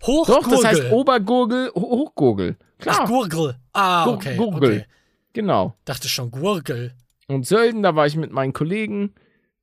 Doch, 0.00 0.06
Hochgurgel. 0.06 0.50
das 0.50 0.64
heißt 0.64 0.92
Obergurgel, 0.92 1.70
Ho- 1.74 1.80
Hochgurgel. 1.80 2.56
Klar, 2.80 2.96
Ach, 3.00 3.06
Gurgel. 3.08 3.56
Ah, 3.72 4.04
Gur- 4.04 4.14
okay. 4.14 4.36
Gurgel. 4.36 4.70
okay. 4.78 4.86
genau. 5.32 5.74
Dachte 5.84 6.08
schon 6.08 6.30
Gurgel. 6.30 6.92
Und 7.28 7.46
Sölden, 7.46 7.82
da 7.82 7.94
war 7.94 8.06
ich 8.06 8.16
mit 8.16 8.32
meinen 8.32 8.52
Kollegen. 8.52 9.14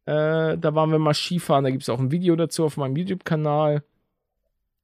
Äh, 0.05 0.57
da 0.57 0.74
waren 0.74 0.91
wir 0.91 0.99
mal 0.99 1.13
Skifahren. 1.13 1.65
Da 1.65 1.70
gibt 1.72 1.84
es 1.84 1.89
auch 1.89 1.99
ein 1.99 2.11
Video 2.11 2.36
dazu 2.36 2.63
auf 2.63 2.78
meinem 2.78 2.95
YouTube-Kanal. 2.95 3.84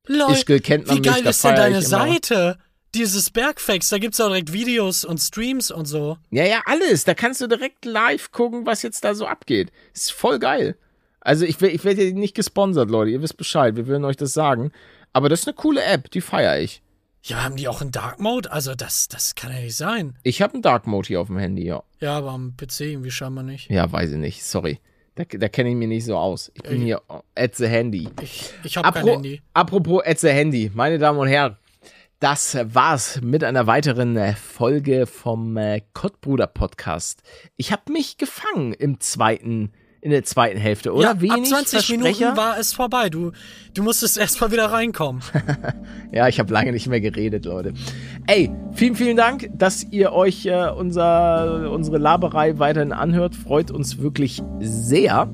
Lol, 0.08 0.32
Ischgl 0.34 0.60
kennt 0.60 0.88
man 0.88 0.98
wie 0.98 1.00
mich, 1.02 1.10
geil 1.10 1.24
da 1.24 1.30
ist 1.30 1.44
denn 1.44 1.56
deine. 1.56 1.82
Seite? 1.82 2.58
Dieses 2.94 3.32
Bergfacts, 3.32 3.90
da 3.90 3.98
gibt's 3.98 4.22
auch 4.22 4.28
direkt 4.28 4.54
Videos 4.54 5.04
und 5.04 5.18
Streams 5.18 5.72
und 5.72 5.86
so. 5.86 6.18
Ja, 6.30 6.44
ja, 6.46 6.62
alles. 6.66 7.06
Da 7.06 7.16
kannst 7.16 7.42
du 7.42 7.48
direkt 7.48 7.86
live 7.86 8.32
gucken, 8.32 8.68
was 8.68 8.84
jetzt 8.84 9.04
da 9.04 9.16
so 9.16 9.26
abgeht. 9.26 9.72
Ist 9.96 10.12
voll 10.12 10.38
geil. 10.38 10.76
Also 11.20 11.46
ich, 11.46 11.60
ich 11.60 11.84
werde 11.86 12.04
hier 12.04 12.14
nicht 12.14 12.36
gesponsert, 12.36 12.92
Leute. 12.92 13.10
Ihr 13.10 13.22
wisst 13.22 13.38
Bescheid. 13.38 13.76
Wir 13.78 13.88
würden 13.88 14.06
euch 14.06 14.18
das 14.18 14.34
sagen. 14.34 14.72
Aber 15.12 15.28
das 15.30 15.40
ist 15.42 15.48
eine 15.48 15.56
coole 15.56 15.82
App. 15.84 16.12
Die 16.12 16.22
feiere 16.22 16.60
ich. 16.60 16.83
Ja, 17.26 17.41
haben 17.41 17.55
die 17.55 17.69
auch 17.69 17.80
einen 17.80 17.91
Dark 17.91 18.19
Mode? 18.19 18.51
Also 18.51 18.76
das, 18.76 19.07
das 19.07 19.34
kann 19.36 19.53
ja 19.53 19.61
nicht 19.61 19.78
sein. 19.78 20.17
Ich 20.24 20.41
habe 20.41 20.55
einen 20.55 20.61
Dark 20.61 20.88
Mode 20.88 21.07
hier 21.07 21.21
auf 21.21 21.28
dem 21.28 21.38
Handy, 21.38 21.63
ja. 21.65 21.82
Ja, 22.01 22.17
aber 22.17 22.32
am 22.32 22.57
PC 22.57 22.82
irgendwie 22.82 23.11
scheinbar 23.11 23.45
nicht. 23.45 23.71
Ja, 23.71 23.89
weiß 23.89 24.11
ich 24.11 24.17
nicht. 24.17 24.43
Sorry. 24.43 24.80
Da, 25.15 25.24
da 25.24 25.47
kenne 25.47 25.69
ich 25.69 25.76
mich 25.76 25.88
nicht 25.88 26.05
so 26.05 26.17
aus. 26.17 26.51
Ich 26.53 26.63
bin 26.63 26.82
Ey. 26.82 26.86
hier 26.86 27.01
at 27.36 27.55
the 27.55 27.67
Handy. 27.67 28.09
Ich, 28.21 28.49
ich 28.63 28.76
habe 28.76 28.91
kein 28.91 29.07
Handy. 29.07 29.41
Apropos 29.53 30.03
at 30.05 30.19
the 30.19 30.30
Handy. 30.30 30.69
Meine 30.74 30.97
Damen 30.97 31.17
und 31.17 31.28
Herren. 31.30 31.55
Das 32.19 32.57
war's 32.74 33.21
mit 33.21 33.43
einer 33.43 33.67
weiteren 33.67 34.17
äh, 34.17 34.34
Folge 34.34 35.05
vom 35.05 35.55
äh, 35.55 35.82
Kottbruder 35.93 36.47
Podcast. 36.47 37.21
Ich 37.55 37.71
habe 37.71 37.91
mich 37.91 38.17
gefangen 38.17 38.74
im 38.74 38.99
zweiten, 38.99 39.71
in 40.04 40.12
der 40.12 40.26
zweiten 40.26 40.60
Hälfte, 40.60 40.91
oder? 40.91 41.14
ja, 41.14 41.22
Wenig 41.22 41.32
ab 41.32 41.45
20 41.45 41.70
Versprecher? 41.70 41.97
Minuten 41.97 42.38
war 42.38 42.60
es 42.60 42.74
vorbei. 42.74 43.10
Du, 43.10 43.32
du 43.74 43.84
musstest 43.84 44.18
erstmal 44.18 44.51
wieder 44.51 44.66
reinkommen. 44.66 45.22
Ja, 46.12 46.28
ich 46.28 46.38
habe 46.38 46.54
lange 46.54 46.72
nicht 46.72 46.86
mehr 46.86 47.01
geredet, 47.01 47.45
Leute. 47.45 47.74
Ey, 48.28 48.51
vielen, 48.74 48.95
vielen 48.95 49.18
Dank, 49.18 49.49
dass 49.58 49.84
ihr 49.89 50.14
euch 50.14 50.45
äh, 50.45 50.70
unser, 50.70 51.72
unsere 51.72 51.97
Laberei 51.97 52.60
weiterhin 52.60 52.91
anhört. 52.91 53.34
Freut 53.36 53.72
uns 53.72 53.97
wirklich 53.97 54.43
sehr. 54.60 55.34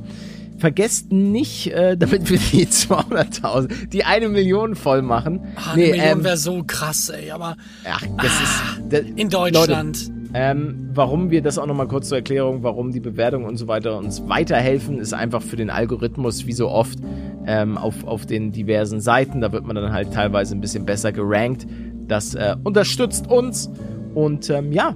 Vergesst 0.58 1.12
nicht, 1.12 1.74
äh, 1.74 1.98
damit 2.00 2.30
wir 2.30 2.38
die 2.38 2.66
200.000, 2.66 3.90
die 3.90 4.06
eine 4.06 4.30
Million 4.30 4.76
voll 4.76 5.02
machen. 5.02 5.54
Ah, 5.58 5.74
eine 5.74 5.82
nee, 5.82 5.92
Million 5.92 6.20
ähm, 6.20 6.24
wäre 6.24 6.38
so 6.38 6.64
krass, 6.66 7.10
ey. 7.10 7.32
Aber 7.32 7.58
ach, 7.84 8.04
das 8.16 8.32
ist, 8.42 8.82
das, 8.90 9.02
in 9.18 9.30
Deutschland. 9.30 10.08
Leute, 10.08 10.19
ähm, 10.34 10.90
warum 10.94 11.32
wir 11.32 11.42
das 11.42 11.58
auch 11.58 11.66
nochmal 11.66 11.88
kurz 11.88 12.10
zur 12.10 12.18
Erklärung, 12.18 12.62
warum 12.62 12.92
die 12.92 13.00
Bewertungen 13.00 13.46
und 13.46 13.58
so 13.58 13.68
weiter 13.68 13.98
uns 13.98 14.28
weiterhelfen, 14.28 15.00
ist 15.00 15.14
einfach 15.14 15.42
für 15.42 15.56
den 15.56 15.70
Algorithmus, 15.70 16.46
wie 16.46 16.54
so 16.54 16.70
oft, 16.70 17.00
ähm, 17.48 17.78
auf, 17.78 18.06
auf 18.06 18.26
den 18.26 18.52
diversen 18.52 19.02
Seiten. 19.02 19.42
Da 19.42 19.52
wird 19.52 19.66
man 19.66 19.76
dann 19.76 19.92
halt 19.92 20.14
teilweise 20.14 20.56
ein 20.56 20.62
bisschen 20.62 20.86
besser 20.86 21.12
gerankt. 21.12 21.66
Das 22.08 22.36
äh, 22.36 22.56
unterstützt 22.64 23.30
uns 23.30 23.72
und 24.14 24.50
ähm, 24.50 24.72
ja, 24.72 24.96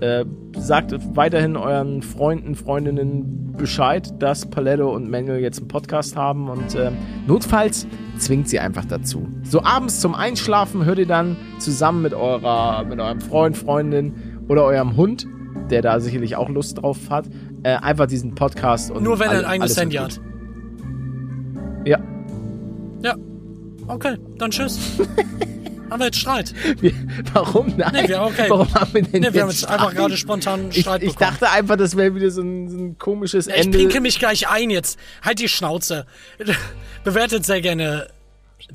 äh, 0.00 0.24
sagt 0.56 0.94
weiterhin 1.16 1.56
euren 1.56 2.02
Freunden, 2.02 2.56
Freundinnen 2.56 3.52
Bescheid, 3.56 4.12
dass 4.20 4.46
Paletto 4.46 4.92
und 4.92 5.08
Manuel 5.08 5.40
jetzt 5.40 5.58
einen 5.58 5.68
Podcast 5.68 6.16
haben 6.16 6.48
und 6.48 6.74
ähm, 6.74 6.96
notfalls 7.26 7.86
zwingt 8.18 8.48
sie 8.48 8.58
einfach 8.58 8.84
dazu. 8.84 9.28
So 9.44 9.62
abends 9.62 10.00
zum 10.00 10.14
Einschlafen 10.14 10.84
hört 10.84 10.98
ihr 10.98 11.06
dann 11.06 11.36
zusammen 11.58 12.02
mit 12.02 12.14
eurer, 12.14 12.84
mit 12.84 12.98
eurem 12.98 13.20
Freund, 13.20 13.56
Freundin 13.56 14.31
oder 14.48 14.64
eurem 14.64 14.96
Hund, 14.96 15.26
der 15.70 15.82
da 15.82 16.00
sicherlich 16.00 16.36
auch 16.36 16.48
Lust 16.48 16.78
drauf 16.82 16.98
hat, 17.10 17.26
äh, 17.62 17.74
einfach 17.76 18.06
diesen 18.06 18.34
Podcast 18.34 18.90
und 18.90 19.02
Nur 19.02 19.18
wenn 19.18 19.30
er 19.30 19.38
ein 19.40 19.44
eigenes 19.44 19.76
Handy 19.76 19.96
hat. 19.96 20.20
Ja, 21.84 21.98
Ja. 23.02 23.16
Okay, 23.88 24.16
dann 24.38 24.50
tschüss. 24.52 24.78
haben 25.90 25.98
wir 26.00 26.06
jetzt 26.06 26.18
Streit? 26.20 26.54
wir, 26.80 26.92
warum 27.34 27.66
nein? 27.76 27.90
Nee, 27.92 28.08
wir- 28.08 28.22
okay. 28.22 28.46
Warum 28.48 28.72
haben 28.74 28.94
wir 28.94 29.02
denn 29.02 29.20
Ne, 29.22 29.34
wir 29.34 29.42
haben 29.42 29.48
jetzt 29.50 29.62
jetzt 29.62 29.70
einfach 29.70 29.86
Streit? 29.90 29.96
gerade 29.96 30.16
spontan 30.16 30.60
ich, 30.70 30.80
Streit 30.82 31.02
ich 31.02 31.14
bekommen. 31.14 31.30
dachte 31.40 31.50
einfach, 31.50 31.76
das 31.76 31.96
wäre 31.96 32.14
wieder 32.14 32.30
so 32.30 32.42
ein, 32.42 32.68
so 32.70 32.78
ein 32.78 32.98
komisches 32.98 33.46
Ja, 33.46 33.54
ich 33.56 33.66
Ende. 33.66 33.78
pinke 33.78 34.00
mich 34.00 34.18
gleich 34.20 34.48
ein 34.48 34.70
jetzt. 34.70 34.98
Halt 35.22 35.40
die 35.40 35.48
Schnauze. 35.48 36.06
Bewertet 37.04 37.44
sehr 37.44 37.60
gerne. 37.60 38.06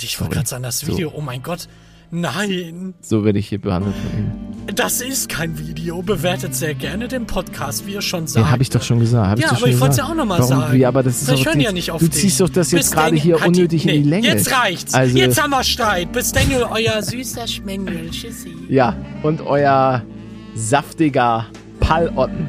Ich 0.01 0.19
wollte 0.19 0.35
gerade 0.35 0.47
sagen, 0.49 0.63
das 0.63 0.85
Video. 0.85 1.11
Oh 1.15 1.21
mein 1.21 1.41
Gott. 1.41 1.69
Nein, 2.11 2.93
so 3.01 3.23
werde 3.23 3.39
ich 3.39 3.47
hier 3.47 3.59
behandelt 3.61 3.95
von 3.95 4.19
Ihnen. 4.19 4.46
Das 4.73 5.01
ist 5.01 5.29
kein 5.29 5.57
Video. 5.57 6.01
Bewertet 6.01 6.53
sehr 6.55 6.73
gerne 6.73 7.07
den 7.07 7.25
Podcast, 7.25 7.87
wie 7.87 7.93
ihr 7.93 8.01
schon 8.01 8.27
sagt. 8.27 8.45
Ja, 8.45 8.51
habe 8.51 8.61
ich 8.63 8.69
doch 8.69 8.81
schon 8.83 8.99
gesagt. 8.99 9.29
Hab 9.29 9.37
ich 9.37 9.43
Ja, 9.43 9.49
doch 9.49 9.57
aber 9.57 9.65
schon 9.67 9.69
ich 9.75 9.79
wollte 9.79 9.91
es 9.93 9.97
ja 9.97 10.03
auch 10.05 10.13
nochmal 10.15 10.43
sagen. 10.43 10.73
Wie, 10.73 10.85
aber 10.85 11.03
das 11.03 11.21
ist 11.21 11.31
die 11.31 11.35
jetzt- 11.35 11.55
ja 11.61 11.71
nicht 11.71 11.91
auf 11.91 11.99
Du 12.01 12.07
dich. 12.07 12.19
ziehst 12.21 12.39
doch 12.41 12.49
das 12.49 12.71
jetzt 12.71 12.91
gerade 12.93 13.15
hier 13.15 13.35
hat 13.35 13.43
die- 13.43 13.47
unnötig 13.61 13.85
in 13.87 13.93
die 13.93 13.99
nee, 14.01 14.09
Länge. 14.09 14.27
Jetzt 14.27 14.51
reicht's. 14.51 14.93
Also, 14.93 15.17
jetzt 15.17 15.41
haben 15.41 15.49
wir 15.51 15.63
Streit. 15.63 16.11
Bis 16.11 16.31
Daniel, 16.31 16.63
euer 16.69 17.01
süßer 17.01 17.47
Schmengel. 17.47 18.09
Tschüssi. 18.11 18.53
ja, 18.69 18.95
und 19.23 19.41
euer 19.41 20.03
saftiger 20.55 21.45
Pallotten. 21.79 22.47